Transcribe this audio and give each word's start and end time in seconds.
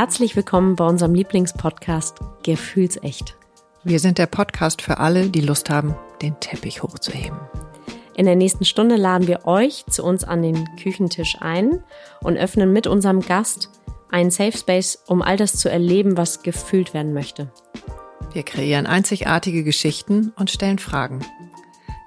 Herzlich 0.00 0.34
willkommen 0.34 0.76
bei 0.76 0.86
unserem 0.86 1.12
Lieblingspodcast 1.12 2.20
Gefühlsecht. 2.42 3.36
Wir 3.84 3.98
sind 3.98 4.16
der 4.16 4.28
Podcast 4.28 4.80
für 4.80 4.96
alle, 4.96 5.28
die 5.28 5.42
Lust 5.42 5.68
haben, 5.68 5.94
den 6.22 6.40
Teppich 6.40 6.82
hochzuheben. 6.82 7.38
In 8.16 8.24
der 8.24 8.34
nächsten 8.34 8.64
Stunde 8.64 8.96
laden 8.96 9.28
wir 9.28 9.46
euch 9.46 9.84
zu 9.90 10.02
uns 10.02 10.24
an 10.24 10.40
den 10.40 10.64
Küchentisch 10.82 11.36
ein 11.40 11.84
und 12.22 12.38
öffnen 12.38 12.72
mit 12.72 12.86
unserem 12.86 13.20
Gast 13.20 13.68
einen 14.10 14.30
Safe 14.30 14.56
Space, 14.56 15.04
um 15.06 15.20
all 15.20 15.36
das 15.36 15.56
zu 15.56 15.70
erleben, 15.70 16.16
was 16.16 16.42
gefühlt 16.42 16.94
werden 16.94 17.12
möchte. 17.12 17.52
Wir 18.32 18.42
kreieren 18.42 18.86
einzigartige 18.86 19.64
Geschichten 19.64 20.32
und 20.34 20.50
stellen 20.50 20.78
Fragen. 20.78 21.20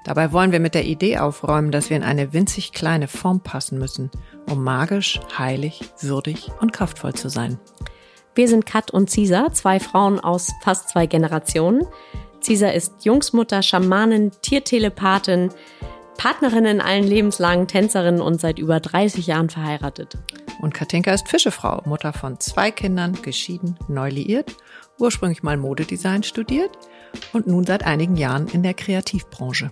Dabei 0.03 0.31
wollen 0.33 0.51
wir 0.51 0.59
mit 0.59 0.75
der 0.75 0.85
Idee 0.85 1.17
aufräumen, 1.17 1.71
dass 1.71 1.89
wir 1.89 1.97
in 1.97 2.03
eine 2.03 2.33
winzig 2.33 2.73
kleine 2.73 3.07
Form 3.07 3.41
passen 3.41 3.79
müssen, 3.79 4.11
um 4.49 4.63
magisch, 4.63 5.19
heilig, 5.37 5.81
würdig 6.01 6.51
und 6.59 6.73
kraftvoll 6.73 7.13
zu 7.13 7.29
sein. 7.29 7.57
Wir 8.35 8.47
sind 8.47 8.65
Kat 8.65 8.91
und 8.91 9.09
Cesar, 9.09 9.53
zwei 9.53 9.79
Frauen 9.79 10.19
aus 10.19 10.51
fast 10.61 10.89
zwei 10.89 11.05
Generationen. 11.05 11.85
Cesar 12.41 12.73
ist 12.73 13.05
Jungsmutter, 13.05 13.61
Schamanin, 13.61 14.31
Tiertelepathin, 14.41 15.49
Partnerin 16.17 16.65
in 16.65 16.81
allen 16.81 17.03
Lebenslagen, 17.03 17.67
Tänzerin 17.67 18.21
und 18.21 18.41
seit 18.41 18.59
über 18.59 18.79
30 18.79 19.27
Jahren 19.27 19.49
verheiratet. 19.49 20.17
Und 20.61 20.73
Katinka 20.73 21.13
ist 21.13 21.27
Fischefrau, 21.27 21.81
Mutter 21.85 22.13
von 22.13 22.39
zwei 22.39 22.71
Kindern, 22.71 23.21
geschieden, 23.21 23.77
neu 23.87 24.09
liiert, 24.09 24.55
ursprünglich 24.99 25.43
mal 25.43 25.57
Modedesign 25.57 26.23
studiert 26.23 26.71
und 27.33 27.47
nun 27.47 27.65
seit 27.65 27.83
einigen 27.85 28.15
Jahren 28.15 28.47
in 28.47 28.63
der 28.63 28.73
Kreativbranche. 28.73 29.71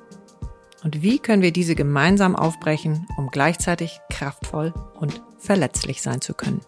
Und 0.83 1.01
wie 1.01 1.19
können 1.19 1.43
wir 1.43 1.51
diese 1.51 1.75
gemeinsam 1.75 2.35
aufbrechen, 2.35 3.07
um 3.17 3.29
gleichzeitig 3.29 3.99
kraftvoll 4.09 4.73
und 4.99 5.21
verletzlich 5.37 6.01
sein 6.01 6.21
zu 6.21 6.33
können? 6.33 6.61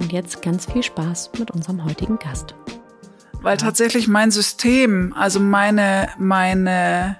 Und 0.00 0.12
jetzt 0.12 0.42
ganz 0.42 0.70
viel 0.70 0.82
Spaß 0.82 1.30
mit 1.38 1.50
unserem 1.50 1.84
heutigen 1.84 2.18
Gast. 2.18 2.54
Weil 3.42 3.56
tatsächlich 3.56 4.08
mein 4.08 4.30
System, 4.30 5.14
also 5.16 5.38
meine, 5.38 6.08
meine 6.18 7.16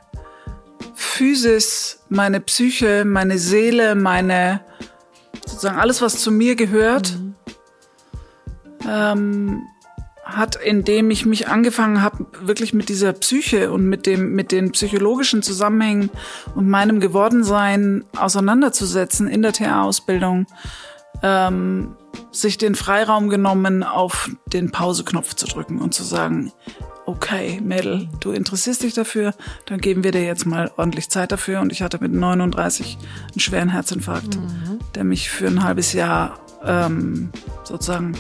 Physis, 0.95 2.01
meine 2.09 2.41
Psyche, 2.41 3.05
meine 3.05 3.39
Seele, 3.39 3.95
meine, 3.95 4.61
sozusagen 5.47 5.79
alles, 5.79 6.03
was 6.03 6.19
zu 6.19 6.33
mir 6.33 6.57
gehört, 6.57 7.17
mhm. 7.17 7.35
ähm, 8.89 9.63
hat, 10.27 10.57
indem 10.57 11.11
ich 11.13 11.25
mich 11.25 11.47
angefangen 11.47 12.03
habe, 12.03 12.27
wirklich 12.41 12.75
mit 12.75 12.89
dieser 12.89 13.13
Psyche 13.13 13.71
und 13.71 13.87
mit 13.87 14.07
dem, 14.07 14.35
mit 14.35 14.51
den 14.51 14.73
psychologischen 14.73 15.41
Zusammenhängen 15.41 16.11
und 16.57 16.69
meinem 16.69 16.99
Gewordensein 16.99 18.05
auseinanderzusetzen 18.17 19.29
in 19.29 19.43
der 19.43 19.53
TA-Ausbildung, 19.53 20.47
ähm, 21.23 21.95
sich 22.33 22.59
den 22.59 22.75
Freiraum 22.75 23.29
genommen, 23.29 23.85
auf 23.85 24.29
den 24.47 24.73
Pauseknopf 24.73 25.35
zu 25.35 25.47
drücken 25.47 25.81
und 25.81 25.95
zu 25.95 26.03
sagen, 26.03 26.53
okay, 27.07 27.61
Mädel, 27.63 28.09
du 28.19 28.33
interessierst 28.33 28.83
dich 28.83 28.95
dafür, 28.95 29.33
dann 29.67 29.81
geben 29.81 30.03
wir 30.03 30.11
dir 30.11 30.25
jetzt 30.25 30.45
mal 30.45 30.73
ordentlich 30.77 31.09
Zeit 31.09 31.31
dafür. 31.31 31.61
Und 31.61 31.71
ich 31.71 31.83
hatte 31.83 31.99
mit 32.01 32.13
39 32.13 32.99
einen 33.31 33.41
schweren 33.41 33.69
Herzinfarkt, 33.69 34.37
mhm. 34.37 34.81
der 34.97 35.05
mich 35.05 35.31
für 35.31 35.47
ein 35.47 35.63
halbes 35.63 35.93
Jahr 35.93 36.41
ähm, 36.65 37.31
sozusagen 37.63 38.17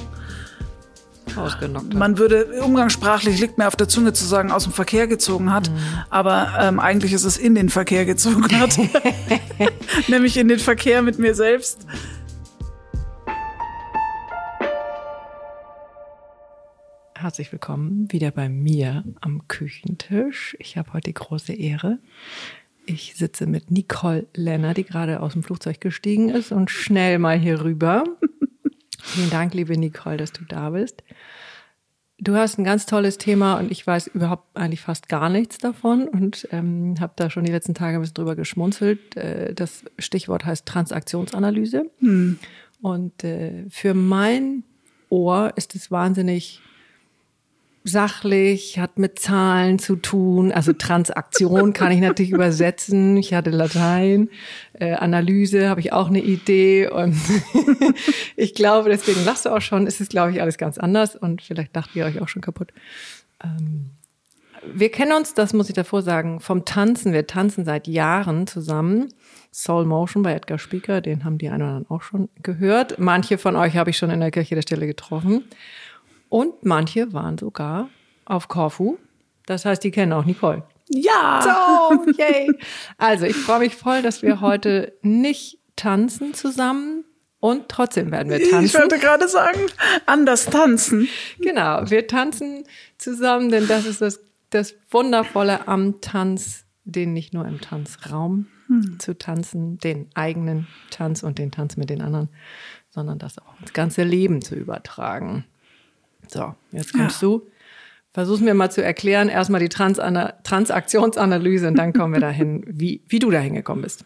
ausgenockt 1.36 1.86
hat. 1.86 1.94
Man 1.94 2.18
würde 2.18 2.62
umgangssprachlich 2.62 3.40
liegt 3.40 3.58
mir 3.58 3.66
auf 3.66 3.76
der 3.76 3.88
Zunge 3.88 4.12
zu 4.12 4.24
sagen, 4.24 4.50
aus 4.52 4.64
dem 4.64 4.72
Verkehr 4.72 5.06
gezogen 5.06 5.52
hat, 5.52 5.70
mhm. 5.70 5.76
aber 6.10 6.52
ähm, 6.60 6.78
eigentlich 6.80 7.12
ist 7.12 7.24
es 7.24 7.38
in 7.38 7.54
den 7.54 7.68
Verkehr 7.68 8.04
gezogen 8.04 8.46
hat, 8.60 8.78
nämlich 10.08 10.36
in 10.36 10.48
den 10.48 10.58
Verkehr 10.58 11.02
mit 11.02 11.18
mir 11.18 11.34
selbst. 11.34 11.86
Herzlich 17.14 17.50
willkommen 17.50 18.12
wieder 18.12 18.30
bei 18.30 18.48
mir 18.48 19.02
am 19.20 19.48
Küchentisch. 19.48 20.56
Ich 20.60 20.76
habe 20.76 20.92
heute 20.92 21.10
die 21.10 21.14
große 21.14 21.54
Ehre. 21.54 21.98
Ich 22.84 23.14
sitze 23.16 23.46
mit 23.46 23.70
Nicole 23.70 24.26
Lenner, 24.34 24.74
die 24.74 24.84
gerade 24.84 25.20
aus 25.20 25.32
dem 25.32 25.42
Flugzeug 25.42 25.80
gestiegen 25.80 26.28
ist 26.28 26.52
und 26.52 26.70
schnell 26.70 27.18
mal 27.18 27.36
hier 27.36 27.62
rüber. 27.64 28.04
Vielen 29.06 29.30
Dank, 29.30 29.54
liebe 29.54 29.78
Nicole, 29.78 30.16
dass 30.16 30.32
du 30.32 30.44
da 30.44 30.70
bist. 30.70 31.02
Du 32.18 32.34
hast 32.34 32.58
ein 32.58 32.64
ganz 32.64 32.86
tolles 32.86 33.18
Thema 33.18 33.58
und 33.58 33.70
ich 33.70 33.86
weiß 33.86 34.08
überhaupt 34.08 34.56
eigentlich 34.56 34.80
fast 34.80 35.08
gar 35.08 35.28
nichts 35.28 35.58
davon 35.58 36.08
und 36.08 36.48
ähm, 36.50 36.94
habe 36.98 37.12
da 37.16 37.30
schon 37.30 37.44
die 37.44 37.52
letzten 37.52 37.74
Tage 37.74 37.96
ein 37.98 38.00
bisschen 38.00 38.14
drüber 38.14 38.36
geschmunzelt. 38.36 39.16
Äh, 39.16 39.54
das 39.54 39.84
Stichwort 39.98 40.44
heißt 40.44 40.66
Transaktionsanalyse. 40.66 41.90
Hm. 42.00 42.38
Und 42.82 43.22
äh, 43.22 43.64
für 43.68 43.94
mein 43.94 44.64
Ohr 45.08 45.52
ist 45.56 45.74
es 45.74 45.90
wahnsinnig 45.90 46.60
sachlich, 47.88 48.78
hat 48.78 48.98
mit 48.98 49.18
Zahlen 49.18 49.78
zu 49.78 49.96
tun. 49.96 50.52
Also 50.52 50.72
Transaktion 50.72 51.72
kann 51.72 51.92
ich 51.92 52.00
natürlich 52.00 52.32
übersetzen. 52.32 53.16
Ich 53.16 53.34
hatte 53.34 53.50
Latein. 53.50 54.28
Äh, 54.74 54.94
Analyse 54.94 55.68
habe 55.68 55.80
ich 55.80 55.92
auch 55.92 56.08
eine 56.08 56.20
Idee. 56.20 56.88
Und 56.88 57.16
ich 58.36 58.54
glaube, 58.54 58.90
deswegen 58.90 59.24
lasst 59.24 59.46
du 59.46 59.50
auch 59.50 59.60
schon, 59.60 59.86
ist 59.86 60.00
es, 60.00 60.08
glaube 60.08 60.32
ich, 60.32 60.40
alles 60.40 60.58
ganz 60.58 60.78
anders. 60.78 61.16
Und 61.16 61.42
vielleicht 61.42 61.74
dacht 61.74 61.94
ihr 61.94 62.04
euch 62.04 62.20
auch 62.20 62.28
schon 62.28 62.42
kaputt. 62.42 62.72
Ähm, 63.42 63.90
wir 64.74 64.90
kennen 64.90 65.12
uns, 65.12 65.34
das 65.34 65.52
muss 65.52 65.68
ich 65.68 65.74
davor 65.74 66.02
sagen, 66.02 66.40
vom 66.40 66.64
Tanzen. 66.64 67.12
Wir 67.12 67.26
tanzen 67.26 67.64
seit 67.64 67.86
Jahren 67.86 68.46
zusammen. 68.46 69.08
Soul 69.52 69.86
Motion 69.86 70.22
bei 70.22 70.34
Edgar 70.34 70.58
Spieker, 70.58 71.00
den 71.00 71.24
haben 71.24 71.38
die 71.38 71.48
einen 71.48 71.62
oder 71.62 71.70
anderen 71.72 71.90
auch 71.90 72.02
schon 72.02 72.28
gehört. 72.42 72.98
Manche 72.98 73.38
von 73.38 73.56
euch 73.56 73.76
habe 73.76 73.88
ich 73.88 73.96
schon 73.96 74.10
in 74.10 74.20
der 74.20 74.30
Kirche 74.30 74.54
der 74.54 74.62
Stelle 74.62 74.86
getroffen. 74.86 75.44
Und 76.28 76.64
manche 76.64 77.12
waren 77.12 77.38
sogar 77.38 77.88
auf 78.24 78.48
Korfu. 78.48 78.98
Das 79.46 79.64
heißt, 79.64 79.82
die 79.84 79.90
kennen 79.90 80.12
auch 80.12 80.24
Nicole. 80.24 80.64
Ja! 80.88 81.40
So, 81.42 82.12
yay! 82.18 82.50
Also, 82.98 83.26
ich 83.26 83.36
freue 83.36 83.60
mich 83.60 83.74
voll, 83.74 84.02
dass 84.02 84.22
wir 84.22 84.40
heute 84.40 84.92
nicht 85.02 85.58
tanzen 85.76 86.34
zusammen 86.34 87.04
und 87.38 87.68
trotzdem 87.68 88.10
werden 88.10 88.30
wir 88.30 88.38
tanzen. 88.38 88.64
Ich 88.64 88.74
wollte 88.74 88.98
gerade 88.98 89.28
sagen, 89.28 89.60
anders 90.06 90.46
tanzen. 90.46 91.08
Genau, 91.38 91.88
wir 91.88 92.06
tanzen 92.06 92.64
zusammen, 92.98 93.50
denn 93.50 93.68
das 93.68 93.86
ist 93.86 94.00
das, 94.00 94.20
das 94.50 94.74
Wundervolle 94.90 95.68
am 95.68 96.00
Tanz, 96.00 96.64
den 96.84 97.12
nicht 97.12 97.34
nur 97.34 97.46
im 97.46 97.60
Tanzraum 97.60 98.46
hm. 98.68 98.98
zu 98.98 99.16
tanzen, 99.18 99.78
den 99.78 100.08
eigenen 100.14 100.66
Tanz 100.90 101.22
und 101.22 101.38
den 101.38 101.50
Tanz 101.50 101.76
mit 101.76 101.90
den 101.90 102.00
anderen, 102.00 102.30
sondern 102.90 103.18
das 103.18 103.38
auch 103.38 103.60
ins 103.60 103.72
ganze 103.72 104.02
Leben 104.02 104.40
zu 104.40 104.54
übertragen. 104.54 105.44
So, 106.28 106.54
jetzt 106.72 106.92
kommst 106.92 107.22
ja. 107.22 107.28
du. 107.28 107.46
Versuch's 108.12 108.40
mir 108.40 108.54
mal 108.54 108.70
zu 108.70 108.82
erklären, 108.82 109.28
erstmal 109.28 109.60
die 109.60 109.68
Trans 109.68 110.00
Transaktionsanalyse 110.42 111.68
und 111.68 111.76
dann 111.76 111.92
kommen 111.92 112.14
wir 112.14 112.20
dahin, 112.20 112.64
wie, 112.66 113.02
wie 113.08 113.18
du 113.18 113.30
dahin 113.30 113.54
gekommen 113.54 113.82
bist. 113.82 114.04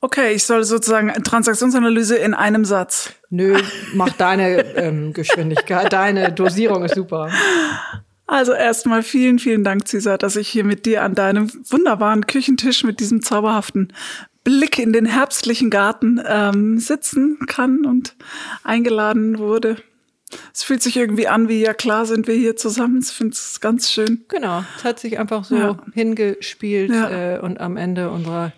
Okay, 0.00 0.32
ich 0.34 0.44
soll 0.44 0.64
sozusagen 0.64 1.08
Transaktionsanalyse 1.24 2.16
in 2.16 2.34
einem 2.34 2.64
Satz. 2.64 3.14
Nö, 3.30 3.58
mach 3.94 4.12
deine 4.12 4.76
ähm, 4.76 5.12
Geschwindigkeit, 5.12 5.92
deine 5.92 6.30
Dosierung 6.30 6.84
ist 6.84 6.94
super. 6.94 7.30
Also 8.26 8.52
erstmal 8.52 9.02
vielen, 9.02 9.38
vielen 9.38 9.64
Dank, 9.64 9.88
Cesar, 9.88 10.18
dass 10.18 10.36
ich 10.36 10.48
hier 10.48 10.64
mit 10.64 10.86
dir 10.86 11.02
an 11.02 11.14
deinem 11.14 11.50
wunderbaren 11.70 12.26
Küchentisch 12.26 12.84
mit 12.84 13.00
diesem 13.00 13.22
zauberhaften 13.22 13.92
Blick 14.44 14.78
in 14.78 14.92
den 14.92 15.06
herbstlichen 15.06 15.70
Garten 15.70 16.20
ähm, 16.26 16.78
sitzen 16.78 17.38
kann 17.46 17.84
und 17.84 18.14
eingeladen 18.62 19.38
wurde. 19.38 19.78
Es 20.52 20.62
fühlt 20.62 20.82
sich 20.82 20.96
irgendwie 20.96 21.28
an, 21.28 21.48
wie 21.48 21.60
ja 21.60 21.74
klar 21.74 22.06
sind 22.06 22.26
wir 22.26 22.34
hier 22.34 22.56
zusammen. 22.56 23.00
Ich 23.02 23.10
finde 23.10 23.32
es 23.32 23.60
ganz 23.60 23.90
schön. 23.90 24.24
Genau, 24.28 24.64
es 24.76 24.84
hat 24.84 25.00
sich 25.00 25.18
einfach 25.18 25.44
so 25.44 25.56
ja. 25.56 25.76
hingespielt 25.92 26.90
ja. 26.90 27.36
Äh, 27.36 27.38
und 27.40 27.60
am 27.60 27.76
Ende 27.76 28.10
unserer 28.10 28.52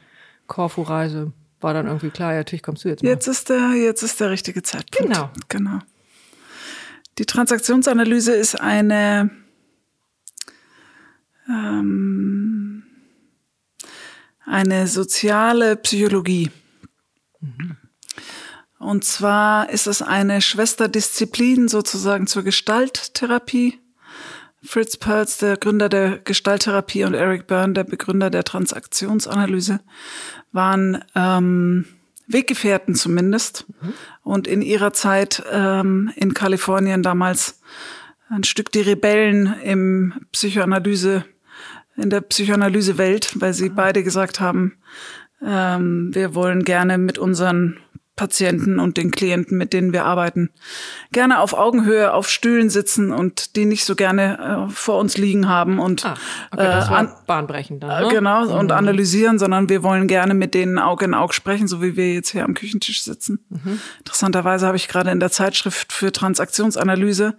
Korfu-Reise 0.46 1.32
war 1.60 1.74
dann 1.74 1.86
irgendwie 1.86 2.10
klar, 2.10 2.32
ja, 2.32 2.38
natürlich 2.38 2.62
kommst 2.62 2.84
du 2.84 2.88
jetzt 2.88 3.02
mal. 3.02 3.08
Jetzt 3.08 3.26
ist 3.26 3.48
der, 3.48 3.72
jetzt 3.72 4.02
ist 4.02 4.20
der 4.20 4.30
richtige 4.30 4.62
Zeitpunkt. 4.62 5.12
Genau. 5.12 5.30
Genau. 5.48 5.78
Die 7.18 7.24
Transaktionsanalyse 7.24 8.32
ist 8.34 8.60
eine 8.60 9.30
ähm, 11.48 12.82
eine 14.44 14.86
soziale 14.86 15.76
Psychologie. 15.76 16.50
Mhm. 17.40 17.76
Und 18.78 19.04
zwar 19.04 19.70
ist 19.70 19.86
es 19.86 20.02
eine 20.02 20.40
Schwesterdisziplin 20.40 21.68
sozusagen 21.68 22.26
zur 22.26 22.42
Gestalttherapie. 22.42 23.80
Fritz 24.62 24.96
Perls, 24.96 25.38
der 25.38 25.56
Gründer 25.56 25.88
der 25.88 26.18
Gestalttherapie, 26.18 27.04
und 27.04 27.14
Eric 27.14 27.46
Byrne, 27.46 27.72
der 27.74 27.84
Begründer 27.84 28.30
der 28.30 28.44
Transaktionsanalyse, 28.44 29.80
waren 30.52 31.04
ähm, 31.14 31.86
Weggefährten 32.26 32.94
zumindest. 32.94 33.66
Mhm. 33.80 33.92
Und 34.22 34.48
in 34.48 34.62
ihrer 34.62 34.92
Zeit 34.92 35.42
ähm, 35.50 36.10
in 36.16 36.34
Kalifornien 36.34 37.02
damals 37.02 37.60
ein 38.28 38.44
Stück 38.44 38.72
die 38.72 38.80
Rebellen 38.80 39.54
im 39.62 40.14
Psychoanalyse, 40.32 41.24
in 41.96 42.10
der 42.10 42.20
Psychoanalysewelt, 42.20 43.40
weil 43.40 43.54
sie 43.54 43.68
beide 43.68 44.02
gesagt 44.02 44.40
haben, 44.40 44.76
ähm, 45.42 46.14
wir 46.14 46.34
wollen 46.34 46.64
gerne 46.64 46.98
mit 46.98 47.18
unseren 47.18 47.78
Patienten 48.16 48.80
und 48.80 48.96
den 48.96 49.10
Klienten, 49.10 49.58
mit 49.58 49.74
denen 49.74 49.92
wir 49.92 50.06
arbeiten, 50.06 50.50
gerne 51.12 51.38
auf 51.40 51.52
Augenhöhe 51.52 52.14
auf 52.14 52.28
Stühlen 52.30 52.70
sitzen 52.70 53.12
und 53.12 53.56
die 53.56 53.66
nicht 53.66 53.84
so 53.84 53.94
gerne 53.94 54.66
äh, 54.68 54.72
vor 54.72 54.98
uns 54.98 55.18
liegen 55.18 55.48
haben 55.48 55.78
und 55.78 56.06
ah, 56.06 56.14
okay, 56.50 56.64
das 56.64 56.88
äh, 56.88 57.06
bahnbrechend 57.26 57.82
dann, 57.82 58.04
ne? 58.04 58.08
genau 58.08 58.46
mhm. 58.46 58.52
und 58.52 58.72
analysieren, 58.72 59.38
sondern 59.38 59.68
wir 59.68 59.82
wollen 59.82 60.08
gerne 60.08 60.32
mit 60.32 60.54
denen 60.54 60.78
Auge 60.78 61.04
in 61.04 61.14
Auge 61.14 61.34
sprechen, 61.34 61.68
so 61.68 61.82
wie 61.82 61.96
wir 61.96 62.14
jetzt 62.14 62.30
hier 62.30 62.44
am 62.44 62.54
Küchentisch 62.54 63.02
sitzen. 63.02 63.44
Mhm. 63.50 63.80
Interessanterweise 63.98 64.66
habe 64.66 64.78
ich 64.78 64.88
gerade 64.88 65.10
in 65.10 65.20
der 65.20 65.30
Zeitschrift 65.30 65.92
für 65.92 66.10
Transaktionsanalyse 66.10 67.36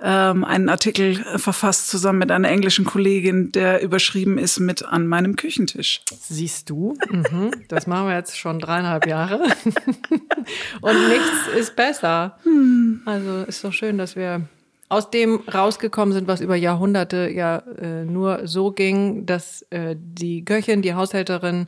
ähm, 0.00 0.44
einen 0.44 0.68
Artikel 0.68 1.16
verfasst 1.38 1.88
zusammen 1.88 2.18
mit 2.18 2.30
einer 2.30 2.48
englischen 2.48 2.84
Kollegin, 2.84 3.52
der 3.52 3.82
überschrieben 3.82 4.38
ist 4.38 4.60
mit 4.60 4.84
an 4.84 5.06
meinem 5.06 5.36
Küchentisch. 5.36 6.02
Siehst 6.20 6.70
du, 6.70 6.96
mhm. 7.10 7.50
das 7.68 7.86
machen 7.86 8.08
wir 8.08 8.16
jetzt 8.16 8.38
schon 8.38 8.58
dreieinhalb 8.58 9.06
Jahre 9.06 9.42
und 10.80 11.08
nichts 11.08 11.48
ist 11.58 11.76
besser. 11.76 12.38
Hm. 12.42 13.02
Also 13.04 13.44
ist 13.44 13.64
doch 13.64 13.72
schön, 13.72 13.98
dass 13.98 14.16
wir 14.16 14.42
aus 14.88 15.10
dem 15.10 15.40
rausgekommen 15.52 16.12
sind, 16.14 16.28
was 16.28 16.40
über 16.40 16.56
Jahrhunderte 16.56 17.28
ja 17.28 17.58
äh, 17.58 18.04
nur 18.04 18.46
so 18.46 18.70
ging, 18.70 19.26
dass 19.26 19.62
äh, 19.70 19.96
die 19.98 20.44
Köchin, 20.44 20.82
die 20.82 20.94
Haushälterin 20.94 21.66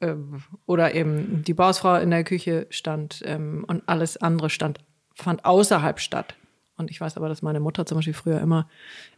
äh, 0.00 0.14
oder 0.64 0.94
eben 0.94 1.42
die 1.42 1.54
Bausfrau 1.54 1.96
in 1.96 2.10
der 2.10 2.24
Küche 2.24 2.66
stand 2.70 3.22
ähm, 3.26 3.64
und 3.66 3.82
alles 3.86 4.16
andere 4.16 4.48
stand 4.50 4.78
fand 5.16 5.44
außerhalb 5.44 5.98
statt. 5.98 6.34
Und 6.76 6.90
ich 6.90 7.00
weiß 7.00 7.16
aber, 7.16 7.28
dass 7.28 7.42
meine 7.42 7.60
Mutter 7.60 7.86
zum 7.86 7.98
Beispiel 7.98 8.14
früher 8.14 8.40
immer 8.40 8.68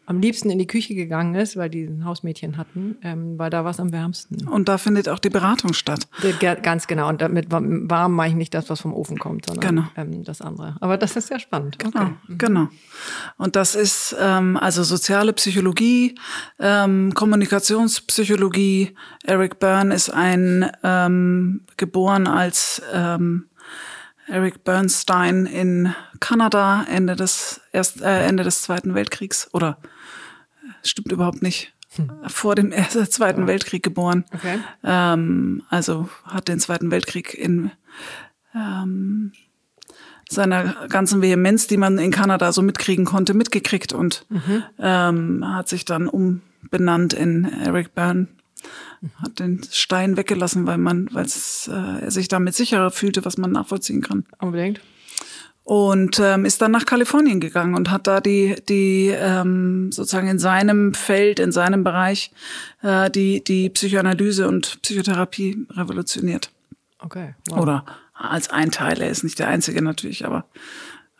am 0.06 0.20
liebsten 0.20 0.48
in 0.48 0.58
die 0.58 0.66
Küche 0.66 0.94
gegangen 0.94 1.34
ist, 1.34 1.56
weil 1.56 1.68
die 1.68 1.84
ein 1.84 2.04
Hausmädchen 2.04 2.56
hatten, 2.56 2.96
ähm, 3.02 3.38
weil 3.38 3.50
da 3.50 3.64
war 3.64 3.72
es 3.72 3.80
am 3.80 3.92
wärmsten. 3.92 4.48
Und 4.48 4.68
da 4.68 4.78
findet 4.78 5.06
auch 5.08 5.18
die 5.18 5.28
Beratung 5.28 5.74
statt. 5.74 6.08
Ganz 6.62 6.86
genau. 6.86 7.10
Und 7.10 7.20
damit 7.20 7.50
warm 7.50 8.14
meine 8.14 8.30
ich 8.30 8.36
nicht 8.36 8.54
das, 8.54 8.70
was 8.70 8.80
vom 8.80 8.94
Ofen 8.94 9.18
kommt, 9.18 9.46
sondern 9.46 9.76
genau. 9.76 9.88
ähm, 9.96 10.24
das 10.24 10.40
andere. 10.40 10.76
Aber 10.80 10.96
das 10.96 11.14
ist 11.16 11.26
sehr 11.26 11.38
spannend. 11.38 11.78
Genau, 11.78 11.90
okay. 11.90 12.14
Mhm. 12.28 12.38
genau. 12.38 12.68
Und 13.36 13.54
das 13.54 13.74
ist 13.74 14.16
ähm, 14.18 14.56
also 14.56 14.82
soziale 14.82 15.34
Psychologie, 15.34 16.14
ähm, 16.58 17.12
Kommunikationspsychologie. 17.14 18.94
Eric 19.24 19.58
Byrne 19.58 19.94
ist 19.94 20.08
ein 20.08 20.70
ähm, 20.82 21.62
geboren 21.76 22.26
als 22.26 22.80
ähm, 22.94 23.48
Eric 24.28 24.64
Bernstein 24.64 25.46
in 25.46 25.94
Kanada 26.20 26.84
Ende 26.88 27.16
des 27.16 27.60
erst 27.72 28.02
äh, 28.02 28.26
Ende 28.26 28.44
des 28.44 28.62
Zweiten 28.62 28.94
Weltkriegs 28.94 29.48
oder 29.52 29.78
äh, 30.62 30.86
stimmt 30.86 31.12
überhaupt 31.12 31.42
nicht 31.42 31.72
hm. 31.96 32.10
vor 32.26 32.54
dem 32.54 32.72
ersten, 32.72 33.10
Zweiten 33.10 33.42
ja. 33.42 33.46
Weltkrieg 33.46 33.82
geboren. 33.82 34.24
Okay. 34.32 34.58
Ähm, 34.84 35.62
also 35.70 36.08
hat 36.24 36.48
den 36.48 36.60
Zweiten 36.60 36.90
Weltkrieg 36.90 37.34
in 37.34 37.70
ähm, 38.54 39.32
seiner 40.28 40.86
ganzen 40.88 41.22
Vehemenz, 41.22 41.66
die 41.66 41.78
man 41.78 41.98
in 41.98 42.10
Kanada 42.10 42.52
so 42.52 42.60
mitkriegen 42.60 43.06
konnte, 43.06 43.32
mitgekriegt 43.32 43.92
und 43.92 44.26
mhm. 44.28 44.62
ähm, 44.78 45.44
hat 45.46 45.68
sich 45.68 45.84
dann 45.86 46.06
umbenannt 46.06 47.14
in 47.14 47.44
Eric 47.44 47.94
Byrne 47.94 48.28
hat 49.22 49.38
den 49.38 49.62
Stein 49.70 50.16
weggelassen, 50.16 50.66
weil 50.66 50.78
man, 50.78 51.08
weil 51.12 51.26
äh, 51.26 52.04
er 52.04 52.10
sich 52.10 52.28
damit 52.28 52.54
sicherer 52.54 52.90
fühlte, 52.90 53.24
was 53.24 53.38
man 53.38 53.52
nachvollziehen 53.52 54.00
kann. 54.00 54.24
Unbedingt. 54.38 54.80
Und 55.64 56.18
ähm, 56.18 56.46
ist 56.46 56.62
dann 56.62 56.70
nach 56.70 56.86
Kalifornien 56.86 57.40
gegangen 57.40 57.74
und 57.74 57.90
hat 57.90 58.06
da 58.06 58.22
die, 58.22 58.56
die 58.70 59.08
ähm, 59.14 59.92
sozusagen 59.92 60.28
in 60.28 60.38
seinem 60.38 60.94
Feld, 60.94 61.40
in 61.40 61.52
seinem 61.52 61.84
Bereich 61.84 62.30
äh, 62.82 63.10
die, 63.10 63.44
die 63.44 63.68
Psychoanalyse 63.68 64.48
und 64.48 64.80
Psychotherapie 64.80 65.66
revolutioniert. 65.70 66.50
Okay. 67.00 67.34
Wow. 67.48 67.60
Oder 67.60 67.84
als 68.14 68.48
ein 68.48 68.70
Teil, 68.70 69.02
er 69.02 69.10
ist 69.10 69.24
nicht 69.24 69.38
der 69.38 69.48
einzige 69.48 69.82
natürlich, 69.82 70.24
aber 70.24 70.46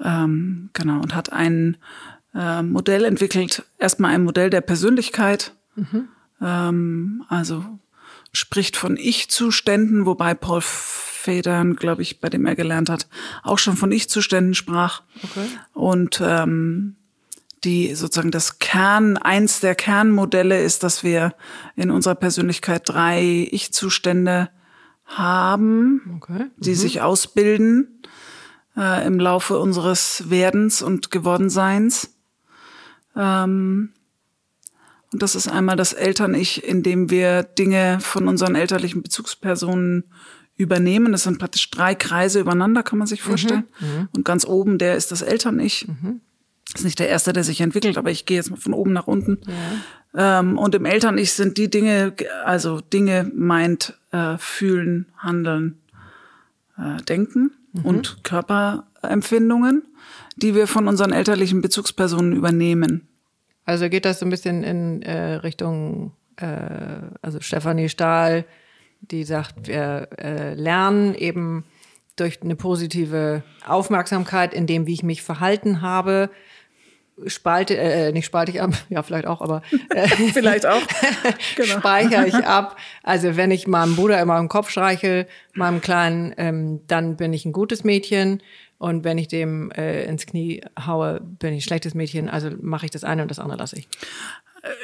ähm, 0.02 0.70
genau, 0.72 1.00
und 1.00 1.14
hat 1.14 1.30
ein 1.30 1.76
äh, 2.34 2.62
Modell 2.62 3.04
entwickelt, 3.04 3.64
erstmal 3.78 4.14
ein 4.14 4.24
Modell 4.24 4.48
der 4.48 4.60
Persönlichkeit, 4.60 5.52
mhm. 5.76 6.08
Ähm, 6.40 7.24
also 7.28 7.64
spricht 8.32 8.76
von 8.76 8.96
Ich-Zuständen, 8.96 10.06
wobei 10.06 10.34
Paul 10.34 10.60
Federn, 10.60 11.76
glaube 11.76 12.02
ich, 12.02 12.20
bei 12.20 12.28
dem 12.28 12.46
er 12.46 12.54
gelernt 12.54 12.88
hat, 12.88 13.08
auch 13.42 13.58
schon 13.58 13.76
von 13.76 13.92
Ich-Zuständen 13.92 14.54
sprach. 14.54 15.02
Okay. 15.22 15.46
Und 15.74 16.22
ähm, 16.24 16.96
die 17.64 17.94
sozusagen 17.94 18.30
das 18.30 18.58
Kern, 18.58 19.16
eins 19.16 19.60
der 19.60 19.74
Kernmodelle 19.74 20.62
ist, 20.62 20.82
dass 20.82 21.02
wir 21.02 21.34
in 21.74 21.90
unserer 21.90 22.14
Persönlichkeit 22.14 22.88
drei 22.88 23.48
Ich-Zustände 23.50 24.50
haben, 25.04 26.18
okay. 26.18 26.44
mhm. 26.44 26.50
die 26.58 26.74
sich 26.74 27.00
ausbilden 27.00 28.02
äh, 28.76 29.06
im 29.06 29.18
Laufe 29.18 29.58
unseres 29.58 30.30
Werdens 30.30 30.82
und 30.82 31.10
Gewordenseins. 31.10 32.14
Ähm, 33.16 33.92
und 35.12 35.22
das 35.22 35.34
ist 35.34 35.48
einmal 35.48 35.76
das 35.76 35.92
Eltern-Ich, 35.94 36.64
in 36.64 36.82
dem 36.82 37.10
wir 37.10 37.42
Dinge 37.42 37.98
von 38.00 38.28
unseren 38.28 38.54
elterlichen 38.54 39.02
Bezugspersonen 39.02 40.04
übernehmen. 40.56 41.12
Das 41.12 41.22
sind 41.22 41.38
praktisch 41.38 41.70
drei 41.70 41.94
Kreise 41.94 42.40
übereinander, 42.40 42.82
kann 42.82 42.98
man 42.98 43.06
sich 43.06 43.22
vorstellen. 43.22 43.64
Mhm, 43.80 43.86
mhm. 43.86 44.08
Und 44.14 44.24
ganz 44.24 44.44
oben, 44.44 44.76
der 44.76 44.96
ist 44.96 45.10
das 45.10 45.22
Eltern-Ich. 45.22 45.88
Mhm. 45.88 46.20
Das 46.72 46.82
ist 46.82 46.84
nicht 46.84 46.98
der 46.98 47.08
erste, 47.08 47.32
der 47.32 47.44
sich 47.44 47.62
entwickelt, 47.62 47.96
aber 47.96 48.10
ich 48.10 48.26
gehe 48.26 48.36
jetzt 48.36 48.50
mal 48.50 48.56
von 48.56 48.74
oben 48.74 48.92
nach 48.92 49.06
unten. 49.06 49.38
Ja. 50.14 50.40
Ähm, 50.40 50.58
und 50.58 50.74
im 50.74 50.84
Eltern-Ich 50.84 51.32
sind 51.32 51.56
die 51.56 51.70
Dinge, 51.70 52.14
also 52.44 52.80
Dinge 52.80 53.30
meint 53.34 53.98
äh, 54.10 54.36
fühlen, 54.36 55.06
handeln, 55.16 55.78
äh, 56.76 57.02
denken 57.02 57.52
mhm. 57.72 57.84
und 57.84 58.24
Körperempfindungen, 58.24 59.84
die 60.36 60.54
wir 60.54 60.66
von 60.66 60.86
unseren 60.86 61.12
elterlichen 61.12 61.62
Bezugspersonen 61.62 62.34
übernehmen. 62.34 63.07
Also 63.68 63.90
geht 63.90 64.06
das 64.06 64.18
so 64.18 64.24
ein 64.24 64.30
bisschen 64.30 64.64
in 64.64 65.02
äh, 65.02 65.34
Richtung, 65.34 66.12
äh, 66.36 66.46
also 67.20 67.42
Stefanie 67.42 67.90
Stahl, 67.90 68.46
die 69.02 69.24
sagt, 69.24 69.68
wir 69.68 70.08
äh, 70.16 70.54
lernen 70.54 71.14
eben 71.14 71.66
durch 72.16 72.40
eine 72.40 72.56
positive 72.56 73.42
Aufmerksamkeit 73.66 74.54
in 74.54 74.66
dem, 74.66 74.86
wie 74.86 74.94
ich 74.94 75.02
mich 75.02 75.22
verhalten 75.22 75.82
habe, 75.82 76.30
spalte, 77.26 77.76
äh, 77.76 78.10
nicht 78.12 78.24
spalte 78.24 78.52
ich 78.52 78.62
ab, 78.62 78.70
ja, 78.88 79.02
vielleicht 79.02 79.26
auch, 79.26 79.42
aber 79.42 79.60
äh, 79.90 80.08
vielleicht 80.32 80.64
auch. 80.64 80.80
Genau. 81.56 81.78
speichere 81.78 82.26
ich 82.26 82.34
ab. 82.36 82.76
Also 83.02 83.36
wenn 83.36 83.50
ich 83.50 83.66
meinem 83.66 83.96
Bruder 83.96 84.18
immer 84.22 84.38
im 84.38 84.48
Kopf 84.48 84.70
streichel, 84.70 85.26
meinem 85.52 85.82
Kleinen, 85.82 86.32
ähm, 86.38 86.80
dann 86.86 87.16
bin 87.16 87.34
ich 87.34 87.44
ein 87.44 87.52
gutes 87.52 87.84
Mädchen. 87.84 88.42
Und 88.78 89.04
wenn 89.04 89.18
ich 89.18 89.28
dem 89.28 89.70
äh, 89.72 90.04
ins 90.04 90.26
Knie 90.26 90.62
haue, 90.78 91.20
bin 91.20 91.52
ich 91.52 91.58
ein 91.58 91.66
schlechtes 91.66 91.94
Mädchen. 91.94 92.28
Also 92.28 92.50
mache 92.60 92.86
ich 92.86 92.92
das 92.92 93.04
eine 93.04 93.22
und 93.22 93.30
das 93.30 93.40
andere 93.40 93.58
lasse 93.58 93.76
ich. 93.76 93.88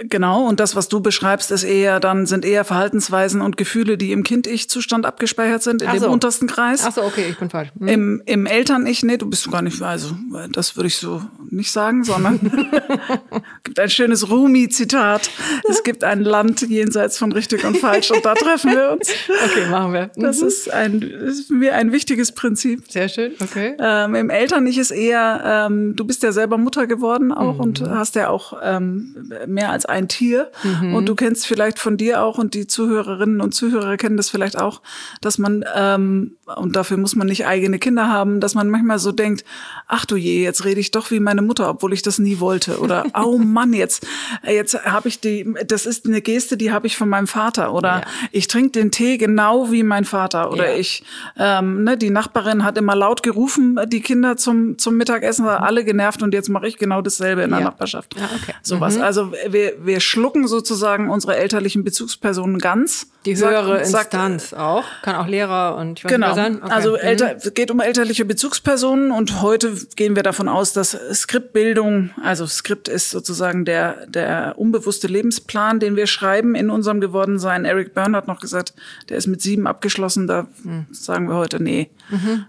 Genau, 0.05 0.47
und 0.47 0.61
das, 0.61 0.77
was 0.77 0.89
du 0.89 1.01
beschreibst, 1.01 1.51
ist 1.51 1.65
eher 1.65 1.99
dann, 1.99 2.27
sind 2.27 2.45
eher 2.45 2.65
Verhaltensweisen 2.65 3.41
und 3.41 3.57
Gefühle, 3.57 3.99
die 3.99 4.13
im 4.13 4.23
Kind-Ich-Zustand 4.23 5.05
abgespeichert 5.05 5.63
sind, 5.63 5.83
in 5.83 5.89
Ach 5.89 5.95
dem 5.95 6.03
so. 6.03 6.11
untersten 6.11 6.47
Kreis. 6.47 6.85
Ach 6.87 6.93
so, 6.93 7.03
okay, 7.03 7.27
ich 7.29 7.39
bin 7.39 7.51
falsch. 7.51 7.71
Hm. 7.79 7.89
Im, 7.89 8.23
im 8.25 8.47
Eltern-Ich, 8.47 9.03
nee, 9.03 9.17
du 9.17 9.29
bist 9.29 9.51
gar 9.51 9.63
nicht, 9.63 9.83
also, 9.83 10.15
das 10.53 10.77
würde 10.77 10.87
ich 10.87 10.97
so 10.97 11.23
nicht 11.51 11.73
sagen, 11.73 12.05
sondern 12.05 12.39
gibt 13.65 13.81
ein 13.81 13.91
schönes 13.91 14.31
Rumi-Zitat. 14.31 15.31
Es 15.69 15.83
gibt 15.83 16.05
ein 16.05 16.21
Land 16.21 16.63
jenseits 16.63 17.19
von 17.19 17.33
richtig 17.33 17.65
und 17.65 17.77
falsch 17.79 18.11
und 18.11 18.25
da 18.25 18.35
treffen 18.35 18.71
wir 18.71 18.93
uns. 18.93 19.11
Okay, 19.45 19.69
machen 19.71 19.93
wir. 19.93 20.11
Mhm. 20.17 20.23
Das 20.23 20.41
ist 20.41 20.73
ein, 20.73 21.03
ist 21.03 21.51
mir 21.51 21.75
ein 21.75 21.93
wichtiges 21.93 22.33
Prinzip. 22.33 22.85
Sehr 22.89 23.09
schön, 23.09 23.33
okay. 23.41 23.77
Ähm, 23.79 24.15
Im 24.15 24.31
Eltern-Ich 24.31 24.79
ist 24.79 24.93
eher, 24.93 25.67
ähm, 25.69 25.97
du 25.97 26.05
bist 26.05 26.23
ja 26.23 26.33
selber 26.33 26.59
Mutter 26.59 26.87
geworden 26.87 27.33
auch 27.33 27.55
mhm. 27.55 27.61
und 27.61 27.81
hast 27.83 28.15
ja 28.15 28.29
auch 28.29 28.59
ähm, 28.63 29.31
mehr 29.47 29.65
mehr 29.65 29.73
als 29.75 29.85
ein 29.87 30.09
Tier. 30.09 30.51
Mhm. 30.63 30.95
Und 30.95 31.07
du 31.07 31.15
kennst 31.15 31.47
vielleicht 31.47 31.79
von 31.79 31.97
dir 31.99 32.23
auch 32.23 32.39
und 32.39 32.55
die 32.55 32.67
Zuhörerinnen 32.67 33.41
und 33.43 33.53
Zuhörer 33.55 33.97
kennen 33.99 34.17
das 34.17 34.31
vielleicht 34.31 34.57
auch, 34.59 34.81
dass 35.21 35.37
man, 35.39 35.65
ähm, 35.75 36.37
und 36.57 36.77
dafür 36.77 36.97
muss 36.97 37.15
man 37.17 37.27
nicht 37.27 37.47
eigene 37.47 37.79
Kinder 37.79 38.09
haben, 38.09 38.41
dass 38.41 38.55
man 38.55 38.71
manchmal 38.71 38.99
so 38.99 39.13
denkt, 39.13 39.45
ach 39.89 40.05
du 40.07 40.17
je, 40.17 40.43
jetzt 40.43 40.65
rede 40.65 40.81
ich 40.81 40.91
doch 40.91 41.11
wie 41.11 41.21
meine 41.21 41.43
Mutter, 41.43 41.69
obwohl 41.69 41.93
ich 41.93 42.03
das 42.03 42.19
nie 42.19 42.41
wollte. 42.41 42.79
Oder, 42.79 43.05
oh 43.23 43.37
Mann, 43.39 43.73
jetzt, 43.73 44.07
jetzt 44.49 44.85
habe 44.85 45.09
ich 45.09 45.21
die, 45.21 45.53
das 45.67 45.85
ist 45.87 46.07
eine 46.07 46.21
Geste, 46.23 46.57
die 46.57 46.73
habe 46.73 46.87
ich 46.87 46.97
von 46.97 47.09
meinem 47.09 47.27
Vater. 47.27 47.73
Oder 47.75 47.85
Ja. 47.99 48.03
ich 48.33 48.47
trinke 48.47 48.71
den 48.73 48.91
Tee 48.91 49.19
genau 49.19 49.71
wie 49.71 49.83
mein 49.83 50.05
Vater. 50.05 50.51
Oder 50.53 50.73
Ja. 50.73 50.79
ich, 50.79 51.03
ähm, 51.37 51.85
ne, 51.85 51.97
die 51.99 52.11
Nachbarin 52.11 52.65
hat 52.65 52.79
immer 52.79 52.95
laut 52.95 53.23
gerufen, 53.23 53.79
die 53.89 54.01
Kinder 54.01 54.37
zum, 54.37 54.79
zum 54.79 54.97
Mittagessen, 54.97 55.45
war 55.45 55.63
alle 55.63 55.85
genervt 55.85 56.23
und 56.23 56.33
jetzt 56.35 56.49
mache 56.49 56.69
ich 56.69 56.77
genau 56.79 57.03
dasselbe 57.03 57.43
in 57.43 57.51
der 57.51 57.59
Ja. 57.61 57.65
Nachbarschaft. 57.67 58.15
Ja, 58.19 58.29
okay. 58.41 58.55
Sowas. 58.63 58.97
Mhm. 58.97 59.03
Also 59.03 59.33
wir, 59.49 59.64
wir 59.81 60.01
schlucken 60.01 60.47
sozusagen 60.47 61.09
unsere 61.11 61.37
elterlichen 61.37 61.85
Bezugspersonen 61.85 62.59
ganz. 62.59 63.07
Die 63.25 63.35
Sagt- 63.35 63.53
höhere 63.53 63.85
sagt- 63.87 64.13
Instanz 64.13 64.53
auch. 64.53 64.85
Kann 65.03 65.17
auch 65.17 65.27
Lehrer 65.27 65.77
und 65.77 65.99
ich 65.99 66.05
weiß 66.05 66.13
Genau. 66.13 66.35
sein. 66.35 66.63
Okay. 66.63 66.71
Also 66.73 66.91
Mhm. 66.91 66.97
älter, 66.99 67.37
es 67.37 67.55
geht 67.55 67.71
um 67.71 67.81
elterliche 67.81 68.25
Bezugspersonen 68.27 69.11
und 69.11 69.41
heute 69.41 69.73
gehen 69.97 70.15
wir 70.15 70.23
davon 70.23 70.47
aus, 70.49 70.75
dass 70.75 70.95
Skriptbildung, 71.13 72.11
also 72.23 72.47
Skript 72.47 72.89
ist 72.89 73.11
sozusagen 73.11 73.65
der, 73.65 74.07
der 74.07 74.55
unbewusste 74.59 75.07
Lebensplan, 75.07 75.81
den 75.81 75.97
wir 75.97 76.07
schreiben 76.07 76.55
in 76.55 76.69
unserem 76.71 77.01
Gewordensein. 77.01 77.65
Eric 77.65 77.95
Byrne 77.95 78.17
hat 78.17 78.29
noch 78.29 78.41
gesagt, 78.41 78.75
der 79.09 79.17
ist 79.17 79.27
mit 79.27 79.41
sieben 79.41 79.67
abgeschlossen. 79.67 80.27
Da 80.27 80.47
Mhm. 80.63 80.87
sagen 80.93 81.29
wir 81.29 81.37
heute, 81.37 81.63
nee, 81.63 81.91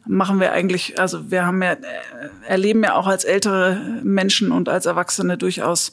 machen 0.05 0.39
wir 0.39 0.51
eigentlich, 0.51 0.99
also 0.99 1.31
wir 1.31 1.45
haben 1.45 1.61
ja, 1.61 1.71
äh, 1.73 1.77
erleben 2.47 2.83
ja 2.83 2.95
auch 2.95 3.07
als 3.07 3.23
ältere 3.23 3.77
Menschen 4.03 4.51
und 4.51 4.69
als 4.69 4.85
Erwachsene 4.85 5.37
durchaus 5.37 5.91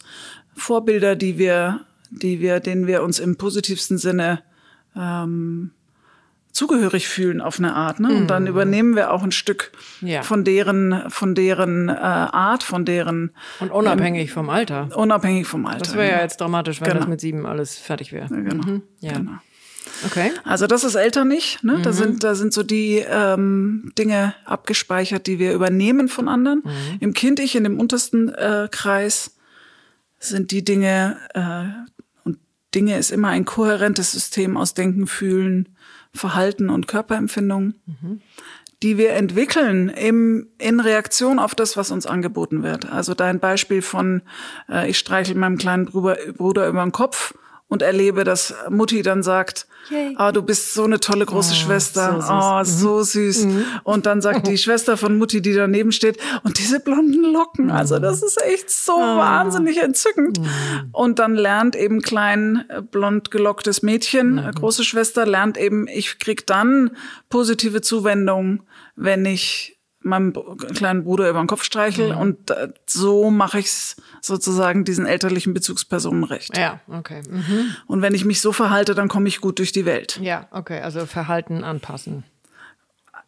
Vorbilder, 0.54 1.16
die 1.16 1.38
wir, 1.38 1.80
die 2.11 2.40
wir, 2.40 2.61
denen 2.61 2.87
wir 2.87 3.02
uns 3.02 3.18
im 3.18 3.37
positivsten 3.37 3.99
Sinne 3.99 4.42
zugehörig 6.52 7.09
fühlen 7.09 7.40
auf 7.40 7.59
eine 7.59 7.75
Art. 7.75 7.99
Ne? 7.99 8.14
Und 8.14 8.26
dann 8.28 8.47
übernehmen 8.47 8.94
wir 8.94 9.11
auch 9.11 9.23
ein 9.23 9.32
Stück 9.32 9.73
Ja. 10.02 10.23
von 10.23 10.44
deren, 10.44 11.09
von 11.09 11.35
deren 11.35 11.88
äh, 11.88 11.92
Art, 11.92 12.62
von 12.62 12.85
deren 12.85 13.30
Und 13.61 13.71
unabhängig 13.71 14.32
vom 14.32 14.50
Alter. 14.50 14.90
unabhängig 14.94 15.47
vom 15.47 15.64
Alter. 15.64 15.78
Das 15.78 15.94
wäre 15.97 16.11
ja 16.11 16.21
jetzt 16.21 16.40
dramatisch, 16.42 16.80
wenn 16.82 16.88
Genau. 16.88 17.00
das 17.00 17.09
mit 17.09 17.21
sieben 17.23 17.47
alles 17.47 17.78
fertig 17.78 18.12
wäre. 18.12 18.28
Genau. 18.28 18.82
Ja. 19.00 19.12
genau. 19.14 19.32
Okay. 20.04 20.30
Also 20.44 20.66
das 20.66 20.85
ist 20.85 20.94
elterlich. 20.94 21.59
Ne? 21.62 21.78
Mhm. 21.78 21.82
Da 21.85 21.92
sind 21.92 22.23
da 22.23 22.35
sind 22.35 22.52
so 22.52 22.62
die 22.62 23.02
ähm, 23.09 23.90
Dinge 23.99 24.35
abgespeichert, 24.44 25.26
die 25.26 25.38
wir 25.38 25.54
übernehmen 25.54 26.09
von 26.09 26.28
anderen. 26.28 26.62
Mhm. 26.64 26.97
Im 27.00 27.14
Kind-Ich, 27.14 27.54
in 27.56 27.64
dem 27.64 27.80
untersten 27.80 28.28
äh, 28.28 28.68
Kreis, 28.71 29.31
sind 30.22 30.50
die 30.50 30.64
Dinge 30.64 31.16
äh, 31.34 31.64
und 32.24 32.38
Dinge 32.74 32.98
ist 32.98 33.10
immer 33.10 33.28
ein 33.28 33.44
kohärentes 33.44 34.12
System 34.12 34.56
aus 34.56 34.74
Denken, 34.74 35.06
Fühlen, 35.06 35.76
Verhalten 36.14 36.70
und 36.70 36.88
Körperempfindung, 36.88 37.74
Mhm. 37.86 38.20
die 38.82 38.98
wir 38.98 39.12
entwickeln 39.12 39.88
im, 39.88 40.48
in 40.58 40.80
Reaktion 40.80 41.38
auf 41.38 41.54
das, 41.54 41.76
was 41.76 41.90
uns 41.90 42.06
angeboten 42.06 42.62
wird. 42.62 42.90
Also 42.90 43.14
dein 43.14 43.40
Beispiel 43.40 43.82
von, 43.82 44.22
äh, 44.68 44.88
ich 44.90 44.98
streichel 44.98 45.36
meinem 45.36 45.58
kleinen 45.58 45.86
Bruder, 45.86 46.16
Bruder 46.36 46.68
über 46.68 46.82
den 46.82 46.92
Kopf 46.92 47.34
und 47.72 47.80
erlebe, 47.80 48.22
dass 48.24 48.54
Mutti 48.68 49.00
dann 49.00 49.22
sagt, 49.22 49.66
Yay. 49.88 50.12
ah, 50.18 50.30
du 50.30 50.42
bist 50.42 50.74
so 50.74 50.84
eine 50.84 51.00
tolle 51.00 51.24
große 51.24 51.54
Schwester, 51.54 52.20
so 52.20 52.20
süß. 52.20 52.30
oh, 52.30 52.64
so 52.64 53.02
süß. 53.02 53.46
Und 53.82 54.04
dann 54.04 54.20
sagt 54.20 54.46
die 54.46 54.58
Schwester 54.64 54.98
von 54.98 55.16
Mutti, 55.16 55.40
die 55.40 55.54
daneben 55.54 55.90
steht, 55.90 56.18
und 56.42 56.58
diese 56.58 56.80
blonden 56.80 57.32
Locken, 57.32 57.70
also 57.70 57.98
das 57.98 58.22
ist 58.22 58.38
echt 58.42 58.68
so 58.68 58.92
wahnsinnig 58.92 59.78
entzückend. 59.78 60.38
Und 60.92 61.18
dann 61.18 61.34
lernt 61.34 61.74
eben 61.74 62.02
klein, 62.02 62.66
äh, 62.68 62.82
blond 62.82 63.30
gelocktes 63.30 63.80
Mädchen, 63.80 64.36
äh, 64.36 64.50
große 64.54 64.84
Schwester, 64.84 65.24
lernt 65.24 65.56
eben, 65.56 65.88
ich 65.88 66.18
krieg 66.18 66.46
dann 66.46 66.90
positive 67.30 67.80
Zuwendung, 67.80 68.64
wenn 68.96 69.24
ich 69.24 69.78
meinem 70.04 70.32
kleinen 70.75 71.04
Bruder 71.04 71.28
über 71.30 71.38
den 71.38 71.47
Kopf 71.47 71.64
streichel 71.64 72.12
und 72.12 72.50
äh, 72.50 72.68
so 72.87 73.30
mache 73.30 73.59
ich's 73.59 73.97
sozusagen 74.21 74.85
diesen 74.85 75.06
elterlichen 75.06 75.54
Bezugspersonen 75.54 76.25
recht. 76.25 76.56
Ja, 76.56 76.80
okay. 76.88 77.23
Mhm. 77.28 77.75
Und 77.87 78.02
wenn 78.02 78.14
ich 78.14 78.25
mich 78.25 78.40
so 78.40 78.52
verhalte, 78.52 78.94
dann 78.94 79.09
komme 79.09 79.28
ich 79.28 79.40
gut 79.40 79.59
durch 79.59 79.73
die 79.73 79.85
Welt. 79.87 80.18
Ja, 80.23 80.49
okay. 80.50 80.80
Also 80.80 81.06
Verhalten 81.06 81.64
anpassen. 81.64 82.25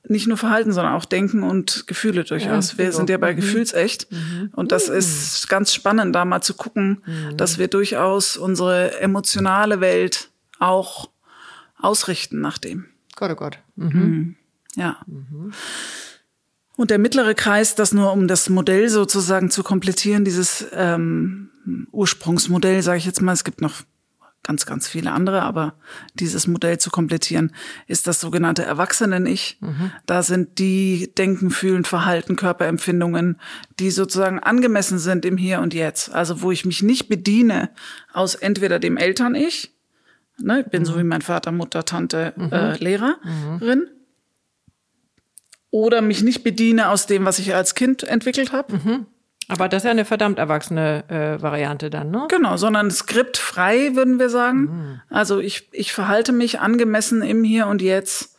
nicht 0.07 0.27
nur 0.27 0.37
Verhalten, 0.37 0.73
sondern 0.73 0.95
auch 0.95 1.05
Denken 1.05 1.43
und 1.43 1.87
Gefühle 1.87 2.25
durchaus. 2.25 2.73
Ja, 2.73 2.79
wir 2.79 2.93
sind 2.93 3.09
ja 3.11 3.17
bei 3.19 3.33
Gefühlsecht. 3.33 4.07
Und 4.53 4.73
das 4.73 4.89
ist 4.89 5.49
ganz 5.49 5.73
spannend, 5.73 6.15
da 6.15 6.25
mal 6.25 6.43
zu 6.43 6.55
gucken, 6.55 7.03
dass 7.37 7.59
wir 7.59 7.69
durchaus 7.69 8.37
unsere 8.37 9.01
emotionale 9.01 9.81
Welt 9.81 10.31
auch 10.59 11.11
ausrichten 11.79 12.41
nach 12.41 12.59
dem. 12.59 12.87
Gott, 13.17 13.31
oh 13.31 13.35
Gott. 13.35 13.59
Ja. 14.77 14.99
Und 16.77 16.91
der 16.91 16.99
mittlere 16.99 17.35
Kreis, 17.35 17.75
das 17.75 17.93
nur 17.93 18.13
um 18.13 18.27
das 18.27 18.49
Modell 18.49 18.89
sozusagen 18.89 19.51
zu 19.51 19.63
komplettieren, 19.63 20.25
dieses 20.25 20.67
ähm, 20.73 21.51
Ursprungsmodell, 21.93 22.83
sage 22.83 22.99
ich 22.99 23.07
jetzt 23.07 23.23
mal, 23.23 23.33
es 23.33 23.45
gibt 23.45 23.61
noch 23.61 23.83
ganz, 24.43 24.67
ganz 24.67 24.87
viele 24.87 25.11
andere, 25.11 25.43
aber 25.43 25.75
dieses 26.15 26.47
Modell 26.47 26.79
zu 26.79 26.91
komplettieren, 26.91 27.53
ist 27.87 28.07
das 28.07 28.21
sogenannte 28.21 28.63
Erwachsenen-Ich. 28.63 29.59
Da 30.07 30.23
sind 30.23 30.59
die 30.59 31.11
Denken, 31.17 31.51
Fühlen, 31.51 31.85
Verhalten, 31.85 32.37
Körperempfindungen, 32.37 33.41
die 33.81 33.91
sozusagen 33.91 34.39
angemessen 34.41 34.99
sind 34.99 35.25
im 35.25 35.39
Hier 35.39 35.61
und 35.61 35.75
Jetzt. 35.75 36.15
Also 36.15 36.43
wo 36.43 36.51
ich 36.51 36.67
mich 36.67 36.83
nicht 36.83 37.09
bediene 37.09 37.71
aus 38.13 38.35
entweder 38.35 38.79
dem 38.79 38.99
Eltern-Ich, 38.99 39.73
ne, 40.39 40.61
ich 40.61 40.67
bin 40.67 40.85
so 40.85 40.99
wie 40.99 41.05
mein 41.05 41.23
Vater, 41.23 41.51
Mutter, 41.51 41.85
Tante, 41.87 42.35
äh, 42.53 42.77
Lehrerin, 42.85 43.89
oder 45.75 46.03
mich 46.03 46.23
nicht 46.23 46.45
bediene 46.45 46.89
aus 46.89 47.07
dem, 47.07 47.25
was 47.25 47.41
ich 47.41 47.53
als 47.53 47.75
Kind 47.75 48.05
entwickelt 48.05 48.53
habe. 48.53 49.05
Aber 49.49 49.69
das 49.69 49.83
ist 49.83 49.87
ja 49.87 49.91
eine 49.91 50.05
verdammt 50.05 50.39
erwachsene 50.39 51.03
äh, 51.09 51.43
Variante 51.43 51.91
dann, 51.91 52.13
ne? 52.13 52.29
Genau, 52.31 52.57
sondern 52.57 52.93
skriptfrei, 52.93 53.97
würden 53.97 54.21
wir 54.21 54.31
sagen. 54.31 55.01
Also 55.11 55.41
ich, 55.41 55.69
ich 55.73 55.93
verhalte 55.93 56.31
mich 56.31 56.61
angemessen 56.61 57.23
im 57.23 57.43
Hier 57.43 57.67
und 57.67 57.83
Jetzt 57.83 58.37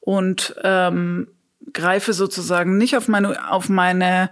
und 0.00 0.56
ähm, 0.64 1.28
greife 1.74 2.14
sozusagen 2.14 2.78
nicht 2.78 2.96
auf 2.96 3.06
meine, 3.06 3.50
auf 3.52 3.68
meine 3.68 4.30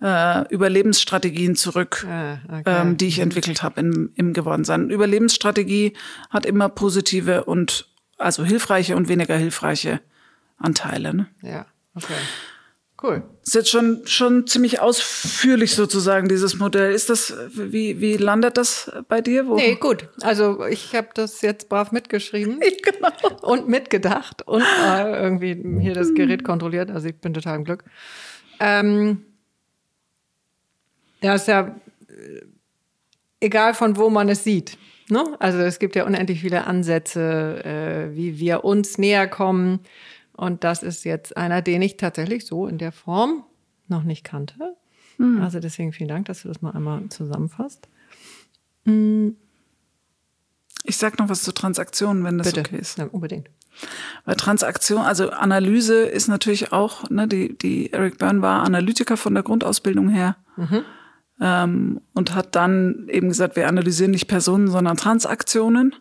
äh, 0.00 0.46
Überlebensstrategien 0.54 1.56
zurück, 1.56 2.06
Ah, 2.08 2.38
okay. 2.60 2.62
ähm, 2.82 2.96
die 2.96 3.08
ich 3.08 3.18
entwickelt 3.18 3.64
habe 3.64 3.80
im, 3.80 4.12
im 4.14 4.32
Gewordensein. 4.32 4.90
Überlebensstrategie 4.90 5.94
hat 6.30 6.46
immer 6.46 6.68
positive 6.68 7.42
und 7.42 7.88
also 8.16 8.44
hilfreiche 8.44 8.94
und 8.94 9.08
weniger 9.08 9.36
hilfreiche 9.36 9.98
Anteile. 10.56 11.12
Ne? 11.12 11.26
Ja, 11.42 11.66
okay. 11.96 12.14
Cool. 13.02 13.22
Ist 13.44 13.54
jetzt 13.54 13.68
schon, 13.68 14.06
schon 14.06 14.46
ziemlich 14.46 14.80
ausführlich 14.80 15.74
sozusagen, 15.74 16.28
dieses 16.28 16.56
Modell. 16.58 16.92
Ist 16.92 17.10
das, 17.10 17.34
wie, 17.52 18.00
wie 18.00 18.16
landet 18.16 18.56
das 18.56 18.90
bei 19.08 19.20
dir? 19.20 19.46
Wo? 19.46 19.56
Nee, 19.56 19.74
gut. 19.74 20.08
Also 20.22 20.64
ich 20.64 20.94
habe 20.94 21.08
das 21.12 21.42
jetzt 21.42 21.68
brav 21.68 21.92
mitgeschrieben 21.92 22.58
genau. 22.82 23.10
und 23.42 23.68
mitgedacht 23.68 24.42
und 24.48 24.62
äh, 24.62 25.22
irgendwie 25.22 25.62
hier 25.80 25.92
das 25.92 26.14
Gerät 26.14 26.42
kontrolliert. 26.42 26.90
Also 26.90 27.08
ich 27.08 27.16
bin 27.16 27.34
total 27.34 27.56
im 27.56 27.64
Glück. 27.64 27.84
Ähm, 28.60 29.26
ja, 31.20 31.34
ist 31.34 31.48
ja 31.48 31.76
äh, 32.08 32.40
egal 33.40 33.74
von 33.74 33.98
wo 33.98 34.08
man 34.08 34.30
es 34.30 34.42
sieht. 34.42 34.78
Ne? 35.10 35.36
Also 35.38 35.58
es 35.58 35.78
gibt 35.78 35.96
ja 35.96 36.04
unendlich 36.06 36.40
viele 36.40 36.66
Ansätze, 36.66 37.62
äh, 37.62 38.16
wie 38.16 38.38
wir 38.38 38.64
uns 38.64 38.96
näher 38.96 39.28
kommen. 39.28 39.80
Und 40.36 40.64
das 40.64 40.82
ist 40.82 41.04
jetzt 41.04 41.36
einer, 41.36 41.62
den 41.62 41.82
ich 41.82 41.96
tatsächlich 41.96 42.46
so 42.46 42.66
in 42.66 42.78
der 42.78 42.92
Form 42.92 43.44
noch 43.88 44.02
nicht 44.02 44.24
kannte. 44.24 44.76
Also 45.40 45.60
deswegen 45.60 45.92
vielen 45.92 46.08
Dank, 46.08 46.26
dass 46.26 46.42
du 46.42 46.48
das 46.48 46.60
mal 46.60 46.72
einmal 46.72 47.08
zusammenfasst. 47.08 47.88
Ich 50.84 50.96
sag 50.98 51.18
noch 51.18 51.28
was 51.30 51.42
zu 51.42 51.52
Transaktionen, 51.52 52.22
wenn 52.22 52.36
das 52.38 52.48
Bitte. 52.48 52.60
okay 52.60 52.76
ist. 52.76 52.98
Ja, 52.98 53.06
unbedingt. 53.06 53.48
Weil 54.24 54.36
Transaktion, 54.36 55.00
also 55.00 55.30
Analyse 55.30 56.02
ist 56.04 56.28
natürlich 56.28 56.72
auch, 56.72 57.08
ne, 57.10 57.26
die, 57.28 57.56
die 57.56 57.92
Eric 57.92 58.18
Byrne 58.18 58.42
war 58.42 58.62
Analytiker 58.62 59.16
von 59.16 59.34
der 59.34 59.42
Grundausbildung 59.42 60.08
her. 60.10 60.36
Ähm, 61.38 62.00
und 62.14 62.34
hat 62.34 62.56
dann 62.56 63.08
eben 63.10 63.28
gesagt, 63.28 63.56
wir 63.56 63.68
analysieren 63.68 64.10
nicht 64.10 64.26
Personen, 64.26 64.68
sondern 64.68 64.96
Transaktionen. 64.96 65.94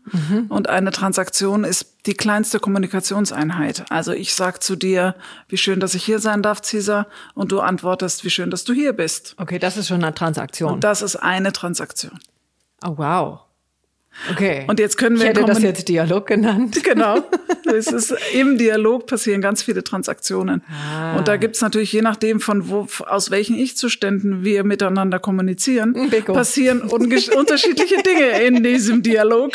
Und 0.50 0.70
eine 0.70 0.92
Transaktion 0.92 1.66
ist 1.66 1.98
die 2.06 2.14
kleinste 2.14 2.60
Kommunikationseinheit. 2.60 3.86
Also 3.90 4.14
ich 4.14 4.34
sag 4.34 4.64
zu 4.64 4.76
dir, 4.76 5.16
wie 5.50 5.58
schön, 5.58 5.80
dass 5.80 5.94
ich 5.94 6.06
hier 6.06 6.20
sein 6.20 6.42
darf, 6.42 6.62
Caesar, 6.62 7.08
und 7.34 7.52
du 7.52 7.60
antwortest, 7.60 8.24
wie 8.24 8.30
schön, 8.30 8.50
dass 8.50 8.64
du 8.64 8.74
hier 8.74 8.94
bist. 8.94 9.36
Okay, 9.38 9.60
das 9.60 9.76
ist 9.76 9.88
schon 9.88 10.04
eine 10.04 10.14
Transaktion. 10.14 10.74
Und 10.74 10.84
das 10.84 11.02
ist 11.02 11.18
eine 11.18 11.52
Transaktion. 11.52 12.20
oh, 12.84 12.98
wow. 12.98 13.40
Okay. 14.32 14.64
Und 14.68 14.80
jetzt 14.80 14.98
können 14.98 15.18
wir 15.18 15.24
ich 15.24 15.30
hätte 15.30 15.46
das 15.46 15.62
jetzt 15.62 15.88
Dialog 15.90 16.28
genannt. 16.28 16.78
Genau. 16.84 17.24
Es 17.68 17.88
ist 17.88 18.14
im 18.34 18.58
Dialog 18.58 19.08
passieren 19.08 19.42
ganz 19.42 19.64
viele 19.64 19.84
Transaktionen. 19.84 20.62
Ah. 20.70 21.18
Und 21.18 21.28
da 21.28 21.36
gibt's 21.36 21.62
natürlich, 21.62 21.92
je 21.92 22.04
nachdem, 22.04 22.40
von 22.40 22.70
wo, 22.70 22.88
aus 23.08 23.32
welchen 23.32 23.58
Ich-Zuständen 23.58 24.44
wir 24.46 24.64
miteinander 24.64 25.18
kommunizieren, 25.20 26.10
Beko. 26.12 26.34
passieren 26.34 26.82
unterschiedliche 26.90 28.02
Dinge 28.04 28.42
in 28.44 28.64
diesem 28.64 29.02
Dialog. 29.02 29.52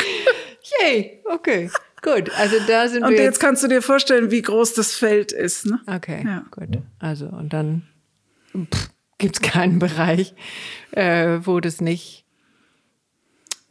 Yay, 0.83 1.23
okay. 1.33 1.71
Gut, 2.03 2.31
also 2.37 2.57
da 2.67 2.89
sind 2.89 3.05
Und 3.05 3.13
wir 3.13 3.23
jetzt 3.23 3.39
kannst 3.41 3.63
du 3.63 3.69
dir 3.69 3.81
vorstellen, 3.81 4.31
wie 4.31 4.43
groß 4.43 4.75
das 4.75 4.95
Feld 4.95 5.33
ist. 5.33 5.67
Ne? 5.67 5.81
Okay, 5.87 6.23
Ja. 6.25 6.45
gut. 6.51 6.79
Also 6.99 7.27
und 7.27 7.53
dann 7.53 7.83
gibt 9.19 9.37
es 9.37 9.41
keinen 9.43 9.79
Bereich, 9.79 10.35
äh, 10.93 11.39
wo 11.43 11.61
das 11.61 11.81
nicht 11.81 12.25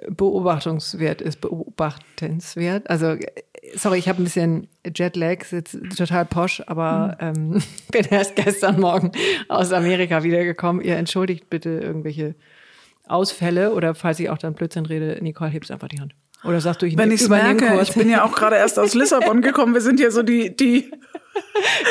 beobachtungswert 0.07 1.21
ist, 1.21 1.41
beobachtenswert. 1.41 2.89
Also, 2.89 3.07
äh, 3.07 3.27
sorry, 3.75 3.99
ich 3.99 4.07
habe 4.07 4.21
ein 4.21 4.25
bisschen 4.25 4.67
Jetlag, 4.95 5.45
jetzt 5.51 5.77
total 5.97 6.25
posch, 6.25 6.61
aber 6.67 7.17
ähm, 7.19 7.61
bin 7.91 8.05
erst 8.09 8.35
gestern 8.35 8.79
Morgen 8.79 9.11
aus 9.47 9.71
Amerika 9.71 10.23
wiedergekommen. 10.23 10.81
Ihr 10.83 10.95
entschuldigt 10.95 11.49
bitte 11.49 11.69
irgendwelche 11.69 12.35
Ausfälle 13.07 13.73
oder 13.73 13.95
falls 13.95 14.19
ich 14.19 14.29
auch 14.29 14.37
dann 14.37 14.53
Blödsinn 14.53 14.85
rede, 14.85 15.17
Nicole, 15.21 15.49
hebst 15.49 15.71
einfach 15.71 15.87
die 15.87 15.99
Hand. 15.99 16.13
Oder 16.43 16.61
sagst 16.61 16.81
du, 16.81 16.85
ich 16.85 16.97
Wenn 16.97 17.11
ich 17.11 17.27
merke, 17.27 17.67
kurz. 17.67 17.89
ich 17.89 17.95
bin 17.95 18.09
ja 18.09 18.23
auch 18.23 18.31
gerade 18.31 18.55
erst 18.55 18.79
aus 18.79 18.93
Lissabon 18.95 19.41
gekommen, 19.41 19.73
wir 19.73 19.81
sind 19.81 19.99
ja 19.99 20.11
so 20.11 20.23
die, 20.23 20.55
die 20.55 20.89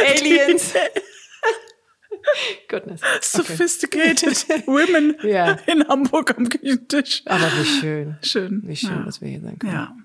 Aliens. 0.08 0.74
Goodness. 2.68 3.00
sophisticated 3.20 4.46
women 4.66 5.16
Ja. 5.22 5.56
in 5.66 5.86
Hamburg 5.88 6.36
am 6.36 6.48
Küchentisch. 6.48 7.22
Aber 7.26 7.44
wie 7.58 7.64
schön. 7.64 8.16
Schön. 8.22 8.62
Wie 8.64 8.76
schön, 8.76 8.90
ja. 8.98 9.02
dass 9.04 9.20
wir 9.20 9.28
hier 9.28 9.40
sein 9.40 9.58
können. 9.58 9.72
Ja. 9.72 9.96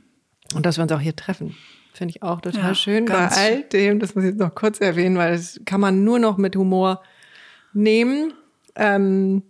Und 0.55 0.65
dass 0.65 0.77
wir 0.77 0.83
uns 0.83 0.91
auch 0.91 0.99
hier 0.99 1.15
treffen. 1.15 1.55
Finde 1.93 2.11
ich 2.15 2.23
auch 2.23 2.41
total 2.41 2.61
Ja, 2.69 2.75
schön. 2.75 3.05
Bei 3.05 3.27
all 3.27 3.63
dem, 3.63 3.99
das 3.99 4.15
muss 4.15 4.23
ich 4.23 4.31
jetzt 4.31 4.39
noch 4.39 4.55
kurz 4.55 4.79
erwähnen, 4.81 5.17
weil 5.17 5.33
das 5.33 5.59
kann 5.65 5.79
man 5.79 6.03
nur 6.03 6.19
noch 6.19 6.37
mit 6.37 6.55
Humor 6.55 7.01
nehmen. 7.73 8.33
Ähm, 8.75 9.43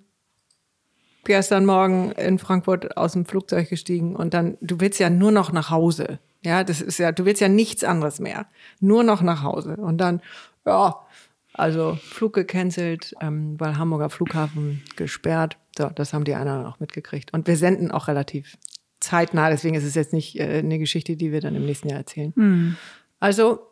gestern 1.23 1.65
Morgen 1.65 2.11
in 2.11 2.39
Frankfurt 2.39 2.97
aus 2.97 3.13
dem 3.13 3.25
Flugzeug 3.25 3.69
gestiegen 3.69 4.15
und 4.15 4.33
dann, 4.33 4.57
du 4.61 4.79
willst 4.81 4.99
ja 4.99 5.09
nur 5.09 5.31
noch 5.31 5.51
nach 5.53 5.69
Hause. 5.69 6.19
Ja, 6.43 6.65
das 6.65 6.81
ist 6.81 6.97
ja, 6.97 7.13
du 7.13 7.23
willst 7.23 7.39
ja 7.41 7.47
nichts 7.47 7.85
anderes 7.85 8.19
mehr. 8.19 8.47
Nur 8.81 9.03
noch 9.05 9.21
nach 9.21 9.43
Hause. 9.43 9.77
Und 9.77 9.99
dann, 9.99 10.21
ja, 10.65 10.99
also 11.53 11.95
Flug 12.01 12.33
gecancelt, 12.33 13.13
ähm, 13.21 13.59
weil 13.59 13.77
Hamburger 13.77 14.09
Flughafen 14.09 14.81
gesperrt. 14.95 15.57
So, 15.77 15.89
das 15.89 16.13
haben 16.13 16.23
die 16.23 16.35
anderen 16.35 16.65
auch 16.65 16.79
mitgekriegt. 16.79 17.33
Und 17.33 17.47
wir 17.47 17.57
senden 17.57 17.91
auch 17.91 18.07
relativ 18.07 18.57
zeitnah, 18.99 19.49
deswegen 19.49 19.75
ist 19.75 19.83
es 19.83 19.95
jetzt 19.95 20.13
nicht 20.13 20.39
äh, 20.39 20.59
eine 20.59 20.79
Geschichte, 20.79 21.15
die 21.15 21.31
wir 21.31 21.41
dann 21.41 21.55
im 21.55 21.65
nächsten 21.65 21.89
Jahr 21.89 21.99
erzählen. 21.99 22.33
Also, 23.19 23.67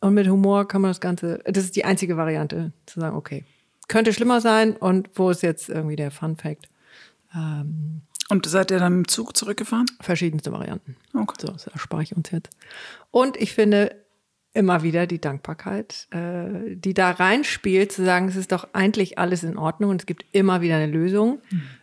und 0.00 0.14
mit 0.14 0.28
Humor 0.28 0.68
kann 0.68 0.82
man 0.82 0.90
das 0.90 1.00
Ganze, 1.00 1.40
das 1.44 1.64
ist 1.64 1.76
die 1.76 1.84
einzige 1.84 2.16
Variante, 2.16 2.72
zu 2.86 3.00
sagen, 3.00 3.16
okay, 3.16 3.44
könnte 3.88 4.12
schlimmer 4.12 4.40
sein 4.40 4.76
und 4.76 5.10
wo 5.14 5.30
ist 5.30 5.42
jetzt 5.42 5.68
irgendwie 5.68 5.96
der 5.96 6.10
Fun 6.10 6.36
Fact? 6.36 6.68
Und 7.34 8.46
seid 8.46 8.70
ihr 8.70 8.78
dann 8.78 8.98
mit 8.98 9.06
dem 9.06 9.08
Zug 9.08 9.36
zurückgefahren? 9.36 9.86
Verschiedenste 10.00 10.52
Varianten. 10.52 10.96
Okay. 11.14 11.36
So, 11.40 11.48
das 11.48 11.66
erspare 11.66 12.02
ich 12.02 12.16
uns 12.16 12.30
jetzt. 12.30 12.50
Und 13.10 13.36
ich 13.36 13.52
finde 13.52 14.03
immer 14.54 14.84
wieder 14.84 15.06
die 15.06 15.20
Dankbarkeit, 15.20 16.06
äh, 16.12 16.76
die 16.76 16.94
da 16.94 17.10
reinspielt, 17.10 17.92
zu 17.92 18.04
sagen, 18.04 18.28
es 18.28 18.36
ist 18.36 18.52
doch 18.52 18.68
eigentlich 18.72 19.18
alles 19.18 19.42
in 19.42 19.58
Ordnung 19.58 19.90
und 19.90 20.02
es 20.02 20.06
gibt 20.06 20.24
immer 20.32 20.60
wieder 20.60 20.76
eine 20.76 20.86
Lösung. 20.86 21.40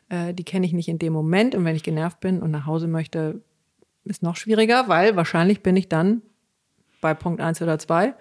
Äh, 0.10 0.34
die 0.34 0.46
kenne 0.46 0.66
ich 0.66 0.74
nicht 0.74 0.88
in 0.88 0.98
dem 0.98 1.14
Moment 1.14 1.54
und 1.54 1.66
wenn 1.66 1.76
ich 1.76 1.84
genervt 1.84 2.22
bin 2.22 2.42
und 2.42 2.50
nach 2.50 2.66
Hause 2.66 2.88
möchte, 2.88 3.42
ist 4.06 4.24
noch 4.24 4.38
schwieriger, 4.38 4.88
weil 4.88 5.16
wahrscheinlich 5.18 5.62
bin 5.62 5.76
ich 5.76 5.90
dann 5.90 6.22
bei 7.02 7.14
Punkt 7.14 7.42
eins 7.42 7.62
oder 7.62 7.78
zwei, 7.78 8.14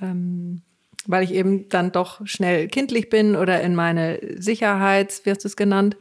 ähm, 0.00 0.62
weil 1.06 1.22
ich 1.22 1.34
eben 1.34 1.68
dann 1.68 1.92
doch 1.92 2.26
schnell 2.26 2.68
kindlich 2.68 3.10
bin 3.10 3.36
oder 3.36 3.60
in 3.60 3.74
meine 3.74 4.18
Sicherheits, 4.36 5.26
wie 5.26 5.30
hast 5.30 5.44
du 5.44 5.48
es 5.48 5.56
genannt, 5.56 5.96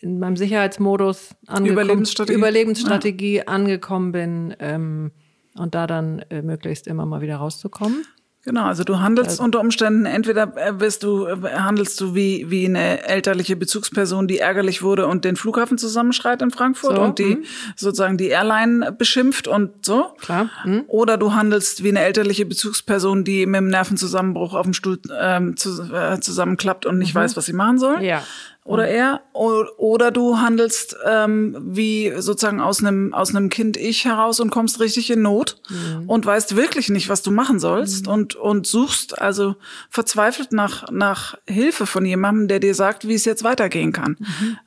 in 0.00 0.18
meinem 0.18 0.36
Sicherheitsmodus 0.36 1.34
angekommen, 1.46 1.72
Überlebensstrategie. 1.72 2.38
Überlebensstrategie 2.38 3.46
angekommen 3.46 4.12
bin 4.12 4.56
ähm, 4.60 5.12
und 5.58 5.74
da 5.74 5.86
dann 5.86 6.20
äh, 6.30 6.42
möglichst 6.42 6.86
immer 6.86 7.06
mal 7.06 7.20
wieder 7.20 7.36
rauszukommen. 7.36 8.04
Genau, 8.46 8.66
also 8.66 8.84
du 8.84 9.00
handelst 9.00 9.40
unter 9.40 9.58
Umständen, 9.58 10.06
entweder 10.06 10.52
äh, 10.54 10.72
bist 10.72 11.02
du, 11.02 11.26
äh, 11.26 11.50
handelst 11.56 12.00
du 12.00 12.14
wie, 12.14 12.48
wie 12.48 12.64
eine 12.64 13.04
elterliche 13.04 13.56
Bezugsperson, 13.56 14.28
die 14.28 14.38
ärgerlich 14.38 14.84
wurde 14.84 15.08
und 15.08 15.24
den 15.24 15.34
Flughafen 15.34 15.78
zusammenschreit 15.78 16.42
in 16.42 16.52
Frankfurt 16.52 16.94
So, 16.94 17.02
und 17.02 17.18
die 17.18 17.42
sozusagen 17.74 18.16
die 18.16 18.28
Airline 18.28 18.92
beschimpft 18.92 19.48
und 19.48 19.84
so. 19.84 20.14
Klar. 20.20 20.48
Hm? 20.62 20.84
Oder 20.86 21.16
du 21.16 21.34
handelst 21.34 21.82
wie 21.82 21.88
eine 21.88 22.02
elterliche 22.02 22.46
Bezugsperson, 22.46 23.24
die 23.24 23.46
mit 23.46 23.56
dem 23.56 23.68
Nervenzusammenbruch 23.68 24.54
auf 24.54 24.62
dem 24.62 24.74
Stuhl 24.74 25.00
ähm, 25.20 25.56
zu, 25.56 25.82
äh, 25.92 26.20
zusammenklappt 26.20 26.86
und 26.86 26.98
nicht 26.98 27.16
weiß, 27.16 27.36
was 27.36 27.46
sie 27.46 27.52
machen 27.52 27.78
soll. 27.78 28.00
Ja. 28.04 28.22
Oder 28.66 28.88
er. 28.88 29.22
Oder 29.32 30.10
du 30.10 30.38
handelst 30.38 30.96
ähm, 31.06 31.56
wie 31.60 32.12
sozusagen 32.18 32.60
aus 32.60 32.82
einem 32.82 33.14
aus 33.14 33.34
einem 33.34 33.48
Kind 33.48 33.76
ich 33.76 34.04
heraus 34.04 34.40
und 34.40 34.50
kommst 34.50 34.80
richtig 34.80 35.10
in 35.10 35.22
Not 35.22 35.60
und 36.06 36.26
weißt 36.26 36.56
wirklich 36.56 36.88
nicht, 36.88 37.08
was 37.08 37.22
du 37.22 37.30
machen 37.30 37.60
sollst 37.60 38.08
und 38.08 38.34
und 38.34 38.66
suchst 38.66 39.20
also 39.20 39.56
verzweifelt 39.88 40.52
nach 40.52 40.90
nach 40.90 41.36
Hilfe 41.48 41.86
von 41.86 42.04
jemandem, 42.04 42.48
der 42.48 42.60
dir 42.60 42.74
sagt, 42.74 43.06
wie 43.06 43.14
es 43.14 43.24
jetzt 43.24 43.44
weitergehen 43.44 43.92
kann. 43.92 44.16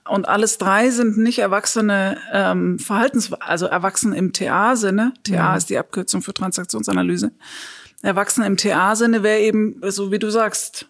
Und 0.07 0.27
alles 0.27 0.57
drei 0.57 0.89
sind 0.91 1.17
nicht 1.17 1.39
erwachsene 1.39 2.17
ähm, 2.31 2.79
Verhaltens, 2.79 3.33
also 3.33 3.65
erwachsen 3.65 4.13
im 4.13 4.33
TA-Sinne. 4.33 5.13
TA 5.23 5.55
ist 5.55 5.69
die 5.69 5.77
Abkürzung 5.77 6.21
für 6.21 6.33
Transaktionsanalyse. 6.33 7.31
Erwachsen 8.01 8.43
im 8.43 8.55
TA-Sinne 8.55 9.23
wäre 9.23 9.39
eben 9.39 9.81
so 9.83 10.12
wie 10.12 10.19
du 10.19 10.29
sagst 10.29 10.88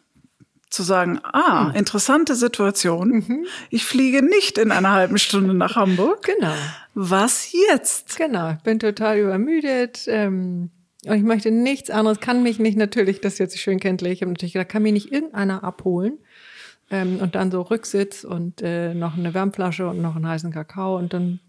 zu 0.70 0.84
sagen, 0.84 1.20
ah, 1.24 1.72
interessante 1.76 2.36
Situation. 2.36 3.46
Ich 3.70 3.86
fliege 3.86 4.22
nicht 4.24 4.58
in 4.58 4.72
einer 4.72 4.92
halben 4.92 5.18
Stunde 5.18 5.54
nach 5.54 5.76
Hamburg. 5.76 6.24
Genau. 6.38 6.54
Was 6.94 7.52
jetzt? 7.70 8.18
Genau, 8.18 8.52
ich 8.52 8.60
bin 8.60 8.80
total 8.80 9.18
übermüdet 9.18 10.06
ähm, 10.08 10.70
und 11.06 11.16
ich 11.16 11.24
möchte 11.24 11.50
nichts 11.52 11.90
anderes, 11.90 12.20
kann 12.20 12.44
mich 12.44 12.60
nicht 12.60 12.78
natürlich, 12.78 13.22
das 13.22 13.34
ist 13.34 13.40
jetzt 13.40 13.58
schön 13.60 13.80
kenntlich, 13.80 14.14
ich 14.14 14.22
habe 14.22 14.32
natürlich 14.32 14.54
gedacht, 14.54 14.70
kann 14.70 14.84
mich 14.84 14.94
nicht 14.94 15.12
irgendeiner 15.12 15.64
abholen 15.64 16.18
ähm, 16.92 17.18
und 17.22 17.36
dann 17.36 17.52
so 17.52 17.62
Rücksitz 17.62 18.24
und 18.24 18.62
äh, 18.62 18.94
noch 18.94 19.18
eine 19.18 19.34
Wärmflasche 19.34 19.88
und 19.88 20.02
noch 20.02 20.16
einen 20.16 20.28
heißen 20.28 20.52
Kakao 20.52 20.98
und 20.98 21.14
dann 21.14 21.40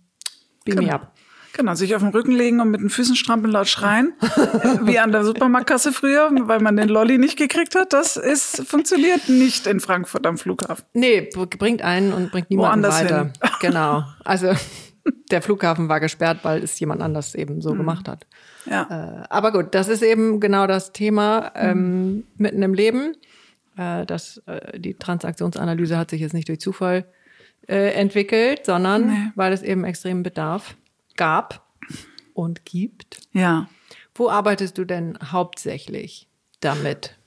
beam 0.65 0.77
me 0.77 0.83
Genau. 0.83 0.95
ab. 0.95 1.15
Genau, 1.53 1.75
sich 1.75 1.95
auf 1.97 2.03
den 2.03 2.11
Rücken 2.11 2.33
legen 2.33 2.61
und 2.61 2.71
mit 2.71 2.81
den 2.81 2.91
Füßen 2.91 3.17
strampeln 3.17 3.53
laut 3.53 3.67
schreien, 3.69 4.13
wie 4.83 4.99
an 4.99 5.11
der 5.13 5.25
Supermarktkasse 5.25 5.93
früher, 5.93 6.31
weil 6.33 6.61
man 6.61 6.77
den 6.77 6.89
Lolli 6.89 7.19
nicht 7.19 7.37
gekriegt 7.37 7.75
hat. 7.75 7.93
Das 7.93 8.17
ist 8.17 8.63
funktioniert 8.69 9.29
nicht 9.29 9.67
in 9.67 9.81
Frankfurt 9.81 10.27
am 10.27 10.39
Flughafen. 10.39 10.85
Nee, 10.95 11.29
bringt 11.59 11.83
einen 11.83 12.13
und 12.13 12.31
bringt 12.31 12.51
niemanden 12.51 12.83
Woanders 12.85 13.03
weiter. 13.05 13.19
hin. 13.25 13.33
Genau. 13.61 14.05
Also 14.25 14.53
der 15.31 15.43
Flughafen 15.43 15.89
war 15.89 16.01
gesperrt, 16.01 16.39
weil 16.43 16.63
es 16.63 16.79
jemand 16.81 17.03
anders 17.03 17.35
eben 17.35 17.57
Mhm. 17.57 17.61
so 17.63 17.73
gemacht 17.75 18.09
hat. 18.09 18.27
Ja, 18.67 19.23
Äh, 19.23 19.27
aber 19.29 19.53
gut, 19.53 19.75
das 19.75 19.89
ist 19.89 20.03
eben 20.03 20.39
genau 20.41 20.67
das 20.67 20.93
Thema 20.93 21.53
ähm, 21.57 22.25
mitten 22.37 22.63
im 22.63 22.75
Leben. 22.75 23.15
Äh, 23.77 24.07
das, 24.07 24.41
äh, 24.47 24.79
die 24.79 24.95
Transaktionsanalyse 24.95 25.97
hat 25.99 26.11
sich 26.11 26.21
jetzt 26.21 26.35
nicht 26.35 26.49
durch 26.49 26.61
Zufall 26.61 27.07
äh, 27.69 27.93
entwickelt, 27.95 28.67
sondern 28.67 29.07
Nee. 29.07 29.31
weil 29.35 29.53
es 29.53 29.63
eben 29.63 29.85
extremen 29.85 30.23
Bedarf 30.23 30.77
gab 31.21 31.67
und 32.33 32.65
gibt. 32.65 33.21
ja. 33.35 33.69
Wo 34.15 34.31
arbeitest 34.31 34.79
du 34.79 34.87
denn 34.87 35.19
hauptsächlich 35.23 36.29
damit? 36.61 37.19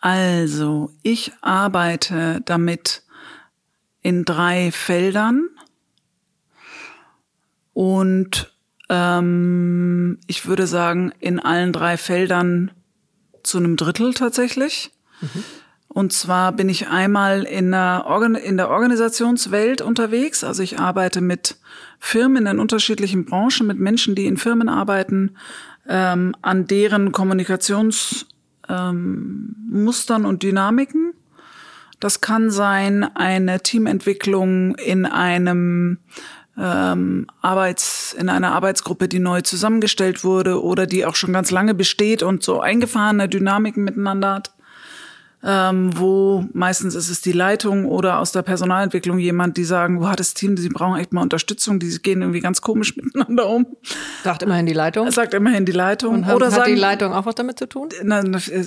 Also, 0.00 0.90
ich 1.02 1.32
arbeite 1.40 2.42
damit 2.44 3.04
in 4.02 4.26
drei 4.26 4.70
Feldern 4.70 5.48
und 7.72 8.54
ähm, 8.90 10.18
ich 10.26 10.46
würde 10.46 10.66
sagen, 10.66 11.10
in 11.20 11.40
allen 11.40 11.72
drei 11.72 11.96
Feldern 11.96 12.70
zu 13.42 13.56
einem 13.56 13.76
Drittel 13.76 14.12
tatsächlich. 14.12 14.90
Und 15.94 16.12
zwar 16.12 16.52
bin 16.52 16.68
ich 16.68 16.88
einmal 16.88 17.44
in 17.44 17.70
der, 17.70 18.02
Organ 18.06 18.34
in 18.34 18.56
der 18.56 18.68
Organisationswelt 18.68 19.80
unterwegs. 19.80 20.42
Also 20.42 20.64
ich 20.64 20.80
arbeite 20.80 21.20
mit 21.20 21.56
Firmen 22.00 22.46
in 22.46 22.58
unterschiedlichen 22.58 23.24
Branchen, 23.24 23.68
mit 23.68 23.78
Menschen, 23.78 24.16
die 24.16 24.26
in 24.26 24.36
Firmen 24.36 24.68
arbeiten, 24.68 25.36
ähm, 25.88 26.34
an 26.42 26.66
deren 26.66 27.12
Kommunikationsmustern 27.12 28.26
ähm, 30.22 30.26
und 30.26 30.42
Dynamiken. 30.42 31.12
Das 32.00 32.20
kann 32.20 32.50
sein 32.50 33.04
eine 33.14 33.60
Teamentwicklung 33.60 34.74
in 34.74 35.06
einem 35.06 35.98
ähm, 36.58 37.28
Arbeits, 37.40 38.14
in 38.18 38.28
einer 38.28 38.50
Arbeitsgruppe, 38.50 39.06
die 39.06 39.20
neu 39.20 39.42
zusammengestellt 39.42 40.24
wurde 40.24 40.60
oder 40.60 40.88
die 40.88 41.06
auch 41.06 41.14
schon 41.14 41.32
ganz 41.32 41.52
lange 41.52 41.72
besteht 41.74 42.24
und 42.24 42.42
so 42.42 42.60
eingefahrene 42.60 43.28
Dynamiken 43.28 43.84
miteinander 43.84 44.34
hat. 44.34 44.53
Ähm, 45.44 45.90
wo 45.94 46.46
meistens 46.54 46.94
ist 46.94 47.10
es 47.10 47.20
die 47.20 47.32
Leitung 47.32 47.84
oder 47.84 48.18
aus 48.18 48.32
der 48.32 48.40
Personalentwicklung 48.42 49.18
jemand, 49.18 49.58
die 49.58 49.64
sagen, 49.64 50.00
wo 50.00 50.08
hat 50.08 50.18
das 50.18 50.32
Team, 50.32 50.56
sie 50.56 50.70
brauchen 50.70 50.98
echt 50.98 51.12
mal 51.12 51.20
Unterstützung, 51.20 51.78
die 51.78 51.90
gehen 51.98 52.22
irgendwie 52.22 52.40
ganz 52.40 52.62
komisch 52.62 52.96
miteinander 52.96 53.48
um. 53.48 53.66
Sagt 54.22 54.42
immerhin 54.42 54.64
die 54.64 54.72
Leitung. 54.72 55.10
Sagt 55.10 55.34
immerhin 55.34 55.66
die 55.66 55.72
Leitung. 55.72 56.14
Und 56.14 56.26
hat, 56.26 56.36
oder 56.36 56.46
hat 56.46 56.54
sagen, 56.54 56.74
die 56.74 56.80
Leitung 56.80 57.12
auch 57.12 57.26
was 57.26 57.34
damit 57.34 57.58
zu 57.58 57.68
tun? 57.68 57.90
na, 58.02 58.20
äh, 58.20 58.64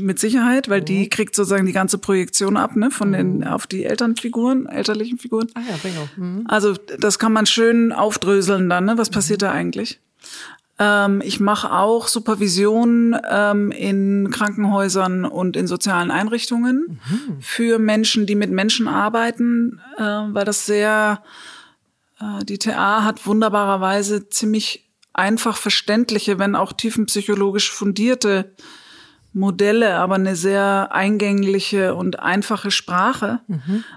mit 0.00 0.20
Sicherheit, 0.20 0.68
weil 0.68 0.82
die 0.82 1.08
kriegt 1.08 1.34
sozusagen 1.34 1.66
die 1.66 1.72
ganze 1.72 1.98
Projektion 1.98 2.56
ab, 2.56 2.76
ne, 2.76 2.90
von 2.92 3.12
den 3.12 3.44
auf 3.44 3.66
die 3.66 3.84
Elternfiguren, 3.84 4.66
elterlichen 4.66 5.18
Figuren. 5.18 5.48
Ah 5.54 5.60
ja, 5.68 5.76
bingo. 5.82 6.08
Mhm. 6.16 6.44
Also 6.46 6.74
das 6.98 7.18
kann 7.18 7.32
man 7.32 7.46
schön 7.46 7.92
aufdröseln 7.92 8.68
dann, 8.68 8.84
ne? 8.84 8.98
Was 8.98 9.10
passiert 9.10 9.42
da 9.42 9.50
eigentlich? 9.50 10.00
Ähm, 10.80 11.20
ich 11.22 11.38
mache 11.40 11.70
auch 11.72 12.08
Supervision 12.08 13.14
ähm, 13.30 13.70
in 13.70 14.30
Krankenhäusern 14.30 15.26
und 15.26 15.56
in 15.56 15.66
sozialen 15.66 16.10
Einrichtungen 16.10 17.00
für 17.40 17.78
Menschen, 17.78 18.26
die 18.26 18.34
mit 18.34 18.50
Menschen 18.50 18.88
arbeiten, 18.88 19.80
äh, 19.98 20.02
weil 20.02 20.46
das 20.46 20.64
sehr, 20.64 21.22
äh, 22.18 22.44
die 22.46 22.58
TA 22.58 23.04
hat 23.04 23.26
wunderbarerweise 23.26 24.30
ziemlich 24.30 24.90
einfach 25.12 25.58
verständliche, 25.58 26.38
wenn 26.38 26.56
auch 26.56 26.72
tiefenpsychologisch 26.72 27.70
fundierte 27.70 28.54
Modelle, 29.34 29.96
aber 29.96 30.14
eine 30.14 30.34
sehr 30.34 30.88
eingängliche 30.92 31.94
und 31.94 32.18
einfache 32.18 32.72
Sprache, 32.72 33.40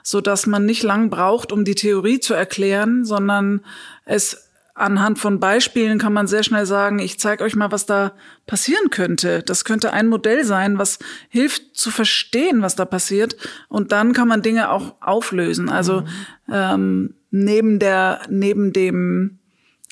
so 0.03 0.21
dass 0.21 0.45
man 0.45 0.65
nicht 0.67 0.83
lang 0.83 1.09
braucht, 1.09 1.51
um 1.51 1.65
die 1.65 1.73
Theorie 1.73 2.19
zu 2.19 2.35
erklären, 2.35 3.03
sondern 3.03 3.61
es 4.05 4.52
anhand 4.75 5.19
von 5.19 5.39
Beispielen 5.39 5.99
kann 5.99 6.13
man 6.13 6.27
sehr 6.27 6.43
schnell 6.43 6.65
sagen, 6.65 6.99
ich 6.99 7.19
zeige 7.19 7.43
euch 7.43 7.55
mal, 7.55 7.71
was 7.71 7.85
da 7.85 8.13
passieren 8.47 8.89
könnte. 8.89 9.43
Das 9.43 9.65
könnte 9.65 9.93
ein 9.93 10.07
Modell 10.07 10.43
sein, 10.45 10.79
was 10.79 10.99
hilft 11.29 11.75
zu 11.75 11.91
verstehen, 11.91 12.61
was 12.61 12.75
da 12.75 12.85
passiert. 12.85 13.35
Und 13.69 13.91
dann 13.91 14.13
kann 14.13 14.27
man 14.27 14.41
Dinge 14.41 14.71
auch 14.71 14.95
auflösen. 14.99 15.69
Also 15.69 16.03
ähm, 16.51 17.13
neben 17.29 17.79
der, 17.79 18.21
neben 18.29 18.73
dem, 18.73 19.39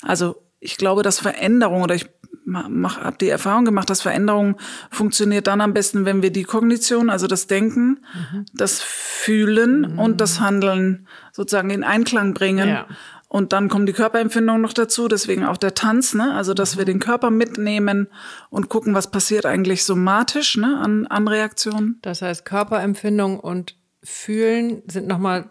also 0.02 0.42
ich 0.58 0.76
glaube, 0.76 1.02
dass 1.02 1.20
Veränderung 1.20 1.82
oder 1.82 1.94
ich 1.94 2.06
habe 2.52 3.16
die 3.20 3.28
Erfahrung 3.28 3.64
gemacht, 3.64 3.88
dass 3.88 4.02
Veränderung 4.02 4.56
funktioniert 4.90 5.46
dann 5.46 5.60
am 5.60 5.74
besten, 5.74 6.04
wenn 6.04 6.22
wir 6.22 6.30
die 6.30 6.42
Kognition, 6.42 7.08
also 7.08 7.28
das 7.28 7.46
Denken, 7.46 8.04
das 8.52 8.82
Fühlen 8.82 9.96
und 9.96 10.20
das 10.20 10.40
Handeln 10.40 11.06
sozusagen 11.30 11.70
in 11.70 11.84
Einklang 11.84 12.34
bringen. 12.34 12.68
Ja. 12.68 12.86
Und 13.32 13.54
dann 13.54 13.70
kommen 13.70 13.86
die 13.86 13.94
Körperempfindungen 13.94 14.60
noch 14.60 14.74
dazu, 14.74 15.08
deswegen 15.08 15.46
auch 15.46 15.56
der 15.56 15.72
Tanz, 15.72 16.12
ne? 16.12 16.34
Also 16.34 16.52
dass 16.52 16.76
wir 16.76 16.84
den 16.84 16.98
Körper 16.98 17.30
mitnehmen 17.30 18.08
und 18.50 18.68
gucken, 18.68 18.92
was 18.94 19.10
passiert 19.10 19.46
eigentlich 19.46 19.84
somatisch, 19.84 20.58
ne, 20.58 20.78
an, 20.78 21.06
an 21.06 21.26
Reaktionen. 21.26 21.98
Das 22.02 22.20
heißt, 22.20 22.44
Körperempfindung 22.44 23.40
und 23.40 23.74
Fühlen 24.02 24.82
sind 24.86 25.08
nochmal 25.08 25.48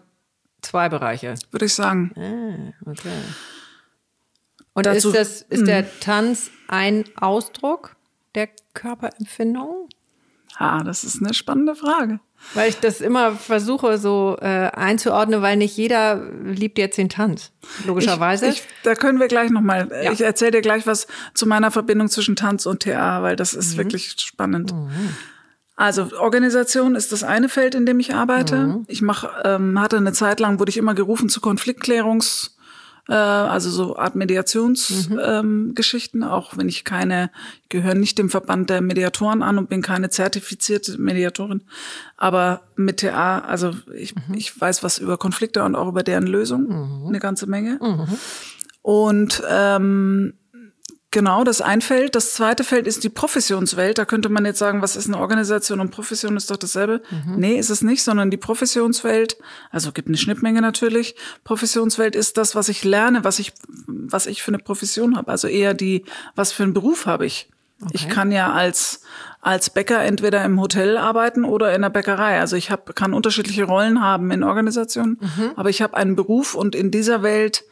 zwei 0.60 0.88
Bereiche. 0.88 1.34
Würde 1.50 1.64
ich 1.64 1.74
sagen. 1.74 2.12
Ah, 2.14 2.88
okay. 2.88 3.08
Und 4.74 4.86
Dazu- 4.86 5.08
ist, 5.08 5.16
das, 5.16 5.42
ist 5.42 5.66
der 5.66 5.84
Tanz 5.98 6.52
ein 6.68 7.02
Ausdruck 7.16 7.96
der 8.36 8.48
Körperempfindung? 8.74 9.88
Ah, 10.56 10.84
das 10.84 11.02
ist 11.02 11.20
eine 11.20 11.34
spannende 11.34 11.74
Frage. 11.74 12.20
Weil 12.54 12.68
ich 12.68 12.78
das 12.80 13.00
immer 13.00 13.32
versuche 13.32 13.96
so 13.98 14.36
äh, 14.40 14.46
einzuordnen, 14.46 15.40
weil 15.42 15.56
nicht 15.56 15.76
jeder 15.76 16.20
liebt 16.44 16.76
jetzt 16.76 16.98
den 16.98 17.08
Tanz. 17.08 17.50
Logischerweise. 17.86 18.46
Ich, 18.48 18.56
ich, 18.56 18.62
da 18.82 18.94
können 18.94 19.20
wir 19.20 19.28
gleich 19.28 19.50
nochmal, 19.50 19.88
Ja. 20.04 20.12
ich 20.12 20.20
erzähle 20.20 20.50
dir 20.52 20.60
gleich 20.60 20.86
was 20.86 21.06
zu 21.34 21.46
meiner 21.46 21.70
Verbindung 21.70 22.08
zwischen 22.08 22.36
Tanz 22.36 22.66
und 22.66 22.82
TA, 22.82 23.22
weil 23.22 23.36
das 23.36 23.54
ist 23.54 23.76
wirklich 23.78 24.14
spannend. 24.18 24.74
Also 25.76 26.10
Organisation 26.18 26.94
ist 26.94 27.12
das 27.12 27.24
eine 27.24 27.48
Feld, 27.48 27.74
in 27.74 27.86
dem 27.86 27.98
ich 28.00 28.14
arbeite. 28.14 28.80
Ich 28.86 29.00
mach, 29.00 29.24
ähm, 29.44 29.80
hatte 29.80 29.96
eine 29.96 30.12
Zeit 30.12 30.38
lang, 30.38 30.58
wurde 30.60 30.70
ich 30.70 30.76
immer 30.76 30.94
gerufen 30.94 31.28
zu 31.30 31.40
Konfliktklärungs, 31.40 32.56
also 33.12 33.70
so 33.70 33.96
Art 33.96 34.14
Mediationsgeschichten, 34.14 35.18
ähm, 35.20 35.72
Geschichten, 35.74 36.22
auch 36.22 36.56
wenn 36.56 36.68
ich 36.68 36.84
keine, 36.84 37.30
ich 37.62 37.68
gehöre 37.68 37.94
nicht 37.94 38.16
dem 38.18 38.30
Verband 38.30 38.70
der 38.70 38.80
Mediatoren 38.80 39.42
an 39.42 39.58
und 39.58 39.68
bin 39.68 39.82
keine 39.82 40.08
zertifizierte 40.10 40.98
Mediatorin. 41.00 41.62
Aber 42.16 42.62
mit 42.76 43.00
TA, 43.00 43.40
also 43.40 43.74
ich, 43.94 44.14
ich 44.34 44.58
weiß 44.60 44.82
was 44.84 44.98
über 44.98 45.18
Konflikte 45.18 45.64
und 45.64 45.74
auch 45.74 45.88
über 45.88 46.02
deren 46.04 46.26
Lösung, 46.26 46.68
eine 47.08 47.18
ganze 47.18 47.46
Menge. 47.46 47.78
Und 48.82 49.42
ähm, 49.48 50.34
Genau, 51.12 51.44
das 51.44 51.60
ein 51.60 51.82
Feld. 51.82 52.14
Das 52.14 52.32
zweite 52.32 52.64
Feld 52.64 52.86
ist 52.86 53.04
die 53.04 53.10
Professionswelt. 53.10 53.98
Da 53.98 54.06
könnte 54.06 54.30
man 54.30 54.46
jetzt 54.46 54.58
sagen, 54.58 54.80
was 54.80 54.96
ist 54.96 55.08
eine 55.08 55.18
Organisation 55.18 55.78
und 55.78 55.90
Profession 55.90 56.38
ist 56.38 56.50
doch 56.50 56.56
dasselbe. 56.56 57.02
Nee, 57.36 57.58
ist 57.58 57.68
es 57.68 57.82
nicht, 57.82 58.02
sondern 58.02 58.30
die 58.30 58.38
Professionswelt, 58.38 59.36
also 59.70 59.92
gibt 59.92 60.08
eine 60.08 60.16
Schnittmenge 60.16 60.62
natürlich. 60.62 61.14
Professionswelt 61.44 62.16
ist 62.16 62.38
das, 62.38 62.54
was 62.54 62.70
ich 62.70 62.82
lerne, 62.82 63.24
was 63.24 63.38
ich, 63.38 63.52
was 63.86 64.26
ich 64.26 64.42
für 64.42 64.48
eine 64.48 64.58
Profession 64.58 65.16
habe. 65.16 65.30
Also 65.30 65.48
eher 65.48 65.74
die, 65.74 66.06
was 66.34 66.50
für 66.50 66.62
einen 66.62 66.72
Beruf 66.72 67.04
habe 67.04 67.26
ich. 67.26 67.50
Ich 67.90 68.08
kann 68.08 68.32
ja 68.32 68.52
als, 68.52 69.02
als 69.42 69.68
Bäcker 69.68 70.02
entweder 70.02 70.42
im 70.44 70.58
Hotel 70.60 70.96
arbeiten 70.96 71.44
oder 71.44 71.74
in 71.74 71.82
der 71.82 71.90
Bäckerei. 71.90 72.40
Also 72.40 72.56
ich 72.56 72.70
hab, 72.70 72.94
kann 72.96 73.12
unterschiedliche 73.12 73.64
Rollen 73.64 74.00
haben 74.00 74.30
in 74.30 74.44
Organisationen, 74.44 75.18
aber 75.56 75.68
ich 75.68 75.82
habe 75.82 75.96
einen 75.96 76.16
Beruf 76.16 76.54
und 76.54 76.74
in 76.74 76.90
dieser 76.90 77.22
Welt 77.22 77.64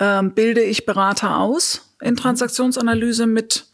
ähm, 0.00 0.32
bilde 0.32 0.62
ich 0.62 0.86
Berater 0.86 1.38
aus 1.38 1.94
in 2.00 2.16
Transaktionsanalyse 2.16 3.26
mit 3.26 3.66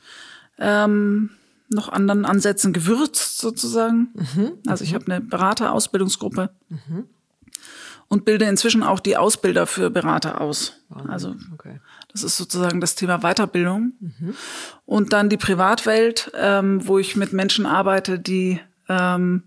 ähm, 0.59 1.31
noch 1.69 1.89
anderen 1.89 2.25
Ansätzen 2.25 2.73
gewürzt 2.73 3.39
sozusagen. 3.39 4.09
Also 4.67 4.85
ich 4.85 4.95
habe 4.95 5.07
eine 5.07 5.21
Beraterausbildungsgruppe 5.21 6.51
und 8.09 8.25
bilde 8.25 8.45
inzwischen 8.45 8.83
auch 8.83 9.01
die 9.01 9.17
Ausbilder 9.17 9.67
für 9.67 9.91
Berater 9.91 10.41
aus. 10.41 10.75
Also 11.09 11.35
okay. 11.55 11.81
das 12.13 12.23
ist 12.23 12.37
sozusagen 12.37 12.81
das 12.81 12.95
Thema 12.95 13.19
Weiterbildung. 13.19 13.93
Und 14.85 15.13
dann 15.13 15.29
die 15.29 15.37
Privatwelt, 15.37 16.31
ähm, 16.35 16.87
wo 16.87 16.99
ich 16.99 17.17
mit 17.17 17.33
Menschen 17.33 17.67
arbeite, 17.67 18.19
die 18.19 18.61
ähm, 18.89 19.43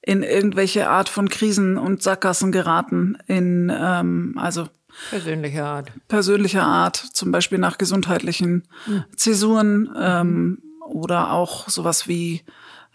in 0.00 0.22
irgendwelche 0.22 0.88
Art 0.88 1.08
von 1.08 1.28
Krisen 1.28 1.76
und 1.78 2.02
Sackgassen 2.02 2.52
geraten, 2.52 3.18
in 3.26 3.72
ähm, 3.74 4.34
also 4.38 4.68
Persönliche 5.10 5.64
Art. 5.64 5.92
persönlicher 6.08 6.62
Art, 6.62 6.96
zum 6.96 7.32
Beispiel 7.32 7.58
nach 7.58 7.78
gesundheitlichen 7.78 8.64
Zäsuren 9.16 9.90
ähm, 9.98 10.58
oder 10.86 11.32
auch 11.32 11.68
sowas 11.68 12.08
wie 12.08 12.42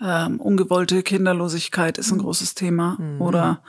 ähm, 0.02 0.40
ungewollte 0.40 1.04
Kinderlosigkeit 1.04 1.98
ist 1.98 2.12
ein 2.12 2.20
großes 2.20 2.56
Thema. 2.56 2.98
Oder 3.20 3.62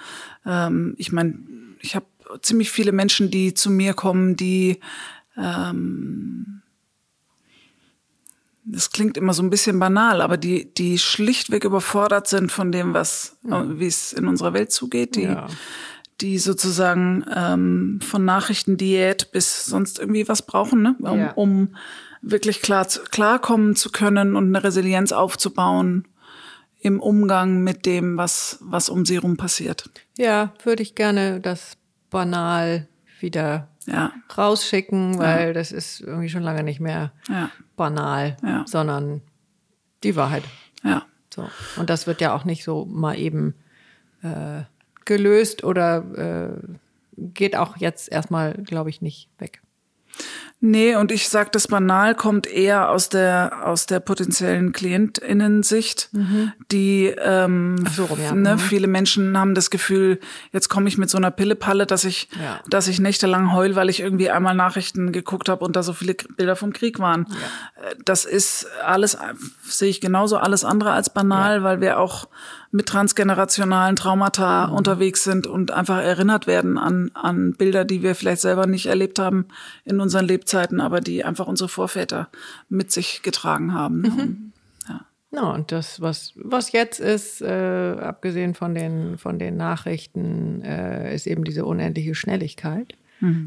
ähm, 0.47 0.95
ich 0.97 1.11
meine, 1.13 1.39
ich 1.81 1.97
habe 1.97 2.07
ziemlich 2.43 2.71
viele 2.71 2.93
Menschen, 2.93 3.31
die 3.31 3.55
zu 3.55 3.71
mir 3.71 3.95
kommen, 3.95 4.37
die 4.37 4.79
ähm, 5.37 6.63
das 8.65 8.91
klingt 8.91 9.17
immer 9.17 9.33
so 9.33 9.43
ein 9.43 9.51
bisschen 9.51 9.79
banal, 9.79 10.21
aber 10.21 10.37
die, 10.37 10.73
die 10.73 10.99
schlichtweg 10.99 11.65
überfordert 11.65 12.29
sind 12.29 12.53
von 12.53 12.71
dem, 12.71 12.95
was, 12.95 13.37
äh, 13.49 13.63
wie 13.67 13.87
es 13.87 14.13
in 14.13 14.29
unserer 14.29 14.53
Welt 14.53 14.71
zugeht, 14.71 15.17
die, 15.17 15.23
Ja. 15.23 15.49
Die 16.21 16.39
sozusagen 16.39 17.25
ähm, 17.35 18.01
von 18.03 18.25
Nachrichtendiät 18.25 19.33
bis 19.33 19.67
sonst 19.67 19.99
irgendwie 19.99 20.29
was 20.29 20.43
brauchen, 20.43 20.83
ne? 20.83 20.97
um, 21.01 21.19
Ja. 21.19 21.33
um 21.33 21.75
wirklich 22.23 22.61
klar 22.63 22.87
zu, 22.89 23.01
klarkommen 23.03 23.77
zu 23.77 23.91
können 23.91 24.37
und 24.37 24.49
eine 24.55 24.63
Resilienz 24.63 25.13
aufzubauen 25.13 26.07
im 26.81 27.01
Umgang 27.01 27.63
mit 27.63 27.87
dem, 27.87 28.17
was, 28.17 28.59
was 28.61 28.89
um 28.89 29.05
sie 29.05 29.17
rum 29.17 29.37
passiert. 29.37 29.91
Ja, 30.19 30.53
würde 30.65 30.83
ich 30.83 30.95
gerne 30.95 31.41
das 31.41 31.77
banal 32.11 32.89
wieder 33.21 33.69
Ja, 33.87 34.13
rausschicken, 34.37 35.19
weil 35.19 35.53
das 35.53 35.73
ist 35.73 36.01
irgendwie 36.01 36.29
schon 36.29 36.43
lange 36.43 36.63
nicht 36.63 36.81
mehr 36.81 37.13
ja, 37.29 37.51
banal, 37.77 38.37
Ja. 38.43 38.65
sondern 38.67 39.21
die 40.03 40.17
Wahrheit. 40.17 40.45
ja. 40.83 41.03
So. 41.33 41.49
Und 41.77 41.91
das 41.91 42.09
wird 42.09 42.21
ja 42.21 42.35
auch 42.35 42.45
nicht 42.45 42.65
so 42.65 42.85
mal 42.87 43.17
eben 43.17 43.55
äh, 44.23 44.63
gelöst 45.17 45.65
oder 45.65 46.05
äh, 46.17 46.77
geht 47.17 47.57
auch 47.57 47.77
jetzt 47.77 48.11
erstmal, 48.11 48.55
glaube 48.55 48.91
ich, 48.91 49.03
nicht 49.03 49.29
weg. 49.39 49.61
Nee, 50.63 50.95
und 50.97 51.11
ich 51.11 51.29
sag, 51.31 51.53
das 51.53 51.69
banal 51.69 52.15
kommt 52.15 52.47
eher 52.47 52.91
aus 52.91 53.09
der 53.09 53.63
aus 53.65 53.87
der 53.87 53.99
potenziellen 54.01 54.73
Klientinnensicht, 54.73 56.11
die 56.71 57.07
ähm, 57.19 57.77
so 57.97 58.07
ja. 58.23 58.35
ne, 58.35 58.57
Mhm. 58.57 58.59
viele 58.59 58.87
Menschen 58.87 59.39
haben 59.39 59.55
das 59.55 59.71
Gefühl, 59.71 60.19
jetzt 60.53 60.69
komme 60.69 60.89
ich 60.89 60.99
mit 60.99 61.09
so 61.09 61.17
einer 61.17 61.31
Pillepalle, 61.31 61.87
dass 61.87 62.05
ich 62.05 62.29
Ja. 62.39 62.61
dass 62.69 62.89
ich 62.89 63.01
nächtelang 63.01 63.55
heul, 63.55 63.75
weil 63.75 63.89
ich 63.89 64.01
irgendwie 64.01 64.29
einmal 64.31 64.55
Nachrichten 64.55 65.13
geguckt 65.13 65.49
habe 65.49 65.65
und 65.65 65.77
da 65.77 65.83
so 65.83 65.95
viele 65.95 66.15
Bilder 66.37 66.57
vom 66.57 66.75
Krieg 66.75 66.99
waren. 66.99 67.23
Äh, 67.77 67.95
Das 68.05 68.27
ist 68.27 68.67
alles 68.85 69.17
sehe 69.63 69.89
ich 69.89 70.01
genauso 70.03 70.37
alles 70.37 70.65
andere 70.65 70.93
als 70.93 71.09
banal, 71.09 71.63
weil 71.63 71.81
wir 71.81 71.99
auch 71.99 72.29
mit 72.73 72.87
transgenerationalen 72.87 73.97
Traumata 73.97 74.69
Mhm. 74.69 74.75
unterwegs 74.75 75.25
sind 75.25 75.47
und 75.47 75.71
einfach 75.71 75.99
erinnert 75.99 76.47
werden 76.47 76.79
an, 76.79 77.11
an 77.15 77.55
Bilder, 77.55 77.85
die 77.85 78.03
wir 78.03 78.15
vielleicht 78.15 78.43
selber 78.43 78.67
nicht 78.67 78.87
erlebt 78.87 79.19
haben 79.19 79.47
in 79.85 80.01
unseren 80.01 80.27
Lebzeiten, 80.27 80.81
aber 80.81 81.01
die 81.01 81.25
einfach 81.25 81.47
unsere 81.47 81.69
Vorväter 81.69 82.29
mit 82.69 82.93
sich 82.93 83.23
getragen 83.23 83.75
haben. 83.75 84.01
Mhm. 84.01 84.53
Ja. 84.89 85.01
Na, 85.33 85.53
und 85.53 85.73
das, 85.73 86.01
was, 86.01 86.33
was 86.37 86.73
jetzt 86.73 87.01
ist, 87.01 87.43
äh, 87.43 87.97
abgesehen 88.01 88.55
von 88.55 88.75
den, 88.75 89.19
von 89.19 89.39
den 89.39 89.57
Nachrichten, 89.57 90.63
äh, 90.63 91.15
ist 91.15 91.27
eben 91.27 91.45
diese 91.45 91.65
unendliche 91.65 92.15
Schnelligkeit. 92.15 92.95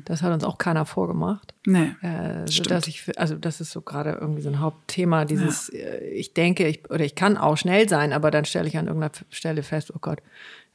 Das 0.06 0.22
hat 0.22 0.32
uns 0.34 0.44
auch 0.44 0.58
keiner 0.58 0.86
vorgemacht. 0.86 1.54
Nee, 1.66 1.96
Äh, 2.02 2.46
so 2.46 2.52
stimmt. 2.54 2.72
dass 2.72 2.88
ich, 2.88 3.20
also 3.20 3.36
das 3.36 3.60
ist 3.62 3.72
so 3.72 3.82
gerade 3.82 4.12
irgendwie 4.22 4.42
so 4.42 4.50
ein 4.50 4.60
Hauptthema, 4.60 5.26
dieses, 5.26 5.70
äh, 5.70 6.00
ich 6.10 6.34
denke, 6.34 6.68
ich, 6.68 6.90
oder 6.92 7.04
ich 7.06 7.16
kann 7.16 7.38
auch 7.38 7.58
schnell 7.58 7.90
sein, 7.90 8.14
aber 8.14 8.30
dann 8.32 8.46
stelle 8.46 8.68
ich 8.68 8.78
an 8.78 8.88
irgendeiner 8.88 9.14
Stelle 9.30 9.64
fest, 9.64 9.92
oh 9.96 10.00
Gott, 10.00 10.20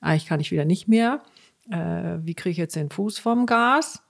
eigentlich 0.00 0.26
kann 0.26 0.40
ich 0.40 0.50
wieder 0.50 0.64
nicht 0.64 0.88
mehr. 0.88 1.22
Äh, 1.70 2.18
wie 2.22 2.34
kriege 2.34 2.50
ich 2.52 2.56
jetzt 2.56 2.76
den 2.76 2.90
Fuß 2.90 3.18
vom 3.18 3.46
Gas? 3.46 4.02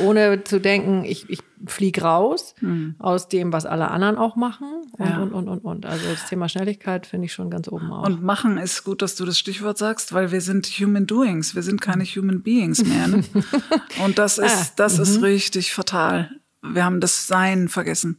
Ohne 0.00 0.44
zu 0.44 0.60
denken, 0.60 1.04
ich, 1.04 1.30
ich 1.30 1.40
fliege 1.66 2.02
raus 2.02 2.54
aus 2.98 3.28
dem, 3.28 3.52
was 3.52 3.64
alle 3.64 3.90
anderen 3.90 4.16
auch 4.18 4.36
machen 4.36 4.68
und. 4.98 5.06
Ja. 5.08 5.18
und, 5.22 5.32
und, 5.32 5.48
und, 5.48 5.58
und. 5.60 5.86
Also 5.86 6.04
das 6.10 6.28
Thema 6.28 6.48
Schnelligkeit 6.48 7.06
finde 7.06 7.24
ich 7.26 7.32
schon 7.32 7.48
ganz 7.50 7.68
oben 7.68 7.90
auf. 7.90 8.06
Und 8.06 8.22
machen 8.22 8.58
ist 8.58 8.84
gut, 8.84 9.00
dass 9.00 9.14
du 9.16 9.24
das 9.24 9.38
Stichwort 9.38 9.78
sagst, 9.78 10.12
weil 10.12 10.30
wir 10.30 10.40
sind 10.42 10.66
Human 10.66 11.06
Doings, 11.06 11.54
wir 11.54 11.62
sind 11.62 11.80
keine 11.80 12.04
Human 12.04 12.42
Beings 12.42 12.84
mehr. 12.84 13.08
Ne? 13.08 13.24
Und 14.04 14.18
das 14.18 14.36
ist, 14.38 14.52
Ah, 14.70 14.72
das 14.76 14.98
ist 14.98 15.22
richtig 15.22 15.72
fatal. 15.72 16.30
Wir 16.62 16.84
haben 16.84 17.00
das 17.00 17.26
Sein 17.26 17.68
vergessen. 17.68 18.18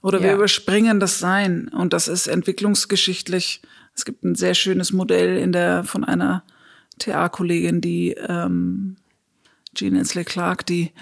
Oder 0.00 0.20
wir 0.20 0.28
Ja. 0.30 0.34
überspringen 0.36 0.98
das 1.00 1.18
Sein. 1.18 1.68
Und 1.68 1.92
das 1.92 2.08
ist 2.08 2.26
entwicklungsgeschichtlich. 2.28 3.60
Es 3.94 4.04
gibt 4.06 4.24
ein 4.24 4.34
sehr 4.36 4.54
schönes 4.54 4.92
Modell 4.92 5.36
in 5.36 5.52
der, 5.52 5.84
von 5.84 6.02
einer 6.02 6.42
TA-Kollegin, 6.98 7.80
die 7.80 8.12
ähm, 8.12 8.96
Jean 9.74 9.96
Insley 9.96 10.24
Clark, 10.24 10.66
die 10.66 10.92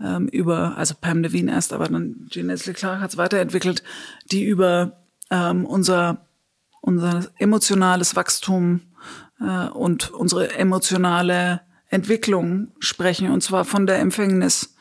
ähm, 0.00 0.28
über, 0.28 0.76
also 0.76 0.94
Pam 1.00 1.22
Levine 1.22 1.52
erst, 1.52 1.72
aber 1.72 1.88
dann 1.88 2.26
Jean 2.30 2.50
Insley 2.50 2.74
Clark 2.74 3.00
hat 3.00 3.10
es 3.10 3.16
weiterentwickelt, 3.16 3.82
die 4.30 4.44
über 4.44 5.04
ähm, 5.30 5.64
unser, 5.64 6.26
unser 6.80 7.26
emotionales 7.38 8.16
Wachstum 8.16 8.80
äh, 9.40 9.68
und 9.68 10.10
unsere 10.10 10.54
emotionale 10.54 11.60
Entwicklung 11.88 12.72
sprechen, 12.78 13.30
und 13.30 13.42
zwar 13.42 13.64
von 13.64 13.86
der 13.86 13.98
Empfängnis 14.00 14.74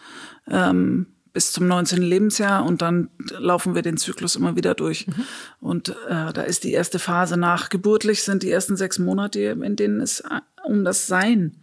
ähm, 0.47 1.07
bis 1.33 1.51
zum 1.51 1.67
19. 1.67 2.01
Lebensjahr 2.01 2.65
und 2.65 2.81
dann 2.81 3.09
laufen 3.37 3.75
wir 3.75 3.81
den 3.81 3.97
Zyklus 3.97 4.37
immer 4.37 4.55
wieder 4.55 4.73
durch. 4.73 5.05
Und 5.59 5.89
äh, 5.89 6.31
da 6.31 6.41
ist 6.43 6.63
die 6.63 6.71
erste 6.71 6.97
Phase 6.97 7.35
nachgeburtlich, 7.35 8.23
sind 8.23 8.41
die 8.41 8.49
ersten 8.49 8.77
sechs 8.77 8.99
Monate, 8.99 9.41
in 9.41 9.75
denen 9.75 9.99
es 9.99 10.21
äh, 10.21 10.39
um 10.63 10.85
das 10.85 11.07
Sein 11.07 11.57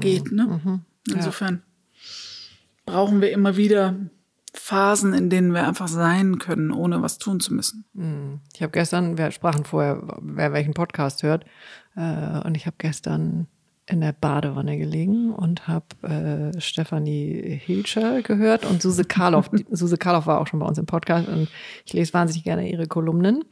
geht. 0.00 0.30
Ne? 0.30 0.60
Insofern 1.14 1.62
brauchen 2.86 3.20
wir 3.20 3.30
immer 3.32 3.56
wieder 3.56 3.94
Phasen, 4.54 5.12
in 5.14 5.30
denen 5.30 5.52
wir 5.52 5.66
einfach 5.66 5.88
sein 5.88 6.38
können, 6.38 6.72
ohne 6.72 7.02
was 7.02 7.18
tun 7.18 7.38
zu 7.40 7.54
müssen. 7.54 7.84
Ich 8.54 8.62
habe 8.62 8.72
gestern, 8.72 9.18
wir 9.18 9.30
sprachen 9.30 9.64
vorher, 9.64 10.02
wer 10.20 10.52
welchen 10.52 10.74
Podcast 10.74 11.22
hört, 11.22 11.44
äh, 11.96 12.40
und 12.40 12.56
ich 12.56 12.66
habe 12.66 12.76
gestern 12.78 13.46
in 13.86 14.00
der 14.02 14.12
Badewanne 14.12 14.76
gelegen 14.76 15.32
und 15.32 15.66
habe 15.66 16.52
äh, 16.54 16.60
Stefanie 16.60 17.58
Hilscher 17.64 18.20
gehört 18.22 18.66
und 18.66 18.82
Suse 18.82 19.04
Karloff. 19.04 19.50
Suse 19.70 19.96
Karloff 19.96 20.26
war 20.26 20.40
auch 20.40 20.46
schon 20.46 20.60
bei 20.60 20.66
uns 20.66 20.78
im 20.78 20.86
Podcast 20.86 21.28
und 21.28 21.48
ich 21.86 21.92
lese 21.94 22.12
wahnsinnig 22.12 22.44
gerne 22.44 22.70
ihre 22.70 22.86
Kolumnen. 22.86 23.44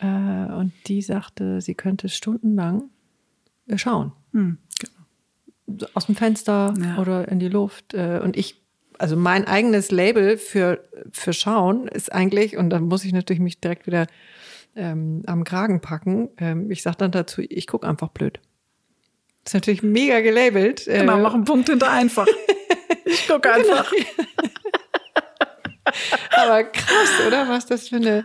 Äh, 0.00 0.06
und 0.52 0.72
die 0.88 1.00
sagte, 1.00 1.60
sie 1.62 1.74
könnte 1.74 2.08
stundenlang 2.08 2.84
schauen. 3.76 4.12
Hm, 4.32 4.58
So 4.78 4.88
Aus 5.94 6.06
dem 6.06 6.16
Fenster 6.16 6.74
Ja. 6.80 6.98
oder 6.98 7.28
in 7.28 7.38
die 7.38 7.48
Luft. 7.48 7.94
Äh, 7.94 8.20
und 8.22 8.36
ich, 8.36 8.60
also 8.98 9.16
mein 9.16 9.46
eigenes 9.46 9.90
Label 9.90 10.38
für, 10.38 10.84
für 11.10 11.32
Schauen 11.32 11.88
ist 11.88 12.12
eigentlich, 12.12 12.56
und 12.56 12.70
dann 12.70 12.84
muss 12.84 13.04
ich 13.04 13.12
natürlich 13.12 13.40
mich 13.40 13.60
direkt 13.60 13.86
wieder 13.86 14.06
ähm, 14.76 15.22
am 15.26 15.44
Kragen 15.44 15.80
packen. 15.80 16.28
Ähm, 16.38 16.70
ich 16.70 16.82
sage 16.82 16.96
dann 16.98 17.10
dazu, 17.10 17.42
ich 17.46 17.66
gucke 17.66 17.86
einfach 17.88 18.08
blöd. 18.08 18.40
ist 19.44 19.54
natürlich 19.54 19.82
mega 19.82 20.20
gelabelt. 20.20 20.84
Genau, 20.86 21.18
äh, 21.18 21.20
mach 21.20 21.34
einen 21.34 21.44
Punkt 21.44 21.68
hinter 21.68 21.90
einfach. 21.90 22.26
Ich 23.04 23.26
gucke 23.26 23.52
einfach. 23.52 23.92
aber 26.30 26.64
krass, 26.64 27.10
oder? 27.26 27.48
Was 27.48 27.66
das 27.66 27.88
für 27.88 27.96
eine, 27.96 28.24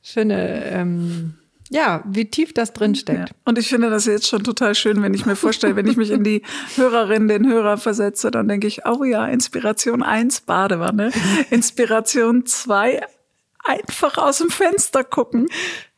für 0.00 0.20
eine 0.22 0.64
ähm, 0.66 1.34
ja, 1.72 2.02
wie 2.06 2.26
tief 2.30 2.52
das 2.54 2.72
drin 2.72 2.94
Ja. 2.94 3.00
steckt. 3.00 3.34
Und 3.44 3.58
ich 3.58 3.68
finde 3.68 3.88
das 3.90 4.06
jetzt 4.06 4.28
schon 4.28 4.44
total 4.44 4.74
schön, 4.74 5.02
wenn 5.02 5.14
ich 5.14 5.24
mir 5.26 5.36
vorstelle, 5.36 5.74
wenn 5.76 5.86
ich 5.86 5.96
mich 5.96 6.10
in 6.10 6.22
die 6.22 6.42
Hörerin, 6.76 7.28
den 7.28 7.48
Hörer 7.48 7.78
versetze, 7.78 8.30
dann 8.30 8.46
denke 8.48 8.66
ich, 8.66 8.84
oh 8.86 9.04
ja, 9.04 9.26
Inspiration 9.26 10.02
1, 10.02 10.42
Badewanne. 10.42 11.10
Inspiration 11.50 12.44
2, 12.46 13.00
einfach 13.64 14.18
aus 14.18 14.38
dem 14.38 14.50
Fenster 14.50 15.04
gucken. 15.04 15.48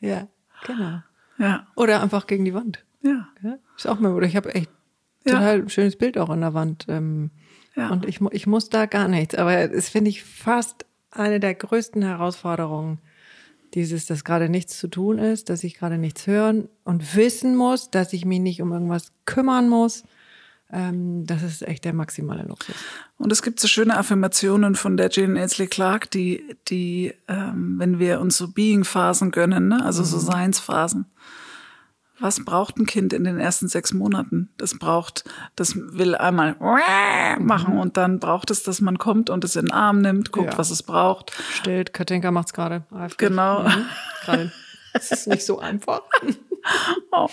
Ja, 0.01 0.29
genau. 0.67 1.01
Ja, 1.39 1.67
Oder 1.75 2.01
einfach 2.03 2.27
gegen 2.29 2.45
die 2.45 2.55
Wand. 2.55 2.85
ja, 3.03 3.27
Ja, 3.43 3.57
ist 3.77 3.87
auch 3.89 3.99
mal, 3.99 4.13
oder 4.13 4.27
ich 4.27 4.37
habe 4.37 4.55
echt 4.55 4.71
Ja. 5.25 5.33
total 5.35 5.69
schönes 5.69 5.97
Bild 5.97 6.17
auch 6.19 6.29
an 6.31 6.41
der 6.43 6.55
Wand. 6.55 6.87
Ähm, 6.89 7.31
Ja. 7.75 7.89
Und 7.91 8.07
ich, 8.07 8.21
ich 8.31 8.47
muss 8.47 8.69
da 8.69 8.87
gar 8.87 9.09
nichts. 9.09 9.35
Aber 9.35 9.53
es 9.53 9.89
finde 9.89 10.09
ich 10.11 10.23
fast 10.23 10.87
eine 11.11 11.41
der 11.41 11.55
größten 11.55 12.03
Herausforderungen, 12.03 13.01
dieses, 13.75 14.07
dass 14.07 14.25
gerade 14.25 14.49
nichts 14.49 14.79
zu 14.79 14.89
tun 14.89 15.19
ist, 15.19 15.51
dass 15.51 15.65
ich 15.65 15.75
gerade 15.75 15.99
nichts 15.99 16.27
hören 16.27 16.69
und 16.85 17.17
wissen 17.17 17.57
muss, 17.57 17.91
dass 17.91 18.13
ich 18.13 18.25
mich 18.25 18.41
nicht 18.41 18.63
um 18.63 18.73
irgendwas 18.73 19.13
kümmern 19.27 19.69
muss. 19.69 20.05
Ähm, 20.73 21.27
das 21.27 21.43
ist 21.43 21.63
echt 21.63 21.85
der 21.85 21.93
maximale 21.93 22.45
Luxus. 22.45 22.77
Und 23.19 23.33
es 23.33 23.43
gibt 23.43 23.61
so 23.61 23.69
schöne 23.69 23.97
Affirmationen 23.97 24.75
von 24.75 24.97
der 24.97 25.11
Jane 25.11 25.41
Aisley 25.41 25.67
Clark, 25.67 26.11
die, 26.11 26.57
die, 26.69 27.13
ähm, 27.29 27.77
wenn 27.79 27.99
wir 27.99 28.21
uns 28.21 28.37
so 28.37 28.49
Being-Phasen 28.49 29.31
gönnen, 29.31 29.69
ne? 29.69 29.85
also 29.85 30.03
so 30.03 30.19
Seinsphasen. 30.19 31.07
Was 32.25 32.43
braucht 32.43 32.79
ein 32.79 32.87
Kind 32.87 33.13
in 33.13 33.25
den 33.25 33.39
ersten 33.39 33.69
sechs 33.69 33.93
Monaten? 33.93 34.49
Das 34.57 34.79
braucht, 34.79 35.25
das 35.57 35.77
will 35.77 36.15
einmal 36.15 36.57
machen 37.39 37.79
und 37.79 37.99
dann 37.99 38.19
braucht 38.19 38.51
es, 38.51 38.63
dass 38.63 38.81
man 38.81 38.97
kommt 38.97 39.29
und 39.29 39.45
es 39.45 39.57
in 39.57 39.67
den 39.67 39.73
Arm 39.73 40.01
nimmt, 40.01 40.33
guckt, 40.33 40.53
Ja. 40.53 40.59
was 40.59 40.71
es 40.71 40.83
braucht. 40.83 41.33
Stillt, 41.53 41.93
Katinka 41.93 42.31
macht's 42.31 42.55
gerade. 42.55 42.85
Genau. 43.19 43.65
Mhm. 43.65 43.85
Gerade. 44.25 44.53
Es 44.95 45.11
ist 45.11 45.27
nicht 45.27 45.45
so 45.45 45.59
einfach. 45.59 46.01
Oh. 47.13 47.29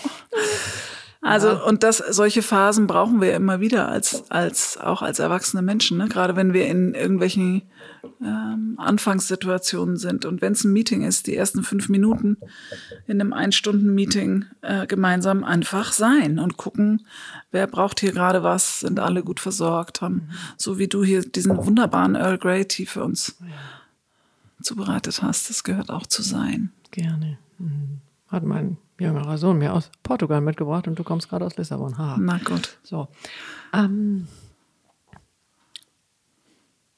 Also 1.22 1.64
und 1.64 1.82
das 1.84 1.96
solche 1.96 2.42
Phasen 2.42 2.86
brauchen 2.86 3.22
wir 3.22 3.34
immer 3.34 3.60
wieder 3.60 3.88
als 3.88 4.30
als 4.30 4.76
auch 4.76 5.00
als 5.00 5.20
erwachsene 5.20 5.62
Menschen, 5.62 5.96
ne? 5.96 6.06
gerade 6.06 6.36
wenn 6.36 6.52
wir 6.52 6.66
in 6.66 6.92
irgendwelchen 6.92 7.62
ähm, 8.20 8.74
Anfangssituationen 8.78 9.96
sind 9.96 10.24
und 10.24 10.42
wenn 10.42 10.52
es 10.52 10.64
ein 10.64 10.72
Meeting 10.72 11.02
ist, 11.02 11.26
die 11.26 11.36
ersten 11.36 11.62
fünf 11.62 11.88
Minuten 11.88 12.36
in 13.06 13.20
einem 13.20 13.32
Ein-Stunden-Meeting 13.32 14.44
äh, 14.62 14.86
gemeinsam 14.86 15.44
einfach 15.44 15.92
sein 15.92 16.38
und 16.38 16.56
gucken, 16.56 17.06
wer 17.50 17.66
braucht 17.66 18.00
hier 18.00 18.12
gerade 18.12 18.42
was, 18.42 18.80
sind 18.80 19.00
alle 19.00 19.22
gut 19.22 19.40
versorgt, 19.40 20.00
haben 20.00 20.30
so 20.56 20.78
wie 20.78 20.88
du 20.88 21.04
hier 21.04 21.22
diesen 21.22 21.56
wunderbaren 21.56 22.14
Earl 22.14 22.38
Grey 22.38 22.64
Tea 22.64 22.86
für 22.86 23.04
uns 23.04 23.36
zubereitet 24.60 25.22
hast, 25.22 25.50
das 25.50 25.64
gehört 25.64 25.90
auch 25.90 26.06
zu 26.06 26.22
sein. 26.22 26.72
Gerne. 26.90 27.38
Mhm. 27.58 28.00
Hat 28.28 28.44
mein 28.44 28.76
jüngerer 28.98 29.36
Sohn 29.38 29.58
mir 29.58 29.74
aus 29.74 29.90
Portugal 30.02 30.40
mitgebracht 30.40 30.86
und 30.88 30.98
du 30.98 31.04
kommst 31.04 31.28
gerade 31.28 31.44
aus 31.44 31.56
Lissabon. 31.56 31.98
Haha. 31.98 32.16
Na 32.18 32.38
gut. 32.38 32.78
So. 32.82 33.08
Ähm, 33.72 34.26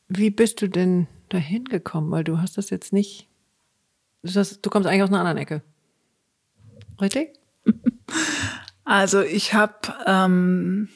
wie 0.08 0.30
bist 0.30 0.62
du 0.62 0.68
denn 0.68 1.06
dahin 1.28 1.64
gekommen? 1.64 2.10
Weil 2.10 2.24
du 2.24 2.40
hast 2.40 2.58
das 2.58 2.70
jetzt 2.70 2.92
nicht. 2.92 3.28
Du, 4.22 4.34
hast, 4.34 4.64
du 4.64 4.70
kommst 4.70 4.88
eigentlich 4.88 5.02
aus 5.02 5.08
einer 5.08 5.20
anderen 5.20 5.38
Ecke. 5.38 5.62
Richtig? 7.00 7.32
Also 8.86 9.22
ich 9.22 9.54
habe 9.54 9.94
ähm, 10.06 10.90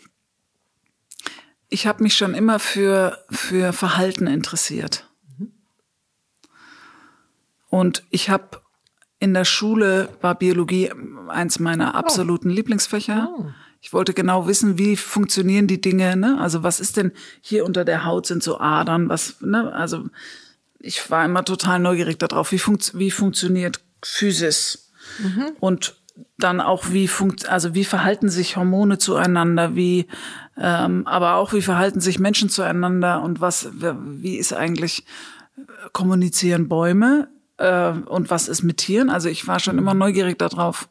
ich 1.70 1.86
habe 1.86 2.02
mich 2.02 2.14
schon 2.14 2.34
immer 2.34 2.58
für 2.58 3.18
für 3.30 3.72
Verhalten 3.72 4.26
interessiert 4.26 5.08
und 7.70 8.04
ich 8.10 8.28
habe 8.28 8.60
in 9.18 9.34
der 9.34 9.44
Schule 9.44 10.10
war 10.20 10.34
Biologie 10.34 10.92
eins 11.28 11.58
meiner 11.58 11.94
absoluten 11.94 12.50
Lieblingsfächer. 12.50 13.34
Oh. 13.36 13.46
Ich 13.80 13.92
wollte 13.92 14.12
genau 14.12 14.46
wissen, 14.46 14.78
wie 14.78 14.96
funktionieren 14.96 15.66
die 15.66 15.80
Dinge. 15.80 16.16
Ne? 16.16 16.38
Also 16.40 16.62
was 16.62 16.80
ist 16.80 16.96
denn 16.96 17.12
hier 17.40 17.64
unter 17.64 17.84
der 17.84 18.04
Haut 18.04 18.26
sind 18.26 18.42
so 18.42 18.58
Adern? 18.58 19.08
Was? 19.08 19.40
Ne? 19.40 19.72
Also 19.72 20.06
ich 20.80 21.10
war 21.10 21.24
immer 21.24 21.44
total 21.44 21.78
neugierig 21.78 22.18
darauf, 22.18 22.52
wie, 22.52 22.58
funkt, 22.58 22.98
wie 22.98 23.10
funktioniert 23.10 23.80
Physis 24.02 24.90
und 25.60 25.96
dann 26.36 26.60
auch 26.60 26.90
wie 26.90 27.08
funkt, 27.08 27.48
also 27.48 27.74
wie 27.74 27.84
verhalten 27.84 28.28
sich 28.28 28.56
Hormone 28.56 28.98
zueinander, 28.98 29.74
wie 29.76 30.06
ähm, 30.56 31.06
aber 31.06 31.34
auch 31.34 31.52
wie 31.52 31.62
verhalten 31.62 32.00
sich 32.00 32.18
Menschen 32.18 32.48
zueinander 32.48 33.22
und 33.22 33.40
was 33.40 33.68
wie 33.72 34.36
ist 34.36 34.52
eigentlich 34.52 35.04
äh, 35.56 35.62
kommunizieren 35.92 36.68
Bäume 36.68 37.28
äh, 37.58 37.90
und 37.90 38.30
was 38.30 38.48
ist 38.48 38.62
mit 38.62 38.78
Tieren? 38.78 39.10
Also 39.10 39.28
ich 39.28 39.46
war 39.46 39.60
schon 39.60 39.78
immer 39.78 39.94
neugierig 39.94 40.38
darauf 40.38 40.88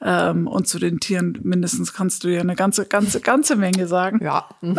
ähm, 0.00 0.46
und 0.46 0.66
zu 0.66 0.78
den 0.78 1.00
Tieren 1.00 1.38
mindestens 1.42 1.92
kannst 1.92 2.24
du 2.24 2.28
ja 2.28 2.40
eine 2.40 2.54
ganze 2.56 2.86
ganze 2.86 3.20
ganze 3.20 3.56
Menge 3.56 3.86
sagen. 3.86 4.20
Ja. 4.22 4.48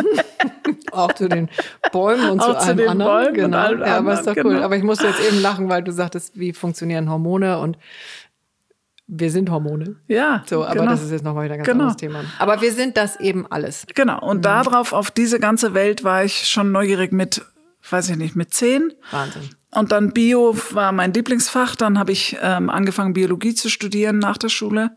auch 0.92 1.12
zu 1.12 1.28
den 1.28 1.48
Bäumen 1.92 2.30
und 2.30 2.40
Auch 2.40 2.54
zu 2.54 2.60
zu 2.60 2.66
allem 2.68 2.76
den 2.78 2.88
anderen. 2.88 3.10
Bäumen 3.10 3.28
und 3.28 3.34
genau. 3.34 3.58
allem 3.58 3.80
ja, 3.80 3.98
aber 3.98 4.12
ist 4.14 4.22
doch 4.22 4.28
anderen, 4.28 4.46
cool. 4.46 4.52
genau. 4.54 4.64
Aber 4.64 4.76
ich 4.76 4.82
musste 4.82 5.06
jetzt 5.06 5.20
eben 5.20 5.40
lachen, 5.40 5.68
weil 5.68 5.82
du 5.82 5.92
sagtest, 5.92 6.38
wie 6.38 6.52
funktionieren 6.52 7.10
Hormone 7.10 7.58
und 7.58 7.78
wir 9.08 9.30
sind 9.30 9.50
Hormone. 9.50 9.96
Ja. 10.08 10.42
So, 10.46 10.64
aber 10.64 10.74
genau. 10.74 10.90
das 10.90 11.02
ist 11.02 11.12
jetzt 11.12 11.22
nochmal 11.22 11.44
wieder 11.44 11.54
ein 11.54 11.58
ganz 11.58 11.68
Genau. 11.68 11.84
anderes 11.84 11.96
Thema. 11.96 12.24
Aber 12.38 12.60
wir 12.60 12.72
sind 12.72 12.96
das 12.96 13.20
eben 13.20 13.46
alles. 13.46 13.86
Genau. 13.94 14.20
Und 14.20 14.44
darauf, 14.44 14.92
auf 14.92 15.10
diese 15.10 15.38
ganze 15.38 15.74
Welt 15.74 16.02
war 16.02 16.24
ich 16.24 16.48
schon 16.48 16.72
neugierig 16.72 17.12
mit, 17.12 17.44
weiß 17.88 18.10
ich 18.10 18.16
nicht, 18.16 18.34
mit 18.34 18.52
zehn. 18.52 18.92
Wahnsinn. 19.12 19.50
Und 19.72 19.92
dann 19.92 20.12
Bio 20.12 20.56
war 20.70 20.92
mein 20.92 21.12
Lieblingsfach. 21.12 21.76
Dann 21.76 21.98
habe 21.98 22.12
ich 22.12 22.36
ähm, 22.40 22.70
angefangen, 22.70 23.12
Biologie 23.12 23.54
zu 23.54 23.68
studieren 23.68 24.18
nach 24.18 24.38
der 24.38 24.48
Schule. 24.48 24.96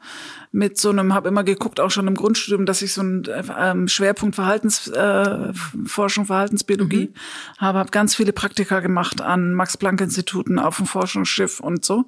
Mit 0.52 0.78
so 0.78 0.90
einem, 0.90 1.14
habe 1.14 1.28
immer 1.28 1.44
geguckt, 1.44 1.80
auch 1.80 1.92
schon 1.92 2.08
im 2.08 2.16
Grundstudium, 2.16 2.66
dass 2.66 2.82
ich 2.82 2.94
so 2.94 3.02
einen 3.02 3.24
ähm, 3.58 3.88
Schwerpunkt 3.88 4.36
Verhaltensforschung, 4.36 6.24
äh, 6.24 6.28
Verhaltensbiologie 6.28 7.14
habe. 7.58 7.80
Habe 7.80 7.92
ganz 7.92 8.16
viele 8.16 8.32
Praktika 8.32 8.80
gemacht 8.80 9.22
an 9.22 9.54
Max-Planck-Instituten 9.54 10.60
auf 10.60 10.78
dem 10.78 10.86
Forschungsschiff 10.86 11.60
und 11.60 11.84
so. 11.84 12.06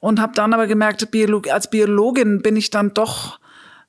Und 0.00 0.20
habe 0.20 0.32
dann 0.34 0.54
aber 0.54 0.66
gemerkt, 0.66 1.10
Biolog 1.10 1.48
als 1.48 1.70
Biologin 1.70 2.40
bin 2.40 2.56
ich 2.56 2.70
dann 2.70 2.94
doch 2.94 3.40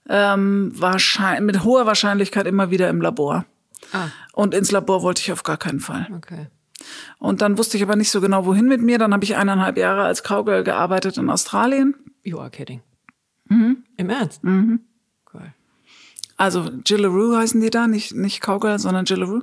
ähm, 0.10 0.72
wahrscheinlich, 0.76 1.42
mit 1.42 1.64
hoher 1.64 1.86
Wahrscheinlichkeit 1.86 2.48
immer 2.48 2.72
wieder 2.72 2.90
im 2.90 3.02
Labor. 3.02 3.46
Ah, 3.94 4.08
Und 4.34 4.54
ins 4.54 4.72
Labor 4.72 5.04
wollte 5.04 5.22
ich 5.22 5.32
auf 5.32 5.44
gar 5.44 5.58
keinen 5.58 5.80
Fall. 5.80 6.08
okay. 6.16 6.48
Und 7.20 7.42
dann 7.42 7.58
wusste 7.58 7.78
ich 7.78 7.84
aber 7.84 7.96
nicht 7.96 8.12
so 8.12 8.22
genau, 8.22 8.46
wohin 8.46 8.68
mit 8.68 8.82
mir. 8.82 8.98
Dann 8.98 9.14
habe 9.14 9.24
ich 9.24 9.36
eineinhalb 9.36 9.78
Jahre 9.78 10.04
als 10.04 10.24
Cowgirl 10.24 10.64
gearbeitet 10.64 11.18
in 11.18 11.30
Australien. 11.30 11.96
You 12.24 12.40
are 12.40 12.50
kidding. 12.50 12.82
Im 13.98 14.10
Ernst? 14.10 14.44
Mhm. 14.44 14.82
Cool. 15.34 15.54
Also 16.38 16.70
Jillaroo 16.86 17.36
heißen 17.36 17.60
die 17.60 17.70
da, 17.70 17.88
nicht, 17.88 18.16
nicht 18.16 18.42
Cowgirl, 18.42 18.80
sondern 18.80 19.06
Jillaroo. 19.06 19.42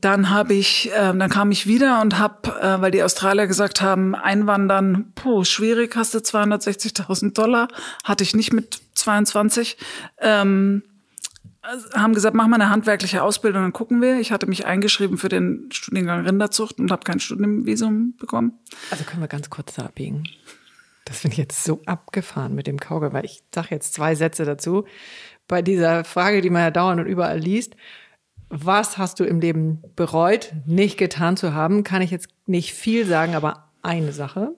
Dann 0.00 0.30
habe 0.30 0.54
ich, 0.54 0.90
ähm, 0.94 1.18
dann 1.18 1.28
kam 1.28 1.50
ich 1.50 1.66
wieder 1.66 2.00
und 2.00 2.18
habe, 2.18 2.48
äh, 2.60 2.80
weil 2.80 2.92
die 2.92 3.02
Australier 3.02 3.48
gesagt 3.48 3.80
haben, 3.80 4.14
einwandern, 4.14 5.12
puh, 5.14 5.44
schwierig, 5.44 5.96
hast 5.96 6.14
du 6.14 6.18
260.000 6.18 7.32
Dollar, 7.32 7.68
hatte 8.04 8.22
ich 8.22 8.36
nicht 8.36 8.52
mit 8.52 8.80
22. 8.94 9.76
Ähm, 10.20 10.84
haben 11.94 12.14
gesagt, 12.14 12.34
mach 12.34 12.46
mal 12.46 12.60
eine 12.60 12.70
handwerkliche 12.70 13.22
Ausbildung, 13.22 13.62
dann 13.62 13.72
gucken 13.72 14.00
wir. 14.00 14.18
Ich 14.20 14.32
hatte 14.32 14.46
mich 14.46 14.66
eingeschrieben 14.66 15.18
für 15.18 15.28
den 15.28 15.68
Studiengang 15.72 16.24
Rinderzucht 16.24 16.78
und 16.78 16.90
habe 16.90 17.04
kein 17.04 17.20
Studienvisum 17.20 18.14
bekommen. 18.16 18.58
Also 18.90 19.04
können 19.04 19.22
wir 19.22 19.28
ganz 19.28 19.50
kurz 19.50 19.74
da 19.74 19.86
abbiegen. 19.86 20.24
Das 21.04 21.20
finde 21.20 21.32
ich 21.32 21.38
jetzt 21.38 21.64
so 21.64 21.80
abgefahren 21.86 22.54
mit 22.54 22.66
dem 22.66 22.78
Kauge, 22.78 23.12
weil 23.12 23.24
ich 23.24 23.42
sage 23.54 23.68
jetzt 23.70 23.94
zwei 23.94 24.14
Sätze 24.14 24.44
dazu. 24.44 24.84
Bei 25.46 25.62
dieser 25.62 26.04
Frage, 26.04 26.42
die 26.42 26.50
man 26.50 26.62
ja 26.62 26.70
dauernd 26.70 27.00
und 27.00 27.06
überall 27.06 27.38
liest, 27.38 27.76
was 28.50 28.98
hast 28.98 29.20
du 29.20 29.24
im 29.24 29.40
Leben 29.40 29.82
bereut, 29.96 30.52
nicht 30.66 30.98
getan 30.98 31.36
zu 31.36 31.54
haben, 31.54 31.84
kann 31.84 32.02
ich 32.02 32.10
jetzt 32.10 32.28
nicht 32.46 32.74
viel 32.74 33.06
sagen, 33.06 33.34
aber 33.34 33.70
eine 33.82 34.12
Sache. 34.12 34.54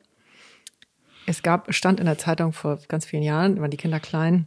Es 1.26 1.42
gab, 1.42 1.72
stand 1.72 2.00
in 2.00 2.06
der 2.06 2.18
Zeitung 2.18 2.52
vor 2.52 2.78
ganz 2.88 3.04
vielen 3.04 3.22
Jahren, 3.22 3.60
waren 3.60 3.70
die 3.70 3.76
Kinder 3.76 4.00
klein, 4.00 4.46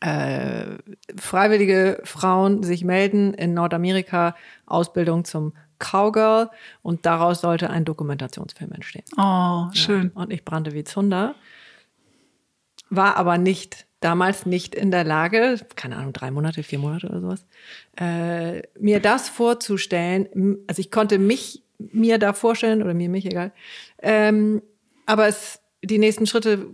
äh, 0.00 0.76
freiwillige 1.16 2.00
Frauen 2.04 2.62
sich 2.62 2.84
melden 2.84 3.34
in 3.34 3.54
Nordamerika, 3.54 4.36
Ausbildung 4.66 5.24
zum 5.24 5.52
Cowgirl 5.78 6.50
und 6.82 7.06
daraus 7.06 7.40
sollte 7.40 7.70
ein 7.70 7.84
Dokumentationsfilm 7.84 8.72
entstehen. 8.72 9.04
Oh, 9.16 9.66
schön. 9.72 10.10
Und 10.10 10.32
ich 10.32 10.44
brannte 10.44 10.72
wie 10.72 10.84
Zunder, 10.84 11.34
war 12.90 13.16
aber 13.16 13.38
nicht, 13.38 13.86
damals 14.00 14.46
nicht 14.46 14.74
in 14.74 14.90
der 14.90 15.04
Lage, 15.04 15.58
keine 15.74 15.96
Ahnung, 15.96 16.12
drei 16.12 16.30
Monate, 16.30 16.62
vier 16.62 16.78
Monate 16.78 17.08
oder 17.08 17.20
sowas, 17.20 17.46
äh, 17.96 18.62
mir 18.78 19.00
das 19.00 19.28
vorzustellen. 19.28 20.58
Also 20.68 20.80
ich 20.80 20.90
konnte 20.90 21.18
mich 21.18 21.62
mir 21.78 22.18
da 22.18 22.32
vorstellen, 22.32 22.82
oder 22.82 22.94
mir, 22.94 23.08
mich, 23.08 23.26
egal. 23.26 23.52
Ähm, 24.00 24.62
aber 25.06 25.28
es, 25.28 25.60
die 25.82 25.98
nächsten 25.98 26.26
Schritte, 26.26 26.66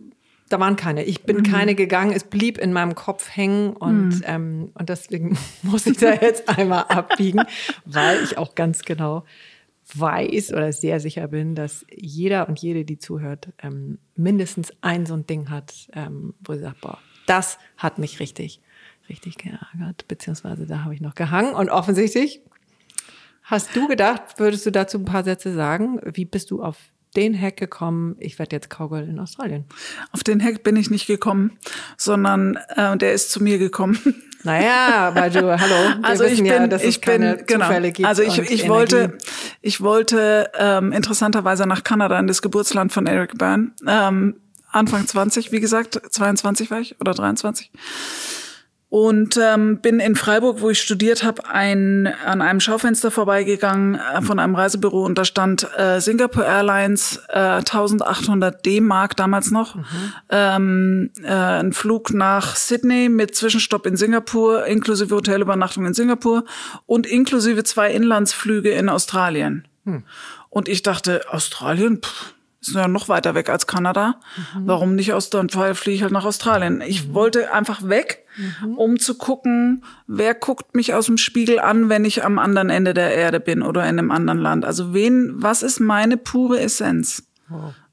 da 0.49 0.61
waren 0.61 0.77
keine. 0.77 1.05
Ich 1.05 1.23
bin 1.23 1.43
keine 1.43 1.75
gegangen, 1.75 2.13
es 2.13 2.25
blieb 2.25 2.59
in 2.59 2.73
meinem 2.73 2.95
Kopf 2.95 3.31
hängen 3.35 3.73
und, 3.73 4.23
ähm, 4.25 4.71
und 4.75 4.89
deswegen 4.89 5.39
muss 5.63 5.87
ich 5.87 5.97
da 5.97 6.15
jetzt 6.15 6.49
einmal 6.49 6.85
abbiegen, 6.85 7.43
weil 7.85 8.23
ich 8.23 8.37
auch 8.39 8.55
ganz 8.55 8.83
genau 8.83 9.25
weiß 9.95 10.53
oder 10.53 10.73
sehr 10.73 11.01
sicher 11.01 11.29
bin, 11.29 11.55
dass 11.55 11.85
jeder 11.95 12.49
und 12.49 12.59
jede, 12.59 12.85
die 12.85 12.99
zuhört, 12.99 13.49
ähm, 13.63 13.99
mindestens 14.17 14.73
ein 14.81 15.07
so 15.07 15.15
ein 15.15 15.27
Ding 15.27 15.51
hat, 15.51 15.89
ähm, 15.93 16.35
wo 16.45 16.55
sie 16.55 16.61
sagt, 16.61 16.81
boah, 16.81 16.99
das 17.27 17.59
hat 17.77 17.99
mich 17.99 18.21
richtig, 18.21 18.61
richtig 19.09 19.39
geärgert, 19.39 20.07
beziehungsweise 20.09 20.67
da 20.67 20.85
habe 20.85 20.95
ich 20.95 21.01
noch 21.01 21.15
gehangen 21.15 21.55
und 21.55 21.71
offensichtlich 21.71 22.41
hast 23.43 23.77
du 23.77 23.87
gedacht, 23.89 24.39
würdest 24.39 24.65
du 24.67 24.71
dazu 24.71 24.99
ein 24.99 25.05
paar 25.05 25.25
Sätze 25.25 25.55
sagen? 25.55 26.01
Wie 26.03 26.25
bist 26.25 26.51
du 26.51 26.63
auf 26.63 26.79
den 27.17 27.41
Hack 27.41 27.57
gekommen? 27.57 28.17
Ich 28.19 28.39
werde 28.39 28.57
jetzt 28.57 28.71
Cowgirl 28.71 29.09
in 29.09 29.19
Australien. 29.19 29.65
Auf 30.13 30.25
den 30.25 30.43
Hack 30.43 30.63
bin 30.63 30.77
ich 30.77 30.91
nicht 30.91 31.07
gekommen, 31.07 31.59
sondern 31.97 32.59
äh, 32.77 32.97
der 32.97 33.13
ist 33.13 33.31
zu 33.31 33.43
mir 33.43 33.59
gekommen. 33.59 33.99
Naja, 34.47 35.11
weil 35.15 35.31
du, 35.31 35.59
hallo, 35.59 35.75
Also 36.03 36.25
ich 36.25 36.37
bin, 36.37 36.47
ja, 36.47 36.67
dass 36.67 36.85
ich 36.85 37.01
bin, 37.01 37.39
genau. 37.47 37.67
Also 38.03 38.23
ich, 38.23 38.39
ich 38.39 38.69
wollte, 38.69 39.17
ich 39.63 39.81
wollte 39.81 40.51
ähm, 40.59 40.93
interessanterweise 40.93 41.67
nach 41.67 41.83
Kanada 41.83 42.19
in 42.19 42.27
das 42.27 42.43
Geburtsland 42.43 42.93
von 42.93 43.07
Eric 43.07 43.39
Byrne. 43.39 43.71
Ähm, 43.87 44.37
Anfang 44.71 45.07
20, 45.07 45.51
wie 45.51 45.61
gesagt, 45.61 45.99
22 46.11 46.71
war 46.71 46.81
ich 46.81 47.01
oder 47.01 47.15
23. 47.15 47.71
Und 48.95 49.37
ähm, 49.43 49.79
bin 49.79 49.99
in 49.99 50.15
Freiburg, 50.15 50.61
wo 50.61 50.71
ich 50.71 50.81
studiert 50.81 51.25
habe, 51.25 51.49
ein, 51.49 52.07
an 52.07 52.41
einem 52.41 52.61
Schaufenster 52.61 53.11
vorbeigegangen 53.11 53.97
äh, 53.97 54.23
von 54.23 54.39
einem 54.39 54.55
Reisebüro. 54.55 55.05
Und 55.05 55.19
da 55.19 55.25
stand 55.25 55.67
äh, 55.77 56.01
Singapore 56.01 56.47
Airlines 56.47 57.21
äh, 57.29 57.41
1800 57.41 58.65
D-Mark 58.65 59.17
damals 59.17 59.51
noch. 59.51 59.77
Ähm, 60.31 61.11
äh, 61.25 61.29
ein 61.29 61.73
Flug 61.73 62.15
nach 62.15 62.55
Sydney 62.55 63.09
mit 63.09 63.35
Zwischenstopp 63.35 63.85
in 63.85 63.97
Singapur, 63.97 64.65
inklusive 64.67 65.13
Hotelübernachtung 65.13 65.87
in 65.87 65.95
Singapur 65.95 66.45
und 66.87 67.05
inklusive 67.05 67.65
zwei 67.65 67.91
Inlandsflüge 67.91 68.71
in 68.71 68.89
Australien. 68.89 69.67
Und 70.51 70.69
ich 70.69 70.83
dachte, 70.83 71.23
Australien, 71.29 72.01
pff, 72.01 72.34
ist 72.69 72.75
ja 72.75 72.89
noch 72.89 73.09
weiter 73.09 73.35
weg 73.35 73.49
als 73.49 73.67
Kanada. 73.67 74.17
Warum 74.59 74.95
nicht 74.95 75.13
aus 75.13 75.31
dann 75.31 75.49
fliege 75.49 75.91
ich 75.97 76.03
halt 76.03 76.13
nach 76.13 76.25
Australien. 76.25 76.83
Ich 76.87 77.13
wollte 77.15 77.53
einfach 77.53 77.89
weg, 77.89 78.25
um 78.77 78.99
zu 78.99 79.17
gucken, 79.17 79.85
wer 80.07 80.35
guckt 80.35 80.75
mich 80.75 80.95
aus 80.95 81.07
dem 81.07 81.19
Spiegel 81.19 81.59
an, 81.61 81.89
wenn 81.89 82.05
ich 82.05 82.25
am 82.25 82.39
anderen 82.39 82.71
Ende 82.71 82.95
der 82.95 83.15
Erde 83.15 83.41
bin 83.41 83.63
oder 83.63 83.83
in 83.83 83.99
einem 83.99 84.11
anderen 84.11 84.39
Land. 84.39 84.65
Also 84.65 84.95
wen, 84.95 85.33
was 85.37 85.63
ist 85.63 85.81
meine 85.81 86.17
pure 86.17 86.61
Essenz? 86.61 87.25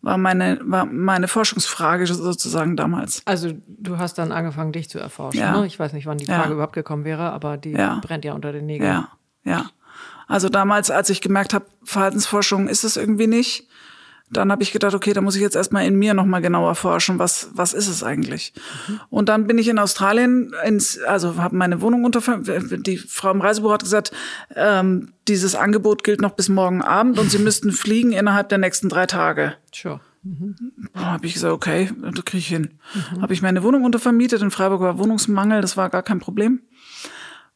War 0.02 0.18
meine, 0.18 0.60
war 0.64 0.86
meine 0.86 1.28
Forschungsfrage 1.28 2.08
sozusagen 2.08 2.76
damals. 2.76 3.22
Also 3.26 3.52
du 3.68 3.98
hast 4.00 4.18
dann 4.18 4.32
angefangen, 4.32 4.72
dich 4.72 4.90
zu 4.90 4.98
erforschen. 4.98 5.40
Ja. 5.40 5.60
Ne? 5.60 5.68
Ich 5.68 5.78
weiß 5.78 5.94
nicht, 5.94 6.08
wann 6.08 6.18
die 6.18 6.26
Ja. 6.26 6.40
Frage 6.40 6.54
überhaupt 6.54 6.74
gekommen 6.74 7.04
wäre, 7.06 7.32
aber 7.32 7.58
die 7.58 7.72
Ja. 7.72 8.00
brennt 8.02 8.26
ja 8.26 8.34
unter 8.34 8.52
den 8.52 8.66
Nägeln. 8.66 8.90
Ja, 8.90 9.10
ja. 9.44 9.66
Also 10.28 10.48
damals, 10.50 10.90
als 10.90 11.10
ich 11.10 11.20
gemerkt 11.22 11.54
habe, 11.54 11.66
Verhaltensforschung 11.84 12.68
ist 12.70 12.84
es 12.86 12.96
irgendwie 12.98 13.28
nicht, 13.28 13.68
dann 14.32 14.52
habe 14.52 14.64
ich 14.64 14.72
gedacht, 14.72 14.94
okay, 14.94 15.14
da 15.14 15.22
muss 15.22 15.36
ich 15.36 15.42
jetzt 15.42 15.56
erstmal 15.56 15.86
in 15.86 15.96
mir 15.96 16.14
nochmal 16.14 16.42
genauer 16.42 16.76
forschen, 16.76 17.20
was, 17.20 17.50
was 17.54 17.74
ist 17.74 17.88
es 17.88 18.02
eigentlich? 18.02 18.54
Und 19.10 19.28
dann 19.30 19.46
bin 19.46 19.58
ich 19.58 19.68
in 19.68 19.78
Australien, 19.78 20.54
ins, 20.66 21.00
also 21.02 21.36
habe 21.36 21.56
meine 21.56 21.82
Wohnung 21.82 22.06
unter, 22.06 22.22
die 22.22 22.98
Frau 22.98 23.32
im 23.32 23.42
Reisebüro 23.42 23.74
hat 23.74 23.84
gesagt, 23.84 24.12
ähm, 24.56 25.14
dieses 25.28 25.54
Angebot 25.54 26.04
gilt 26.04 26.22
noch 26.22 26.32
bis 26.32 26.48
morgen 26.48 26.82
Abend 26.82 27.20
und 27.20 27.30
Sie 27.30 27.40
müssten 27.44 27.72
fliegen 27.72 28.14
innerhalb 28.14 28.50
der 28.50 28.58
nächsten 28.58 28.88
drei 28.88 29.06
Tage. 29.06 29.56
Sure. 29.74 30.00
habe 30.96 31.26
ich 31.26 31.34
gesagt, 31.34 31.54
okay, 31.54 31.90
da 32.02 32.22
kriege 32.22 32.38
ich 32.38 32.48
hin. 32.48 32.72
Habe 33.20 33.34
ich 33.34 33.42
meine 33.42 33.64
Wohnung 33.64 33.84
untervermietet. 33.84 34.42
In 34.42 34.52
Freiburg 34.52 34.82
war 34.82 34.98
Wohnungsmangel, 34.98 35.62
das 35.62 35.78
war 35.78 35.90
gar 35.90 36.04
kein 36.04 36.20
Problem. 36.20 36.62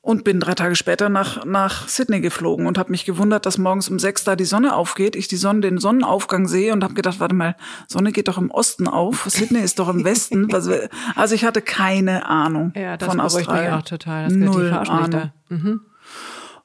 Und 0.05 0.23
bin 0.23 0.39
drei 0.39 0.53
Tage 0.53 0.75
später 0.75 1.09
nach, 1.09 1.45
nach 1.45 1.87
Sydney 1.89 2.21
geflogen 2.21 2.67
und 2.67 2.77
habe 2.77 2.91
mich 2.91 3.05
gewundert, 3.05 3.47
dass 3.47 3.57
morgens 3.57 3.89
um 3.89 3.97
sechs 3.97 4.23
da 4.23 4.35
die 4.35 4.45
Sonne 4.45 4.75
aufgeht. 4.75 5.15
Ich 5.15 5.27
die 5.27 5.35
Sonne, 5.35 5.61
den 5.61 5.79
Sonnenaufgang 5.79 6.47
sehe 6.47 6.73
und 6.73 6.83
habe 6.83 6.93
gedacht, 6.93 7.19
warte 7.19 7.33
mal, 7.33 7.55
Sonne 7.87 8.11
geht 8.11 8.27
doch 8.27 8.37
im 8.37 8.51
Osten 8.51 8.87
auf. 8.87 9.25
Sydney 9.27 9.61
ist 9.61 9.79
doch 9.79 9.89
im 9.89 10.03
Westen. 10.05 10.47
Also 11.15 11.33
ich 11.33 11.43
hatte 11.43 11.63
keine 11.63 12.27
Ahnung 12.27 12.71
Ja, 12.75 12.97
das 12.97 13.07
von 13.09 13.17
beruhigt 13.17 13.35
mich 13.35 13.47
Australien. 13.47 13.73
auch 13.73 13.81
total. 13.81 14.23
Das 14.25 14.33
Null 14.33 14.71
Ahnung. 14.71 15.09
da. 15.09 15.33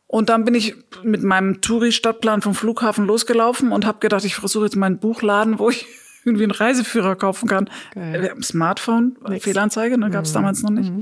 Und 0.07 0.29
dann 0.29 0.45
bin 0.45 0.55
ich 0.55 0.75
mit 1.03 1.23
meinem 1.23 1.63
Touri-Stadtplan 1.63 2.43
vom 2.43 2.55
Flughafen 2.55 3.07
losgelaufen 3.07 3.73
und 3.73 3.87
habe 3.87 4.01
gedacht, 4.01 4.27
ich 4.27 4.35
versuche 4.35 4.65
jetzt 4.65 4.77
meinen 4.77 4.99
Buchladen, 4.99 5.59
wo 5.59 5.71
ich 5.71 5.87
irgendwie 6.27 6.45
einen 6.45 6.53
Reiseführer 6.53 7.17
kaufen 7.17 7.49
kann. 7.49 7.71
Geil. 7.95 8.35
Smartphone, 8.43 9.17
Fehlanzeige, 9.39 9.97
ne, 9.97 10.11
gab 10.11 10.27
es 10.27 10.33
damals 10.35 10.63
noch 10.63 10.71
nicht. 10.71 10.93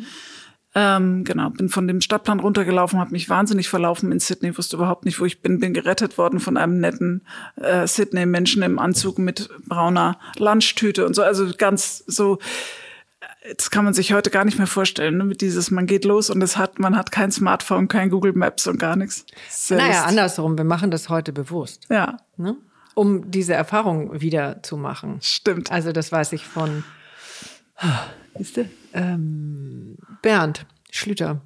Ähm, 0.75 1.25
genau, 1.25 1.51
bin 1.51 1.69
von 1.69 1.89
dem 1.89 2.01
Stadtplan 2.01 2.41
runtergelaufen, 2.41 2.99
habe 2.99 3.13
mich 3.13 3.29
wahnsinnig 3.29 3.69
verlaufen 3.69 4.13
in 4.13 4.21
Sydney, 4.21 4.57
wusste 4.57 4.77
überhaupt 4.77 5.07
nicht, 5.07 5.19
wo 5.19 5.25
ich 5.25 5.41
bin, 5.41 5.61
bin 5.61 5.73
gerettet 5.73 6.19
worden 6.19 6.41
von 6.41 6.57
einem 6.57 6.79
netten 6.79 7.27
äh, 7.57 7.87
Sydney-Menschen 7.87 8.63
im 8.63 8.79
Anzug 8.79 9.19
mit 9.19 9.49
brauner 9.67 10.19
Lunchtüte 10.37 11.07
und 11.07 11.15
so, 11.15 11.23
also 11.23 11.51
ganz 11.57 12.05
so 12.07 12.39
das 13.57 13.71
kann 13.71 13.85
man 13.85 13.95
sich 13.95 14.13
heute 14.13 14.29
gar 14.29 14.45
nicht 14.45 14.59
mehr 14.59 14.67
vorstellen, 14.67 15.17
ne? 15.17 15.25
mit 15.25 15.41
dieses, 15.41 15.71
man 15.71 15.87
geht 15.87 16.05
los 16.05 16.29
und 16.29 16.43
es 16.43 16.59
hat, 16.59 16.79
man 16.79 16.97
hat 16.97 17.11
kein 17.11 17.33
Smartphone, 17.33 17.89
kein 17.89 18.11
Google 18.11 18.35
Maps 18.35 18.67
und 18.67 18.79
gar 18.79 18.95
nichts. 18.95 19.25
Sehr 19.49 19.79
Naja, 19.79 20.05
andersrum, 20.05 20.59
wir 20.59 20.65
machen 20.65 20.91
das 20.91 21.09
heute 21.09 21.33
bewusst. 21.33 21.87
Ja. 21.89 22.19
Ne? 22.37 22.57
um 22.99 23.31
diese 23.31 23.55
Erfahrung 23.55 24.21
wieder 24.21 24.61
zu 24.65 24.77
machen. 24.77 25.19
Stimmt. 25.23 25.71
Also 25.71 25.93
das 25.93 26.11
weiß 26.11 26.33
ich 26.33 26.45
von 26.45 26.83
Siehste? 28.37 28.69
Ähm, 28.93 29.97
Bernd 30.23 30.67
Schlüter, 30.91 31.41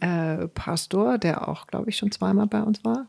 äh, 0.00 0.48
Pastor, 0.48 1.18
der 1.18 1.48
auch, 1.48 1.66
glaube 1.66 1.88
ich, 1.88 1.96
schon 1.96 2.12
zweimal 2.12 2.46
bei 2.46 2.62
uns 2.62 2.84
war. 2.84 3.06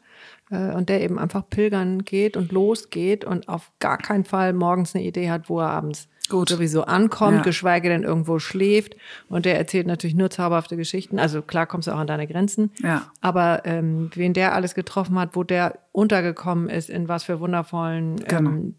Äh, 0.49 0.73
und 0.73 0.89
der 0.89 1.01
eben 1.01 1.19
einfach 1.19 1.49
pilgern 1.49 2.05
geht 2.05 2.37
und 2.37 2.51
losgeht 2.51 3.25
und 3.25 3.49
auf 3.49 3.71
gar 3.79 3.97
keinen 3.97 4.23
Fall 4.23 4.53
morgens 4.53 4.95
eine 4.95 5.03
Idee 5.03 5.29
hat, 5.29 5.49
wo 5.49 5.59
er 5.59 5.69
abends 5.69 6.07
Gut. 6.29 6.49
sowieso 6.49 6.83
ankommt, 6.85 7.37
Ja. 7.37 7.43
geschweige 7.43 7.89
denn 7.89 8.03
irgendwo 8.03 8.39
schläft. 8.39 8.95
Und 9.29 9.45
der 9.45 9.57
erzählt 9.57 9.87
natürlich 9.87 10.15
nur 10.15 10.29
zauberhafte 10.29 10.75
Geschichten. 10.77 11.19
Also 11.19 11.41
klar 11.41 11.65
kommst 11.67 11.87
du 11.87 11.91
auch 11.91 11.99
an 11.99 12.07
deine 12.07 12.27
Grenzen. 12.27 12.71
Ja. 12.81 13.03
Aber 13.21 13.61
ähm, 13.65 14.09
wen 14.15 14.33
der 14.33 14.53
alles 14.55 14.75
getroffen 14.75 15.19
hat, 15.19 15.35
wo 15.35 15.43
der 15.43 15.79
untergekommen 15.91 16.67
ist, 16.69 16.89
in 16.89 17.07
was 17.07 17.23
für 17.23 17.39
wundervollen 17.39 18.15
ähm, 18.27 18.75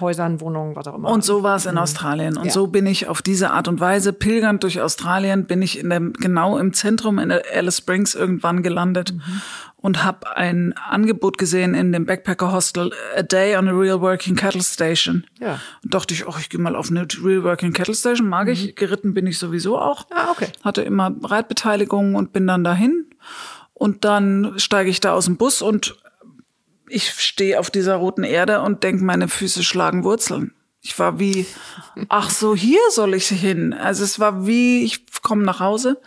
Häusern, 0.00 0.40
Wohnungen, 0.40 0.74
was 0.76 0.86
auch 0.86 0.94
immer. 0.94 1.10
Und 1.10 1.22
so 1.24 1.42
war 1.42 1.56
es 1.56 1.66
in 1.66 1.76
Australien. 1.76 2.36
Und 2.36 2.46
Ja. 2.46 2.50
so 2.52 2.66
bin 2.66 2.86
ich 2.86 3.08
auf 3.08 3.20
diese 3.22 3.50
Art 3.50 3.68
und 3.68 3.78
Weise 3.80 4.12
pilgernd 4.12 4.62
durch 4.62 4.80
Australien, 4.80 5.46
bin 5.46 5.60
ich 5.62 5.78
in 5.78 5.90
dem, 5.90 6.12
genau 6.14 6.56
im 6.58 6.72
Zentrum 6.72 7.18
in 7.18 7.30
Alice 7.32 7.78
Springs 7.78 8.14
irgendwann 8.14 8.62
gelandet 8.62 9.14
und 9.86 10.02
habe 10.02 10.36
ein 10.36 10.72
Angebot 10.72 11.38
gesehen 11.38 11.76
in 11.76 11.92
dem 11.92 12.06
Backpacker 12.06 12.50
Hostel, 12.50 12.92
A 13.16 13.22
Day 13.22 13.56
on 13.56 13.68
a 13.68 13.70
Real 13.70 14.00
Working 14.00 14.34
Cattle 14.34 14.60
Station. 14.60 15.24
Ja. 15.38 15.60
Und 15.84 15.94
dachte 15.94 16.12
ich, 16.12 16.26
oh, 16.26 16.34
ich 16.40 16.48
gehe 16.48 16.58
mal 16.58 16.74
auf 16.74 16.90
eine 16.90 17.06
Real 17.22 17.44
Working 17.44 17.72
Cattle 17.72 17.94
Station, 17.94 18.28
mag 18.28 18.48
ich. 18.48 18.74
Geritten 18.74 19.14
bin 19.14 19.28
ich 19.28 19.38
sowieso 19.38 19.78
auch. 19.78 20.08
Ah, 20.10 20.32
okay. 20.32 20.48
Hatte 20.64 20.82
immer 20.82 21.14
Reitbeteiligung 21.22 22.16
und 22.16 22.32
bin 22.32 22.48
dann 22.48 22.64
dahin. 22.64 23.06
Und 23.74 24.04
dann 24.04 24.54
steige 24.56 24.90
ich 24.90 24.98
da 24.98 25.12
aus 25.12 25.26
dem 25.26 25.36
Bus 25.36 25.62
und 25.62 25.96
ich 26.88 27.12
stehe 27.12 27.60
auf 27.60 27.70
dieser 27.70 27.94
roten 27.94 28.24
Erde 28.24 28.62
und 28.62 28.82
denke, 28.82 29.04
meine 29.04 29.28
Füße 29.28 29.62
schlagen 29.62 30.02
Wurzeln. 30.02 30.52
Ich 30.86 30.96
war 31.00 31.18
wie, 31.18 31.46
ach 32.08 32.30
so, 32.30 32.54
hier 32.54 32.78
soll 32.90 33.14
ich 33.14 33.26
hin. 33.26 33.72
Also 33.72 34.04
es 34.04 34.20
war 34.20 34.46
wie, 34.46 34.84
ich 34.84 35.04
komme 35.20 35.42
nach 35.42 35.58
Hause 35.58 36.00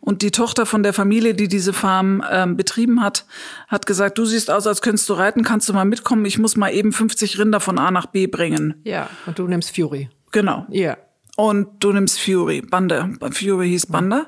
und 0.00 0.22
die 0.22 0.32
Tochter 0.32 0.66
von 0.66 0.82
der 0.82 0.92
Familie, 0.92 1.34
die 1.34 1.46
diese 1.46 1.72
Farm 1.72 2.20
ähm, 2.28 2.56
betrieben 2.56 3.00
hat, 3.00 3.26
hat 3.68 3.86
gesagt, 3.86 4.18
du 4.18 4.24
siehst 4.24 4.50
aus, 4.50 4.66
als 4.66 4.82
könntest 4.82 5.08
du 5.08 5.12
reiten, 5.12 5.44
kannst 5.44 5.68
du 5.68 5.72
mal 5.72 5.84
mitkommen? 5.84 6.24
Ich 6.24 6.36
muss 6.36 6.56
mal 6.56 6.70
eben 6.70 6.92
50 6.92 7.38
Rinder 7.38 7.60
von 7.60 7.78
A 7.78 7.92
nach 7.92 8.06
B 8.06 8.26
bringen. 8.26 8.74
Ja, 8.82 9.08
und 9.26 9.38
du 9.38 9.46
nimmst 9.46 9.76
Fury. 9.76 10.10
Genau. 10.32 10.66
Ja. 10.68 10.96
Und 11.36 11.68
du 11.78 11.92
nimmst 11.92 12.20
Fury, 12.20 12.60
Bande. 12.60 13.16
Fury 13.30 13.68
hieß 13.68 13.86
Bande. 13.86 14.26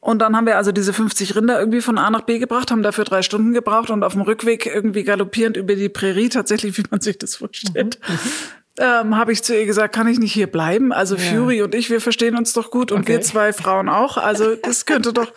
Und 0.00 0.20
dann 0.20 0.34
haben 0.34 0.46
wir 0.46 0.56
also 0.56 0.72
diese 0.72 0.94
50 0.94 1.36
Rinder 1.36 1.60
irgendwie 1.60 1.82
von 1.82 1.98
A 1.98 2.08
nach 2.08 2.22
B 2.22 2.38
gebracht, 2.38 2.70
haben 2.70 2.82
dafür 2.82 3.04
drei 3.04 3.20
Stunden 3.20 3.52
gebraucht 3.52 3.90
und 3.90 4.02
auf 4.02 4.14
dem 4.14 4.22
Rückweg 4.22 4.64
irgendwie 4.64 5.04
galoppierend 5.04 5.58
über 5.58 5.74
die 5.74 5.90
Prärie, 5.90 6.30
tatsächlich, 6.30 6.78
wie 6.78 6.84
man 6.90 7.02
sich 7.02 7.18
das 7.18 7.36
vorstellt. 7.36 7.98
Ähm, 8.78 9.16
habe 9.16 9.32
ich 9.32 9.42
zu 9.42 9.56
ihr 9.58 9.64
gesagt, 9.66 9.94
kann 9.94 10.06
ich 10.06 10.18
nicht 10.18 10.32
hier 10.32 10.46
bleiben? 10.48 10.92
Also 10.92 11.16
Fury 11.16 11.62
und 11.62 11.74
ich, 11.74 11.88
wir 11.90 12.00
verstehen 12.00 12.36
uns 12.36 12.52
doch 12.52 12.70
gut 12.70 12.92
und 12.92 13.00
Okay. 13.00 13.14
wir 13.14 13.20
zwei 13.22 13.52
Frauen 13.52 13.88
auch. 13.88 14.18
Also 14.18 14.54
das 14.56 14.84
könnte 14.84 15.14
doch, 15.14 15.32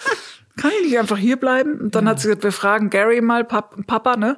kann 0.58 0.72
ich 0.82 0.88
nicht 0.90 1.00
einfach 1.00 1.18
hier 1.18 1.38
bleiben? 1.38 1.80
Und 1.80 1.96
dann 1.96 2.10
hat 2.10 2.20
sie 2.20 2.28
gesagt, 2.28 2.44
wir 2.44 2.52
fragen 2.52 2.90
Gary 2.90 3.22
mal, 3.22 3.46
Pap 3.46 3.76
Papa, 3.88 4.18
ne? 4.18 4.38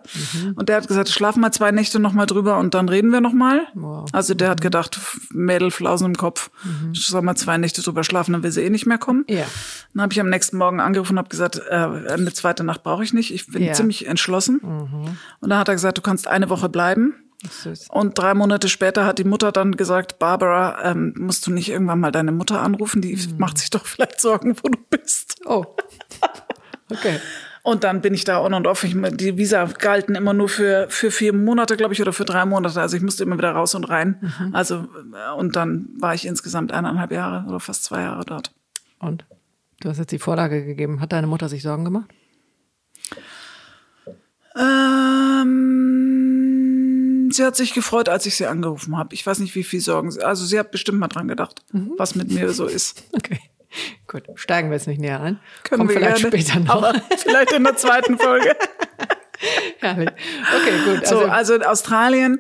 Und 0.56 0.70
der 0.70 0.76
hat 0.78 0.88
gesagt, 0.88 1.10
schlafen 1.10 1.41
mal 1.41 1.52
zwei 1.52 1.72
Nächte 1.72 1.99
noch 1.99 2.14
mal 2.14 2.28
drüber 2.28 2.60
und 2.60 2.76
dann 2.76 2.89
reden 2.89 3.10
wir 3.10 3.22
noch 3.22 3.34
mal. 3.34 3.62
Wow. 3.74 4.08
Also 4.12 4.36
der 4.36 4.49
hat 4.49 4.62
gedacht, 4.62 4.99
Mädel, 5.32 5.72
Flausen 5.72 6.06
im 6.06 6.16
Kopf, 6.16 6.52
soll 6.93 7.24
mal 7.24 7.36
zwei 7.36 7.58
Nächte 7.58 7.82
drüber 7.82 8.04
schlafen, 8.04 8.34
dann 8.34 8.43
will 8.43 8.52
sie 8.52 8.62
eh 8.62 8.70
nicht 8.70 8.86
mehr 8.86 8.99
kommen. 8.99 9.26
Ja. 9.28 9.45
Dann 9.95 10.04
habe 10.04 10.14
ich 10.14 10.20
am 10.20 10.30
nächsten 10.30 10.58
Morgen 10.58 10.80
angerufen 10.80 11.14
und 11.14 11.18
habe 11.18 11.30
gesagt, 11.30 11.60
äh, 11.70 11.74
eine 11.74 12.32
zweite 12.34 12.64
Nacht 12.64 12.84
brauche 12.84 13.04
ich 13.04 13.14
nicht. 13.14 13.34
Ich 13.34 13.47
bin 13.47 13.64
Ja. 13.64 13.74
ziemlich 13.74 14.06
entschlossen. 14.06 14.60
Und 14.60 15.49
dann 15.49 15.58
hat 15.58 15.70
er 15.70 15.74
gesagt, 15.74 15.97
du 15.97 16.04
kannst 16.04 16.28
eine 16.28 16.52
Woche 16.52 16.70
bleiben. 16.70 17.16
Und 17.89 18.17
drei 18.17 18.33
Monate 18.33 18.69
später 18.69 19.05
hat 19.05 19.17
die 19.17 19.23
Mutter 19.23 19.51
dann 19.51 19.75
gesagt, 19.75 20.19
Barbara, 20.19 20.91
ähm, 20.91 21.13
musst 21.17 21.47
du 21.47 21.51
nicht 21.51 21.69
irgendwann 21.69 21.99
mal 21.99 22.11
deine 22.11 22.31
Mutter 22.31 22.61
anrufen? 22.61 23.01
Die 23.01 23.17
macht 23.37 23.57
sich 23.57 23.69
doch 23.69 23.85
vielleicht 23.85 24.21
Sorgen, 24.21 24.55
wo 24.61 24.69
du 24.69 24.77
bist. 24.89 25.41
Oh. 25.45 25.65
Okay. 26.89 27.19
Und 27.63 27.83
dann 27.83 28.01
bin 28.01 28.13
ich 28.13 28.23
da 28.23 28.43
on 28.43 28.53
und 28.53 28.67
off. 28.67 28.83
Ich, 28.83 28.95
die 29.13 29.37
Visa 29.37 29.65
galten 29.65 30.15
immer 30.15 30.33
nur 30.33 30.49
für, 30.49 30.87
für 30.89 31.11
vier 31.11 31.31
Monate, 31.31 31.77
glaube 31.77 31.93
ich, 31.93 32.01
oder 32.01 32.11
für 32.11 32.25
drei 32.25 32.45
Monate. 32.45 32.81
Also 32.81 32.97
ich 32.97 33.03
musste 33.03 33.23
immer 33.23 33.37
wieder 33.37 33.51
raus 33.51 33.75
und 33.75 33.83
rein. 33.85 34.33
Also, 34.51 34.87
äh, 35.13 35.33
und 35.37 35.55
dann 35.55 35.89
war 35.99 36.15
ich 36.15 36.25
insgesamt 36.25 36.71
eineinhalb 36.71 37.11
Jahre 37.11 37.47
oder 37.47 37.59
fast 37.59 37.83
zwei 37.83 38.01
Jahre 38.01 38.25
dort. 38.25 38.51
Und? 38.99 39.25
Du 39.79 39.89
hast 39.89 39.99
jetzt 39.99 40.11
die 40.11 40.19
Vorlage 40.19 40.65
gegeben. 40.65 41.01
Hat 41.01 41.11
deine 41.11 41.27
Mutter 41.27 41.49
sich 41.49 41.61
Sorgen 41.63 41.85
gemacht? 41.85 42.09
Ähm, 44.55 46.30
sie 47.36 47.43
hat 47.45 47.55
sich 47.55 47.73
gefreut, 47.73 48.09
als 48.09 48.25
ich 48.25 48.36
sie 48.36 48.45
angerufen 48.47 48.97
habe. 48.97 49.13
Ich 49.13 49.25
weiß 49.25 49.39
nicht, 49.39 49.55
wie 49.55 49.63
viel 49.63 49.79
Sorgen 49.82 50.11
sie. 50.11 50.21
Also 50.23 50.45
sie 50.45 50.57
hat 50.59 50.71
bestimmt 50.71 50.99
mal 50.99 51.07
dran 51.07 51.27
gedacht, 51.27 51.63
was 51.97 52.15
mit 52.15 52.32
mir 52.32 52.51
so 52.53 52.65
ist. 52.65 53.03
Okay. 53.13 53.39
Gut. 54.05 54.23
Steigen 54.36 54.69
wir 54.69 54.75
jetzt 54.75 54.88
nicht 54.88 54.99
näher 54.99 55.21
ein. 55.21 55.39
Können 55.63 55.79
Kommt 55.88 55.91
wir 55.91 55.97
vielleicht 55.99 56.21
gerne. 56.29 56.41
später 56.43 56.59
noch. 56.59 56.93
Vielleicht 57.17 57.53
in 57.53 57.63
der 57.63 57.77
zweiten 57.77 58.17
Folge. 58.17 58.53
Herrlich. 59.79 60.09
Okay, 60.09 60.73
gut. 60.97 61.07
So, 61.07 61.19
Also, 61.19 61.29
also 61.32 61.53
in 61.55 61.63
Australien. 61.63 62.39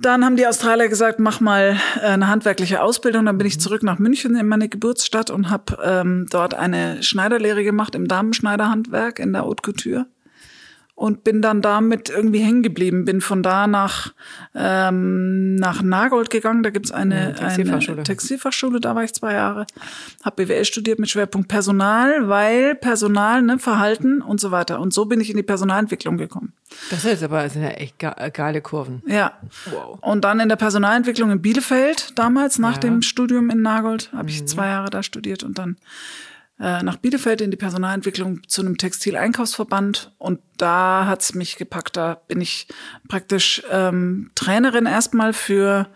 Dann 0.00 0.24
haben 0.24 0.36
die 0.36 0.46
Australier 0.46 0.88
gesagt, 0.88 1.18
mach 1.18 1.40
mal 1.40 1.76
äh, 1.96 2.06
eine 2.06 2.28
handwerkliche 2.28 2.82
Ausbildung. 2.82 3.24
Dann 3.24 3.36
bin 3.38 3.46
ich 3.46 3.58
zurück 3.58 3.82
nach 3.82 3.98
München 3.98 4.36
in 4.36 4.46
meine 4.46 4.68
Geburtsstadt 4.68 5.30
und 5.30 5.50
habe 5.50 5.78
ähm, 5.82 6.26
dort 6.30 6.52
eine 6.54 7.02
Schneiderlehre 7.02 7.64
gemacht 7.64 7.94
im 7.96 8.06
Damenschneiderhandwerk 8.06 9.18
in 9.18 9.32
der 9.32 9.42
Haute 9.42 9.62
Couture. 9.62 10.06
Und 11.00 11.22
bin 11.22 11.40
dann 11.42 11.62
damit 11.62 12.08
irgendwie 12.10 12.40
hängen 12.40 12.64
geblieben. 12.64 13.04
Bin 13.04 13.20
von 13.20 13.44
da 13.44 13.68
nach, 13.68 14.12
ähm, 14.52 15.54
nach 15.54 15.80
Nagold 15.80 16.28
gegangen. 16.28 16.64
Da 16.64 16.70
gibt's 16.70 16.90
eine, 16.90 17.28
Mhm, 17.30 17.34
Textilfachschule. 17.36 17.96
eine 17.98 18.02
Textilfachschule. 18.02 18.80
Da 18.80 18.96
war 18.96 19.04
ich 19.04 19.14
zwei 19.14 19.34
Jahre. 19.34 19.66
Habe 20.24 20.44
BWL 20.44 20.64
studiert 20.64 20.98
mit 20.98 21.08
Schwerpunkt 21.08 21.46
Personal, 21.46 22.28
weil 22.28 22.74
Personal, 22.74 23.42
ne, 23.42 23.60
Verhalten 23.60 24.20
und 24.22 24.40
so 24.40 24.50
weiter. 24.50 24.80
Und 24.80 24.92
so 24.92 25.04
bin 25.04 25.20
ich 25.20 25.30
in 25.30 25.36
die 25.36 25.44
Personalentwicklung 25.44 26.16
gekommen. 26.18 26.52
das 26.90 27.04
ist 27.04 27.22
aber 27.22 27.44
das 27.44 27.52
sind 27.52 27.62
ja 27.62 27.68
echt 27.70 27.98
ge 28.00 28.10
geile 28.32 28.60
Kurven. 28.60 29.00
Ja. 29.06 29.32
Wow. 29.70 29.98
Und 30.02 30.24
dann 30.24 30.40
in 30.40 30.48
der 30.48 30.56
Personalentwicklung 30.56 31.30
in 31.30 31.40
Bielefeld, 31.40 32.18
damals 32.18 32.58
nach 32.58 32.72
Ja. 32.74 32.78
dem 32.80 33.02
Studium 33.02 33.50
in 33.50 33.62
Nagold, 33.62 34.10
habe 34.12 34.30
ich 34.30 34.46
zwei 34.46 34.66
Jahre 34.66 34.90
da 34.90 35.02
studiert 35.04 35.44
und 35.44 35.58
dann 35.58 35.76
äh, 36.60 36.82
nach 36.82 36.96
Bielefeld 36.96 37.40
in 37.40 37.50
die 37.50 37.56
Personalentwicklung 37.56 38.40
zu 38.48 38.62
einem 38.62 38.76
Textileinkaufsverband. 38.76 40.14
Und 40.18 40.40
da 40.56 41.06
hat's 41.06 41.34
mich 41.34 41.56
gepackt. 41.56 41.96
Da 41.96 42.20
bin 42.26 42.40
ich 42.40 42.68
praktisch 43.08 43.62
ähm, 43.70 44.30
Trainerin 44.34 44.86
erstmal 44.86 45.32
für 45.32 45.88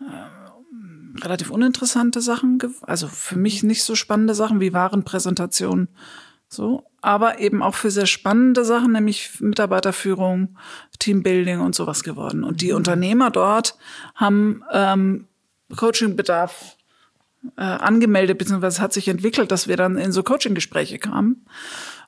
äh, 0.00 0.04
relativ 1.20 1.50
uninteressante 1.50 2.20
Sachen, 2.20 2.58
also 2.82 3.06
für 3.06 3.36
mich 3.36 3.62
nicht 3.62 3.84
so 3.84 3.94
spannende 3.94 4.34
Sachen 4.34 4.60
wie 4.60 4.72
Warenpräsentation, 4.72 5.88
so, 6.48 6.84
aber 7.00 7.38
eben 7.38 7.62
auch 7.62 7.74
für 7.74 7.90
sehr 7.90 8.06
spannende 8.06 8.64
Sachen, 8.64 8.92
nämlich 8.92 9.40
Mitarbeiterführung, 9.40 10.56
Teambuilding 10.98 11.60
und 11.60 11.74
sowas 11.74 12.02
geworden. 12.02 12.44
Und 12.44 12.60
die 12.60 12.72
Unternehmer 12.72 13.30
dort 13.30 13.76
haben 14.14 14.62
ähm, 14.72 15.28
Coachingbedarf 15.76 16.76
äh, 17.56 17.62
angemeldet, 17.62 18.38
beziehungsweise 18.38 18.80
hat 18.80 18.92
sich 18.92 19.08
entwickelt, 19.08 19.50
dass 19.50 19.68
wir 19.68 19.76
dann 19.76 19.96
in 19.96 20.12
so 20.12 20.22
Coaching-Gespräche 20.22 20.98
kamen. 20.98 21.44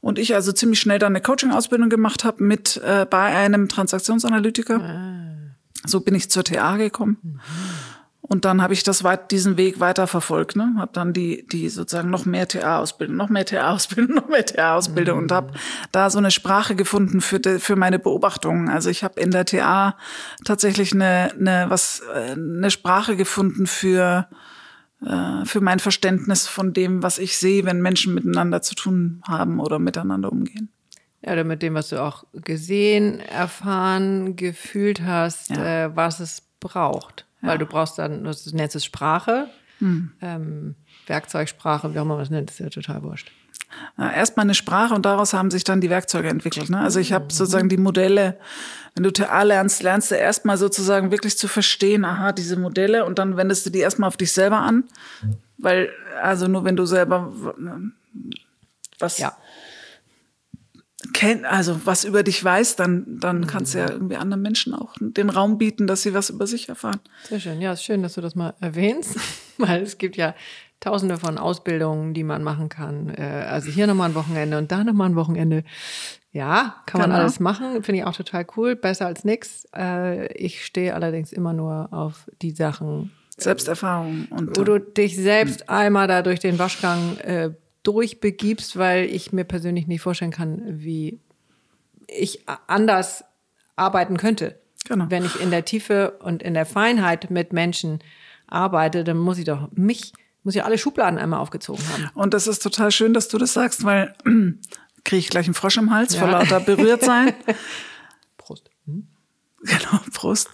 Und 0.01 0.19
ich 0.19 0.35
also 0.35 0.53
ziemlich 0.53 0.81
schnell 0.81 0.99
dann 0.99 1.13
eine 1.13 1.23
Coaching-Ausbildung 1.23 1.89
gemacht 1.89 2.25
habe 2.25 2.45
mit 2.45 2.77
äh, 2.85 3.07
bei 3.09 3.25
einem 3.25 3.69
Transaktionsanalytiker. 3.69 4.81
So 5.87 6.01
bin 6.01 6.15
ich 6.15 6.31
zur 6.31 6.45
TA 6.45 6.77
gekommen. 6.77 7.41
Und 8.27 8.47
dann 8.47 8.63
habe 8.63 8.73
ich 8.73 8.83
das 8.83 9.05
weit, 9.05 9.31
diesen 9.33 9.59
Weg 9.59 9.81
weiter 9.81 10.07
verfolgt, 10.07 10.57
ne? 10.57 10.73
Habe 10.79 10.93
dann 10.95 11.13
die 11.13 11.47
die 11.47 11.69
sozusagen 11.69 12.09
noch 12.09 12.25
mehr 12.25 12.49
TA-Ausbildung, 12.49 13.17
noch 13.17 13.29
mehr 13.29 13.45
TA-Ausbildung, 13.45 14.15
noch 14.17 14.29
mehr 14.29 14.47
TA-Ausbildung 14.47 15.19
und 15.19 15.31
habe 15.31 15.53
da 15.93 16.09
so 16.09 16.19
eine 16.19 16.31
Sprache 16.31 16.75
gefunden 16.75 17.21
für 17.21 17.39
de, 17.39 17.59
für 17.59 17.77
meine 17.77 17.99
Beobachtungen. 17.99 18.71
Also 18.71 18.89
ich 18.89 19.05
habe 19.05 19.21
in 19.21 19.31
der 19.31 19.45
TA 19.45 19.99
tatsächlich 20.43 20.95
eine 20.95 21.33
eine 21.39 21.67
was 21.69 22.03
äh, 22.15 22.33
eine 22.33 22.71
Sprache 22.71 23.17
gefunden 23.17 23.67
für 23.67 24.27
äh, 25.07 25.45
für 25.45 25.61
mein 25.61 25.79
Verständnis 25.79 26.47
von 26.47 26.73
dem, 26.73 27.03
was 27.03 27.19
ich 27.19 27.37
sehe, 27.39 27.65
wenn 27.65 27.81
Menschen 27.83 28.15
miteinander 28.15 28.63
zu 28.63 28.75
tun 28.75 29.23
haben 29.27 29.61
oder 29.61 29.79
miteinander 29.79 30.31
umgehen. 30.33 30.69
Ja, 31.23 31.33
oder 31.33 31.45
mit 31.45 31.63
dem, 31.63 31.75
was 31.75 31.89
du 31.89 32.03
auch 32.03 32.25
gesehen, 32.33 33.21
erfahren, 33.21 34.37
gefühlt 34.37 35.03
hast, 35.03 35.51
Ja. 35.51 35.85
äh, 35.87 35.97
was 35.97 36.21
es 36.21 36.43
braucht. 36.61 37.27
Weil 37.41 37.59
du 37.59 37.67
brauchst 37.67 37.99
dann, 37.99 38.25
du 38.25 38.33
nennst 38.53 38.75
es 38.77 38.85
Sprache, 38.85 39.49
Hm. 39.81 40.13
ähm, 40.23 40.75
Werkzeugsprache, 41.07 41.93
wie 41.93 41.99
auch 41.99 42.03
immer 42.05 42.15
man 42.15 42.23
es 42.23 42.31
nennt, 42.31 42.51
ist 42.51 42.59
ja 42.61 42.71
total 42.71 43.03
wurscht. 43.03 43.31
Ja, 43.99 44.11
Erstmal 44.13 44.45
eine 44.45 44.55
Sprache 44.55 44.95
und 44.95 45.05
daraus 45.07 45.33
haben 45.33 45.51
sich 45.51 45.65
dann 45.65 45.81
die 45.81 45.91
Werkzeuge 45.91 46.29
entwickelt. 46.29 46.69
Ne? 46.71 46.79
Also 46.81 46.99
ich 47.01 47.13
habe 47.13 47.33
sozusagen 47.33 47.69
die 47.69 47.77
Modelle, 47.77 48.39
wenn 48.95 49.03
du 49.05 49.13
TA 49.13 49.43
lernst, 49.43 49.83
lernst 49.83 50.11
du 50.11 50.15
erstmal 50.17 50.57
sozusagen 50.57 51.11
wirklich 51.11 51.37
zu 51.39 51.49
verstehen, 51.49 52.05
aha, 52.05 52.33
diese 52.33 52.57
Modelle 52.57 53.05
und 53.05 53.19
dann 53.19 53.37
wendest 53.37 53.67
du 53.67 53.71
die 53.71 53.81
erstmal 53.81 54.09
auf 54.09 54.17
dich 54.17 54.33
selber 54.33 54.59
an. 54.59 54.85
Weil, 55.59 55.91
also 56.23 56.47
nur 56.49 56.65
wenn 56.65 56.77
du 56.77 56.85
selber 56.87 57.33
w- 57.35 57.91
was 58.99 59.19
Ja. 59.19 59.37
kennt, 61.13 61.45
also 61.45 61.81
was 61.85 62.05
über 62.05 62.23
dich 62.23 62.43
weiß, 62.43 62.77
dann, 62.77 63.05
dann 63.21 63.47
kannst 63.47 63.75
du 63.75 63.79
ja 63.79 63.91
irgendwie 63.91 64.17
anderen 64.17 64.43
Menschen 64.43 64.75
auch 64.75 64.95
den 65.01 65.31
Raum 65.31 65.59
bieten, 65.59 65.87
dass 65.87 66.03
sie 66.03 66.15
was 66.15 66.31
über 66.31 66.47
sich 66.47 66.69
erfahren. 66.69 67.01
Sehr 67.29 67.41
schön. 67.41 67.61
Ja, 67.61 67.73
ist 67.73 67.85
schön, 67.85 68.03
dass 68.03 68.15
du 68.15 68.21
das 68.21 68.35
mal 68.35 68.55
erwähnst, 68.61 69.17
weil 69.59 69.83
es 69.83 69.99
gibt 69.99 70.17
ja 70.17 70.35
tausende 70.85 71.17
von 71.17 71.39
Ausbildungen, 71.39 72.15
die 72.15 72.25
man 72.25 72.43
machen 72.43 72.69
kann. 72.69 73.09
Äh, 73.09 73.23
Also 73.49 73.71
hier 73.71 73.87
nochmal 73.87 74.11
ein 74.11 74.15
Wochenende 74.15 74.59
und 74.59 74.71
da 74.71 74.85
nochmal 74.85 75.09
ein 75.11 75.17
Wochenende. 75.17 75.65
Ja, 76.33 76.77
kann 76.87 77.01
man 77.01 77.11
Genau. 77.11 77.23
alles 77.23 77.41
machen. 77.41 77.83
Finde 77.83 78.01
ich 78.01 78.05
auch 78.07 78.17
total 78.17 78.45
cool. 78.57 78.77
Besser 78.77 79.07
als 79.07 79.25
nix. 79.25 79.67
Äh, 79.77 80.33
Ich 80.35 80.65
stehe 80.65 80.95
allerdings 80.95 81.33
immer 81.33 81.53
nur 81.53 81.89
auf 81.93 82.29
die 82.43 82.51
Sachen, 82.51 83.13
Selbsterfahrung 83.37 84.27
und 84.31 84.57
wo 84.57 84.63
du 84.65 84.79
dich 84.79 85.17
selbst 85.17 85.69
einmal 85.69 86.07
da 86.07 86.23
durch 86.23 86.39
den 86.41 86.59
Waschgang 86.59 87.17
äh, 87.19 87.51
durchbegibst, 87.83 88.77
weil 88.79 89.05
ich 89.07 89.33
mir 89.33 89.45
persönlich 89.45 89.87
nicht 89.87 90.01
vorstellen 90.03 90.31
kann, 90.31 90.63
wie 90.67 91.19
ich 92.07 92.45
anders 92.67 93.25
arbeiten 93.77 94.17
könnte. 94.17 94.59
Genau. 94.89 95.07
Wenn 95.09 95.25
ich 95.25 95.41
in 95.41 95.51
der 95.51 95.65
Tiefe 95.65 96.13
und 96.23 96.43
in 96.43 96.55
der 96.55 96.67
Feinheit 96.67 97.31
mit 97.31 97.53
Menschen 97.53 98.01
arbeite, 98.47 99.03
dann 99.05 99.19
muss 99.19 99.39
ich 99.39 99.45
doch 99.47 99.69
mich, 99.73 100.13
muss 100.45 100.55
ich 100.55 100.63
alle 100.65 100.79
Schubladen 100.79 101.19
einmal 101.19 101.41
aufgezogen 101.41 101.83
haben. 101.93 102.11
Und 102.15 102.35
das 102.35 102.47
ist 102.47 102.63
total 102.63 102.91
schön, 102.93 103.15
dass 103.15 103.29
du 103.29 103.39
das 103.39 103.53
sagst, 103.55 103.85
weil 103.85 104.15
kriege 105.05 105.19
ich 105.19 105.29
gleich 105.31 105.47
einen 105.47 105.55
Frosch 105.55 105.77
im 105.79 105.91
Hals 105.91 106.15
vor 106.15 106.29
Ja. 106.29 106.39
lauter 106.39 106.61
berührt 106.61 107.03
sein. 107.03 107.35
Prost. 108.39 108.71
Genau, 108.87 110.01
Prost. 110.13 110.51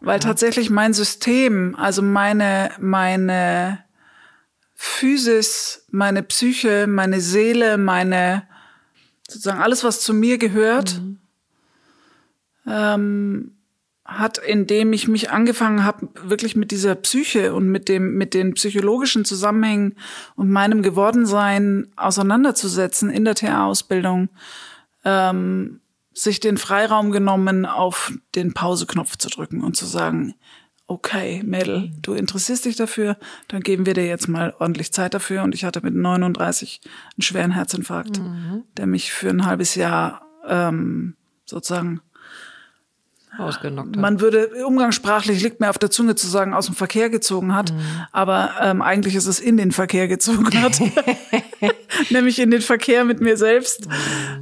Weil 0.00 0.20
tatsächlich 0.20 0.68
mein 0.70 0.92
System, 0.92 1.74
also 1.74 2.02
meine, 2.02 2.70
meine 2.78 3.82
Physis, 4.74 5.86
meine 5.90 6.22
Psyche, 6.22 6.86
meine 6.86 7.22
Seele, 7.22 7.78
meine, 7.78 8.46
sozusagen 9.26 9.60
alles, 9.62 9.82
was 9.84 10.02
zu 10.02 10.12
mir 10.12 10.36
gehört, 10.36 11.00
ähm, 12.66 13.55
hat, 14.06 14.38
indem 14.38 14.92
ich 14.92 15.08
mich 15.08 15.30
angefangen 15.30 15.84
habe, 15.84 16.08
wirklich 16.22 16.54
mit 16.54 16.70
dieser 16.70 16.94
Psyche 16.94 17.54
und 17.54 17.68
mit 17.68 17.88
dem, 17.88 18.14
mit 18.14 18.34
den 18.34 18.54
psychologischen 18.54 19.24
Zusammenhängen 19.24 19.96
und 20.36 20.50
meinem 20.50 20.82
Gewordensein 20.82 21.88
auseinanderzusetzen 21.96 23.10
in 23.10 23.24
der 23.24 23.34
TA-Ausbildung, 23.34 24.28
ähm, 25.04 25.80
sich 26.12 26.40
den 26.40 26.56
Freiraum 26.56 27.10
genommen, 27.10 27.66
auf 27.66 28.12
den 28.34 28.54
Pauseknopf 28.54 29.16
zu 29.16 29.28
drücken 29.28 29.62
und 29.62 29.76
zu 29.76 29.86
sagen, 29.86 30.34
okay, 30.86 31.42
Mädel, 31.44 31.90
du 32.00 32.14
interessierst 32.14 32.64
dich 32.64 32.76
dafür, 32.76 33.16
dann 33.48 33.60
geben 33.60 33.86
wir 33.86 33.94
dir 33.94 34.06
jetzt 34.06 34.28
mal 34.28 34.54
ordentlich 34.58 34.92
Zeit 34.92 35.14
dafür. 35.14 35.42
Und 35.42 35.54
ich 35.54 35.64
hatte 35.64 35.80
mit 35.82 35.94
39 35.94 36.80
einen 36.84 37.22
schweren 37.22 37.50
Herzinfarkt, 37.50 38.20
der 38.76 38.86
mich 38.86 39.12
für 39.12 39.28
ein 39.28 39.44
halbes 39.44 39.74
Jahr 39.74 40.22
ähm, 40.46 41.16
sozusagen 41.44 42.00
Ausgenockt. 43.38 43.96
hat. 43.96 44.02
man 44.02 44.20
würde 44.20 44.50
umgangssprachlich 44.66 45.42
liegt 45.42 45.60
mir 45.60 45.70
auf 45.70 45.78
der 45.78 45.90
Zunge 45.90 46.14
zu 46.14 46.26
sagen, 46.26 46.54
aus 46.54 46.66
dem 46.66 46.74
Verkehr 46.74 47.10
gezogen 47.10 47.54
hat, 47.54 47.72
aber 48.12 48.50
ähm, 48.60 48.82
eigentlich 48.82 49.14
ist 49.14 49.26
es 49.26 49.40
in 49.40 49.56
den 49.56 49.72
Verkehr 49.72 50.08
gezogen 50.08 50.62
hat, 50.62 50.80
nämlich 52.10 52.38
in 52.38 52.50
den 52.50 52.62
Verkehr 52.62 53.04
mit 53.04 53.20
mir 53.20 53.36
selbst. 53.36 53.88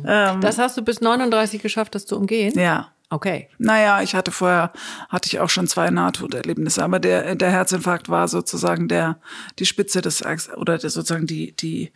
Ähm, 0.06 0.40
Das 0.40 0.58
hast 0.58 0.76
du 0.76 0.82
bis 0.82 1.00
39 1.00 1.60
geschafft, 1.62 1.94
das 1.94 2.06
zu 2.06 2.16
umgehen? 2.16 2.58
ja. 2.58 2.88
Okay. 3.10 3.48
Naja, 3.58 4.02
ich 4.02 4.16
hatte 4.16 4.32
vorher, 4.32 4.72
hatte 5.08 5.28
ich 5.28 5.38
auch 5.38 5.50
schon 5.50 5.68
zwei 5.68 5.88
Nahtoderlebnisse, 5.90 6.82
aber 6.82 6.98
der, 6.98 7.36
der 7.36 7.50
Herzinfarkt 7.50 8.08
war 8.08 8.26
sozusagen 8.26 8.88
der, 8.88 9.20
die 9.60 9.66
Spitze 9.66 10.00
des, 10.00 10.24
oder 10.56 10.78
der, 10.78 10.90
sozusagen 10.90 11.26
die, 11.26 11.52
die, 11.52 11.92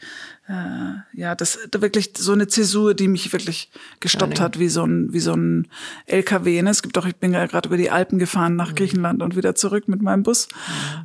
ja, 0.51 1.35
das, 1.35 1.59
da 1.71 1.83
wirklich 1.83 2.13
so 2.17 2.33
eine 2.33 2.49
Zäsur, 2.49 2.95
die 2.95 3.07
mich 3.07 3.35
wirklich 3.35 3.71
gestoppt 4.01 4.41
hat, 4.41 4.59
wie 4.59 4.71
so 4.71 4.83
ein, 4.83 5.13
wie 5.13 5.21
so 5.21 5.35
ein 5.35 5.69
LKW. 6.07 6.63
Ne? 6.63 6.71
Es 6.71 6.83
gibt 6.83 6.97
auch, 6.97 7.05
ich 7.05 7.17
bin 7.17 7.35
ja 7.35 7.45
gerade 7.45 7.69
über 7.69 7.77
die 7.77 7.91
Alpen 7.91 8.19
gefahren 8.19 8.57
nach 8.57 8.75
Griechenland 8.75 9.23
und 9.23 9.37
wieder 9.37 9.55
zurück 9.55 9.89
mit 9.89 10.01
meinem 10.01 10.23
Bus. 10.23 10.49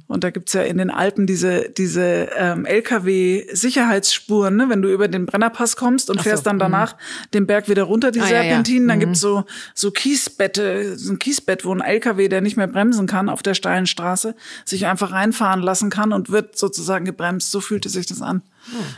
Und 0.07 0.23
da 0.23 0.29
gibt's 0.29 0.53
ja 0.53 0.61
in 0.61 0.77
den 0.77 0.89
Alpen 0.89 1.27
diese, 1.27 1.69
diese 1.69 2.29
ähm, 2.37 2.65
LKW-Sicherheitsspuren, 2.65 4.55
ne? 4.55 4.69
wenn 4.69 4.81
du 4.81 4.89
über 4.89 5.09
den 5.09 5.25
Brennerpass 5.25 5.75
kommst 5.75 6.09
und 6.09 6.19
so, 6.19 6.23
fährst 6.23 6.45
dann 6.45 6.57
danach 6.57 6.95
den 7.33 7.45
Berg 7.45 7.67
wieder 7.67 7.83
runter, 7.83 8.11
die 8.11 8.21
Ah, 8.21 8.29
ja, 8.29 8.35
ja. 8.35 8.43
Serpentinen, 8.43 8.87
dann 8.87 9.01
gibt's 9.01 9.19
so, 9.19 9.43
so 9.73 9.91
Kiesbette, 9.91 10.97
so 10.97 11.11
ein 11.11 11.19
Kiesbett, 11.19 11.65
wo 11.65 11.75
ein 11.75 11.81
LKW, 11.81 12.29
der 12.29 12.39
nicht 12.39 12.55
mehr 12.55 12.67
bremsen 12.67 13.07
kann 13.07 13.27
auf 13.27 13.43
der 13.43 13.55
steilen 13.55 13.87
Straße, 13.87 14.35
sich 14.63 14.85
einfach 14.85 15.11
reinfahren 15.11 15.61
lassen 15.61 15.89
kann 15.89 16.13
und 16.13 16.29
wird 16.29 16.57
sozusagen 16.57 17.03
gebremst. 17.03 17.51
So 17.51 17.59
fühlte 17.59 17.89
sich 17.89 18.05
das 18.05 18.21
an 18.21 18.41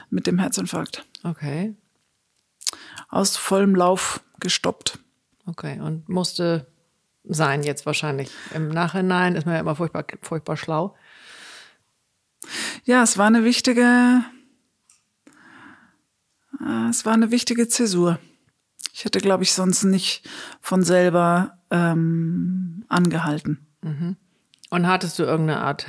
mit 0.09 0.27
dem 0.27 0.39
Herzinfarkt. 0.39 1.05
Okay. 1.23 1.75
Aus 3.09 3.37
vollem 3.37 3.75
Lauf 3.75 4.21
gestoppt. 4.39 4.99
Okay. 5.45 5.79
Und 5.79 6.09
musste 6.09 6.67
sein 7.23 7.63
jetzt 7.63 7.85
wahrscheinlich. 7.85 8.29
Im 8.53 8.69
Nachhinein 8.69 9.35
ist 9.35 9.45
man 9.45 9.55
ja 9.55 9.61
immer 9.61 9.75
furchtbar, 9.75 10.05
furchtbar 10.21 10.57
schlau. 10.57 10.95
Ja, 12.83 13.01
es 13.03 13.17
war 13.17 13.27
eine 13.27 13.43
wichtige, 13.43 14.23
äh, 16.61 16.89
es 16.89 17.05
war 17.05 17.13
eine 17.13 17.31
wichtige 17.31 17.67
Zäsur. 17.67 18.19
Ich 18.93 19.05
hätte, 19.05 19.19
glaube 19.19 19.43
ich, 19.43 19.53
sonst 19.53 19.83
nicht 19.83 20.29
von 20.61 20.83
selber 20.83 21.57
ähm, 21.71 22.85
angehalten. 22.87 23.67
Und 24.69 24.87
hattest 24.87 25.19
du 25.19 25.23
irgendeine 25.23 25.61
Art 25.61 25.87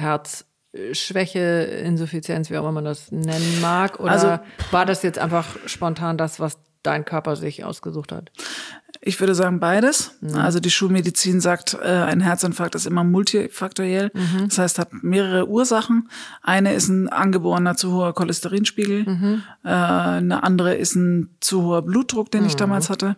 Herzschwäche, 0.77 1.39
Insuffizienz, 1.85 2.51
wie 2.51 2.57
auch 2.57 2.63
immer 2.63 2.73
man 2.73 2.85
das 2.85 3.11
nennen 3.13 3.61
mag? 3.61 3.99
Oder 4.01 4.11
Also- 4.13 4.39
war 4.71 4.87
das 4.87 5.03
jetzt 5.03 5.19
einfach 5.19 5.57
spontan 5.67 6.19
das, 6.19 6.41
was 6.41 6.59
dein 6.83 7.05
Körper 7.05 7.35
sich 7.37 7.65
ausgesucht 7.65 8.13
hat? 8.13 8.31
Ich 9.03 9.21
würde 9.21 9.35
sagen 9.35 9.61
beides. 9.61 10.13
Also 10.35 10.59
die 10.59 10.71
Schulmedizin 10.71 11.41
sagt, 11.41 11.75
äh, 11.75 11.87
ein 11.87 12.21
Herzinfarkt 12.21 12.75
ist 12.75 12.87
immer 12.87 13.05
multifaktoriell. 13.05 14.11
Das 14.49 14.59
heißt, 14.59 14.79
hat 14.79 14.89
mehrere 15.03 15.49
Ursachen. 15.49 16.09
Eine 16.43 16.75
ist 16.75 16.89
ein 16.89 17.09
angeborener 17.09 17.77
zu 17.77 17.93
hoher 17.93 18.15
Cholesterinspiegel. 18.15 19.43
Äh, 19.65 19.69
eine 19.69 20.43
andere 20.43 20.75
ist 20.75 20.97
ein 20.97 21.37
zu 21.41 21.63
hoher 21.63 21.83
Blutdruck, 21.83 22.31
den 22.31 22.47
ich 22.47 22.57
damals 22.57 22.89
hatte. 22.91 23.17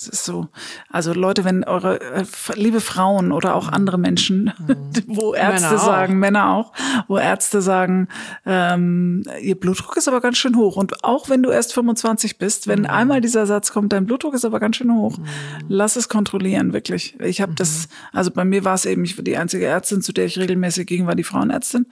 Es 0.00 0.06
ist 0.06 0.24
so. 0.24 0.46
Also 0.88 1.12
Leute, 1.12 1.44
wenn 1.44 1.64
eure 1.64 2.00
äh, 2.00 2.24
liebe 2.54 2.80
Frauen 2.80 3.32
oder 3.32 3.56
auch 3.56 3.66
andere 3.66 3.98
Menschen, 3.98 4.52
wo 5.08 5.34
Ärzte 5.34 5.70
Männer 5.70 5.82
auch. 5.82 5.84
sagen, 5.84 6.18
Männer 6.20 6.50
auch, 6.50 6.72
wo 7.08 7.18
Ärzte 7.18 7.60
sagen, 7.60 8.06
ähm, 8.46 9.24
ihr 9.42 9.58
Blutdruck 9.58 9.96
ist 9.96 10.06
aber 10.06 10.20
ganz 10.20 10.38
schön 10.38 10.54
hoch. 10.54 10.76
Und 10.76 11.02
auch 11.02 11.28
wenn 11.30 11.42
du 11.42 11.50
erst 11.50 11.74
25 11.74 12.38
bist, 12.38 12.68
wenn 12.68 12.86
einmal 12.86 13.20
dieser 13.20 13.44
Satz 13.46 13.72
kommt, 13.72 13.92
dein 13.92 14.06
Blutdruck 14.06 14.34
ist 14.34 14.44
aber 14.44 14.60
ganz 14.60 14.76
schön 14.76 14.94
hoch, 14.94 15.18
lass 15.66 15.96
es 15.96 16.08
kontrollieren, 16.08 16.72
wirklich. 16.72 17.18
Ich 17.18 17.40
habe 17.40 17.54
das, 17.56 17.88
also 18.12 18.30
bei 18.30 18.44
mir 18.44 18.64
war 18.64 18.74
es 18.74 18.84
eben, 18.84 19.02
ich 19.04 19.18
war 19.18 19.24
die 19.24 19.36
einzige 19.36 19.66
Ärztin, 19.66 20.00
zu 20.00 20.12
der 20.12 20.26
ich 20.26 20.38
regelmäßig 20.38 20.86
ging, 20.86 21.08
war 21.08 21.16
die 21.16 21.24
Frauenärztin. 21.24 21.86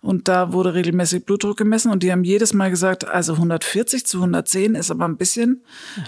Und 0.00 0.28
da 0.28 0.54
wurde 0.54 0.72
regelmäßig 0.72 1.26
Blutdruck 1.26 1.58
gemessen 1.58 1.92
und 1.92 2.02
die 2.02 2.10
haben 2.10 2.24
jedes 2.24 2.54
Mal 2.54 2.70
gesagt, 2.70 3.06
also 3.06 3.34
140 3.34 4.06
zu 4.06 4.16
110 4.16 4.76
ist 4.76 4.90
aber 4.90 5.04
ein 5.04 5.18
bisschen, 5.18 5.62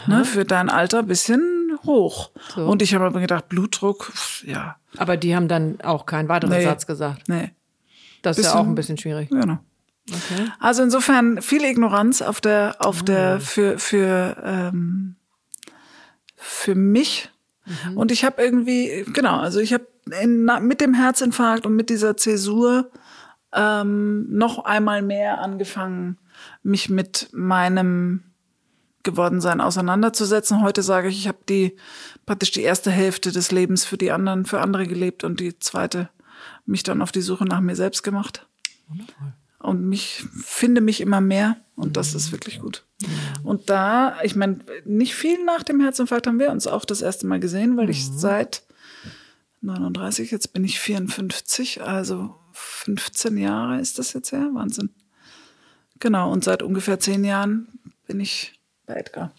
ne, 0.07 0.24
für 0.24 0.46
dein 0.46 0.70
Alter 0.70 1.00
ein 1.00 1.07
bisschen 1.09 1.41
hoch. 1.85 2.30
So. 2.55 2.66
Und 2.66 2.83
ich 2.83 2.95
habe 2.95 3.05
aber 3.07 3.20
gedacht, 3.20 3.49
Blutdruck, 3.49 4.12
ja, 4.47 4.76
Aber 4.97 5.16
die 5.16 5.35
haben 5.35 5.49
dann 5.49 5.80
auch 5.83 6.07
keinen 6.07 6.28
weiteren 6.28 6.53
Nee. 6.57 6.64
Satz 6.64 6.87
gesagt. 6.87 7.28
nee, 7.28 7.51
Das 8.22 8.39
ist 8.39 8.47
ja 8.47 8.55
auch 8.55 8.66
ein 8.66 8.74
bisschen 8.74 8.99
schwierig. 8.99 9.28
genau. 9.30 9.59
Okay. 10.11 10.51
Also 10.59 10.83
insofern 10.83 11.41
viel 11.43 11.64
Ignoranz 11.64 12.22
auf 12.22 12.41
der, 12.41 12.76
auf 12.80 13.03
der 13.05 13.41
für 13.41 13.78
für 13.78 14.37
ähm, 14.45 15.14
für 16.37 16.74
mich. 16.74 17.30
Und 17.95 18.11
ich 18.11 18.24
habe 18.24 18.43
irgendwie 18.43 19.05
genau, 19.12 19.39
also 19.39 19.61
ich 19.61 19.72
habe 19.72 19.87
mit 20.61 20.80
dem 20.80 20.95
Herzinfarkt 20.95 21.64
und 21.66 21.76
mit 21.76 21.89
dieser 21.89 22.16
Zäsur 22.16 22.91
ähm, 23.53 24.26
noch 24.28 24.64
einmal 24.64 25.03
mehr 25.03 25.41
angefangen, 25.41 26.18
mich 26.64 26.89
mit 26.91 27.28
meinem 27.33 28.24
Gewordensein 29.03 29.61
auseinanderzusetzen. 29.61 30.62
Heute 30.62 30.82
sage 30.82 31.09
ich, 31.09 31.18
ich 31.18 31.28
habe 31.28 31.38
die 31.48 31.76
praktisch 32.26 32.53
die 32.53 32.62
erste 32.62 32.90
Hälfte 32.90 33.32
des 33.32 33.50
Lebens 33.50 33.84
für 33.84 33.98
die 33.98 34.12
anderen, 34.12 34.46
für 34.46 34.61
andere 34.61 34.86
gelebt 34.86 35.24
und 35.24 35.40
die 35.40 35.59
zweite 35.59 36.09
mich 36.66 36.82
dann 36.82 37.03
auf 37.03 37.12
die 37.12 37.22
Suche 37.22 37.44
nach 37.44 37.61
mir 37.61 37.76
selbst 37.76 38.03
gemacht. 38.03 38.46
Und 39.59 39.84
mich 39.88 40.24
finde 40.44 40.80
mich 40.80 41.00
immer 41.00 41.20
mehr 41.20 41.57
und 41.76 41.96
das 41.96 42.14
ist 42.14 42.32
wirklich 42.32 42.61
gut. 42.61 42.84
Und 43.42 43.70
da, 43.70 44.16
ich 44.22 44.36
meine, 44.36 44.59
nicht 44.84 45.14
viel 45.14 45.44
nach 45.44 45.62
dem 45.62 45.80
Herzinfarkt 45.80 46.26
haben 46.26 46.38
wir 46.38 46.50
uns 46.50 46.66
auch 46.66 46.84
das 46.84 47.03
erste 47.03 47.26
Mal 47.26 47.40
gesehen, 47.40 47.76
weil 47.76 47.90
ich 47.90 48.07
seit 48.07 48.64
39, 49.61 50.30
jetzt 50.30 50.53
bin 50.53 50.64
ich 50.64 50.80
54, 50.80 51.82
also 51.82 52.34
15 52.53 53.36
Jahre 53.36 53.80
ist 53.80 53.98
das 53.98 54.12
jetzt 54.12 54.32
her, 54.32 54.50
Wahnsinn. 54.53 54.90
Genau, 56.00 56.32
und 56.32 56.42
seit 56.44 56.62
ungefähr 56.62 56.98
zehn 56.98 57.24
Jahren 57.24 57.68
bin 58.07 58.18
ich 58.18 58.61
bei 58.87 58.95
Edgar. 58.95 59.33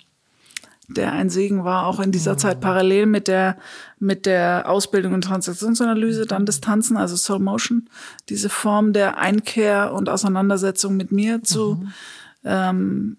Der 0.89 1.13
ein 1.13 1.29
Segen 1.29 1.63
war, 1.63 1.87
auch 1.87 1.99
in 1.99 2.11
dieser 2.11 2.37
Zeit 2.37 2.59
parallel 2.59 3.05
mit 3.05 3.27
der, 3.27 3.57
mit 3.99 4.25
der 4.25 4.69
Ausbildung 4.69 5.13
und 5.13 5.23
Transaktionsanalyse, 5.23 6.25
dann 6.25 6.45
das 6.45 6.59
Tanzen, 6.59 6.97
also 6.97 7.15
Soul 7.15 7.39
Motion, 7.39 7.89
diese 8.27 8.49
Form 8.49 8.91
der 8.91 9.17
Einkehr 9.17 9.93
und 9.93 10.09
Auseinandersetzung 10.09 10.97
mit 10.97 11.11
mir 11.11 11.41
zu, 11.41 11.87
ähm, 12.43 13.17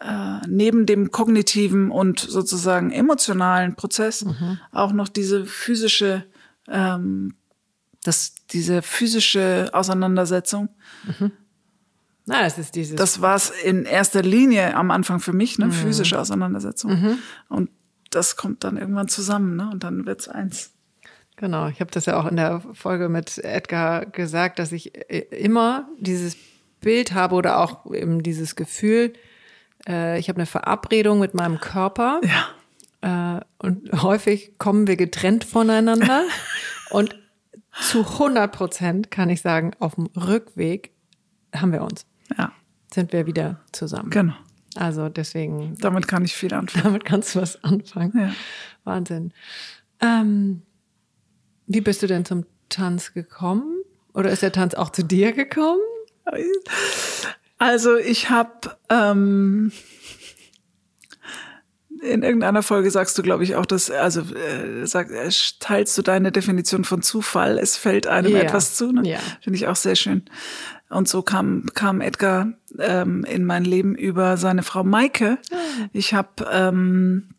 äh, 0.00 0.46
neben 0.48 0.84
dem 0.84 1.10
kognitiven 1.12 1.90
und 1.90 2.18
sozusagen 2.18 2.90
emotionalen 2.90 3.76
Prozess 3.76 4.24
auch 4.72 4.92
noch 4.92 5.08
diese 5.08 5.44
physische, 5.46 6.24
ähm, 6.68 7.34
das, 8.02 8.34
diese 8.50 8.82
physische 8.82 9.70
Auseinandersetzung. 9.72 10.70
Na, 12.30 12.46
es 12.46 12.58
ist 12.58 12.74
dieses. 12.76 12.96
Das 12.96 13.20
war 13.20 13.34
es 13.36 13.50
in 13.50 13.84
erster 13.84 14.22
Linie 14.22 14.74
am 14.76 14.90
Anfang 14.90 15.20
für 15.20 15.32
mich, 15.32 15.58
ne, 15.58 15.70
physische 15.70 16.18
Auseinandersetzung. 16.18 17.18
Und 17.48 17.70
das 18.10 18.36
kommt 18.36 18.64
dann 18.64 18.76
irgendwann 18.76 19.08
zusammen, 19.08 19.56
ne, 19.56 19.68
und 19.72 19.82
dann 19.84 20.06
wird's 20.06 20.28
eins. 20.28 20.70
Genau, 21.36 21.68
ich 21.68 21.80
habe 21.80 21.90
das 21.90 22.06
ja 22.06 22.18
auch 22.20 22.26
in 22.26 22.36
der 22.36 22.62
Folge 22.74 23.08
mit 23.08 23.38
Edgar 23.38 24.04
gesagt, 24.06 24.58
dass 24.58 24.72
ich 24.72 24.94
äh, 25.10 25.18
immer 25.36 25.88
dieses 25.98 26.36
Bild 26.80 27.14
habe 27.14 27.34
oder 27.34 27.58
auch 27.60 27.90
eben 27.92 28.22
dieses 28.22 28.56
Gefühl, 28.56 29.12
äh, 29.88 30.18
ich 30.18 30.28
habe 30.28 30.36
eine 30.36 30.46
Verabredung 30.46 31.18
mit 31.18 31.34
meinem 31.34 31.58
Körper 31.58 32.20
Ja. 33.02 33.38
äh, 33.38 33.40
und 33.58 33.90
häufig 34.02 34.58
kommen 34.58 34.86
wir 34.86 34.96
getrennt 34.96 35.44
voneinander 35.44 36.24
und 36.90 37.16
zu 37.80 38.00
100 38.00 38.52
Prozent 38.52 39.10
kann 39.10 39.30
ich 39.30 39.40
sagen, 39.40 39.72
auf 39.78 39.94
dem 39.94 40.06
Rückweg 40.16 40.92
haben 41.54 41.72
wir 41.72 41.82
uns, 41.82 42.04
Ja, 42.38 42.52
sind 42.92 43.12
wir 43.12 43.26
wieder 43.26 43.60
zusammen. 43.72 44.10
genau. 44.10 44.34
Also 44.76 45.08
deswegen, 45.08 45.76
Damit 45.80 46.06
kann 46.06 46.24
ich 46.24 46.34
viel 46.34 46.54
anfangen. 46.54 46.84
damit 46.84 47.04
kannst 47.04 47.34
du 47.34 47.40
was 47.40 47.62
anfangen. 47.64 48.12
Ja. 48.16 48.32
Wahnsinn. 48.84 49.32
Ähm, 50.00 50.62
wie 51.66 51.80
bist 51.80 52.02
du 52.02 52.06
denn 52.06 52.24
zum 52.24 52.46
Tanz 52.68 53.12
gekommen? 53.12 53.82
Oder 54.14 54.30
ist 54.30 54.42
der 54.42 54.52
Tanz 54.52 54.74
auch 54.74 54.90
zu 54.90 55.02
dir 55.04 55.32
gekommen? 55.32 55.80
Also 57.58 57.96
ich 57.96 58.30
habe 58.30 58.76
ähm, 58.88 59.72
in 62.02 62.22
irgendeiner 62.22 62.62
Folge 62.62 62.90
sagst 62.90 63.18
du, 63.18 63.22
glaube 63.22 63.44
ich, 63.44 63.56
auch, 63.56 63.66
dass 63.66 63.90
also 63.90 64.20
äh, 64.34 64.86
sag, 64.86 65.10
äh, 65.10 65.28
teilst 65.58 65.98
du 65.98 66.02
deine 66.02 66.32
Definition 66.32 66.84
von 66.84 67.02
Zufall. 67.02 67.58
Es 67.58 67.76
fällt 67.76 68.06
einem 68.06 68.32
Ja. 68.32 68.38
etwas 68.38 68.76
zu. 68.76 68.90
Ne? 68.92 69.02
Ja. 69.08 69.18
Finde 69.42 69.56
ich 69.58 69.66
auch 69.66 69.76
sehr 69.76 69.96
schön. 69.96 70.24
Und 70.90 71.08
so 71.08 71.22
kam 71.22 71.66
kam 71.74 72.00
Edgar 72.00 72.52
ähm, 72.78 73.24
in 73.24 73.44
mein 73.44 73.64
Leben 73.64 73.94
über 73.94 74.36
seine 74.36 74.62
Frau 74.62 74.84
Maike. 74.84 75.38
Ich 75.92 76.14
habe 76.14 76.46
ähm, 76.52 77.30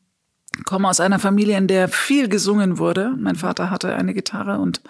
komme 0.65 0.89
aus 0.89 0.99
einer 0.99 1.19
Familie, 1.19 1.57
in 1.57 1.67
der 1.67 1.87
viel 1.89 2.27
gesungen 2.27 2.77
wurde. 2.77 3.13
Mein 3.17 3.35
Vater 3.35 3.69
hatte 3.69 3.95
eine 3.95 4.13
Gitarre 4.13 4.59
und 4.59 4.81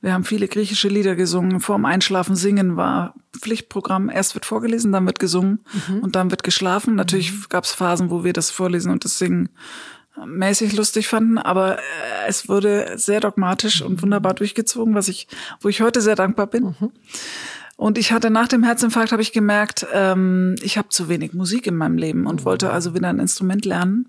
wir 0.00 0.12
haben 0.12 0.24
viele 0.24 0.48
griechische 0.48 0.88
Lieder 0.88 1.14
gesungen. 1.14 1.60
Vorm 1.60 1.84
Einschlafen 1.84 2.36
singen 2.36 2.76
war 2.76 3.14
Pflichtprogramm. 3.38 4.10
Erst 4.10 4.34
wird 4.34 4.46
vorgelesen, 4.46 4.92
dann 4.92 5.06
wird 5.06 5.18
gesungen 5.18 5.60
und 6.00 6.16
dann 6.16 6.30
wird 6.30 6.42
geschlafen. 6.42 6.94
Natürlich 6.94 7.48
gab 7.48 7.64
es 7.64 7.72
Phasen, 7.72 8.10
wo 8.10 8.24
wir 8.24 8.32
das 8.32 8.50
Vorlesen 8.50 8.92
und 8.92 9.04
das 9.04 9.18
Singen 9.18 9.50
mäßig 10.24 10.74
lustig 10.74 11.08
fanden, 11.08 11.38
aber 11.38 11.78
äh, 11.78 11.82
es 12.26 12.48
wurde 12.48 12.94
sehr 12.96 13.20
dogmatisch 13.20 13.82
und 13.82 14.02
wunderbar 14.02 14.34
durchgezogen, 14.34 14.94
was 14.94 15.08
ich, 15.08 15.28
wo 15.60 15.68
ich 15.68 15.82
heute 15.82 16.00
sehr 16.00 16.14
dankbar 16.14 16.46
bin. 16.46 16.74
Und 17.76 17.98
ich 17.98 18.10
hatte 18.10 18.30
nach 18.30 18.48
dem 18.48 18.64
Herzinfarkt 18.64 19.12
habe 19.12 19.22
ich 19.22 19.32
gemerkt, 19.32 19.86
ähm, 19.92 20.54
ich 20.62 20.78
habe 20.78 20.88
zu 20.88 21.08
wenig 21.08 21.34
Musik 21.34 21.66
in 21.66 21.76
meinem 21.76 21.98
Leben 21.98 22.26
und 22.26 22.44
wollte 22.44 22.70
also 22.70 22.94
wieder 22.94 23.08
ein 23.08 23.18
Instrument 23.18 23.64
lernen 23.64 24.08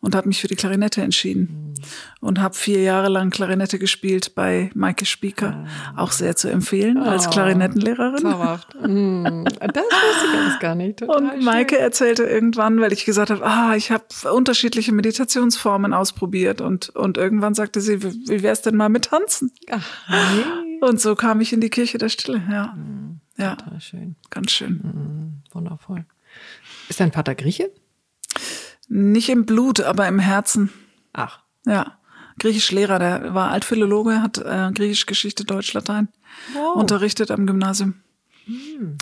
und 0.00 0.14
habe 0.14 0.28
mich 0.28 0.40
für 0.40 0.48
die 0.48 0.56
Klarinette 0.56 1.02
entschieden 1.02 1.74
und 2.20 2.40
habe 2.40 2.54
vier 2.54 2.82
Jahre 2.82 3.08
lang 3.08 3.30
Klarinette 3.30 3.78
gespielt 3.78 4.34
bei 4.34 4.70
Maike 4.74 5.06
Spieker, 5.06 5.66
auch 5.96 6.12
sehr 6.12 6.36
zu 6.36 6.48
empfehlen 6.48 6.98
als 6.98 7.26
Oh. 7.26 7.30
Klarinettenlehrerin. 7.30 8.18
Zauberhaft. 8.22 8.74
Mm, 8.88 9.44
das 9.44 9.54
wusste 9.60 10.26
ich 10.32 10.38
alles 10.40 10.58
gar 10.60 10.74
nicht. 10.74 10.98
Total 11.00 11.16
Und 11.16 11.44
Maike 11.44 11.78
erzählte 11.78 12.24
irgendwann, 12.24 12.80
weil 12.80 12.92
ich 12.92 13.04
gesagt 13.04 13.30
habe, 13.30 13.44
ah, 13.44 13.74
ich 13.76 13.90
habe 13.90 14.04
unterschiedliche 14.32 14.92
Meditationsformen 14.92 15.92
ausprobiert 15.92 16.60
und 16.60 16.88
und 16.90 17.18
irgendwann 17.18 17.54
sagte 17.54 17.80
sie, 17.80 18.02
wie 18.02 18.42
wär's 18.42 18.62
denn 18.62 18.76
mal 18.76 18.88
mit 18.88 19.06
Tanzen? 19.06 19.52
schön. 19.68 19.80
Ach, 20.08 20.62
nee. 20.64 20.78
Und 20.80 21.00
so 21.00 21.14
kam 21.16 21.40
ich 21.40 21.52
in 21.52 21.60
die 21.60 21.70
Kirche 21.70 21.98
der 21.98 22.08
Stille. 22.08 22.40
Ja, 22.50 22.76
ja, 23.36 23.56
Total 23.56 23.80
schön. 23.80 24.16
ganz 24.30 24.50
schön. 24.52 25.42
Wundervoll. 25.52 26.04
Ist 26.88 27.00
dein 27.00 27.12
Vater 27.12 27.34
Grieche? 27.34 27.70
Nicht 28.88 29.28
im 29.28 29.46
Blut, 29.46 29.80
aber 29.80 30.08
im 30.08 30.18
Herzen. 30.18 30.70
Ach. 31.12 31.40
Ja. 31.66 31.98
Griechisch-Lehrer, 32.38 32.98
der 32.98 33.34
war 33.34 33.50
Altphilologe, 33.50 34.22
hat 34.22 34.38
äh, 34.38 34.70
Griechisch, 34.72 35.06
Geschichte, 35.06 35.44
Deutsch, 35.44 35.72
Latein 35.72 36.08
unterrichtet 36.74 37.30
am 37.30 37.46
Gymnasium. 37.46 37.94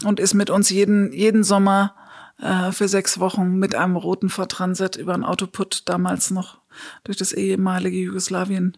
Und 0.05 0.19
ist 0.19 0.35
mit 0.35 0.51
uns 0.51 0.71
jeden, 0.71 1.13
jeden 1.13 1.45
Sommer 1.45 1.95
äh, 2.41 2.73
für 2.73 2.89
sechs 2.89 3.21
Wochen 3.21 3.59
mit 3.59 3.75
einem 3.75 3.97
roten 3.97 4.29
Ford 4.29 4.51
Transit 4.51 4.97
über 4.97 5.15
einen 5.15 5.25
Autoput 5.25 5.89
damals 5.89 6.31
noch 6.31 6.59
durch 7.05 7.17
das 7.17 7.33
ehemalige 7.33 7.97
Jugoslawien 7.97 8.77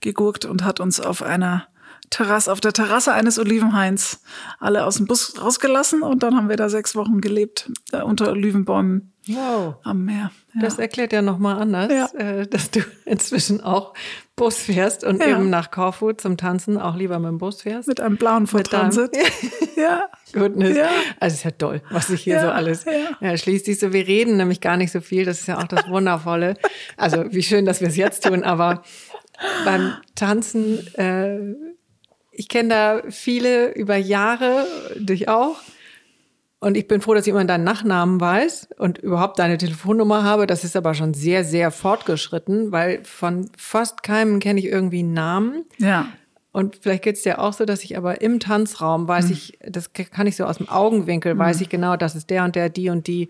gegurkt 0.00 0.44
und 0.44 0.64
hat 0.64 0.80
uns 0.80 1.00
auf 1.00 1.22
einer 1.22 1.68
Terrasse, 2.10 2.50
auf 2.50 2.60
der 2.60 2.72
Terrasse 2.72 3.12
eines 3.12 3.38
Olivenhains 3.38 4.22
alle 4.58 4.84
aus 4.84 4.96
dem 4.96 5.06
Bus 5.06 5.40
rausgelassen 5.40 6.02
und 6.02 6.22
dann 6.22 6.36
haben 6.36 6.48
wir 6.48 6.56
da 6.56 6.68
sechs 6.68 6.96
Wochen 6.96 7.20
gelebt 7.20 7.70
äh, 7.92 8.02
unter 8.02 8.30
Olivenbäumen 8.30 9.12
Wow. 9.28 9.76
am 9.84 10.04
Meer. 10.04 10.30
Ja. 10.54 10.60
Das 10.60 10.78
erklärt 10.78 11.12
ja 11.12 11.22
nochmal 11.22 11.60
anders, 11.60 11.92
Ja. 11.92 12.18
äh, 12.18 12.46
dass 12.46 12.70
du 12.70 12.80
inzwischen 13.04 13.60
auch 13.60 13.94
Bus 14.36 14.56
fährst 14.58 15.04
und 15.04 15.20
Ja. 15.20 15.28
eben 15.28 15.50
nach 15.50 15.70
Korfu 15.70 16.12
zum 16.12 16.36
Tanzen 16.36 16.78
auch 16.78 16.96
lieber 16.96 17.18
mit 17.18 17.28
dem 17.30 17.38
Bus 17.38 17.62
fährst. 17.62 17.88
mit 17.88 18.00
einem 18.00 18.16
blauen 18.16 18.46
Ford 18.46 18.66
Transit. 18.70 19.10
ja. 19.76 20.04
Goodness. 20.32 20.76
Ja. 20.76 20.88
Also 21.20 21.34
ist 21.34 21.44
ja 21.44 21.50
toll, 21.52 21.82
was 21.90 22.06
sich 22.08 22.22
hier 22.22 22.40
so 22.40 22.48
alles 22.48 22.84
ja. 23.20 23.36
schließt 23.36 23.66
sich 23.66 23.78
so. 23.78 23.92
Wir 23.92 24.06
reden 24.06 24.36
nämlich 24.36 24.60
gar 24.60 24.76
nicht 24.76 24.92
so 24.92 25.00
viel, 25.00 25.24
das 25.24 25.40
ist 25.40 25.46
ja 25.48 25.58
auch 25.58 25.66
das 25.68 25.88
Wundervolle. 25.88 26.54
Also 26.96 27.24
wie 27.32 27.42
schön, 27.42 27.64
dass 27.66 27.80
wir 27.80 27.88
es 27.88 27.96
jetzt 27.96 28.24
tun, 28.24 28.44
aber 28.44 28.82
beim 29.64 29.92
Tanzen, 30.14 30.86
äh, 30.96 31.38
ich 32.30 32.48
kenne 32.48 32.68
da 32.68 33.02
viele 33.10 33.72
über 33.74 33.96
Jahre, 33.96 34.66
dich 34.96 35.28
auch. 35.28 35.56
Und 36.60 36.76
ich 36.76 36.88
bin 36.88 37.00
froh, 37.00 37.14
dass 37.14 37.26
ich 37.26 37.30
immer 37.30 37.44
deinen 37.44 37.62
Nachnamen 37.64 38.20
weiß 38.20 38.70
und 38.78 38.98
überhaupt 38.98 39.38
deine 39.38 39.58
Telefonnummer 39.58 40.24
habe. 40.24 40.46
Das 40.48 40.64
ist 40.64 40.74
aber 40.76 40.94
schon 40.94 41.14
sehr, 41.14 41.44
sehr 41.44 41.70
fortgeschritten, 41.70 42.72
weil 42.72 43.04
von 43.04 43.48
fast 43.56 44.02
keinem 44.02 44.40
kenne 44.40 44.58
ich 44.58 44.66
irgendwie 44.66 45.00
einen 45.00 45.12
Namen. 45.12 45.64
Ja. 45.78 46.08
Und 46.50 46.76
vielleicht 46.82 47.04
geht's 47.04 47.22
dir 47.22 47.38
auch 47.40 47.52
so, 47.52 47.64
dass 47.64 47.84
ich 47.84 47.96
aber 47.96 48.20
im 48.22 48.40
Tanzraum 48.40 49.06
weiß 49.06 49.26
Mhm. 49.26 49.32
ich, 49.32 49.58
das 49.68 49.92
kann 49.92 50.26
ich 50.26 50.34
so 50.34 50.46
aus 50.46 50.58
dem 50.58 50.68
Augenwinkel, 50.68 51.38
weiß 51.38 51.60
ich 51.60 51.68
genau, 51.68 51.96
das 51.96 52.16
ist 52.16 52.30
der 52.30 52.42
und 52.42 52.56
der, 52.56 52.68
die 52.70 52.90
und 52.90 53.06
die. 53.06 53.28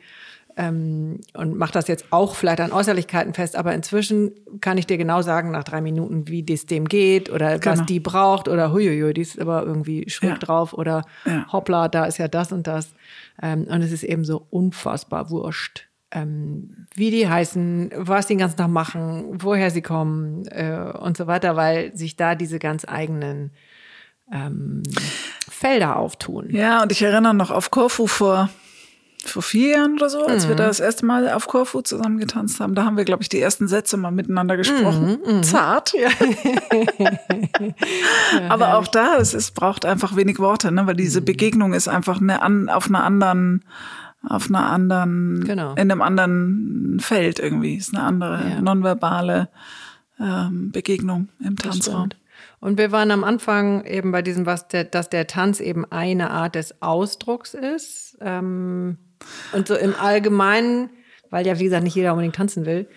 Ähm, 0.60 1.20
und 1.34 1.56
mache 1.56 1.70
das 1.72 1.86
jetzt 1.86 2.06
auch 2.10 2.34
vielleicht 2.34 2.60
an 2.60 2.72
Äußerlichkeiten 2.72 3.32
fest, 3.32 3.54
aber 3.54 3.72
inzwischen 3.74 4.32
kann 4.60 4.76
ich 4.76 4.88
dir 4.88 4.98
genau 4.98 5.22
sagen, 5.22 5.52
nach 5.52 5.62
drei 5.62 5.80
Minuten, 5.80 6.26
wie 6.26 6.42
das 6.42 6.66
dem 6.66 6.88
geht 6.88 7.30
oder 7.30 7.58
Genau. 7.60 7.76
was 7.78 7.86
die 7.86 8.00
braucht 8.00 8.48
oder 8.48 8.72
huiuiui, 8.72 9.14
die 9.14 9.20
ist 9.20 9.40
aber 9.40 9.62
irgendwie 9.62 10.10
schräg 10.10 10.30
Ja. 10.30 10.38
drauf 10.38 10.72
oder 10.72 11.04
Ja. 11.24 11.46
hoppla, 11.52 11.86
da 11.86 12.06
ist 12.06 12.18
ja 12.18 12.26
das 12.26 12.50
und 12.50 12.66
das. 12.66 12.90
Ähm, 13.40 13.68
und 13.70 13.82
es 13.82 13.92
ist 13.92 14.02
eben 14.02 14.24
so 14.24 14.46
unfassbar 14.50 15.30
wurscht. 15.30 15.84
Ähm, 16.10 16.86
wie 16.94 17.12
die 17.12 17.28
heißen, 17.28 17.92
was 17.94 18.26
die 18.26 18.32
den 18.32 18.38
ganzen 18.40 18.56
Tag 18.56 18.68
machen, 18.70 19.26
woher 19.42 19.70
sie 19.70 19.82
kommen 19.82 20.44
äh, 20.46 20.90
und 20.98 21.16
so 21.16 21.28
weiter, 21.28 21.54
weil 21.54 21.94
sich 21.96 22.16
da 22.16 22.34
diese 22.34 22.58
ganz 22.58 22.84
eigenen 22.88 23.52
ähm, 24.32 24.82
Felder 25.48 25.96
auftun. 25.96 26.48
Ja, 26.50 26.82
und 26.82 26.90
ich 26.92 27.00
erinnere 27.02 27.34
noch 27.34 27.50
auf 27.50 27.70
Korfu 27.70 28.06
vor, 28.06 28.48
vor 29.30 29.42
vier 29.42 29.76
Jahren 29.76 29.94
oder 29.94 30.08
so, 30.10 30.24
als 30.26 30.46
wir 30.48 30.54
Mhm. 30.54 30.58
da 30.58 30.66
das 30.66 30.80
erste 30.80 31.06
Mal 31.06 31.28
auf 31.30 31.46
Korfu 31.46 31.80
zusammen 31.82 32.18
getanzt 32.18 32.60
haben. 32.60 32.74
Da 32.74 32.84
haben 32.84 32.96
wir, 32.96 33.04
glaube 33.04 33.22
ich, 33.22 33.28
die 33.28 33.40
ersten 33.40 33.68
Sätze 33.68 33.96
mal 33.96 34.10
miteinander 34.10 34.56
gesprochen. 34.56 35.18
Mhm, 35.26 35.42
Zart. 35.42 35.92
Aber 38.48 38.76
auch 38.78 38.86
da, 38.88 39.16
es 39.18 39.34
ist, 39.34 39.52
braucht 39.54 39.84
einfach 39.84 40.16
wenig 40.16 40.38
Worte, 40.38 40.70
ne? 40.72 40.86
weil 40.86 40.94
Mhm. 40.94 40.98
diese 40.98 41.22
Begegnung 41.22 41.72
ist 41.74 41.88
einfach 41.88 42.20
eine 42.20 42.42
an, 42.42 42.68
auf 42.68 42.88
einer 42.88 43.04
anderen, 43.04 43.64
auf 44.26 44.48
einer 44.48 44.66
anderen, 44.70 45.44
Genau. 45.44 45.72
in 45.72 45.90
einem 45.90 46.02
anderen 46.02 46.98
Feld 47.00 47.38
irgendwie. 47.38 47.76
Ist 47.76 47.94
eine 47.94 48.02
andere 48.04 48.50
Ja. 48.50 48.60
nonverbale 48.60 49.48
ähm, 50.20 50.72
Begegnung 50.72 51.28
im 51.44 51.56
Tanzraum. 51.56 52.08
Und 52.60 52.76
wir 52.76 52.90
waren 52.90 53.12
am 53.12 53.22
Anfang 53.22 53.84
eben 53.84 54.10
bei 54.10 54.20
diesem, 54.20 54.46
was 54.46 54.66
der, 54.66 54.82
dass 54.82 55.08
der 55.08 55.28
Tanz 55.28 55.60
eben 55.60 55.84
eine 55.92 56.30
Art 56.30 56.56
des 56.56 56.82
Ausdrucks 56.82 57.54
ist. 57.54 58.18
Ähm, 58.20 58.98
und 59.52 59.68
so 59.68 59.74
im 59.74 59.94
Allgemeinen, 59.94 60.90
weil 61.30 61.46
ja, 61.46 61.58
wie 61.58 61.64
gesagt, 61.64 61.84
nicht 61.84 61.94
jeder 61.94 62.12
unbedingt 62.12 62.36
tanzen 62.36 62.66
will, 62.66 62.88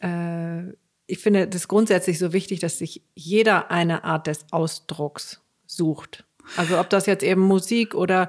äh, 0.00 0.72
ich 1.06 1.18
finde 1.18 1.48
das 1.48 1.68
grundsätzlich 1.68 2.18
so 2.18 2.32
wichtig, 2.32 2.60
dass 2.60 2.78
sich 2.78 3.02
jeder 3.14 3.70
eine 3.70 4.04
Art 4.04 4.26
des 4.26 4.46
Ausdrucks 4.50 5.40
sucht. 5.66 6.24
Also 6.56 6.78
ob 6.78 6.90
das 6.90 7.06
jetzt 7.06 7.24
eben 7.24 7.40
Musik 7.40 7.94
oder 7.94 8.28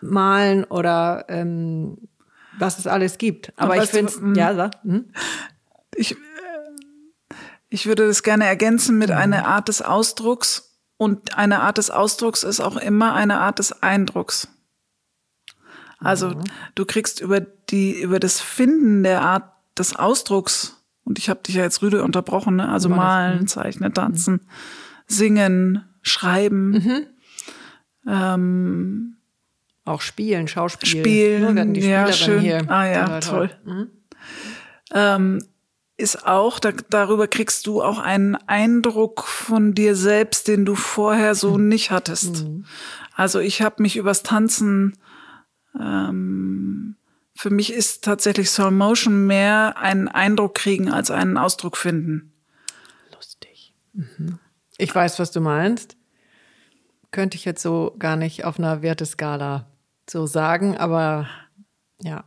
Malen 0.00 0.64
oder 0.64 1.26
ähm, 1.28 1.98
was 2.58 2.78
es 2.78 2.86
alles 2.86 3.18
gibt. 3.18 3.52
Aber 3.56 3.82
ich 3.82 3.90
finde 3.90 4.12
mm, 4.12 4.34
ja, 4.34 4.54
sag, 4.54 4.82
hm? 4.82 5.06
Ich, 5.94 6.16
ich 7.68 7.86
würde 7.86 8.06
das 8.06 8.22
gerne 8.22 8.46
ergänzen 8.46 8.98
mit 8.98 9.10
einer 9.10 9.46
Art 9.46 9.68
des 9.68 9.82
Ausdrucks. 9.82 10.78
Und 10.98 11.36
eine 11.36 11.60
Art 11.60 11.76
des 11.76 11.90
Ausdrucks 11.90 12.42
ist 12.42 12.60
auch 12.60 12.76
immer 12.76 13.14
eine 13.14 13.38
Art 13.40 13.58
des 13.58 13.82
Eindrucks. 13.82 14.48
Also 15.98 16.30
mhm. 16.30 16.44
du 16.74 16.84
kriegst 16.84 17.20
über 17.20 17.40
die, 17.40 18.00
über 18.00 18.20
das 18.20 18.40
Finden 18.40 19.02
der 19.02 19.22
Art 19.22 19.52
des 19.78 19.96
Ausdrucks, 19.96 20.82
und 21.04 21.18
ich 21.18 21.28
habe 21.28 21.40
dich 21.46 21.54
ja 21.54 21.62
jetzt 21.62 21.82
rüde 21.82 22.02
unterbrochen, 22.02 22.56
ne? 22.56 22.68
also 22.68 22.88
malen, 22.88 23.42
mhm. 23.42 23.46
zeichnen, 23.46 23.94
tanzen, 23.94 24.34
mhm. 24.34 24.40
singen, 25.06 25.84
schreiben, 26.02 26.70
mhm. 26.70 27.06
ähm, 28.08 29.16
auch 29.84 30.00
spielen, 30.00 30.48
Schauspiel. 30.48 30.88
Spielen, 30.88 31.54
ne? 31.54 31.78
ja, 31.78 32.12
schön. 32.12 32.40
Hier. 32.40 32.68
Ah 32.68 32.86
ja, 32.86 33.20
toll. 33.20 33.50
Mhm. 33.64 33.90
Ähm, 34.92 35.44
ist 35.96 36.26
auch, 36.26 36.58
da, 36.58 36.72
darüber 36.90 37.26
kriegst 37.28 37.66
du 37.66 37.82
auch 37.82 37.98
einen 37.98 38.34
Eindruck 38.34 39.22
von 39.22 39.74
dir 39.74 39.94
selbst, 39.94 40.48
den 40.48 40.64
du 40.64 40.74
vorher 40.74 41.34
so 41.34 41.56
nicht 41.56 41.90
hattest. 41.90 42.44
Mhm. 42.44 42.64
Also 43.14 43.38
ich 43.38 43.62
habe 43.62 43.82
mich 43.82 43.96
übers 43.96 44.22
Tanzen, 44.22 44.98
ähm, 45.80 46.96
für 47.34 47.50
mich 47.50 47.72
ist 47.72 48.02
tatsächlich 48.02 48.50
Soul 48.50 48.70
Motion 48.70 49.26
mehr 49.26 49.76
einen 49.76 50.08
Eindruck 50.08 50.54
kriegen 50.54 50.90
als 50.90 51.10
einen 51.10 51.36
Ausdruck 51.36 51.76
finden. 51.76 52.32
Lustig. 53.14 53.74
Mhm. 53.92 54.38
Ich 54.78 54.94
weiß, 54.94 55.18
was 55.18 55.32
du 55.32 55.40
meinst. 55.40 55.96
Könnte 57.10 57.36
ich 57.36 57.44
jetzt 57.44 57.62
so 57.62 57.94
gar 57.98 58.16
nicht 58.16 58.44
auf 58.44 58.58
einer 58.58 58.82
Werteskala 58.82 59.66
so 60.08 60.26
sagen, 60.26 60.76
aber 60.76 61.28
ja. 62.00 62.24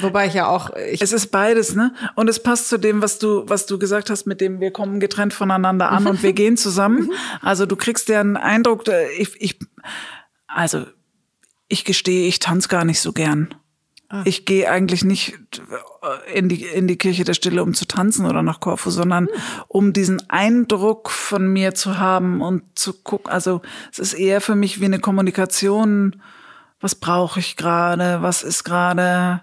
Wobei 0.00 0.26
ich 0.26 0.34
ja 0.34 0.46
auch. 0.46 0.70
Ich 0.76 1.00
es 1.00 1.12
ist 1.12 1.28
beides, 1.28 1.74
ne? 1.74 1.94
Und 2.14 2.28
es 2.28 2.42
passt 2.42 2.68
zu 2.68 2.78
dem, 2.78 3.00
was 3.00 3.18
du, 3.18 3.48
was 3.48 3.64
du 3.64 3.78
gesagt 3.78 4.10
hast, 4.10 4.26
mit 4.26 4.40
dem 4.40 4.60
wir 4.60 4.70
kommen 4.70 5.00
getrennt 5.00 5.32
voneinander 5.32 5.90
an 5.90 6.06
und 6.06 6.22
wir 6.22 6.32
gehen 6.34 6.58
zusammen. 6.58 7.10
Also 7.40 7.64
du 7.64 7.74
kriegst 7.74 8.08
ja 8.08 8.20
einen 8.20 8.36
Eindruck, 8.36 8.84
ich, 9.16 9.40
ich, 9.40 9.58
also 10.46 10.84
ich 11.68 11.84
gestehe, 11.84 12.26
ich 12.26 12.38
tanze 12.38 12.68
gar 12.68 12.84
nicht 12.84 13.00
so 13.00 13.12
gern. 13.12 13.54
Ah. 14.08 14.22
Ich 14.24 14.46
gehe 14.46 14.70
eigentlich 14.70 15.04
nicht 15.04 15.38
in 16.32 16.48
die, 16.48 16.64
in 16.64 16.88
die 16.88 16.96
Kirche 16.96 17.24
der 17.24 17.34
Stille, 17.34 17.62
um 17.62 17.74
zu 17.74 17.86
tanzen 17.86 18.24
oder 18.24 18.42
nach 18.42 18.60
Korfu, 18.60 18.90
sondern 18.90 19.26
hm. 19.26 19.34
um 19.68 19.92
diesen 19.92 20.30
Eindruck 20.30 21.10
von 21.10 21.52
mir 21.52 21.74
zu 21.74 21.98
haben 21.98 22.40
und 22.40 22.78
zu 22.78 22.94
gucken. 22.94 23.30
Also 23.30 23.60
es 23.92 23.98
ist 23.98 24.14
eher 24.14 24.40
für 24.40 24.54
mich 24.54 24.80
wie 24.80 24.86
eine 24.86 24.98
Kommunikation. 24.98 26.22
Was 26.80 26.94
brauche 26.94 27.40
ich 27.40 27.56
gerade? 27.56 28.22
Was 28.22 28.42
ist 28.42 28.64
gerade? 28.64 29.42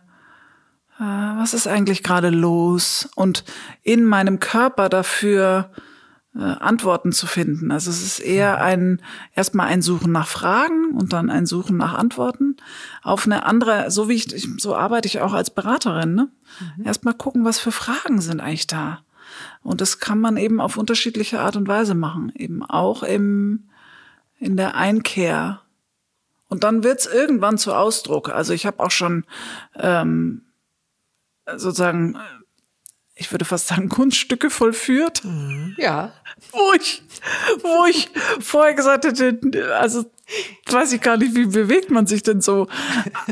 Äh, 0.99 1.03
was 1.03 1.53
ist 1.53 1.67
eigentlich 1.67 2.01
gerade 2.01 2.32
los? 2.32 3.07
Und 3.15 3.43
in 3.84 4.03
meinem 4.03 4.39
Körper 4.39 4.89
dafür 4.89 5.69
äh, 6.36 6.41
Antworten 6.41 7.11
zu 7.11 7.27
finden. 7.27 7.71
Also 7.71 7.89
es 7.89 8.01
ist 8.01 8.19
eher 8.19 8.61
ein, 8.61 9.01
erstmal 9.33 9.67
ein 9.67 9.81
Suchen 9.81 10.11
nach 10.11 10.27
Fragen 10.27 10.91
und 10.95 11.13
dann 11.13 11.29
ein 11.29 11.45
Suchen 11.45 11.77
nach 11.77 11.93
Antworten 11.93 12.57
auf 13.03 13.25
eine 13.25 13.45
andere, 13.45 13.89
so 13.89 14.09
wie 14.09 14.15
ich, 14.15 14.47
so 14.57 14.75
arbeite 14.75 15.07
ich 15.07 15.21
auch 15.21 15.33
als 15.33 15.49
Beraterin, 15.49 16.13
ne? 16.13 16.29
Mhm. 16.77 16.86
Erstmal 16.86 17.13
gucken, 17.13 17.45
was 17.45 17.59
für 17.59 17.71
Fragen 17.71 18.21
sind 18.21 18.41
eigentlich 18.41 18.67
da. 18.67 18.99
Und 19.63 19.81
das 19.81 19.99
kann 19.99 20.19
man 20.19 20.38
eben 20.38 20.61
auf 20.61 20.77
unterschiedliche 20.77 21.39
Art 21.39 21.55
und 21.55 21.67
Weise 21.67 21.95
machen, 21.95 22.31
eben 22.36 22.63
auch 22.63 23.03
im, 23.03 23.69
in 24.38 24.57
der 24.57 24.75
Einkehr. 24.75 25.61
Und 26.47 26.63
dann 26.63 26.83
wird's 26.83 27.05
irgendwann 27.05 27.57
zu 27.57 27.73
Ausdruck. 27.73 28.29
Also 28.29 28.53
ich 28.53 28.65
habe 28.65 28.81
auch 28.81 28.91
schon 28.91 29.25
ähm, 29.75 30.41
sozusagen 31.47 32.17
ich 33.16 33.32
würde 33.32 33.45
fast 33.45 33.68
sagen, 33.68 33.89
Kunststücke 33.89 34.49
vollführt. 34.49 35.24
Mhm. 35.24 35.74
Ja. 35.78 36.11
Wo 36.51 36.74
ich, 36.74 37.01
wo 37.61 37.86
ich 37.86 38.09
vorher 38.41 38.74
gesagt 38.74 39.05
hätte, 39.05 39.39
also 39.80 40.05
weiß 40.66 40.93
ich 40.93 41.01
gar 41.01 41.18
nicht, 41.18 41.36
wie 41.36 41.45
bewegt 41.45 41.89
man 41.91 42.07
sich 42.07 42.24
denn 42.24 42.41
so. 42.41 42.68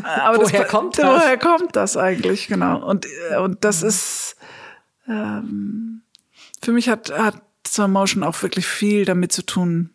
Aber 0.03 0.37
woher 0.37 0.61
das, 0.61 0.71
kommt 0.71 0.97
das? 0.97 1.05
Woher 1.05 1.37
kommt 1.37 1.75
das 1.75 1.97
eigentlich, 1.97 2.47
genau. 2.47 2.85
Und, 2.87 3.07
und 3.39 3.63
das 3.65 3.81
mhm. 3.81 3.87
ist, 3.89 4.35
ähm, 5.07 6.01
für 6.61 6.71
mich 6.71 6.87
hat, 6.87 7.11
hat 7.11 7.41
Slow 7.67 7.89
Motion 7.89 8.23
auch 8.23 8.41
wirklich 8.41 8.67
viel 8.67 9.03
damit 9.03 9.33
zu 9.33 9.45
tun, 9.45 9.89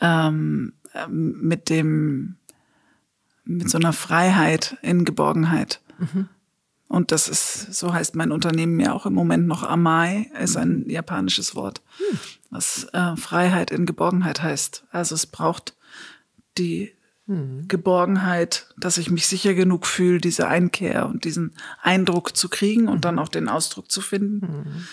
ähm, 0.00 0.74
mit 1.08 1.70
dem, 1.70 2.36
mit 3.44 3.68
so 3.68 3.78
einer 3.78 3.92
Freiheit 3.92 4.76
in 4.82 5.04
Geborgenheit. 5.04 5.80
Mhm. 5.98 6.28
Und 6.92 7.10
das 7.10 7.26
ist, 7.26 7.72
so 7.72 7.94
heißt 7.94 8.16
mein 8.16 8.32
Unternehmen 8.32 8.78
ja 8.78 8.92
auch 8.92 9.06
im 9.06 9.14
Moment 9.14 9.46
noch 9.46 9.62
Amai, 9.62 10.30
ist 10.38 10.58
ein 10.58 10.84
japanisches 10.90 11.54
Wort, 11.54 11.80
was 12.50 12.84
äh, 12.92 13.16
Freiheit 13.16 13.70
in 13.70 13.86
Geborgenheit 13.86 14.42
heißt. 14.42 14.84
Also 14.90 15.14
es 15.14 15.24
braucht 15.24 15.74
die 16.58 16.92
mhm. 17.24 17.66
Geborgenheit, 17.66 18.74
dass 18.76 18.98
ich 18.98 19.10
mich 19.10 19.26
sicher 19.26 19.54
genug 19.54 19.86
fühle, 19.86 20.20
diese 20.20 20.48
Einkehr 20.48 21.06
und 21.06 21.24
diesen 21.24 21.54
Eindruck 21.80 22.36
zu 22.36 22.50
kriegen 22.50 22.88
und 22.88 23.06
dann 23.06 23.18
auch 23.18 23.30
den 23.30 23.48
Ausdruck 23.48 23.90
zu 23.90 24.02
finden. 24.02 24.84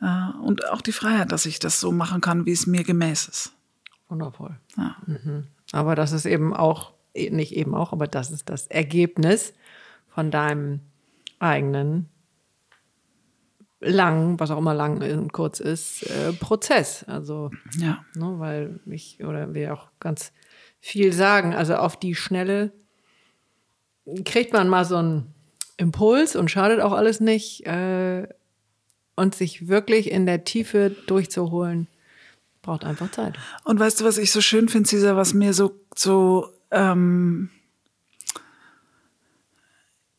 Mhm. 0.00 0.06
Äh, 0.06 0.38
und 0.42 0.68
auch 0.68 0.82
die 0.82 0.92
Freiheit, 0.92 1.32
dass 1.32 1.46
ich 1.46 1.58
das 1.58 1.80
so 1.80 1.90
machen 1.90 2.20
kann, 2.20 2.44
wie 2.44 2.52
es 2.52 2.66
mir 2.66 2.84
gemäß 2.84 3.28
ist. 3.28 3.52
Wundervoll. 4.10 4.58
Ja. 4.76 4.94
Mhm. 5.06 5.44
Aber 5.72 5.94
das 5.94 6.12
ist 6.12 6.26
eben 6.26 6.52
auch, 6.52 6.92
nicht 7.14 7.56
eben 7.56 7.74
auch, 7.74 7.94
aber 7.94 8.06
das 8.08 8.30
ist 8.30 8.50
das 8.50 8.66
Ergebnis 8.66 9.54
von 10.10 10.30
deinem 10.30 10.80
eigenen 11.40 12.08
lang, 13.80 14.38
was 14.38 14.50
auch 14.50 14.58
immer 14.58 14.74
lang 14.74 15.02
und 15.02 15.32
kurz 15.32 15.58
ist, 15.58 16.02
äh, 16.02 16.32
Prozess. 16.32 17.04
Also, 17.04 17.50
ja. 17.78 18.04
Ne, 18.14 18.34
weil 18.38 18.80
ich 18.86 19.24
oder 19.24 19.54
wir 19.54 19.72
auch 19.74 19.88
ganz 19.98 20.32
viel 20.80 21.12
sagen. 21.12 21.54
Also 21.54 21.76
auf 21.76 21.98
die 21.98 22.14
Schnelle 22.14 22.72
kriegt 24.24 24.52
man 24.52 24.68
mal 24.68 24.84
so 24.84 24.96
einen 24.96 25.34
Impuls 25.76 26.36
und 26.36 26.50
schadet 26.50 26.80
auch 26.80 26.92
alles 26.92 27.20
nicht. 27.20 27.66
Äh, 27.66 28.28
und 29.20 29.34
sich 29.34 29.68
wirklich 29.68 30.10
in 30.10 30.24
der 30.24 30.44
Tiefe 30.44 30.96
durchzuholen, 31.06 31.88
braucht 32.62 32.84
einfach 32.84 33.10
Zeit. 33.10 33.38
Und 33.64 33.78
weißt 33.78 34.00
du, 34.00 34.04
was 34.06 34.16
ich 34.16 34.32
so 34.32 34.40
schön 34.40 34.70
finde, 34.70 34.88
Cesar, 34.88 35.14
was 35.14 35.34
mir 35.34 35.52
so, 35.52 35.78
so 35.94 36.48
ähm, 36.70 37.50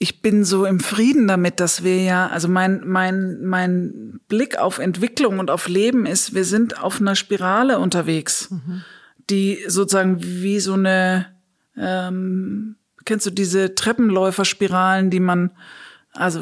ich 0.02 0.24
bin 0.24 0.44
so 0.44 0.66
im 0.66 0.80
Frieden 0.80 1.28
damit, 1.28 1.60
dass 1.60 1.84
wir 1.84 2.02
ja, 2.02 2.28
also 2.28 2.48
mein, 2.48 2.82
mein, 2.88 3.46
mein 3.46 4.20
Blick 4.28 4.58
auf 4.58 4.80
Entwicklung 4.80 5.38
und 5.38 5.52
auf 5.52 5.68
Leben 5.68 6.08
ist, 6.08 6.34
wir 6.34 6.44
sind 6.44 6.82
auf 6.82 7.00
einer 7.00 7.16
Spirale 7.16 7.78
unterwegs, 7.78 8.50
mhm. 8.50 8.82
die 9.30 9.60
sozusagen 9.68 10.18
wie 10.20 10.60
so 10.60 10.74
eine, 10.74 11.28
ähm, 11.78 12.78
kennst 13.06 13.28
du 13.28 13.30
diese 13.30 13.76
Treppenläuferspiralen, 13.76 15.12
die 15.12 15.20
man, 15.20 15.52
also 16.14 16.42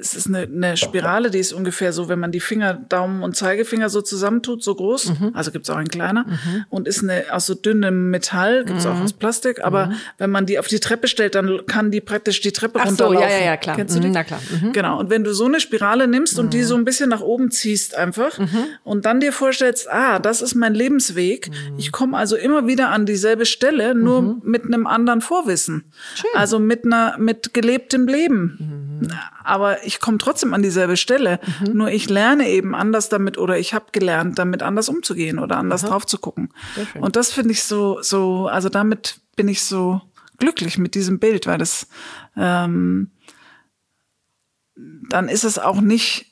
es 0.00 0.14
ist 0.14 0.26
eine, 0.26 0.42
eine 0.42 0.76
Spirale, 0.76 1.30
die 1.30 1.38
ist 1.38 1.52
ungefähr 1.52 1.92
so, 1.92 2.08
wenn 2.08 2.18
man 2.18 2.32
die 2.32 2.40
Finger, 2.40 2.74
Daumen 2.74 3.22
und 3.22 3.36
Zeigefinger 3.36 3.88
so 3.88 4.02
zusammentut, 4.02 4.62
so 4.62 4.74
groß. 4.74 5.20
Mhm. 5.20 5.30
Also 5.34 5.50
gibt's 5.50 5.70
auch 5.70 5.76
ein 5.76 5.88
kleiner. 5.88 6.24
Mhm. 6.24 6.64
Und 6.70 6.88
ist 6.88 7.02
eine 7.02 7.24
aus 7.30 7.46
so 7.46 7.54
dünnem 7.54 8.10
Metall, 8.10 8.64
gibt's 8.64 8.84
mhm. 8.84 8.92
auch 8.92 9.00
aus 9.00 9.12
Plastik. 9.12 9.64
Aber 9.64 9.86
mhm. 9.86 9.94
wenn 10.18 10.30
man 10.30 10.46
die 10.46 10.58
auf 10.58 10.68
die 10.68 10.80
Treppe 10.80 11.08
stellt, 11.08 11.34
dann 11.34 11.66
kann 11.66 11.90
die 11.90 12.00
praktisch 12.00 12.40
die 12.40 12.52
Treppe 12.52 12.80
Ach 12.80 12.86
runterlaufen. 12.86 13.18
So, 13.18 13.24
ja, 13.24 13.38
ja, 13.38 13.44
ja, 13.44 13.56
klar. 13.56 13.76
Kennst 13.76 13.96
du 13.96 14.00
die? 14.00 14.08
Mhm, 14.08 14.14
na 14.14 14.24
klar. 14.24 14.40
Mhm. 14.50 14.72
Genau. 14.72 14.98
Und 14.98 15.10
wenn 15.10 15.24
du 15.24 15.32
so 15.32 15.44
eine 15.44 15.60
Spirale 15.60 16.08
nimmst 16.08 16.38
und 16.38 16.54
die 16.54 16.62
so 16.62 16.74
ein 16.74 16.84
bisschen 16.84 17.10
nach 17.10 17.20
oben 17.20 17.50
ziehst 17.50 17.94
einfach 17.94 18.38
und 18.84 19.04
dann 19.06 19.20
dir 19.20 19.32
vorstellst, 19.32 19.90
ah, 19.90 20.18
das 20.18 20.42
ist 20.42 20.54
mein 20.54 20.74
Lebensweg. 20.74 21.50
Ich 21.76 21.92
komme 21.92 22.16
also 22.16 22.36
immer 22.36 22.66
wieder 22.66 22.90
an 22.90 23.06
dieselbe 23.06 23.46
Stelle, 23.46 23.94
nur 23.94 24.38
mit 24.42 24.64
einem 24.64 24.86
anderen 24.86 25.20
Vorwissen. 25.20 25.84
Schön. 26.14 26.30
Also 26.34 26.58
mit 26.58 26.84
einer, 26.84 27.16
mit 27.18 27.54
gelebtem 27.54 28.06
Leben. 28.06 29.08
Aber 29.44 29.81
ich 29.84 30.00
komme 30.00 30.18
trotzdem 30.18 30.54
an 30.54 30.62
dieselbe 30.62 30.96
Stelle. 30.96 31.40
Mhm. 31.60 31.76
Nur 31.76 31.90
ich 31.90 32.08
lerne 32.08 32.48
eben 32.48 32.74
anders 32.74 33.08
damit 33.08 33.38
oder 33.38 33.58
ich 33.58 33.74
habe 33.74 33.86
gelernt, 33.92 34.38
damit 34.38 34.62
anders 34.62 34.88
umzugehen 34.88 35.38
oder 35.38 35.56
anders 35.56 35.84
Aha. 35.84 35.90
drauf 35.90 36.06
zu 36.06 36.18
gucken. 36.18 36.50
Und 37.00 37.16
das 37.16 37.32
finde 37.32 37.52
ich 37.52 37.62
so, 37.64 38.00
so, 38.02 38.48
also 38.48 38.68
damit 38.68 39.20
bin 39.36 39.48
ich 39.48 39.62
so 39.62 40.00
glücklich 40.38 40.78
mit 40.78 40.94
diesem 40.94 41.18
Bild, 41.18 41.46
weil 41.46 41.58
das 41.58 41.86
ähm, 42.36 43.10
dann 45.08 45.28
ist 45.28 45.44
es 45.44 45.58
auch 45.58 45.80
nicht 45.80 46.26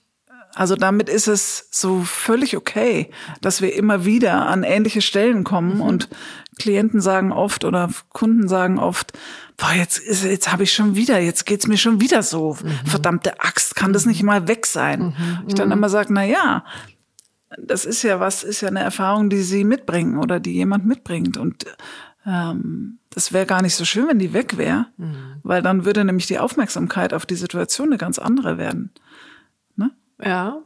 also 0.54 0.74
damit 0.74 1.08
ist 1.08 1.28
es 1.28 1.68
so 1.70 2.02
völlig 2.02 2.56
okay, 2.56 3.10
dass 3.40 3.62
wir 3.62 3.74
immer 3.74 4.04
wieder 4.04 4.46
an 4.46 4.64
ähnliche 4.64 5.00
Stellen 5.00 5.44
kommen 5.44 5.76
mhm. 5.76 5.80
und 5.80 6.08
Klienten 6.58 7.00
sagen 7.00 7.32
oft 7.32 7.64
oder 7.64 7.90
Kunden 8.10 8.48
sagen 8.48 8.78
oft, 8.78 9.12
boah, 9.60 9.72
jetzt 9.72 9.98
ist, 9.98 10.24
jetzt 10.24 10.50
habe 10.50 10.64
ich 10.64 10.72
schon 10.72 10.96
wieder, 10.96 11.20
jetzt 11.20 11.46
geht's 11.46 11.66
mir 11.66 11.76
schon 11.76 12.00
wieder 12.00 12.22
so. 12.22 12.56
Mhm. 12.62 12.88
Verdammte 12.88 13.40
Axt, 13.40 13.76
kann 13.76 13.92
das 13.92 14.06
nicht 14.06 14.22
mal 14.22 14.48
weg 14.48 14.66
sein? 14.66 15.14
Mhm. 15.16 15.44
Ich 15.46 15.54
dann 15.54 15.68
mhm. 15.68 15.74
immer 15.74 15.88
sage, 15.88 16.12
na 16.12 16.24
ja, 16.24 16.64
das 17.58 17.84
ist 17.84 18.02
ja 18.02 18.18
was, 18.20 18.42
ist 18.42 18.62
ja 18.62 18.68
eine 18.68 18.80
Erfahrung, 18.80 19.28
die 19.28 19.42
sie 19.42 19.64
mitbringen 19.64 20.18
oder 20.18 20.40
die 20.40 20.54
jemand 20.54 20.86
mitbringt 20.86 21.36
und 21.36 21.66
ähm, 22.26 22.98
das 23.10 23.32
wäre 23.32 23.46
gar 23.46 23.60
nicht 23.62 23.74
so 23.74 23.84
schön, 23.84 24.08
wenn 24.08 24.18
die 24.18 24.32
weg 24.32 24.56
wäre, 24.56 24.86
mhm. 24.96 25.36
weil 25.42 25.62
dann 25.62 25.84
würde 25.84 26.04
nämlich 26.04 26.26
die 26.26 26.38
Aufmerksamkeit 26.38 27.12
auf 27.12 27.26
die 27.26 27.34
Situation 27.34 27.88
eine 27.88 27.98
ganz 27.98 28.18
andere 28.18 28.56
werden. 28.56 28.90
Ne? 29.76 29.90
Ja, 30.22 30.62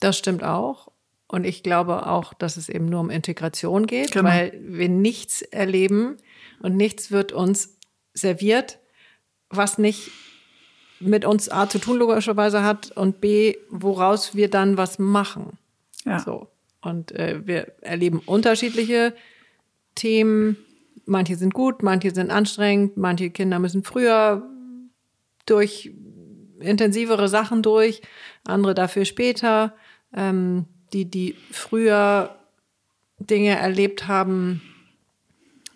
das 0.00 0.16
stimmt 0.16 0.44
auch. 0.44 0.88
Und 1.26 1.44
ich 1.44 1.62
glaube 1.62 2.06
auch, 2.06 2.32
dass 2.32 2.56
es 2.56 2.70
eben 2.70 2.86
nur 2.86 3.00
um 3.00 3.10
Integration 3.10 3.86
geht, 3.86 4.12
genau. 4.12 4.28
weil 4.28 4.58
wir 4.62 4.88
nichts 4.88 5.42
erleben 5.42 6.16
und 6.60 6.76
nichts 6.76 7.10
wird 7.10 7.32
uns 7.32 7.77
serviert, 8.20 8.78
was 9.50 9.78
nicht 9.78 10.10
mit 11.00 11.24
uns 11.24 11.48
A 11.48 11.68
zu 11.68 11.78
tun 11.78 11.98
logischerweise 11.98 12.62
hat 12.62 12.90
und 12.92 13.20
B, 13.20 13.56
woraus 13.70 14.34
wir 14.34 14.50
dann 14.50 14.76
was 14.76 14.98
machen. 14.98 15.58
Ja. 16.04 16.18
So. 16.18 16.48
Und 16.80 17.12
äh, 17.12 17.46
wir 17.46 17.72
erleben 17.80 18.20
unterschiedliche 18.24 19.14
Themen. 19.94 20.56
Manche 21.06 21.36
sind 21.36 21.54
gut, 21.54 21.82
manche 21.82 22.12
sind 22.12 22.30
anstrengend, 22.30 22.96
manche 22.96 23.30
Kinder 23.30 23.58
müssen 23.58 23.82
früher 23.82 24.42
durch 25.46 25.90
intensivere 26.60 27.28
Sachen 27.28 27.62
durch, 27.62 28.02
andere 28.44 28.74
dafür 28.74 29.04
später. 29.04 29.74
Ähm, 30.14 30.66
die, 30.92 31.04
die 31.04 31.36
früher 31.50 32.36
Dinge 33.18 33.56
erlebt 33.56 34.08
haben, 34.08 34.62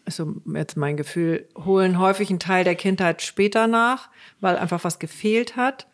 also 0.05 0.35
jetzt 0.55 0.77
mein 0.77 0.97
Gefühl, 0.97 1.49
holen 1.65 1.99
häufig 1.99 2.31
einen 2.31 2.39
Teil 2.39 2.65
der 2.65 2.75
Kindheit 2.75 3.23
später 3.23 3.67
nach, 3.67 4.11
weil 4.41 4.57
einfach 4.57 4.85
was 4.85 4.99
gefehlt 4.99 5.57
hat. 5.57 5.87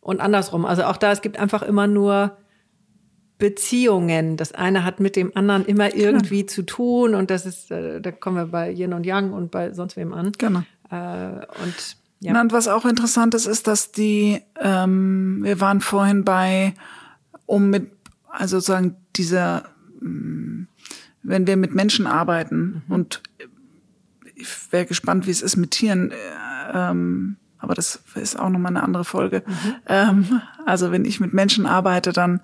Und 0.00 0.20
andersrum. 0.20 0.64
Also 0.64 0.84
auch 0.84 0.96
da, 0.96 1.12
es 1.12 1.22
gibt 1.22 1.38
einfach 1.38 1.62
immer 1.62 1.86
nur 1.86 2.36
Beziehungen. 3.38 4.36
Das 4.36 4.52
eine 4.52 4.84
hat 4.84 5.00
mit 5.00 5.16
dem 5.16 5.36
anderen 5.36 5.64
immer 5.64 5.94
irgendwie 5.94 6.46
zu 6.46 6.62
tun 6.62 7.14
und 7.14 7.30
das 7.30 7.46
ist, 7.46 7.70
äh, 7.70 8.00
da 8.00 8.12
kommen 8.12 8.36
wir 8.36 8.46
bei 8.46 8.70
Yin 8.70 8.92
und 8.92 9.06
Yang 9.06 9.32
und 9.32 9.50
bei 9.50 9.72
sonst 9.72 9.96
wem 9.96 10.12
an. 10.12 10.32
Genau. 10.38 10.62
Äh, 10.90 11.46
und 11.62 11.96
ja. 12.20 12.40
Und 12.40 12.52
was 12.52 12.66
auch 12.66 12.84
interessant 12.84 13.34
ist, 13.34 13.46
ist, 13.46 13.68
dass 13.68 13.92
die, 13.92 14.42
ähm, 14.60 15.40
wir 15.42 15.60
waren 15.60 15.80
vorhin 15.80 16.24
bei, 16.24 16.74
um 17.46 17.70
mit, 17.70 17.92
also 18.28 18.58
sozusagen 18.58 18.96
dieser, 19.14 19.64
mh, 20.00 20.66
wenn 21.28 21.46
wir 21.46 21.56
mit 21.56 21.74
Menschen 21.74 22.06
arbeiten 22.06 22.82
und 22.88 23.22
ich 24.34 24.48
wäre 24.70 24.86
gespannt, 24.86 25.26
wie 25.26 25.30
es 25.30 25.42
ist 25.42 25.56
mit 25.56 25.72
Tieren, 25.72 26.10
äh, 26.10 26.14
ähm, 26.72 27.36
aber 27.60 27.74
das 27.74 28.00
ist 28.14 28.38
auch 28.38 28.50
nochmal 28.50 28.70
eine 28.70 28.84
andere 28.84 29.04
Folge. 29.04 29.42
Ähm, 29.86 30.40
also 30.64 30.92
wenn 30.92 31.04
ich 31.04 31.18
mit 31.18 31.34
Menschen 31.34 31.66
arbeite, 31.66 32.12
dann, 32.12 32.40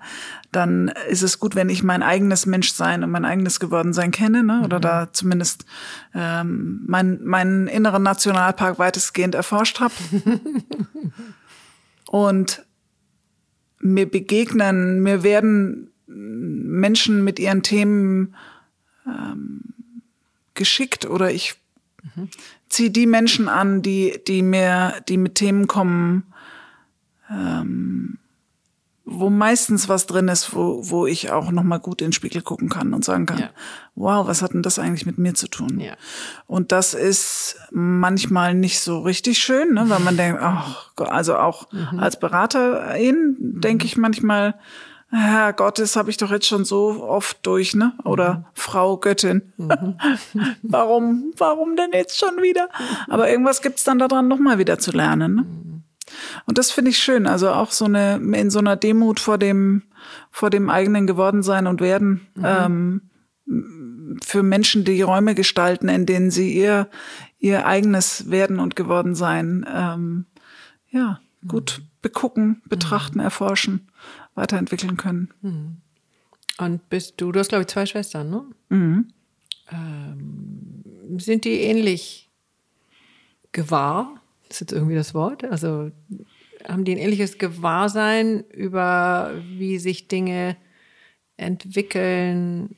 dann 0.51 0.91
ist 1.09 1.21
es 1.21 1.39
gut, 1.39 1.55
wenn 1.55 1.69
ich 1.69 1.83
mein 1.83 2.03
eigenes 2.03 2.45
Menschsein 2.45 3.01
und 3.01 3.11
mein 3.11 3.23
eigenes 3.23 3.61
Gewordensein 3.61 4.11
kenne, 4.11 4.43
ne? 4.43 4.61
oder 4.65 4.81
da 4.81 5.13
zumindest 5.13 5.65
ähm, 6.13 6.83
mein, 6.85 7.23
meinen 7.23 7.67
inneren 7.67 8.03
Nationalpark 8.03 8.77
weitestgehend 8.77 9.35
erforscht 9.35 9.79
habe. 9.79 9.93
und 12.07 12.65
mir 13.79 14.09
begegnen, 14.09 15.01
mir 15.01 15.23
werden 15.23 15.91
Menschen 16.07 17.23
mit 17.23 17.39
ihren 17.39 17.63
Themen 17.63 18.35
ähm, 19.05 19.61
geschickt 20.53 21.05
oder 21.05 21.31
ich 21.31 21.55
ziehe 22.69 22.91
die 22.91 23.07
Menschen 23.07 23.47
an, 23.49 23.81
die, 23.81 24.21
die 24.27 24.41
mir, 24.43 24.93
die 25.09 25.17
mit 25.17 25.35
Themen 25.35 25.67
kommen, 25.67 26.23
ähm, 27.29 28.19
wo 29.05 29.29
meistens 29.29 29.87
was 29.87 30.07
drin 30.07 30.27
ist, 30.27 30.55
wo, 30.55 30.89
wo 30.89 31.05
ich 31.05 31.31
auch 31.31 31.51
nochmal 31.51 31.79
gut 31.79 32.01
in 32.01 32.07
den 32.07 32.13
Spiegel 32.13 32.41
gucken 32.41 32.69
kann 32.69 32.93
und 32.93 33.05
sagen 33.05 33.25
kann, 33.25 33.37
Ja. 33.39 33.49
wow, 33.95 34.27
was 34.27 34.41
hat 34.41 34.53
denn 34.53 34.63
das 34.63 34.79
eigentlich 34.79 35.05
mit 35.05 35.17
mir 35.17 35.33
zu 35.35 35.47
tun? 35.47 35.79
Ja. 35.79 35.93
Und 36.47 36.71
das 36.71 36.93
ist 36.93 37.57
manchmal 37.71 38.55
nicht 38.55 38.79
so 38.79 38.99
richtig 38.99 39.37
schön, 39.39 39.73
ne, 39.73 39.89
weil 39.89 39.99
man 39.99 40.17
denkt, 40.17 40.39
ach, 40.41 40.91
also 40.97 41.37
auch 41.37 41.67
als 41.97 42.19
Beraterin 42.19 43.35
denke 43.39 43.85
ich 43.85 43.95
manchmal, 43.95 44.55
Herr 45.11 45.53
Gott, 45.53 45.79
das 45.79 45.95
habe 45.95 46.09
ich 46.09 46.17
doch 46.17 46.31
jetzt 46.31 46.47
schon 46.47 46.65
so 46.65 47.03
oft 47.03 47.45
durch, 47.45 47.75
ne? 47.75 47.93
Oder 48.03 48.45
Frau 48.53 48.97
Göttin. 48.97 49.53
warum, 50.63 51.31
warum 51.37 51.75
denn 51.75 51.91
jetzt 51.93 52.17
schon 52.17 52.41
wieder? 52.41 52.69
Aber 53.07 53.29
irgendwas 53.29 53.61
gibt's 53.61 53.83
dann 53.83 53.99
daran, 53.99 54.27
nochmal 54.27 54.57
wieder 54.57 54.79
zu 54.79 54.91
lernen. 54.91 55.35
Ne? 55.35 55.45
Und 56.45 56.57
das 56.57 56.71
finde 56.71 56.91
ich 56.91 56.97
schön. 56.97 57.27
Also 57.27 57.49
auch 57.49 57.71
so 57.71 57.85
eine, 57.85 58.15
in 58.15 58.49
so 58.49 58.59
einer 58.59 58.75
Demut 58.75 59.19
vor 59.19 59.37
dem, 59.37 59.83
vor 60.31 60.49
dem 60.49 60.69
eigenen 60.69 61.07
Gewordensein 61.07 61.67
und 61.67 61.81
Werden, 61.81 62.27
ähm, 62.43 63.09
für 64.23 64.43
Menschen, 64.43 64.85
die 64.85 65.01
Räume 65.01 65.35
gestalten, 65.35 65.87
in 65.87 66.05
denen 66.05 66.31
sie 66.31 66.53
ihr, 66.53 66.89
ihr 67.37 67.65
eigenes 67.65 68.29
Werden 68.31 68.59
und 68.59 68.75
Gewordensein, 68.75 69.65
ähm, 69.71 70.25
ja, 70.89 71.19
gut 71.47 71.81
begucken, 72.01 72.61
betrachten, 72.65 73.19
erforschen, 73.19 73.89
weiterentwickeln 74.35 74.97
können. 74.97 75.81
Und 76.57 76.89
bist 76.89 77.19
du, 77.19 77.31
du 77.31 77.39
hast 77.39 77.49
glaube 77.49 77.63
ich 77.63 77.67
zwei 77.67 77.85
Schwestern, 77.85 78.29
ne? 78.29 78.45
Ähm, 79.71 80.83
sind 81.17 81.45
die 81.45 81.61
ähnlich 81.61 82.29
gewahr? 83.51 84.21
Ist 84.49 84.61
jetzt 84.61 84.73
irgendwie 84.73 84.95
das 84.95 85.13
Wort? 85.13 85.43
Also 85.43 85.91
haben 86.67 86.85
die 86.85 86.93
ein 86.93 86.97
ähnliches 86.97 87.37
Gewahrsein 87.37 88.43
über, 88.51 89.33
wie 89.57 89.79
sich 89.79 90.07
Dinge 90.07 90.55
entwickeln 91.37 92.75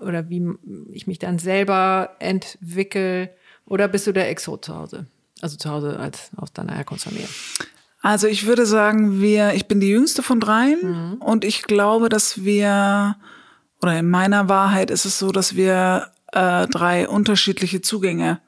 oder 0.00 0.28
wie 0.28 0.42
ich 0.92 1.06
mich 1.06 1.18
dann 1.18 1.38
selber 1.38 2.16
entwickle? 2.18 3.30
Oder 3.66 3.88
bist 3.88 4.06
du 4.06 4.12
der 4.12 4.28
Exot 4.30 4.64
zu 4.64 4.74
Hause? 4.74 5.06
Also 5.40 5.56
zu 5.56 5.70
Hause 5.70 5.98
als 5.98 6.30
aus 6.36 6.52
deiner 6.52 6.74
Herkunftsfamilie. 6.74 7.28
Also 8.08 8.26
ich 8.26 8.46
würde 8.46 8.64
sagen, 8.64 9.20
wir, 9.20 9.52
ich 9.52 9.68
bin 9.68 9.80
die 9.80 9.90
jüngste 9.90 10.22
von 10.22 10.40
dreien 10.40 11.18
und 11.20 11.44
ich 11.44 11.64
glaube, 11.64 12.08
dass 12.08 12.42
wir, 12.42 13.16
oder 13.82 13.98
in 13.98 14.08
meiner 14.08 14.48
Wahrheit 14.48 14.90
ist 14.90 15.04
es 15.04 15.18
so, 15.18 15.30
dass 15.30 15.56
wir 15.56 16.10
äh, 16.32 16.66
drei 16.68 17.06
unterschiedliche 17.06 17.82
Zugänge 17.82 18.40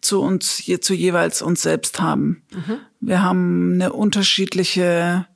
zu 0.00 0.22
uns, 0.22 0.64
je, 0.64 0.80
zu 0.80 0.94
jeweils 0.94 1.42
uns 1.42 1.60
selbst 1.60 2.00
haben. 2.00 2.42
Wir 3.00 3.22
haben 3.22 3.74
eine 3.74 3.92
unterschiedliche 3.92 5.26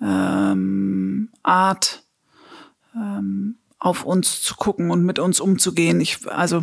ähm, 0.00 1.30
Art, 1.42 2.04
ähm, 2.94 3.56
auf 3.80 4.04
uns 4.04 4.42
zu 4.42 4.54
gucken 4.54 4.92
und 4.92 5.04
mit 5.04 5.18
uns 5.18 5.40
umzugehen. 5.40 6.00
Ich, 6.00 6.30
also 6.30 6.58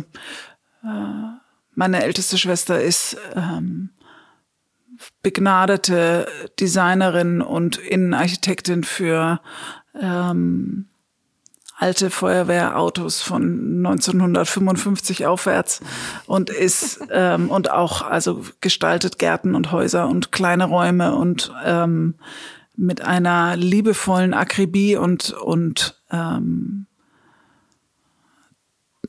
äh, 0.84 1.36
meine 1.74 2.02
älteste 2.02 2.38
Schwester 2.38 2.80
ist 2.80 3.18
ähm, 3.34 3.90
begnadete 5.22 6.26
Designerin 6.60 7.40
und 7.40 7.78
Innenarchitektin 7.78 8.84
für 8.84 9.40
ähm, 10.00 10.86
alte 11.76 12.10
Feuerwehrautos 12.10 13.20
von 13.20 13.84
1955 13.84 15.26
aufwärts 15.26 15.80
und 16.26 16.50
ist 16.50 17.00
ähm, 17.10 17.50
und 17.50 17.70
auch 17.70 18.02
also 18.02 18.44
gestaltet 18.60 19.18
Gärten 19.18 19.54
und 19.54 19.72
Häuser 19.72 20.08
und 20.08 20.30
kleine 20.30 20.66
Räume 20.66 21.14
und 21.14 21.52
ähm, 21.64 22.14
mit 22.76 23.02
einer 23.02 23.56
liebevollen 23.56 24.34
Akribie 24.34 24.96
und 24.96 25.32
und 25.32 26.00
ähm, 26.10 26.86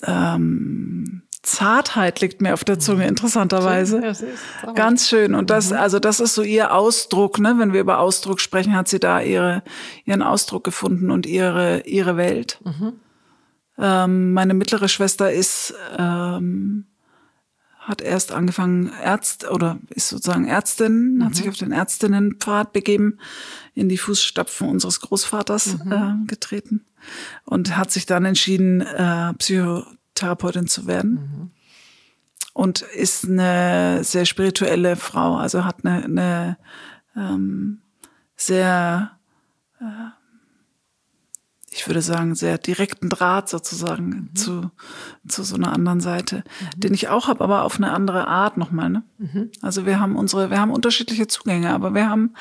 ähm, 0.03 1.21
Zartheit 1.45 2.21
liegt 2.21 2.41
mir 2.41 2.53
auf 2.53 2.63
der 2.63 2.79
Zunge 2.79 3.07
interessanterweise. 3.07 4.01
Das 4.01 4.21
ist 4.21 4.39
sauber. 4.61 4.73
Ganz 4.73 5.07
schön. 5.07 5.35
Und 5.35 5.49
das, 5.49 5.71
also 5.71 5.99
das 5.99 6.19
ist 6.19 6.35
so 6.35 6.41
ihr 6.41 6.73
Ausdruck, 6.73 7.39
ne? 7.39 7.55
Wenn 7.57 7.71
wir 7.71 7.81
über 7.81 7.99
Ausdruck 7.99 8.41
sprechen, 8.41 8.75
hat 8.75 8.87
sie 8.87 8.99
da 8.99 9.21
ihre, 9.21 9.63
ihren 10.05 10.21
Ausdruck 10.21 10.63
gefunden 10.63 11.11
und 11.11 11.25
ihre, 11.25 11.81
ihre 11.81 12.17
Welt. 12.17 12.59
Ähm, 13.77 14.33
meine 14.33 14.53
mittlere 14.53 14.87
Schwester 14.87 15.31
ist, 15.31 15.73
ähm, 15.97 16.87
hat 17.79 18.01
erst 18.01 18.31
angefangen 18.31 18.91
Ärzt 19.03 19.49
oder 19.49 19.77
ist 19.89 20.09
sozusagen 20.09 20.47
Ärztin, 20.47 21.21
hat 21.23 21.35
sich 21.35 21.47
auf 21.47 21.57
den 21.57 21.71
Ärztinnenpfad 21.71 22.73
begeben, 22.73 23.19
in 23.75 23.89
die 23.89 23.99
Fußstapfen 23.99 24.67
unseres 24.67 25.01
Großvaters 25.01 25.75
äh, 25.91 26.13
getreten 26.25 26.85
und 27.43 27.77
hat 27.77 27.91
sich 27.91 28.07
dann 28.07 28.25
entschieden, 28.25 28.81
äh, 28.81 29.33
Psychotherapeutin 30.15 30.67
zu 30.67 30.87
werden. 30.87 31.51
Und 32.53 32.81
ist 32.81 33.25
eine 33.25 34.03
sehr 34.03 34.25
spirituelle 34.25 34.95
Frau, 34.95 35.35
also 35.35 35.65
hat 35.65 35.83
eine, 35.83 36.05
eine 36.05 36.57
ähm, 37.17 37.81
sehr, 38.37 39.11
äh, 39.81 40.11
ich 41.69 41.85
würde 41.85 42.01
sagen, 42.01 42.33
sehr 42.33 42.57
direkten 42.57 43.09
Draht 43.09 43.49
sozusagen 43.49 44.29
zu, 44.35 44.71
zu 45.27 45.43
so 45.43 45.55
einer 45.55 45.73
anderen 45.73 45.99
Seite, 45.99 46.45
den 46.77 46.93
ich 46.93 47.09
auch 47.09 47.27
habe, 47.27 47.43
aber 47.43 47.63
auf 47.63 47.75
eine 47.75 47.91
andere 47.91 48.25
Art 48.29 48.55
nochmal. 48.55 48.89
Ne? 48.89 49.03
Also 49.61 49.85
wir 49.85 49.99
haben 49.99 50.15
unsere, 50.15 50.49
wir 50.49 50.61
haben 50.61 50.71
unterschiedliche 50.71 51.27
Zugänge, 51.27 51.73
aber 51.73 51.93
wir 51.93 52.09
haben, 52.09 52.35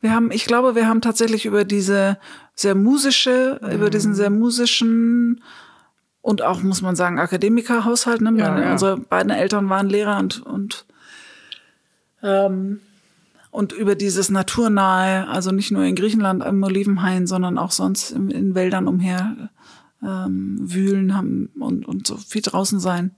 wir 0.00 0.12
haben, 0.12 0.30
ich 0.30 0.44
glaube, 0.44 0.76
wir 0.76 0.86
haben 0.86 1.00
tatsächlich 1.00 1.44
über 1.44 1.64
diese 1.64 2.18
sehr 2.54 2.76
musische, 2.76 3.60
über 3.72 3.90
diesen 3.90 4.14
sehr 4.14 4.30
musischen 4.30 5.42
und 6.26 6.42
auch, 6.42 6.60
muss 6.60 6.82
man 6.82 6.96
sagen, 6.96 7.20
Akademikerhaushalt. 7.20 8.20
Ne? 8.20 8.32
Ja, 8.36 8.50
Meine, 8.50 8.64
ja. 8.64 8.72
Unsere 8.72 8.96
beiden 8.96 9.30
Eltern 9.30 9.68
waren 9.68 9.88
Lehrer 9.88 10.18
und, 10.18 10.42
und, 10.44 10.84
ähm, 12.20 12.80
und 13.52 13.70
über 13.70 13.94
dieses 13.94 14.28
Naturnahe, 14.28 15.28
also 15.28 15.52
nicht 15.52 15.70
nur 15.70 15.84
in 15.84 15.94
Griechenland 15.94 16.44
im 16.44 16.60
Olivenhain, 16.64 17.28
sondern 17.28 17.58
auch 17.58 17.70
sonst 17.70 18.10
in, 18.10 18.32
in 18.32 18.56
Wäldern 18.56 18.88
umher 18.88 19.50
ähm, 20.02 20.56
wühlen 20.60 21.16
haben 21.16 21.50
und, 21.60 21.86
und 21.86 22.08
so 22.08 22.16
viel 22.16 22.42
draußen 22.42 22.80
sein, 22.80 23.12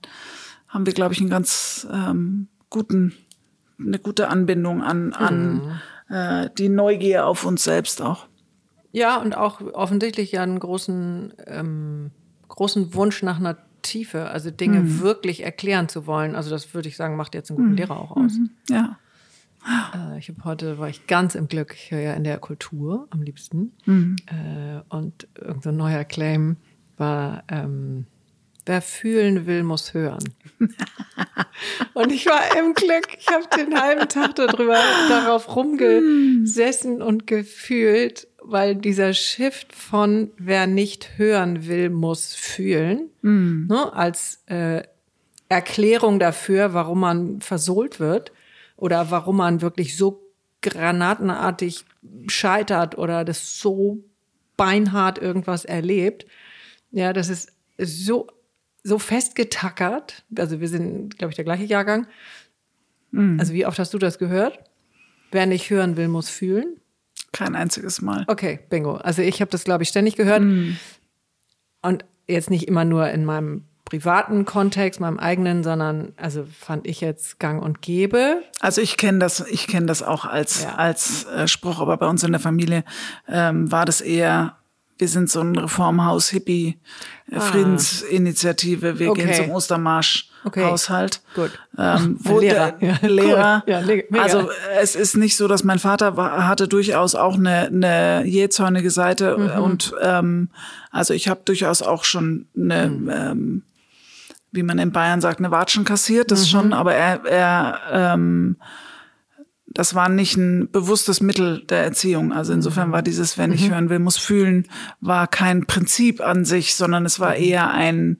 haben 0.67 0.85
wir, 0.85 0.93
glaube 0.93 1.15
ich, 1.15 1.19
ein 1.19 1.31
ganz 1.31 1.87
ähm, 1.91 2.47
guten, 2.69 3.15
eine 3.79 3.97
gute 3.97 4.27
Anbindung 4.27 4.83
an, 4.83 5.13
an 5.13 5.53
mhm. 5.55 6.15
äh, 6.15 6.49
die 6.59 6.69
Neugier 6.69 7.25
auf 7.25 7.43
uns 7.43 7.63
selbst 7.63 8.03
auch. 8.03 8.27
Ja, 8.91 9.17
und 9.17 9.35
auch 9.35 9.61
offensichtlich 9.73 10.31
ja 10.31 10.43
einen 10.43 10.59
großen, 10.59 11.33
ähm, 11.47 12.11
großen 12.49 12.93
Wunsch 12.93 13.23
nach 13.23 13.39
einer 13.39 13.57
Tiefe, 13.81 14.29
also 14.29 14.51
Dinge 14.51 14.81
mhm. 14.81 14.99
wirklich 14.99 15.43
erklären 15.43 15.87
zu 15.87 16.05
wollen. 16.05 16.35
Also 16.35 16.49
das 16.49 16.73
würde 16.73 16.89
ich 16.89 16.97
sagen, 16.97 17.15
macht 17.15 17.33
jetzt 17.33 17.49
einen 17.49 17.57
guten 17.57 17.71
mhm. 17.71 17.77
Lehrer 17.77 17.97
auch 17.97 18.11
aus. 18.11 18.33
Mhm. 18.33 18.49
Ja. 18.69 18.99
Äh, 19.93 20.19
ich 20.19 20.29
habe 20.29 20.43
heute 20.43 20.77
war 20.77 20.89
ich 20.89 21.07
ganz 21.07 21.35
im 21.35 21.47
Glück. 21.47 21.73
Ich 21.73 21.91
höre 21.91 22.01
ja 22.01 22.13
in 22.13 22.23
der 22.23 22.37
Kultur 22.39 23.07
am 23.09 23.21
liebsten. 23.21 23.73
Mhm. 23.85 24.15
Äh, 24.27 24.81
und 24.89 25.27
irgendein 25.35 25.77
neuer 25.77 26.03
Claim 26.03 26.57
war 26.97 27.43
ähm, 27.47 28.05
Wer 28.69 28.83
fühlen 28.83 29.47
will, 29.47 29.63
muss 29.63 29.95
hören. 29.95 30.23
und 31.95 32.11
ich 32.11 32.27
war 32.27 32.55
im 32.55 32.75
Glück. 32.75 33.07
Ich 33.17 33.27
habe 33.27 33.45
den 33.57 33.81
halben 33.81 34.07
Tag 34.07 34.35
darüber 34.35 34.77
darauf 35.09 35.55
rumgesessen 35.55 37.01
und 37.01 37.25
gefühlt, 37.25 38.27
weil 38.43 38.75
dieser 38.75 39.15
Shift 39.15 39.73
von 39.73 40.29
wer 40.37 40.67
nicht 40.67 41.17
hören 41.17 41.65
will, 41.65 41.89
muss 41.89 42.35
fühlen, 42.35 43.09
mm. 43.23 43.65
ne, 43.69 43.91
als 43.91 44.43
äh, 44.45 44.83
Erklärung 45.47 46.19
dafür, 46.19 46.75
warum 46.75 46.99
man 46.99 47.41
versohlt 47.41 47.99
wird 47.99 48.31
oder 48.77 49.09
warum 49.09 49.37
man 49.37 49.63
wirklich 49.63 49.97
so 49.97 50.21
granatenartig 50.61 51.85
scheitert 52.27 52.99
oder 52.99 53.25
das 53.25 53.57
so 53.57 54.03
beinhart 54.57 55.17
irgendwas 55.17 55.65
erlebt. 55.65 56.27
Ja, 56.91 57.13
das 57.13 57.29
ist 57.29 57.51
so 57.79 58.27
so 58.83 58.99
festgetackert. 58.99 60.23
Also 60.37 60.59
wir 60.59 60.67
sind, 60.67 61.17
glaube 61.17 61.31
ich, 61.31 61.35
der 61.35 61.45
gleiche 61.45 61.65
Jahrgang. 61.65 62.07
Mhm. 63.11 63.39
Also 63.39 63.53
wie 63.53 63.65
oft 63.65 63.79
hast 63.79 63.93
du 63.93 63.97
das 63.97 64.19
gehört? 64.19 64.59
Wer 65.31 65.45
nicht 65.45 65.69
hören 65.69 65.97
will, 65.97 66.07
muss 66.07 66.29
fühlen. 66.29 66.77
Kein 67.31 67.55
einziges 67.55 68.01
Mal. 68.01 68.25
Okay, 68.27 68.59
bingo. 68.69 68.95
Also 68.95 69.21
ich 69.21 69.41
habe 69.41 69.51
das, 69.51 69.63
glaube 69.63 69.83
ich, 69.83 69.89
ständig 69.89 70.15
gehört. 70.15 70.41
Mhm. 70.41 70.77
Und 71.81 72.05
jetzt 72.27 72.49
nicht 72.49 72.67
immer 72.67 72.85
nur 72.85 73.09
in 73.09 73.25
meinem 73.25 73.65
privaten 73.85 74.45
Kontext, 74.45 74.99
meinem 74.99 75.19
eigenen, 75.19 75.63
sondern 75.63 76.13
also 76.15 76.45
fand 76.45 76.85
ich 76.87 77.01
jetzt 77.01 77.39
gang 77.39 77.61
und 77.61 77.81
gäbe. 77.81 78.43
Also 78.59 78.81
ich 78.81 78.97
kenne 78.97 79.19
das, 79.19 79.41
ich 79.49 79.67
kenne 79.67 79.87
das 79.87 80.03
auch 80.03 80.25
als 80.25 80.63
ja. 80.63 80.75
als 80.75 81.25
äh, 81.25 81.47
Spruch, 81.47 81.79
aber 81.79 81.97
bei 81.97 82.07
uns 82.07 82.23
in 82.23 82.31
der 82.31 82.39
Familie 82.39 82.83
ähm, 83.27 83.71
war 83.71 83.85
das 83.85 84.01
eher 84.01 84.58
wir 84.99 85.07
sind 85.07 85.31
so 85.31 85.39
ein 85.41 85.57
Reformhaus 85.57 86.29
Hippie 86.29 86.77
ah. 87.31 87.39
Friedensinitiative. 87.39 88.99
Wir 88.99 89.11
okay. 89.11 89.25
gehen 89.25 89.33
zum 89.33 89.51
Ostermarsch 89.51 90.29
okay. 90.43 90.75
Gut. 91.33 91.51
Ähm, 91.77 92.17
wo 92.19 92.39
Lehrer. 92.39 92.73
Der, 92.73 92.99
ja, 93.01 93.07
Lehrer. 93.07 93.63
Ja. 93.65 93.81
Also 94.21 94.49
es 94.79 94.95
ist 94.95 95.15
nicht 95.15 95.37
so, 95.37 95.47
dass 95.47 95.63
mein 95.63 95.79
Vater 95.79 96.17
war, 96.17 96.47
hatte 96.47 96.67
durchaus 96.67 97.15
auch 97.15 97.35
eine, 97.35 97.67
eine 97.67 98.25
jähzornige 98.25 98.91
Seite 98.91 99.37
mhm. 99.37 99.63
und 99.63 99.95
ähm, 100.01 100.49
also 100.91 101.13
ich 101.13 101.29
habe 101.29 101.41
durchaus 101.45 101.81
auch 101.81 102.03
schon 102.03 102.47
eine 102.55 102.89
mhm. 102.89 103.09
ähm, 103.09 103.63
wie 104.51 104.63
man 104.63 104.79
in 104.79 104.91
Bayern 104.91 105.21
sagt, 105.21 105.39
eine 105.39 105.51
Watschen 105.51 105.85
kassiert, 105.85 106.31
das 106.31 106.41
mhm. 106.41 106.47
schon, 106.47 106.73
aber 106.73 106.95
er, 106.95 107.23
er 107.25 107.79
ähm, 107.91 108.57
das 109.71 109.95
war 109.95 110.09
nicht 110.09 110.35
ein 110.37 110.69
bewusstes 110.71 111.21
Mittel 111.21 111.63
der 111.69 111.83
Erziehung. 111.83 112.33
Also 112.33 112.53
insofern 112.53 112.89
mhm. 112.89 112.93
war 112.93 113.01
dieses, 113.01 113.37
wenn 113.37 113.51
ich 113.51 113.67
mhm. 113.67 113.73
hören 113.73 113.89
will, 113.89 113.99
muss 113.99 114.17
fühlen, 114.17 114.67
war 114.99 115.27
kein 115.27 115.65
Prinzip 115.65 116.21
an 116.21 116.45
sich, 116.45 116.75
sondern 116.75 117.05
es 117.05 117.19
war 117.19 117.35
mhm. 117.35 117.43
eher 117.43 117.71
ein, 117.71 118.17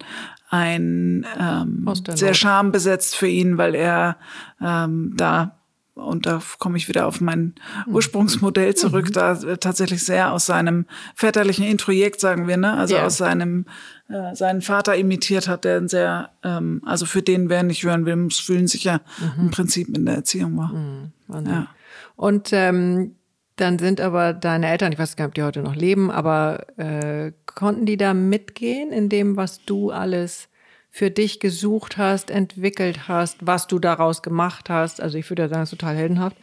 ein 0.50 1.26
ähm, 1.40 1.88
sehr 2.14 2.34
schambesetzt 2.34 3.16
für 3.16 3.28
ihn, 3.28 3.58
weil 3.58 3.76
er 3.76 4.18
ähm, 4.62 5.14
da 5.16 5.59
und 6.00 6.26
da 6.26 6.42
komme 6.58 6.78
ich 6.78 6.88
wieder 6.88 7.08
auf 7.08 7.22
mein 7.22 7.56
mhm. 7.86 7.96
Ursprungsmodell 7.96 8.76
zurück, 8.76 9.10
mhm. 9.10 9.14
da 9.14 9.36
tatsächlich 9.58 10.04
sehr 10.04 10.32
aus 10.32 10.46
seinem 10.46 10.86
väterlichen 11.16 11.66
Introjekt, 11.66 12.20
sagen 12.20 12.48
wir, 12.48 12.58
ne? 12.58 12.74
Also 12.74 12.96
yeah. 12.96 13.06
aus 13.06 13.18
seinem 13.18 13.66
äh, 14.10 14.36
seinen 14.36 14.62
Vater 14.62 14.96
imitiert 14.96 15.48
hat, 15.48 15.66
der 15.66 15.78
ein 15.78 15.88
sehr, 15.88 16.32
ähm, 16.44 16.82
also 16.86 17.06
für 17.06 17.22
den, 17.22 17.50
wer 17.50 17.62
nicht 17.62 17.84
hören 17.84 18.06
will, 18.06 18.16
muss 18.16 18.40
fühlen, 18.40 18.68
sicher 18.68 19.02
mhm. 19.20 19.46
im 19.46 19.52
Prinzip 19.52 19.96
in 19.96 20.06
der 20.06 20.16
Erziehung 20.16 20.58
war. 20.58 20.74
Mhm. 20.74 21.12
Ja. 21.46 21.68
Und 22.16 22.50
ähm, 22.52 23.16
dann 23.56 23.78
sind 23.78 24.02
aber 24.02 24.34
deine 24.34 24.68
Eltern, 24.68 24.92
ich 24.92 25.00
weiß 25.00 25.16
gar 25.16 25.26
nicht, 25.26 25.30
ob 25.30 25.36
die 25.36 25.44
heute 25.44 25.62
noch 25.62 25.76
leben, 25.76 26.10
aber 26.10 26.66
äh, 26.78 27.34
konnten 27.46 27.86
die 27.86 27.98
da 27.98 28.14
mitgehen 28.14 28.92
in 28.92 29.10
dem, 29.10 29.38
was 29.38 29.64
du 29.66 29.92
alles 29.92 30.50
für 30.92 31.12
dich 31.12 31.40
gesucht 31.40 31.98
hast, 31.98 32.32
entwickelt 32.32 33.08
hast, 33.08 33.38
was 33.46 33.68
du 33.68 33.80
daraus 33.80 34.22
gemacht 34.22 34.70
hast. 34.70 35.02
Also 35.02 35.18
ich 35.18 35.30
würde 35.30 35.44
ja 35.44 35.50
sagen, 35.50 35.62
es 35.62 35.72
ist 35.72 35.80
total 35.80 35.96
heldenhaft. 35.96 36.38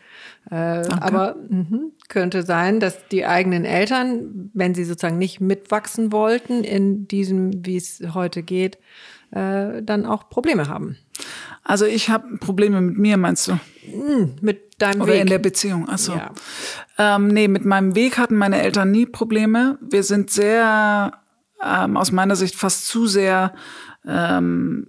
Äh, 0.51 0.81
okay. 0.81 0.99
Aber 1.01 1.37
mh, 1.49 1.79
könnte 2.09 2.43
sein, 2.45 2.79
dass 2.79 3.09
die 3.09 3.27
eigenen 3.27 3.65
Eltern, 3.65 4.51
wenn 4.55 4.75
sie 4.75 4.85
sozusagen 4.85 5.19
nicht 5.19 5.41
mitwachsen 5.41 6.13
wollten 6.13 6.63
in 6.63 7.09
diesem, 7.09 7.67
wie 7.67 7.77
es 7.77 8.03
heute 8.15 8.43
geht, 8.43 8.79
äh, 9.33 9.83
dann 9.83 10.07
auch 10.07 10.29
Probleme 10.29 10.69
haben. 10.69 10.97
Also 11.65 11.85
ich 11.85 12.09
habe 12.09 12.39
Probleme 12.39 12.81
mit 12.81 12.97
mir, 12.97 13.17
meinst 13.17 13.49
du? 13.49 13.55
Mm, 13.55 14.37
mit 14.41 14.81
deinem 14.81 15.01
Oder 15.01 15.15
Weg. 15.15 15.23
in 15.23 15.27
der 15.27 15.39
Beziehung, 15.41 15.89
achso. 15.89 16.15
Ja. 16.15 16.31
Ähm, 16.99 17.29
nee, 17.29 17.49
mit 17.49 17.65
meinem 17.65 17.97
Weg 17.97 18.19
hatten 18.19 18.37
meine 18.37 18.63
Eltern 18.63 18.93
nie 18.93 19.07
Probleme. 19.07 19.79
Wir 19.81 20.05
sind 20.05 20.31
sehr, 20.31 21.13
ähm, 21.65 21.97
aus 21.97 22.13
meiner 22.13 22.37
Sicht 22.37 22.55
fast 22.55 22.87
zu 22.87 23.07
sehr 23.09 23.53
ähm, 24.07 24.89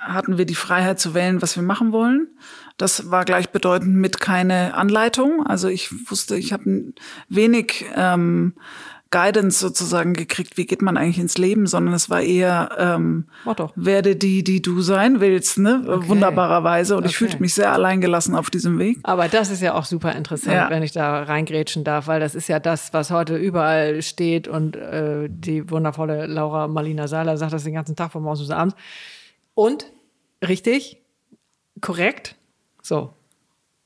hatten 0.00 0.38
wir 0.38 0.44
die 0.44 0.54
Freiheit 0.54 0.98
zu 0.98 1.14
wählen, 1.14 1.40
was 1.42 1.56
wir 1.56 1.62
machen 1.62 1.92
wollen. 1.92 2.28
Das 2.76 3.10
war 3.10 3.24
gleichbedeutend 3.24 3.94
mit 3.94 4.20
keine 4.20 4.74
Anleitung. 4.74 5.46
Also 5.46 5.68
ich 5.68 6.10
wusste, 6.10 6.36
ich 6.36 6.52
habe 6.52 6.92
wenig 7.28 7.84
ähm, 7.94 8.54
Guidance 9.10 9.58
sozusagen 9.58 10.12
gekriegt, 10.12 10.58
wie 10.58 10.66
geht 10.66 10.82
man 10.82 10.98
eigentlich 10.98 11.18
ins 11.18 11.38
Leben, 11.38 11.66
sondern 11.66 11.94
es 11.94 12.10
war 12.10 12.20
eher 12.20 12.70
ähm, 12.78 13.26
werde 13.74 14.16
die, 14.16 14.44
die 14.44 14.60
du 14.60 14.82
sein 14.82 15.20
willst, 15.20 15.58
ne? 15.58 15.82
Okay. 15.86 16.08
Wunderbarerweise. 16.08 16.94
Und 16.94 17.00
okay. 17.00 17.08
ich 17.08 17.16
fühlte 17.16 17.40
mich 17.40 17.54
sehr 17.54 17.72
alleingelassen 17.72 18.34
auf 18.34 18.50
diesem 18.50 18.78
Weg. 18.78 18.98
Aber 19.04 19.28
das 19.28 19.50
ist 19.50 19.62
ja 19.62 19.72
auch 19.72 19.86
super 19.86 20.14
interessant, 20.14 20.56
ja. 20.56 20.68
wenn 20.68 20.82
ich 20.82 20.92
da 20.92 21.22
reingrätschen 21.22 21.84
darf, 21.84 22.06
weil 22.06 22.20
das 22.20 22.34
ist 22.34 22.48
ja 22.48 22.60
das, 22.60 22.92
was 22.92 23.10
heute 23.10 23.36
überall 23.36 24.02
steht 24.02 24.46
und 24.46 24.76
äh, 24.76 25.28
die 25.30 25.70
wundervolle 25.70 26.26
Laura 26.26 26.68
Marlina 26.68 27.08
Seiler 27.08 27.38
sagt 27.38 27.54
das 27.54 27.64
den 27.64 27.74
ganzen 27.74 27.96
Tag 27.96 28.12
von 28.12 28.22
morgens 28.22 28.40
bis 28.40 28.50
abends. 28.50 28.76
Und 29.54 29.90
richtig, 30.46 31.00
korrekt, 31.80 32.36
so. 32.82 33.14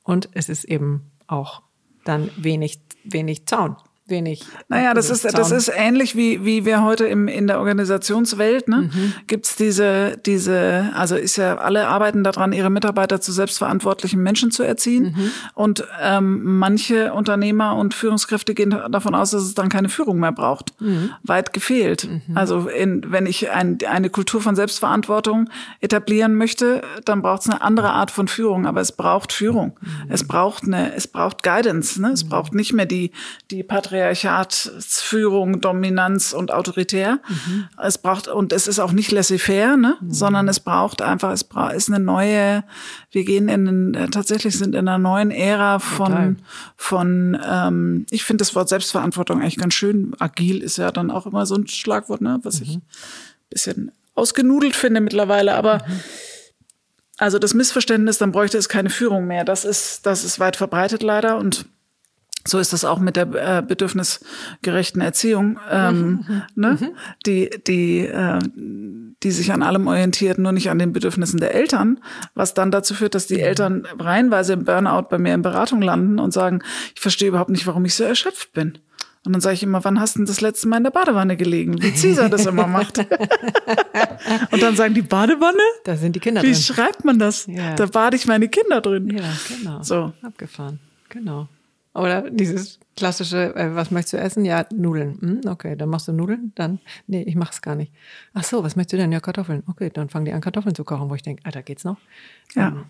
Und 0.03 0.31
es 0.33 0.49
ist 0.49 0.64
eben 0.64 1.12
auch 1.29 1.62
dann 2.05 2.29
wenig, 2.37 2.81
wenig 3.05 3.47
Zaun 3.47 3.77
wenig. 4.13 4.45
Naja, 4.69 4.95
das 4.95 5.11
ist, 5.11 5.25
das 5.25 5.51
ist 5.51 5.73
ähnlich 5.75 6.15
wie, 6.15 6.45
wie 6.45 6.65
wir 6.65 6.85
heute 6.85 7.07
im, 7.07 7.27
in 7.27 7.49
der 7.49 7.59
Organisationswelt, 7.59 8.69
ne? 8.69 8.83
Mhm. 8.83 9.15
Gibt's 9.27 9.57
diese, 9.57 10.17
diese, 10.25 10.91
also 10.95 11.17
ist 11.17 11.37
ja, 11.37 11.57
alle 11.57 11.89
arbeiten 11.89 12.23
daran, 12.23 12.53
ihre 12.53 12.71
Mitarbeiter 12.71 13.21
zu 13.21 13.33
selbstverantwortlichen 13.33 14.23
Menschen 14.23 14.53
zu 14.53 14.63
erziehen. 14.63 15.17
Mhm. 15.17 15.31
Und 15.55 15.85
ähm, 16.01 16.59
manche 16.59 17.13
Unternehmer 17.15 17.75
und 17.75 17.95
Führungskräfte 17.95 18.55
gehen 18.55 18.71
davon 18.71 19.15
aus, 19.15 19.33
dass 19.33 19.43
es 19.43 19.55
dann 19.55 19.69
keine 19.69 19.89
Führung 19.89 20.21
mehr 20.21 20.33
braucht. 20.33 20.81
Mhm. 20.81 21.11
Weit 21.25 21.53
gefehlt. 21.53 22.09
Mhm. 22.09 22.37
Also 22.37 22.69
in, 22.69 23.11
wenn 23.11 23.27
ich 23.27 23.51
ein, 23.51 23.79
eine 23.89 24.11
Kultur 24.11 24.41
von 24.41 24.55
Selbstverantwortung 24.55 25.49
etablieren 25.81 26.35
möchte, 26.37 26.83
dann 27.05 27.23
braucht 27.23 27.43
es 27.43 27.49
eine 27.49 27.63
andere 27.63 27.91
Art 27.91 28.11
von 28.11 28.29
Führung, 28.29 28.67
aber 28.67 28.81
es 28.83 28.93
braucht 28.93 29.33
Führung. 29.33 29.79
Mhm. 29.81 29.89
Es 30.11 30.29
braucht 30.29 30.65
eine, 30.65 30.95
es 30.95 31.09
braucht 31.09 31.43
Guidance, 31.43 32.01
ne? 32.01 32.11
Es 32.13 32.25
mhm. 32.25 32.29
braucht 32.29 32.55
nicht 32.55 32.73
mehr 32.73 32.87
die, 32.87 33.11
die 33.51 33.63
Patriarchie 33.63 34.02
Führung, 35.01 35.61
Dominanz 35.61 36.33
und 36.33 36.53
autoritär. 36.53 37.21
Mhm. 37.29 37.69
Es 37.83 37.99
braucht, 37.99 38.29
und 38.29 38.53
es 38.53 38.69
ist 38.69 38.79
auch 38.79 38.93
nicht 38.93 39.11
laissez-faire, 39.11 39.77
ne? 39.77 39.97
Mhm. 40.01 40.13
sondern 40.13 40.49
es 40.49 40.61
braucht 40.61 41.03
einfach, 41.03 41.33
es 41.33 41.45
braucht, 41.45 41.75
ist 41.75 41.89
eine 41.89 41.99
neue, 41.99 42.65
wir 43.11 43.25
gehen 43.25 43.49
in, 43.49 43.95
äh, 43.95 44.09
tatsächlich 44.09 44.59
sind 44.59 44.75
in 44.75 44.89
einer 44.89 44.99
neuen 44.99 45.31
Ära 45.31 45.79
von, 45.79 46.07
Total. 46.07 46.37
von, 46.77 47.39
ähm, 47.49 48.07
ich 48.11 48.25
finde 48.25 48.43
das 48.43 48.55
Wort 48.55 48.69
Selbstverantwortung 48.69 49.41
eigentlich 49.41 49.59
ganz 49.59 49.75
schön. 49.75 50.13
Agil 50.19 50.63
ist 50.63 50.79
ja 50.79 50.91
dann 50.91 51.11
auch 51.11 51.27
immer 51.27 51.47
so 51.47 51.55
ein 51.55 51.67
Schlagwort, 51.67 52.21
ne? 52.21 52.41
was 52.43 52.61
mhm. 52.61 52.67
ich 52.67 52.77
ein 52.77 52.83
bisschen 53.51 53.93
ausgenudelt 54.15 54.77
finde 54.77 55.01
mittlerweile, 55.01 55.55
aber 55.55 55.83
also 57.19 57.39
das 57.39 57.55
Missverständnis, 57.55 58.19
dann 58.19 58.33
bräuchte 58.33 58.59
es 58.59 58.69
keine 58.69 58.91
Führung 58.91 59.27
mehr. 59.27 59.45
Das 59.45 59.65
ist, 59.65 60.07
das 60.07 60.25
ist 60.25 60.41
weit 60.41 60.57
verbreitet 60.57 61.03
leider 61.03 61.37
und 61.39 61.67
so 62.47 62.59
ist 62.59 62.72
das 62.72 62.84
auch 62.84 62.99
mit 62.99 63.16
der 63.16 63.59
äh, 63.59 63.62
bedürfnisgerechten 63.62 65.01
Erziehung, 65.01 65.59
ähm, 65.70 66.24
mhm. 66.26 66.43
ne? 66.55 66.78
Mhm. 66.80 66.90
die 67.26 67.51
die 67.66 68.01
äh, 68.01 68.38
die 69.22 69.30
sich 69.30 69.53
an 69.53 69.62
allem 69.62 69.86
orientiert, 69.86 70.38
nur 70.38 70.53
nicht 70.53 70.70
an 70.70 70.78
den 70.78 70.93
Bedürfnissen 70.93 71.38
der 71.38 71.55
Eltern, 71.55 72.01
was 72.34 72.55
dann 72.55 72.70
dazu 72.70 72.95
führt, 72.95 73.14
dass 73.14 73.26
die 73.26 73.36
mhm. 73.36 73.40
Eltern 73.40 73.88
reihenweise 73.99 74.55
im 74.55 74.64
Burnout 74.64 75.09
bei 75.09 75.18
mir 75.18 75.34
in 75.34 75.43
Beratung 75.43 75.82
landen 75.82 76.18
und 76.18 76.32
sagen, 76.32 76.62
ich 76.95 77.01
verstehe 77.01 77.28
überhaupt 77.28 77.51
nicht, 77.51 77.66
warum 77.66 77.84
ich 77.84 77.95
so 77.95 78.05
erschöpft 78.05 78.53
bin. 78.53 78.78
Und 79.24 79.32
dann 79.34 79.40
sage 79.40 79.55
ich 79.55 79.62
immer, 79.62 79.84
wann 79.84 80.01
hast 80.01 80.16
du 80.16 80.18
denn 80.18 80.26
das 80.26 80.40
letzte 80.40 80.66
Mal 80.66 80.78
in 80.78 80.82
der 80.82 80.90
Badewanne 80.90 81.36
gelegen? 81.36 81.80
Wie 81.80 81.93
Caesar 81.93 82.28
das 82.28 82.45
immer 82.45 82.66
macht. 82.66 82.99
und 84.51 84.62
dann 84.62 84.74
sagen 84.74 84.95
die 84.95 85.03
Badewanne? 85.03 85.62
Da 85.84 85.97
sind 85.97 86.16
die 86.16 86.20
Kinder 86.20 86.43
Wie 86.43 86.51
drin. 86.51 86.61
schreibt 86.61 87.05
man 87.05 87.20
das? 87.20 87.47
Ja. 87.47 87.76
Da 87.76 87.86
bade 87.86 88.16
ich 88.16 88.26
meine 88.26 88.49
Kinder 88.49 88.80
drin. 88.80 89.16
Ja, 89.16 89.22
genau. 89.49 89.82
So. 89.82 90.12
Abgefahren. 90.22 90.80
Genau. 91.09 91.49
Oder 91.95 92.30
dieses 92.30 92.80
klassische, 92.97 93.55
äh, 93.55 93.74
was 93.74 93.90
möchtest 93.90 94.14
du 94.14 94.16
essen? 94.18 94.45
Ja, 94.45 94.64
Nudeln. 94.72 95.18
Hm, 95.20 95.40
okay, 95.51 95.76
dann 95.76 95.90
machst 95.90 96.09
du 96.09 96.12
Nudeln. 96.12 96.53
Dann, 96.55 96.78
nee, 97.07 97.22
ich 97.22 97.34
mach's 97.34 97.61
gar 97.61 97.74
nicht. 97.74 97.93
Ach 98.32 98.45
so, 98.45 98.64
was 98.64 98.76
möchtest 98.76 98.95
du 98.95 98.97
denn? 98.97 99.12
Ja, 99.12 99.20
Kartoffeln. 99.20 99.62
Okay, 99.66 99.90
dann 99.93 100.09
fangen 100.09 100.24
die 100.24 100.32
an, 100.32 100.40
Kartoffeln 100.40 100.74
zu 100.74 100.84
kochen, 100.84 101.11
wo 101.11 101.14
ich 101.14 101.22
denke, 101.22 101.45
Alter, 101.45 101.62
geht's 101.62 101.84
noch? 101.84 101.99
Ja. 102.55 102.68
Ähm, 102.68 102.84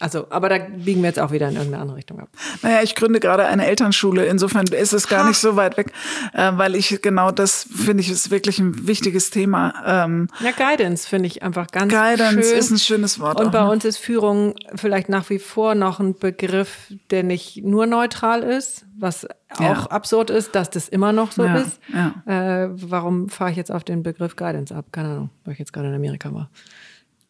Also, 0.00 0.26
aber 0.30 0.48
da 0.48 0.56
biegen 0.58 1.02
wir 1.02 1.08
jetzt 1.08 1.18
auch 1.20 1.30
wieder 1.30 1.48
in 1.48 1.54
irgendeine 1.56 1.82
andere 1.82 1.98
Richtung 1.98 2.20
ab. 2.20 2.28
Naja, 2.62 2.80
ich 2.82 2.94
gründe 2.94 3.20
gerade 3.20 3.44
eine 3.44 3.66
Elternschule. 3.66 4.24
Insofern 4.26 4.66
ist 4.66 4.92
es 4.94 5.08
gar 5.08 5.28
nicht 5.28 5.36
so 5.38 5.56
weit 5.56 5.76
weg, 5.76 5.92
äh, 6.32 6.52
weil 6.54 6.74
ich 6.74 7.02
genau 7.02 7.30
das 7.30 7.68
finde 7.70 8.00
ich 8.02 8.10
ist 8.10 8.30
wirklich 8.30 8.58
ein 8.58 8.86
wichtiges 8.86 9.28
Thema. 9.30 9.74
Ähm, 10.06 10.28
Ja, 10.40 10.52
Guidance 10.52 11.06
finde 11.06 11.26
ich 11.26 11.42
einfach 11.42 11.66
ganz 11.66 11.92
Guidance 11.92 12.48
schön. 12.48 12.58
ist 12.58 12.70
ein 12.70 12.78
schönes 12.78 13.20
Wort. 13.20 13.38
Und 13.38 13.48
auch, 13.48 13.52
bei 13.52 13.60
ne? 13.62 13.70
uns 13.70 13.84
ist 13.84 13.98
Führung 13.98 14.54
vielleicht 14.74 15.10
nach 15.10 15.28
wie 15.28 15.38
vor 15.38 15.74
noch 15.74 16.00
ein 16.00 16.18
Begriff, 16.18 16.90
der 17.10 17.22
nicht 17.22 17.62
nur 17.62 17.84
neutral 17.86 18.42
ist, 18.42 18.86
was 18.98 19.26
auch 19.54 19.60
Ja. 19.60 19.86
absurd 19.90 20.30
ist, 20.30 20.54
dass 20.54 20.70
das 20.70 20.88
immer 20.88 21.12
noch 21.12 21.32
so 21.32 21.44
Ja, 21.44 21.56
ist. 21.58 21.78
ja. 21.92 22.64
Äh, 22.64 22.70
warum 22.72 23.28
fahre 23.28 23.50
ich 23.50 23.56
jetzt 23.58 23.70
auf 23.70 23.84
den 23.84 24.02
Begriff 24.02 24.34
Guidance 24.36 24.74
ab? 24.74 24.86
Keine 24.92 25.08
Ahnung, 25.10 25.30
weil 25.44 25.52
ich 25.52 25.58
jetzt 25.58 25.74
gerade 25.74 25.88
in 25.88 25.94
Amerika 25.94 26.32
war. 26.32 26.48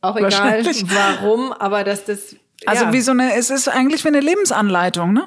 Auch 0.03 0.17
egal, 0.17 0.65
warum, 0.65 1.53
aber 1.53 1.83
dass 1.85 2.05
das. 2.05 2.37
Also 2.67 2.85
ja. 2.85 2.93
wie 2.93 3.01
so 3.01 3.13
eine, 3.13 3.35
es 3.37 3.49
ist 3.51 3.69
eigentlich 3.69 4.05
wie 4.05 4.09
eine 4.09 4.21
Lebensanleitung, 4.21 5.13
ne? 5.15 5.25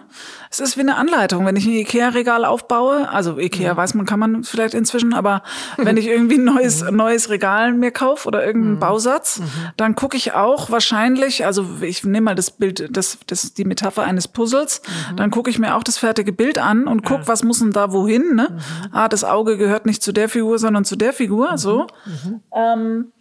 Es 0.51 0.59
ist 0.59 0.77
wie 0.77 0.81
eine 0.81 0.97
Anleitung. 0.97 1.47
Wenn 1.47 1.55
ich 1.55 1.65
ein 1.65 1.71
Ikea-Regal 1.73 2.45
aufbaue, 2.45 3.09
also 3.09 3.39
Ikea 3.39 3.75
weiß 3.75 3.95
man, 3.95 4.05
kann 4.05 4.19
man 4.19 4.43
vielleicht 4.43 4.75
inzwischen, 4.75 5.15
aber 5.15 5.41
wenn 5.77 5.97
ich 5.97 6.05
irgendwie 6.05 6.37
ein 6.37 6.43
neues, 6.43 6.83
Mhm. 6.91 6.95
neues 6.95 7.31
Regal 7.31 7.73
mir 7.73 7.89
kaufe 7.89 8.27
oder 8.27 8.45
irgendeinen 8.45 8.77
Bausatz, 8.79 9.41
dann 9.77 9.95
gucke 9.95 10.15
ich 10.15 10.33
auch 10.33 10.69
wahrscheinlich, 10.69 11.43
also 11.45 11.65
ich 11.81 12.03
nehme 12.03 12.25
mal 12.25 12.35
das 12.35 12.51
Bild, 12.51 12.95
das, 12.95 13.17
das, 13.25 13.55
die 13.55 13.65
Metapher 13.65 14.03
eines 14.03 14.27
Puzzles, 14.27 14.83
Mhm. 15.11 15.15
dann 15.15 15.31
gucke 15.31 15.49
ich 15.49 15.57
mir 15.57 15.75
auch 15.75 15.83
das 15.83 15.97
fertige 15.97 16.33
Bild 16.33 16.59
an 16.59 16.85
und 16.87 17.03
guck, 17.03 17.27
was 17.27 17.43
muss 17.43 17.57
denn 17.59 17.71
da 17.71 17.91
wohin, 17.91 18.35
ne? 18.35 18.49
Mhm. 18.51 18.59
Ah, 18.91 19.07
das 19.09 19.23
Auge 19.23 19.57
gehört 19.57 19.87
nicht 19.87 20.03
zu 20.03 20.11
der 20.11 20.29
Figur, 20.29 20.59
sondern 20.59 20.85
zu 20.85 20.95
der 20.95 21.13
Figur, 21.13 21.57
so. 21.57 21.87
Ähm, 22.55 23.11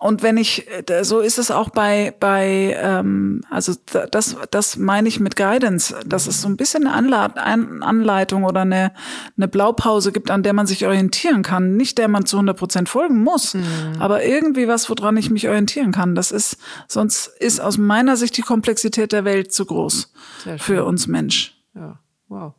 und 0.00 0.22
wenn 0.22 0.36
ich, 0.38 0.66
so 1.02 1.20
ist 1.20 1.38
es 1.38 1.50
auch 1.50 1.68
bei, 1.68 2.14
bei 2.18 2.74
ähm, 2.80 3.42
also 3.50 3.74
da- 3.92 4.06
das, 4.06 4.34
das 4.50 4.76
meine 4.78 5.06
ich 5.08 5.20
mit 5.20 5.36
Guidance, 5.36 5.94
dass 6.06 6.26
es 6.26 6.40
so 6.40 6.48
ein 6.48 6.56
bisschen 6.56 6.86
eine 6.86 7.36
Anleitung 7.84 8.44
oder 8.44 8.62
eine, 8.62 8.92
eine 9.36 9.46
Blaupause 9.48 10.10
gibt, 10.10 10.30
an 10.30 10.42
der 10.42 10.54
man 10.54 10.66
sich 10.66 10.86
orientieren 10.86 11.42
kann. 11.42 11.76
Nicht 11.76 11.98
der 11.98 12.08
man 12.08 12.24
zu 12.26 12.36
100 12.38 12.56
Prozent 12.58 12.88
folgen 12.88 13.22
muss, 13.22 13.54
aber 13.98 14.24
irgendwie 14.24 14.66
was, 14.68 14.88
woran 14.88 15.16
ich 15.18 15.30
mich 15.30 15.46
orientieren 15.48 15.92
kann. 15.92 16.14
Das 16.14 16.32
ist, 16.32 16.56
sonst 16.88 17.26
ist 17.38 17.60
aus 17.60 17.76
meiner 17.78 18.16
Sicht 18.16 18.36
die 18.36 18.42
Komplexität 18.42 19.12
der 19.12 19.24
Welt 19.24 19.52
zu 19.52 19.66
groß 19.66 20.12
für 20.58 20.84
uns 20.84 21.06
Mensch. 21.06 21.54
Ja, 21.74 21.98
wow. 22.28 22.54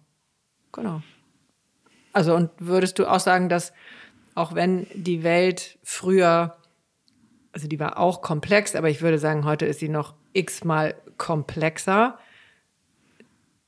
Genau. 0.73 1.01
Also, 2.13 2.35
und 2.35 2.49
würdest 2.59 2.99
du 2.99 3.05
auch 3.09 3.19
sagen, 3.19 3.49
dass 3.49 3.73
auch 4.35 4.53
wenn 4.55 4.85
die 4.93 5.23
Welt 5.23 5.77
früher, 5.83 6.55
also 7.53 7.67
die 7.67 7.79
war 7.79 7.99
auch 7.99 8.21
komplex, 8.21 8.75
aber 8.75 8.89
ich 8.89 9.01
würde 9.01 9.19
sagen, 9.19 9.45
heute 9.45 9.65
ist 9.65 9.79
sie 9.79 9.89
noch 9.89 10.15
x-mal 10.33 10.95
komplexer. 11.17 12.17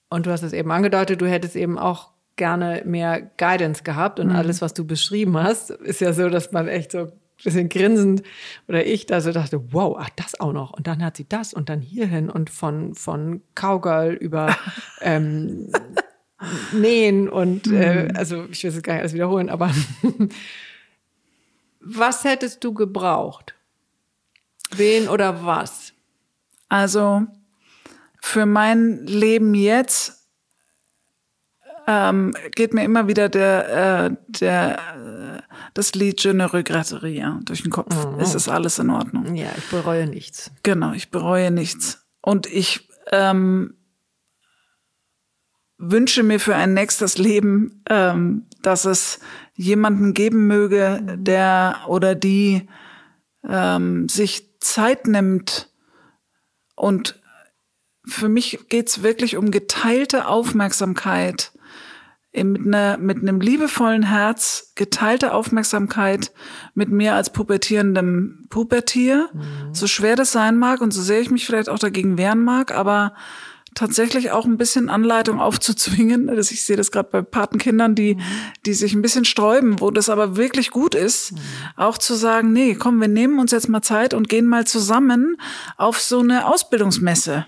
Und 0.10 0.26
du 0.26 0.32
hast 0.32 0.44
es 0.44 0.54
eben 0.54 0.72
angedeutet, 0.72 1.22
du 1.22 1.28
hättest 1.28 1.56
eben 1.56 1.78
auch 1.78 2.12
gerne 2.36 2.84
mehr 2.86 3.22
Guidance 3.38 3.84
gehabt 3.84 4.20
und 4.20 4.32
alles, 4.32 4.62
was 4.62 4.74
du 4.74 4.86
beschrieben 4.86 5.38
hast, 5.38 5.70
ist 5.70 6.02
ja 6.02 6.14
so, 6.14 6.30
dass 6.30 6.52
man 6.52 6.68
echt 6.68 6.92
so 6.92 7.00
ein 7.00 7.12
bisschen 7.44 7.70
grinsend 7.70 8.24
oder 8.68 8.86
ich 8.86 9.06
da 9.06 9.22
so 9.22 9.32
dachte, 9.32 9.74
wow, 9.74 9.98
ach, 10.00 10.10
das 10.16 10.40
auch 10.40 10.54
noch. 10.54 10.72
Und 10.72 10.88
dann 10.88 11.04
hat 11.04 11.18
sie 11.18 11.28
das 11.28 11.54
und 11.54 11.70
dann 11.70 11.82
hierhin 11.82 12.30
und 12.30 12.50
von, 12.50 12.96
von 12.96 13.42
Cowgirl 13.56 14.14
über 14.14 14.56
ähm, 15.02 15.72
Nähen 16.74 17.30
und 17.30 17.68
äh, 17.72 18.10
also 18.16 18.46
ich 18.52 18.64
will 18.64 18.72
es 18.72 18.82
gar 18.82 18.94
nicht 18.94 19.02
alles 19.02 19.14
wiederholen, 19.14 19.50
aber 19.50 19.72
was 21.80 22.24
hättest 22.24 22.64
du 22.64 22.74
gebraucht? 22.74 23.56
Wen 24.78 25.10
oder 25.10 25.46
was? 25.46 25.94
Also 26.70 27.28
für 28.22 28.46
mein 28.46 29.06
Leben 29.06 29.54
jetzt 29.54 30.24
ähm, 31.88 32.34
geht 32.56 32.74
mir 32.74 32.84
immer 32.84 33.08
wieder 33.08 33.30
der, 33.30 34.06
äh, 34.06 34.16
der, 34.40 34.80
äh, 34.80 35.42
das 35.74 35.94
Lied 35.94 36.24
Je 36.24 36.34
ne 36.34 36.52
regrette 36.52 37.04
rien 37.04 37.42
durch 37.44 37.64
den 37.64 37.72
Kopf. 37.72 37.94
Es 38.20 38.36
ist 38.36 38.48
alles 38.48 38.80
in 38.80 38.90
Ordnung. 38.90 39.36
Ja, 39.36 39.50
ich 39.58 39.70
bereue 39.70 40.08
nichts. 40.08 40.52
Genau, 40.64 40.94
ich 40.94 41.12
bereue 41.12 41.52
nichts. 41.52 42.06
Und 42.22 42.48
ich 42.48 42.90
ähm, 43.12 43.76
wünsche 45.78 46.24
mir 46.24 46.40
für 46.40 46.56
ein 46.56 46.74
nächstes 46.74 47.18
Leben, 47.18 47.84
ähm, 47.90 48.46
dass 48.62 48.86
es 48.86 49.20
jemanden 49.56 50.14
geben 50.14 50.48
möge, 50.48 51.02
der 51.18 51.82
oder 51.88 52.16
die 52.16 52.70
ähm, 53.48 54.08
sich 54.08 54.53
Zeit 54.64 55.08
nimmt 55.08 55.70
und 56.76 57.22
für 58.06 58.30
mich 58.30 58.60
geht's 58.70 59.04
wirklich 59.04 59.38
um 59.38 59.52
geteilte 59.52 60.28
Aufmerksamkeit 60.28 61.52
mit, 62.36 62.66
einer, 62.66 62.98
mit 62.98 63.20
einem 63.20 63.40
liebevollen 63.40 64.04
Herz, 64.04 64.74
geteilte 64.76 65.34
Aufmerksamkeit 65.34 66.32
mit 66.74 66.90
mir 66.90 67.14
als 67.14 67.32
pubertierendem 67.32 68.48
Pubertier, 68.50 69.30
so 69.72 69.86
schwer 69.86 70.16
das 70.16 70.32
sein 70.32 70.58
mag 70.58 70.82
und 70.82 70.92
so 70.92 71.02
sehr 71.02 71.22
ich 71.22 71.30
mich 71.30 71.46
vielleicht 71.46 71.70
auch 71.70 71.78
dagegen 71.80 72.18
wehren 72.18 72.44
mag, 72.44 72.74
aber 72.74 73.14
tatsächlich 73.76 74.32
auch 74.32 74.46
ein 74.46 74.58
bisschen 74.58 74.90
Anleitung 74.90 75.40
aufzuzwingen. 75.40 76.28
Das, 76.34 76.52
ich 76.52 76.64
sehe 76.64 76.76
das 76.76 76.92
gerade 76.92 77.10
bei 77.12 77.22
Patenkindern, 77.22 77.96
die, 77.96 78.18
die 78.66 78.74
sich 78.74 78.94
ein 78.94 79.02
bisschen 79.02 79.24
sträuben, 79.24 79.80
wo 79.80 79.92
das 79.92 80.10
aber 80.10 80.36
wirklich 80.36 80.72
gut 80.72 80.96
ist, 80.96 81.34
auch 81.76 81.98
zu 81.98 82.16
sagen, 82.16 82.52
nee, 82.52 82.74
komm, 82.74 83.00
wir 83.00 83.08
nehmen 83.08 83.40
uns 83.40 83.52
jetzt 83.52 83.70
mal 83.70 83.82
Zeit 83.82 84.14
und 84.14 84.30
gehen 84.30 84.48
mal 84.48 84.66
zusammen 84.66 85.38
auf 85.78 86.00
so 86.00 86.20
eine 86.20 86.48
Ausbildungsmesse. 86.48 87.46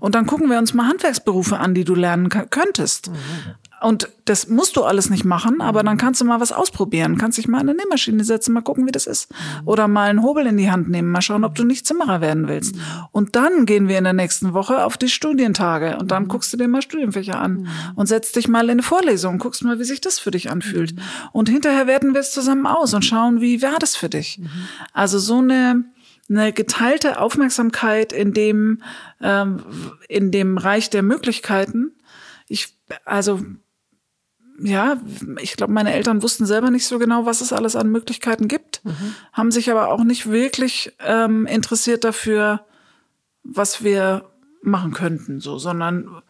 Und 0.00 0.14
dann 0.14 0.26
gucken 0.26 0.50
wir 0.50 0.58
uns 0.58 0.74
mal 0.74 0.88
Handwerksberufe 0.88 1.58
an, 1.58 1.74
die 1.74 1.84
du 1.84 1.94
lernen 1.94 2.28
könntest. 2.28 3.10
Und 3.82 4.08
das 4.24 4.48
musst 4.48 4.76
du 4.76 4.84
alles 4.84 5.10
nicht 5.10 5.24
machen, 5.24 5.60
aber 5.60 5.82
dann 5.82 5.96
kannst 5.96 6.20
du 6.20 6.24
mal 6.24 6.40
was 6.40 6.52
ausprobieren. 6.52 7.18
Kannst 7.18 7.38
dich 7.38 7.48
mal 7.48 7.60
in 7.60 7.68
eine 7.68 7.78
Nähmaschine 7.78 8.22
setzen, 8.24 8.52
mal 8.52 8.60
gucken, 8.60 8.86
wie 8.86 8.92
das 8.92 9.06
ist. 9.06 9.32
Oder 9.64 9.88
mal 9.88 10.08
einen 10.08 10.22
Hobel 10.22 10.46
in 10.46 10.56
die 10.56 10.70
Hand 10.70 10.88
nehmen, 10.88 11.10
mal 11.10 11.22
schauen, 11.22 11.44
ob 11.44 11.54
du 11.54 11.64
nicht 11.64 11.86
Zimmerer 11.86 12.20
werden 12.20 12.48
willst. 12.48 12.76
Und 13.10 13.34
dann 13.34 13.66
gehen 13.66 13.88
wir 13.88 13.98
in 13.98 14.04
der 14.04 14.12
nächsten 14.12 14.52
Woche 14.54 14.84
auf 14.84 14.96
die 14.96 15.08
Studientage 15.08 15.98
und 15.98 16.10
dann 16.10 16.28
guckst 16.28 16.52
du 16.52 16.56
dir 16.56 16.68
mal 16.68 16.82
Studienfächer 16.82 17.38
an 17.40 17.68
und 17.96 18.06
setzt 18.06 18.36
dich 18.36 18.48
mal 18.48 18.64
in 18.64 18.70
eine 18.70 18.82
Vorlesung, 18.82 19.38
guckst 19.38 19.64
mal, 19.64 19.78
wie 19.78 19.84
sich 19.84 20.00
das 20.00 20.18
für 20.18 20.30
dich 20.30 20.50
anfühlt. 20.50 20.94
Und 21.32 21.48
hinterher 21.48 21.86
werten 21.86 22.14
wir 22.14 22.20
es 22.20 22.32
zusammen 22.32 22.66
aus 22.66 22.94
und 22.94 23.04
schauen, 23.04 23.40
wie 23.40 23.62
war 23.62 23.78
das 23.78 23.96
für 23.96 24.08
dich. 24.08 24.40
Also 24.92 25.18
so 25.18 25.38
eine 25.38 25.84
eine 26.28 26.52
geteilte 26.52 27.20
Aufmerksamkeit 27.20 28.12
in 28.12 28.32
dem 28.32 28.82
ähm, 29.20 29.62
in 30.08 30.30
dem 30.30 30.56
Reich 30.56 30.88
der 30.88 31.02
Möglichkeiten. 31.02 31.92
Ich 32.48 32.76
also 33.04 33.40
ja, 34.64 34.96
ich 35.40 35.56
glaube, 35.56 35.72
meine 35.72 35.92
Eltern 35.92 36.22
wussten 36.22 36.46
selber 36.46 36.70
nicht 36.70 36.86
so 36.86 36.98
genau, 36.98 37.26
was 37.26 37.40
es 37.40 37.52
alles 37.52 37.76
an 37.76 37.90
Möglichkeiten 37.90 38.48
gibt, 38.48 38.82
haben 39.32 39.50
sich 39.50 39.70
aber 39.70 39.88
auch 39.88 40.04
nicht 40.04 40.30
wirklich 40.30 40.96
ähm, 41.00 41.46
interessiert 41.46 42.04
dafür, 42.04 42.64
was 43.42 43.82
wir 43.82 44.24
machen 44.62 44.92
könnten, 44.92 45.40
so, 45.40 45.58
sondern 45.58 46.22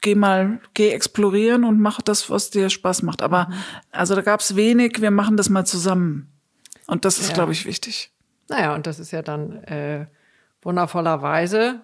geh 0.00 0.14
mal, 0.14 0.60
geh 0.74 0.90
explorieren 0.90 1.64
und 1.64 1.80
mach 1.80 2.00
das, 2.02 2.30
was 2.30 2.50
dir 2.50 2.70
Spaß 2.70 3.02
macht. 3.02 3.22
Aber 3.22 3.50
also 3.90 4.14
da 4.14 4.22
gab 4.22 4.40
es 4.40 4.56
wenig, 4.56 5.00
wir 5.00 5.10
machen 5.10 5.36
das 5.36 5.48
mal 5.48 5.64
zusammen. 5.66 6.28
Und 6.86 7.04
das 7.04 7.18
ist, 7.18 7.28
Ja. 7.28 7.34
glaube 7.34 7.52
ich, 7.52 7.66
wichtig. 7.66 8.12
Naja, 8.48 8.74
und 8.74 8.86
das 8.86 8.98
ist 8.98 9.10
ja 9.10 9.22
dann 9.22 9.62
äh, 9.64 10.06
wundervollerweise 10.62 11.80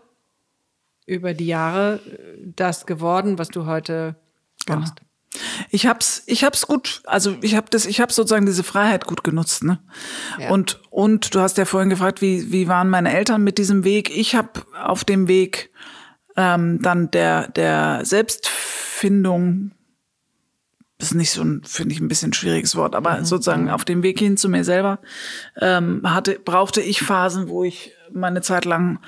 über 1.07 1.35
die 1.35 1.47
Jahre 1.47 1.97
äh, 1.97 2.53
das 2.57 2.87
geworden, 2.87 3.39
was 3.39 3.49
du 3.49 3.67
heute 3.67 4.17
machst. 4.69 4.95
Ich 5.71 5.87
hab's, 5.87 6.23
ich 6.27 6.45
hab's 6.45 6.67
gut, 6.67 7.03
also 7.07 7.37
ich 7.41 7.57
hab 7.57 7.71
das, 7.71 7.87
ich 7.87 8.01
hab 8.01 8.13
sozusagen 8.13 8.45
diese 8.45 8.63
Freiheit 8.63 9.07
gut 9.07 9.25
genutzt, 9.25 9.65
ne? 9.65 9.79
Ja. 10.39 10.51
Und 10.51 10.81
und 10.91 11.35
du 11.35 11.41
hast 11.41 11.57
ja 11.57 11.65
vorhin 11.65 11.91
gefragt, 11.91 12.21
wie 12.21 12.53
wie 12.53 12.69
waren 12.69 12.91
meine 12.91 13.13
Eltern 13.13 13.43
mit 13.43 13.59
diesem 13.59 13.85
Weg? 13.85 14.15
Ich 14.15 14.35
habe 14.35 14.51
auf 14.83 15.05
dem 15.05 15.29
Weg 15.29 15.71
ähm, 16.37 16.81
dann 16.83 17.11
der 17.11 17.49
der 17.49 18.05
Selbstfindung 18.05 19.73
ist 20.99 21.15
nicht 21.15 21.33
so 21.33 21.43
ein, 21.43 21.63
finde 21.65 21.95
ich, 21.95 22.01
ein 22.01 22.09
bisschen 22.09 22.33
schwieriges 22.33 22.77
Wort, 22.77 22.95
aber 22.95 23.25
sozusagen 23.25 23.71
auf 23.71 23.85
dem 23.85 24.03
Weg 24.03 24.19
hin 24.19 24.37
zu 24.37 24.49
mir 24.49 24.65
selber 24.65 25.01
ähm, 25.61 26.03
hatte, 26.05 26.39
brauchte 26.39 26.81
ich 26.81 27.03
Phasen, 27.03 27.49
wo 27.49 27.65
ich 27.65 27.93
meine 28.13 28.41
Zeit 28.41 28.65
lang 28.65 29.01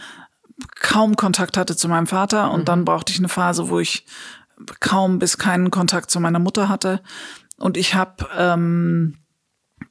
kaum 0.76 1.16
Kontakt 1.16 1.56
hatte 1.56 1.76
zu 1.76 1.88
meinem 1.88 2.06
Vater 2.06 2.50
und 2.50 2.68
dann 2.68 2.84
brauchte 2.84 3.12
ich 3.12 3.18
eine 3.18 3.28
Phase, 3.28 3.68
wo 3.68 3.78
ich 3.78 4.06
kaum 4.80 5.18
bis 5.18 5.38
keinen 5.38 5.70
Kontakt 5.70 6.10
zu 6.10 6.20
meiner 6.20 6.38
Mutter 6.38 6.68
hatte. 6.68 7.00
Und 7.56 7.76
ich 7.76 7.94
habe 7.94 8.26
ähm, 8.36 9.18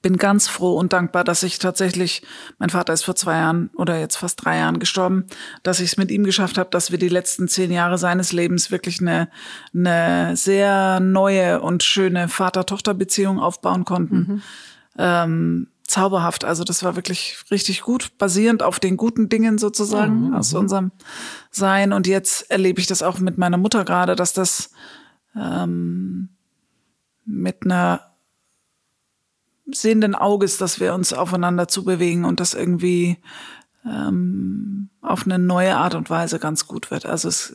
bin 0.02 0.18
ganz 0.18 0.48
froh 0.48 0.78
und 0.78 0.94
dankbar, 0.94 1.24
dass 1.24 1.44
ich 1.44 1.60
tatsächlich, 1.60 2.24
mein 2.60 2.70
Vater 2.70 2.94
ist 2.94 3.04
vor 3.04 3.16
zwei 3.16 3.38
Jahren 3.38 3.70
oder 3.76 4.00
jetzt 4.00 4.18
fast 4.18 4.44
drei 4.44 4.58
Jahren 4.58 4.80
gestorben, 4.80 5.26
dass 5.64 5.80
ich 5.80 5.92
es 5.92 5.98
mit 5.98 6.12
ihm 6.12 6.24
geschafft 6.24 6.58
habe, 6.58 6.70
dass 6.70 6.92
wir 6.92 7.00
die 7.00 7.10
letzten 7.10 7.48
zehn 7.48 7.72
Jahre 7.72 7.98
seines 7.98 8.34
Lebens 8.34 8.70
wirklich 8.70 9.02
eine, 9.02 9.30
eine 9.74 10.36
sehr 10.36 11.00
neue 11.00 11.62
und 11.62 11.84
schöne 11.84 12.28
Vater-Tochter-Beziehung 12.28 13.40
aufbauen 13.40 13.86
konnten. 13.86 14.18
Mhm. 14.18 14.42
Ähm, 14.98 15.68
zauberhaft. 15.86 16.46
Also 16.46 16.64
das 16.64 16.84
war 16.84 16.96
wirklich 16.96 17.38
richtig 17.52 17.82
gut, 17.82 18.18
basierend 18.18 18.64
auf 18.64 18.80
den 18.80 18.98
guten 18.98 19.30
Dingen 19.30 19.58
sozusagen 19.58 20.28
mhm. 20.28 20.34
aus 20.34 20.54
unserem 20.54 20.92
Sein. 21.52 21.94
Und 21.94 22.08
jetzt 22.08 22.50
erlebe 22.50 22.80
ich 22.80 22.88
das 22.88 23.04
auch 23.04 23.20
mit 23.20 23.38
meiner 23.38 23.58
Mutter 23.58 23.84
gerade, 23.84 24.16
dass 24.16 24.34
das 24.34 24.72
ähm, 25.36 26.30
mit 27.26 27.64
einer 27.64 28.14
sehenden 29.72 30.16
Auges, 30.16 30.58
dass 30.58 30.80
wir 30.80 30.94
uns 30.94 31.14
aufeinander 31.14 31.68
zubewegen 31.68 32.26
und 32.26 32.40
das 32.40 32.54
irgendwie 32.54 33.18
ähm, 33.86 34.90
auf 35.02 35.26
eine 35.26 35.40
neue 35.40 35.76
Art 35.76 35.96
und 35.96 36.10
Weise 36.10 36.40
ganz 36.40 36.68
gut 36.68 36.92
wird. 36.92 37.06
Also 37.06 37.28
es 37.28 37.54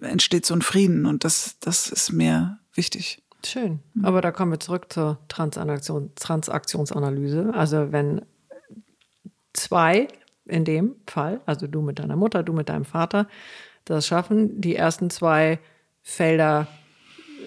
entsteht 0.00 0.46
so 0.46 0.54
ein 0.54 0.62
Frieden 0.62 1.06
und 1.06 1.24
das, 1.24 1.56
das 1.60 1.88
ist 1.88 2.12
mir 2.12 2.58
wichtig. 2.74 3.22
Schön. 3.44 3.80
Aber 4.02 4.20
da 4.20 4.32
kommen 4.32 4.52
wir 4.52 4.60
zurück 4.60 4.86
zur 4.92 5.18
Transaktion, 5.28 6.10
Transaktionsanalyse. 6.16 7.52
Also 7.54 7.92
wenn 7.92 8.22
zwei 9.52 10.08
in 10.46 10.64
dem 10.64 10.96
Fall, 11.06 11.40
also 11.46 11.66
du 11.66 11.82
mit 11.82 11.98
deiner 11.98 12.16
Mutter, 12.16 12.42
du 12.42 12.52
mit 12.52 12.68
deinem 12.68 12.84
Vater, 12.84 13.26
das 13.84 14.06
schaffen, 14.06 14.60
die 14.60 14.76
ersten 14.76 15.10
zwei 15.10 15.58
Felder 16.02 16.66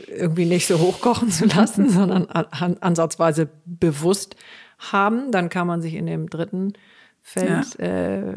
irgendwie 0.08 0.46
nicht 0.46 0.68
so 0.68 0.80
hochkochen 0.80 1.32
zu 1.32 1.46
lassen, 1.46 1.90
sondern 1.90 2.26
an, 2.28 2.78
ansatzweise 2.80 3.50
bewusst 3.66 4.36
haben, 4.78 5.32
dann 5.32 5.50
kann 5.50 5.68
man 5.68 5.82
sich 5.82 5.94
in 5.94 6.06
dem 6.06 6.30
dritten 6.30 6.74
Feld 7.22 7.78
ja. 7.78 7.86
äh, 7.86 8.36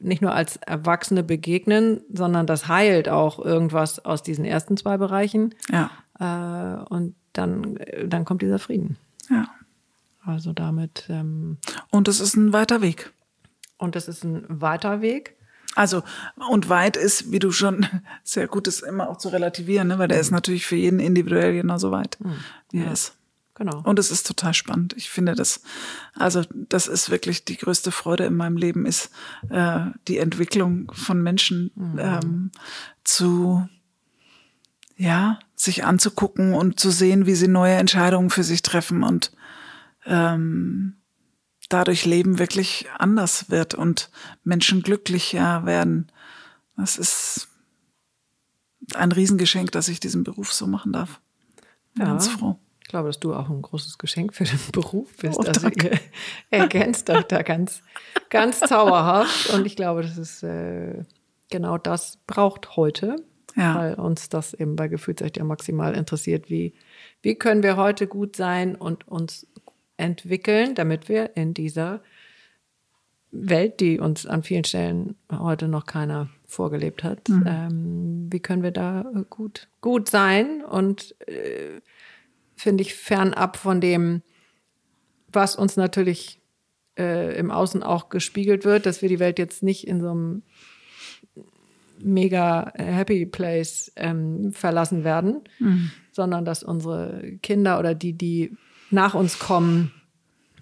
nicht 0.00 0.22
nur 0.22 0.32
als 0.32 0.56
Erwachsene 0.56 1.22
begegnen, 1.22 2.02
sondern 2.12 2.46
das 2.46 2.68
heilt 2.68 3.08
auch 3.08 3.38
irgendwas 3.38 4.04
aus 4.04 4.22
diesen 4.22 4.44
ersten 4.44 4.76
zwei 4.76 4.96
Bereichen. 4.96 5.54
Ja. 5.70 5.90
Äh, 6.22 6.84
und 6.88 7.14
dann, 7.32 7.78
dann 8.06 8.24
kommt 8.24 8.42
dieser 8.42 8.58
Frieden. 8.58 8.96
Ja. 9.28 9.48
Also 10.24 10.52
damit. 10.52 11.06
Ähm, 11.08 11.58
und 11.90 12.06
es 12.06 12.20
ist 12.20 12.36
ein 12.36 12.52
weiter 12.52 12.80
Weg. 12.80 13.12
Und 13.76 13.96
es 13.96 14.06
ist 14.06 14.22
ein 14.24 14.44
weiter 14.48 15.00
Weg. 15.00 15.36
Also, 15.74 16.02
und 16.50 16.68
weit 16.68 16.96
ist, 16.96 17.32
wie 17.32 17.38
du 17.38 17.50
schon 17.50 17.86
sehr 18.22 18.46
gut 18.46 18.68
ist, 18.68 18.80
immer 18.80 19.08
auch 19.08 19.16
zu 19.16 19.30
relativieren, 19.30 19.88
ne? 19.88 19.98
weil 19.98 20.08
der 20.08 20.20
ist 20.20 20.30
mhm. 20.30 20.36
natürlich 20.36 20.66
für 20.66 20.76
jeden 20.76 21.00
individuell 21.00 21.54
genauso 21.54 21.90
weit, 21.90 22.18
mhm. 22.20 22.36
wie 22.70 22.82
er 22.82 22.92
ist. 22.92 23.16
Genau. 23.54 23.82
Und 23.84 23.98
es 23.98 24.10
ist 24.10 24.26
total 24.26 24.54
spannend. 24.54 24.94
Ich 24.96 25.10
finde 25.10 25.34
das, 25.34 25.62
also 26.14 26.42
das 26.54 26.88
ist 26.88 27.10
wirklich 27.10 27.44
die 27.44 27.56
größte 27.56 27.92
Freude 27.92 28.24
in 28.24 28.34
meinem 28.34 28.56
Leben, 28.56 28.86
ist 28.86 29.10
äh, 29.50 29.86
die 30.08 30.18
Entwicklung 30.18 30.90
von 30.94 31.22
Menschen 31.22 31.70
mhm. 31.74 31.98
ähm, 31.98 32.50
zu, 33.04 33.68
ja, 34.96 35.38
sich 35.62 35.84
anzugucken 35.84 36.54
und 36.54 36.80
zu 36.80 36.90
sehen, 36.90 37.26
wie 37.26 37.34
sie 37.34 37.48
neue 37.48 37.74
Entscheidungen 37.74 38.30
für 38.30 38.44
sich 38.44 38.62
treffen 38.62 39.02
und 39.02 39.32
ähm, 40.06 40.96
dadurch 41.68 42.04
Leben 42.04 42.38
wirklich 42.38 42.86
anders 42.98 43.50
wird 43.50 43.74
und 43.74 44.10
Menschen 44.44 44.82
glücklicher 44.82 45.64
werden. 45.64 46.10
Das 46.76 46.96
ist 46.96 47.48
ein 48.94 49.12
Riesengeschenk, 49.12 49.70
dass 49.72 49.88
ich 49.88 50.00
diesen 50.00 50.24
Beruf 50.24 50.52
so 50.52 50.66
machen 50.66 50.92
darf. 50.92 51.20
Bin 51.94 52.06
ja, 52.06 52.12
ganz 52.12 52.28
froh. 52.28 52.58
Ich 52.80 52.88
glaube, 52.88 53.08
dass 53.08 53.20
du 53.20 53.34
auch 53.34 53.48
ein 53.48 53.62
großes 53.62 53.98
Geschenk 53.98 54.34
für 54.34 54.44
den 54.44 54.58
Beruf 54.72 55.16
bist. 55.16 55.38
Oh, 55.38 55.42
also 55.42 55.68
ihr 55.68 56.00
ergänzt 56.50 57.08
euch 57.08 57.24
da 57.24 57.42
ganz, 57.42 57.82
ganz 58.28 58.60
zauberhaft. 58.60 59.50
Und 59.50 59.66
ich 59.66 59.76
glaube, 59.76 60.02
das 60.02 60.18
ist 60.18 60.42
äh, 60.42 61.04
genau 61.50 61.78
das 61.78 62.18
braucht 62.26 62.76
heute, 62.76 63.16
ja. 63.56 63.76
weil 63.76 63.94
uns 63.94 64.28
das 64.28 64.54
eben 64.54 64.76
bei 64.76 64.88
Gefühlsecht 64.88 65.36
ja 65.36 65.44
maximal 65.44 65.94
interessiert. 65.94 66.50
Wie, 66.50 66.74
wie 67.22 67.34
können 67.34 67.62
wir 67.62 67.76
heute 67.76 68.06
gut 68.06 68.36
sein 68.36 68.74
und 68.74 69.06
uns 69.08 69.46
entwickeln, 69.96 70.74
damit 70.74 71.08
wir 71.08 71.36
in 71.36 71.54
dieser 71.54 72.00
Welt, 73.30 73.80
die 73.80 73.98
uns 73.98 74.26
an 74.26 74.42
vielen 74.42 74.64
Stellen 74.64 75.16
heute 75.30 75.66
noch 75.66 75.86
keiner 75.86 76.28
vorgelebt 76.46 77.02
hat, 77.02 77.28
mhm. 77.28 77.44
ähm, 77.46 78.28
wie 78.30 78.40
können 78.40 78.62
wir 78.62 78.72
da 78.72 79.10
gut, 79.30 79.68
gut 79.80 80.10
sein 80.10 80.62
und 80.62 81.14
äh, 81.26 81.80
finde 82.56 82.82
ich 82.82 82.94
fernab 82.94 83.56
von 83.56 83.80
dem, 83.80 84.22
was 85.32 85.56
uns 85.56 85.76
natürlich 85.76 86.40
äh, 86.98 87.36
im 87.38 87.50
Außen 87.50 87.82
auch 87.82 88.10
gespiegelt 88.10 88.66
wird, 88.66 88.84
dass 88.84 89.00
wir 89.00 89.08
die 89.08 89.18
Welt 89.18 89.38
jetzt 89.38 89.62
nicht 89.62 89.86
in 89.86 90.00
so 90.00 90.10
einem 90.10 90.42
mega 92.02 92.72
happy 92.76 93.26
place 93.26 93.92
ähm, 93.96 94.52
verlassen 94.52 95.04
werden, 95.04 95.42
mhm. 95.58 95.90
sondern 96.10 96.44
dass 96.44 96.62
unsere 96.62 97.38
Kinder 97.42 97.78
oder 97.78 97.94
die, 97.94 98.12
die 98.12 98.56
nach 98.90 99.14
uns 99.14 99.38
kommen, 99.38 99.92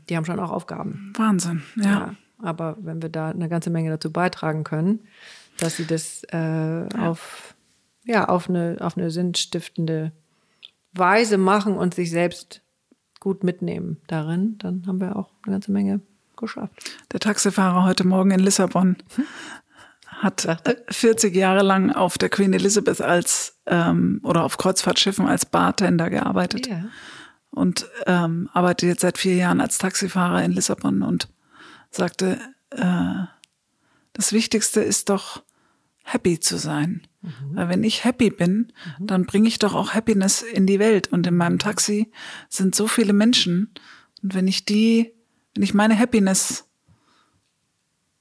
die 0.09 0.17
haben 0.17 0.25
schon 0.25 0.41
auch 0.41 0.51
Aufgaben. 0.51 1.12
Wahnsinn, 1.17 1.62
ja. 1.77 1.85
ja 1.85 2.15
aber 2.43 2.77
wenn 2.81 3.03
wir 3.03 3.09
da 3.09 3.31
eine 3.31 3.49
ganze 3.49 3.71
Menge 3.71 3.91
dazu 3.91 4.12
beitragen 4.12 4.65
können, 4.65 5.01
dass 5.59 5.77
sie 5.77 5.87
das 5.87 6.23
äh, 6.33 6.39
ja. 6.39 6.89
auf 7.09 7.55
ja 8.05 8.29
auf 8.29 8.49
eine 8.49 8.79
auf 8.81 8.97
eine 8.97 9.11
sinnstiftende 9.11 10.12
Weise 10.93 11.39
machen 11.39 11.75
und 11.77 11.95
sich 11.95 12.11
selbst 12.11 12.62
gut 13.21 13.45
mitnehmen 13.45 14.01
darin, 14.07 14.57
dann 14.59 14.85
haben 14.87 15.01
wir 15.01 15.17
auch 15.17 15.31
eine 15.43 15.55
ganze 15.55 15.73
Menge 15.73 16.01
geschafft. 16.37 16.73
Der 17.12 17.21
Taxifahrer 17.21 17.85
heute 17.85 18.07
Morgen 18.07 18.31
in 18.31 18.41
Lissabon 18.41 18.97
hat 20.23 20.47
40 20.89 21.35
Jahre 21.35 21.63
lang 21.63 21.93
auf 21.93 22.19
der 22.19 22.29
Queen 22.29 22.53
Elizabeth 22.53 23.01
als 23.01 23.59
ähm, 23.67 24.21
oder 24.23 24.45
auf 24.45 24.59
Kreuzfahrtschiffen 24.59 25.27
als 25.27 25.47
Bartender 25.47 26.11
gearbeitet. 26.11 26.67
Yeah 26.67 26.91
und 27.51 27.89
ähm, 28.07 28.49
arbeitet 28.53 28.89
jetzt 28.89 29.01
seit 29.01 29.19
vier 29.19 29.35
Jahren 29.35 29.61
als 29.61 29.79
Taxifahrer 29.79 30.43
in 30.43 30.53
Lissabon 30.53 31.03
und 31.03 31.29
sagte, 31.91 32.39
äh, 32.71 33.25
das 34.13 34.33
Wichtigste 34.33 34.81
ist 34.81 35.09
doch, 35.09 35.43
happy 36.03 36.41
zu 36.41 36.57
sein. 36.57 37.07
Mhm. 37.21 37.31
Weil 37.53 37.69
wenn 37.69 37.85
ich 37.85 38.05
happy 38.05 38.31
bin, 38.31 38.73
mhm. 38.99 39.07
dann 39.07 39.27
bringe 39.27 39.49
ich 39.49 39.59
doch 39.59 39.75
auch 39.75 39.95
Happiness 39.95 40.43
in 40.43 40.67
die 40.67 40.79
Welt. 40.79 41.13
Und 41.13 41.27
in 41.27 41.37
meinem 41.37 41.59
Taxi 41.59 42.11
sind 42.49 42.75
so 42.75 42.87
viele 42.87 43.13
Menschen. 43.13 43.73
Und 44.23 44.35
wenn 44.35 44.49
ich 44.49 44.65
die, 44.65 45.13
wenn 45.55 45.63
ich 45.63 45.75
meine 45.75 45.99
Happiness 45.99 46.69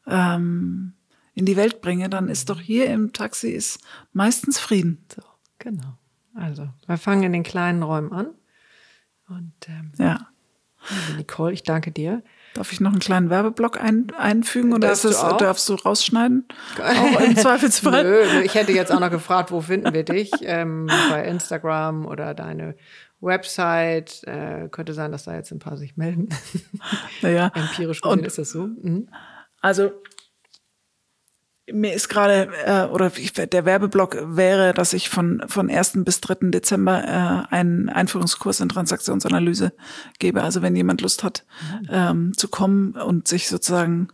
ähm, 0.06 0.94
in 1.40 1.46
die 1.46 1.56
Welt 1.56 1.82
bringe, 1.82 2.10
dann 2.10 2.28
ist 2.28 2.50
doch 2.50 2.60
hier 2.60 2.88
im 2.88 3.14
Taxi 3.14 3.50
ist 3.50 3.80
meistens 4.12 4.60
Frieden. 4.60 5.06
So, 5.16 5.22
genau. 5.58 5.98
Also, 6.36 6.68
wir 6.86 6.98
fangen 6.98 7.24
in 7.24 7.32
den 7.32 7.44
kleinen 7.44 7.82
Räumen 7.82 8.12
an. 8.12 8.28
Und 9.30 9.54
ähm, 9.68 9.94
ja. 9.98 10.28
Nicole, 11.18 11.54
ich 11.54 11.64
danke 11.64 11.92
dir. 11.92 12.24
Darf 12.56 12.74
ich 12.74 12.82
noch 12.82 12.92
einen 12.92 13.00
kleinen 13.00 13.30
Werbeblock 13.30 13.80
ein, 13.80 14.12
einfügen 14.18 14.74
oder 14.74 14.90
darfst, 14.90 15.06
das, 15.06 15.22
du 15.22 15.38
darfst 15.38 15.70
du 15.70 15.76
rausschneiden? 15.76 16.46
auch 16.82 17.22
im 17.22 17.38
Zweifelsfall. 17.38 18.04
Nö, 18.04 18.42
ich 18.42 18.56
hätte 18.56 18.74
jetzt 18.74 18.92
auch 18.92 19.00
noch 19.00 19.12
gefragt, 19.12 19.52
wo 19.52 19.62
finden 19.62 19.94
wir 19.94 20.04
dich? 20.04 20.32
Ähm, 20.42 20.90
bei 21.10 21.24
Instagram 21.26 22.06
oder 22.06 22.34
deine 22.34 22.76
Website. 23.22 24.24
Äh, 24.26 24.68
könnte 24.70 24.94
sein, 24.94 25.14
dass 25.14 25.24
da 25.24 25.36
jetzt 25.36 25.52
ein 25.52 25.60
paar 25.60 25.78
sich 25.78 25.96
melden. 25.96 26.30
Naja. 27.22 27.52
Empirisch 27.54 28.02
gesehen 28.02 28.26
ist 28.26 28.38
das 28.38 28.50
so. 28.50 28.68
Mhm. 28.68 29.08
Also 29.62 29.92
mir 31.74 31.94
ist 31.94 32.10
gerade, 32.10 32.50
äh, 32.66 32.86
oder 32.86 33.12
ich, 33.18 33.34
der 33.34 33.66
Werbeblock 33.66 34.18
wäre, 34.36 34.74
dass 34.74 34.94
ich 34.94 35.10
von, 35.10 35.44
von 35.48 35.70
1. 35.70 36.04
bis 36.06 36.22
3. 36.22 36.50
Dezember 36.50 37.04
äh, 37.04 37.54
einen 37.54 37.90
Einführungskurs 37.90 38.60
in 38.60 38.70
Transaktionsanalyse 38.70 39.74
gebe. 40.20 40.44
Also 40.44 40.62
wenn 40.62 40.76
jemand 40.76 41.02
Lust 41.02 41.24
hat, 41.24 41.46
ähm, 41.90 42.38
zu 42.38 42.48
kommen 42.48 42.94
und 42.94 43.28
sich 43.28 43.50
sozusagen 43.50 44.10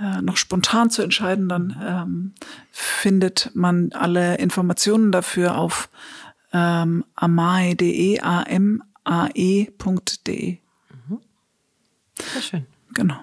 äh, 0.00 0.20
noch 0.22 0.36
spontan 0.36 0.90
zu 0.90 1.02
entscheiden, 1.02 1.48
dann 1.48 1.76
ähm, 1.82 2.34
findet 2.70 3.50
man 3.54 3.92
alle 3.92 4.36
Informationen 4.36 5.12
dafür 5.12 5.56
auf 5.56 5.88
ähm, 6.52 7.04
amae.de, 7.14 8.20
a-m-a-e.de. 8.20 8.58
Mhm. 11.08 11.20
Sehr 12.32 12.42
schön. 12.42 12.66
Genau. 12.94 13.16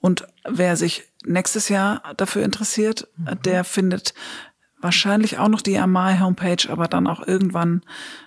Und 0.00 0.26
wer 0.44 0.76
sich 0.76 1.04
nächstes 1.26 1.68
Jahr 1.68 2.02
dafür 2.16 2.44
interessiert, 2.44 3.08
mhm. 3.16 3.40
der 3.42 3.64
findet 3.64 4.14
wahrscheinlich 4.80 5.38
auch 5.38 5.48
noch 5.48 5.62
die 5.62 5.78
Amai 5.78 6.18
Homepage, 6.18 6.68
aber 6.68 6.88
dann 6.88 7.06
auch 7.06 7.26
irgendwann 7.26 7.82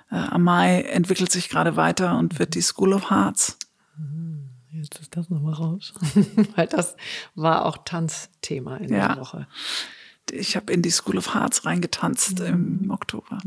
äh, 0.09 0.15
Amai 0.15 0.81
entwickelt 0.83 1.31
sich 1.31 1.49
gerade 1.49 1.75
weiter 1.75 2.17
und 2.17 2.39
wird 2.39 2.55
die 2.55 2.61
School 2.61 2.93
of 2.93 3.09
Hearts. 3.09 3.57
Mhm. 3.97 4.49
Jetzt 4.71 4.99
ist 4.99 5.15
das 5.15 5.29
nochmal 5.29 5.53
raus. 5.53 5.93
Weil 6.55 6.67
das 6.67 6.95
war 7.33 7.65
auch 7.65 7.79
Tanzthema 7.85 8.77
in 8.77 8.93
ja. 8.93 9.09
der 9.09 9.17
Woche. 9.21 9.47
ich 10.31 10.55
habe 10.55 10.71
in 10.73 10.81
die 10.81 10.91
School 10.91 11.17
of 11.17 11.33
Hearts 11.33 11.65
reingetanzt 11.65 12.39
Mhm. 12.39 12.45
im 12.83 12.91
Oktober. 12.91 13.37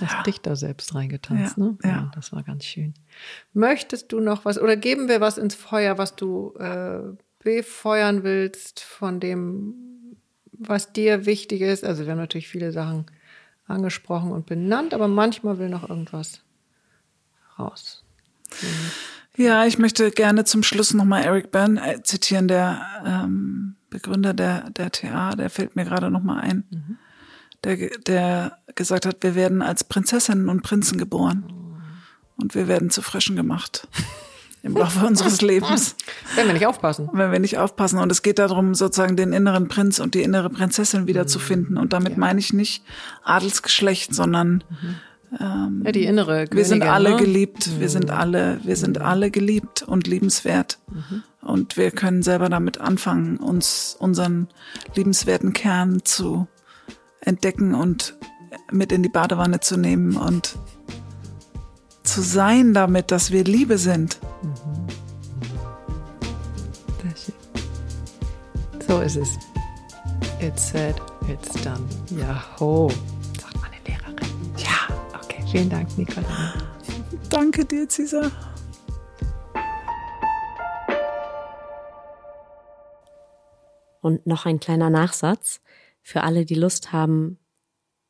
Hast 0.00 0.26
dich 0.26 0.40
da 0.40 0.56
selbst 0.56 0.94
reingetanzt, 0.94 1.56
Ja, 1.58 1.62
ne? 1.64 1.78
ja. 1.84 2.10
Das 2.14 2.32
war 2.32 2.42
ganz 2.42 2.64
schön. 2.64 2.94
Möchtest 3.52 4.12
du 4.12 4.20
noch 4.20 4.44
was 4.44 4.58
oder 4.58 4.76
geben 4.76 5.08
wir 5.08 5.20
was 5.20 5.38
ins 5.38 5.54
Feuer, 5.54 5.96
was 5.98 6.16
du 6.16 6.54
äh, 6.58 7.00
befeuern 7.44 8.24
willst 8.24 8.80
von 8.80 9.20
dem, 9.20 9.74
was 10.52 10.92
dir 10.92 11.26
wichtig 11.26 11.60
ist? 11.60 11.84
Also 11.84 12.04
wir 12.04 12.12
haben 12.12 12.18
natürlich 12.18 12.48
viele 12.48 12.72
Sachen 12.72 13.06
angesprochen 13.66 14.32
und 14.32 14.46
benannt, 14.46 14.92
aber 14.94 15.06
manchmal 15.08 15.58
will 15.58 15.68
noch 15.68 15.88
irgendwas 15.88 16.40
raus. 17.58 18.02
Ja, 19.36 19.64
ich 19.66 19.78
möchte 19.78 20.10
gerne 20.10 20.44
zum 20.44 20.62
Schluss 20.62 20.94
nochmal 20.94 21.22
Eric 21.24 21.50
Byrne 21.50 21.80
äh, 21.94 22.02
zitieren, 22.02 22.48
der 22.48 22.80
ähm, 23.04 23.76
Begründer 23.90 24.32
der, 24.34 24.70
der 24.70 24.90
TA, 24.92 25.34
der 25.34 25.50
fällt 25.50 25.76
mir 25.76 25.84
gerade 25.84 26.10
nochmal 26.10 26.40
ein, 26.40 26.98
der, 27.64 27.76
ge- 27.76 27.98
der 28.06 28.58
gesagt 28.74 29.06
hat, 29.06 29.22
wir 29.22 29.34
werden 29.34 29.62
als 29.62 29.84
Prinzessinnen 29.84 30.48
und 30.48 30.62
Prinzen 30.62 30.98
geboren. 30.98 31.44
Und 32.36 32.54
wir 32.56 32.66
werden 32.68 32.90
zu 32.90 33.00
Fröschen 33.00 33.36
gemacht 33.36 33.86
im 34.64 34.74
Laufe 34.76 35.06
unseres 35.06 35.42
Lebens, 35.42 35.94
Wenn 36.34 36.46
wir 36.46 36.54
nicht 36.54 36.66
aufpassen. 36.66 37.08
wenn 37.12 37.30
wir 37.30 37.38
nicht 37.38 37.58
aufpassen. 37.58 37.98
Und 37.98 38.10
es 38.10 38.22
geht 38.22 38.38
darum, 38.38 38.74
sozusagen 38.74 39.14
den 39.14 39.32
inneren 39.34 39.68
Prinz 39.68 40.00
und 40.00 40.14
die 40.14 40.22
innere 40.22 40.48
Prinzessin 40.48 41.06
wiederzufinden. 41.06 41.76
Und 41.76 41.92
damit 41.92 42.16
meine 42.16 42.40
ich 42.40 42.52
nicht 42.54 42.82
Adelsgeschlecht, 43.24 44.14
sondern 44.14 44.64
Ja, 45.38 45.68
die 45.92 46.04
innere 46.04 46.46
wir 46.50 46.64
sind 46.64 46.78
Königin, 46.80 46.94
alle 46.94 47.10
ne? 47.10 47.16
geliebt, 47.16 47.78
wir 47.78 47.88
sind 47.90 48.10
alle, 48.10 48.58
wir 48.64 48.76
sind 48.76 49.00
alle 49.00 49.30
geliebt 49.30 49.82
und 49.82 50.06
liebenswert. 50.06 50.78
Und 51.42 51.76
wir 51.76 51.90
können 51.90 52.22
selber 52.22 52.48
damit 52.48 52.80
anfangen, 52.80 53.36
uns 53.36 53.96
unseren 53.98 54.48
liebenswerten 54.94 55.52
Kern 55.52 56.04
zu 56.04 56.46
entdecken 57.20 57.74
und 57.74 58.16
mit 58.70 58.92
in 58.92 59.02
die 59.02 59.08
Badewanne 59.10 59.60
zu 59.60 59.76
nehmen 59.76 60.16
und 60.16 60.56
zu 62.04 62.20
sein 62.22 62.74
damit, 62.74 63.10
dass 63.10 63.32
wir 63.32 63.42
Liebe 63.44 63.78
sind. 63.78 64.18
Sehr 67.02 67.16
schön. 67.16 67.34
So 68.86 69.00
ist 69.00 69.16
es. 69.16 69.38
It's 70.40 70.68
said, 70.68 70.94
it's 71.28 71.52
done. 71.62 71.84
Jaho, 72.10 72.90
sagt 73.40 73.56
meine 73.60 73.76
Lehrerin. 73.86 74.16
Ja, 74.58 74.94
okay. 75.22 75.42
Vielen 75.50 75.70
Dank, 75.70 75.96
Nicole. 75.96 76.26
Danke 77.30 77.64
dir, 77.64 77.88
Cesar. 77.88 78.30
Und 84.00 84.26
noch 84.26 84.44
ein 84.44 84.60
kleiner 84.60 84.90
Nachsatz 84.90 85.62
für 86.02 86.24
alle, 86.24 86.44
die 86.44 86.54
Lust 86.54 86.92
haben, 86.92 87.38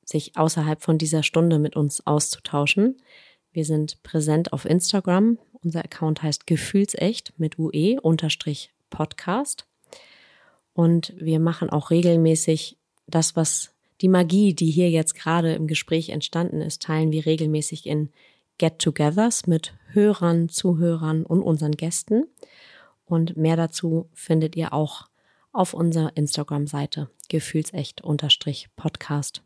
sich 0.05 0.37
außerhalb 0.37 0.83
von 0.83 0.99
dieser 0.99 1.23
Stunde 1.23 1.61
mit 1.61 1.77
uns 1.77 2.05
auszutauschen. 2.05 2.97
Wir 3.55 3.65
sind 3.65 4.03
präsent 4.03 4.53
auf 4.53 4.65
Instagram. 4.65 5.39
Unser 5.63 5.85
Account 5.85 6.25
heißt 6.25 6.49
Gefühlsecht 6.49 7.35
mit 7.39 7.57
UE 7.57 8.01
unterstrich 8.01 8.73
Podcast. 8.91 9.69
Und 10.73 11.15
wir 11.17 11.39
machen 11.39 11.71
auch 11.71 11.91
regelmäßig 11.91 12.77
das, 13.07 13.37
was 13.37 13.73
die 14.01 14.09
Magie, 14.09 14.55
die 14.55 14.73
hier 14.73 14.91
jetzt 14.91 15.15
gerade 15.15 15.55
im 15.55 15.69
Gespräch 15.69 16.09
entstanden 16.09 16.61
ist, 16.61 16.83
teilen 16.83 17.13
wir 17.13 17.27
regelmäßig 17.27 17.87
in 17.87 18.11
Get-togethers 18.59 19.47
mit 19.47 19.73
Hörern, 19.93 20.49
Zuhörern 20.49 21.25
und 21.25 21.41
unseren 21.41 21.77
Gästen. 21.77 22.27
Und 23.05 23.37
mehr 23.37 23.55
dazu 23.55 24.09
findet 24.15 24.57
ihr 24.57 24.73
auch 24.73 25.07
auf 25.53 25.75
unserer 25.75 26.17
Instagram-Seite 26.17 27.09
gefühlsecht-podcast. 27.29 29.44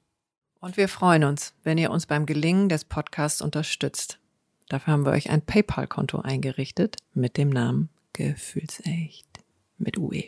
Und 0.60 0.76
wir 0.76 0.89
freuen 0.89 1.24
uns, 1.24 1.55
wenn 1.62 1.78
ihr 1.78 1.90
uns 1.90 2.06
beim 2.06 2.26
Gelingen 2.26 2.68
des 2.68 2.85
Podcasts 2.85 3.40
unterstützt. 3.40 4.18
Dafür 4.68 4.93
haben 4.93 5.06
wir 5.06 5.12
euch 5.12 5.30
ein 5.30 5.43
PayPal-Konto 5.43 6.18
eingerichtet 6.20 6.97
mit 7.14 7.36
dem 7.36 7.48
Namen 7.48 7.90
Gefühlsecht 8.12 9.26
mit 9.78 9.98
UE. 9.98 10.24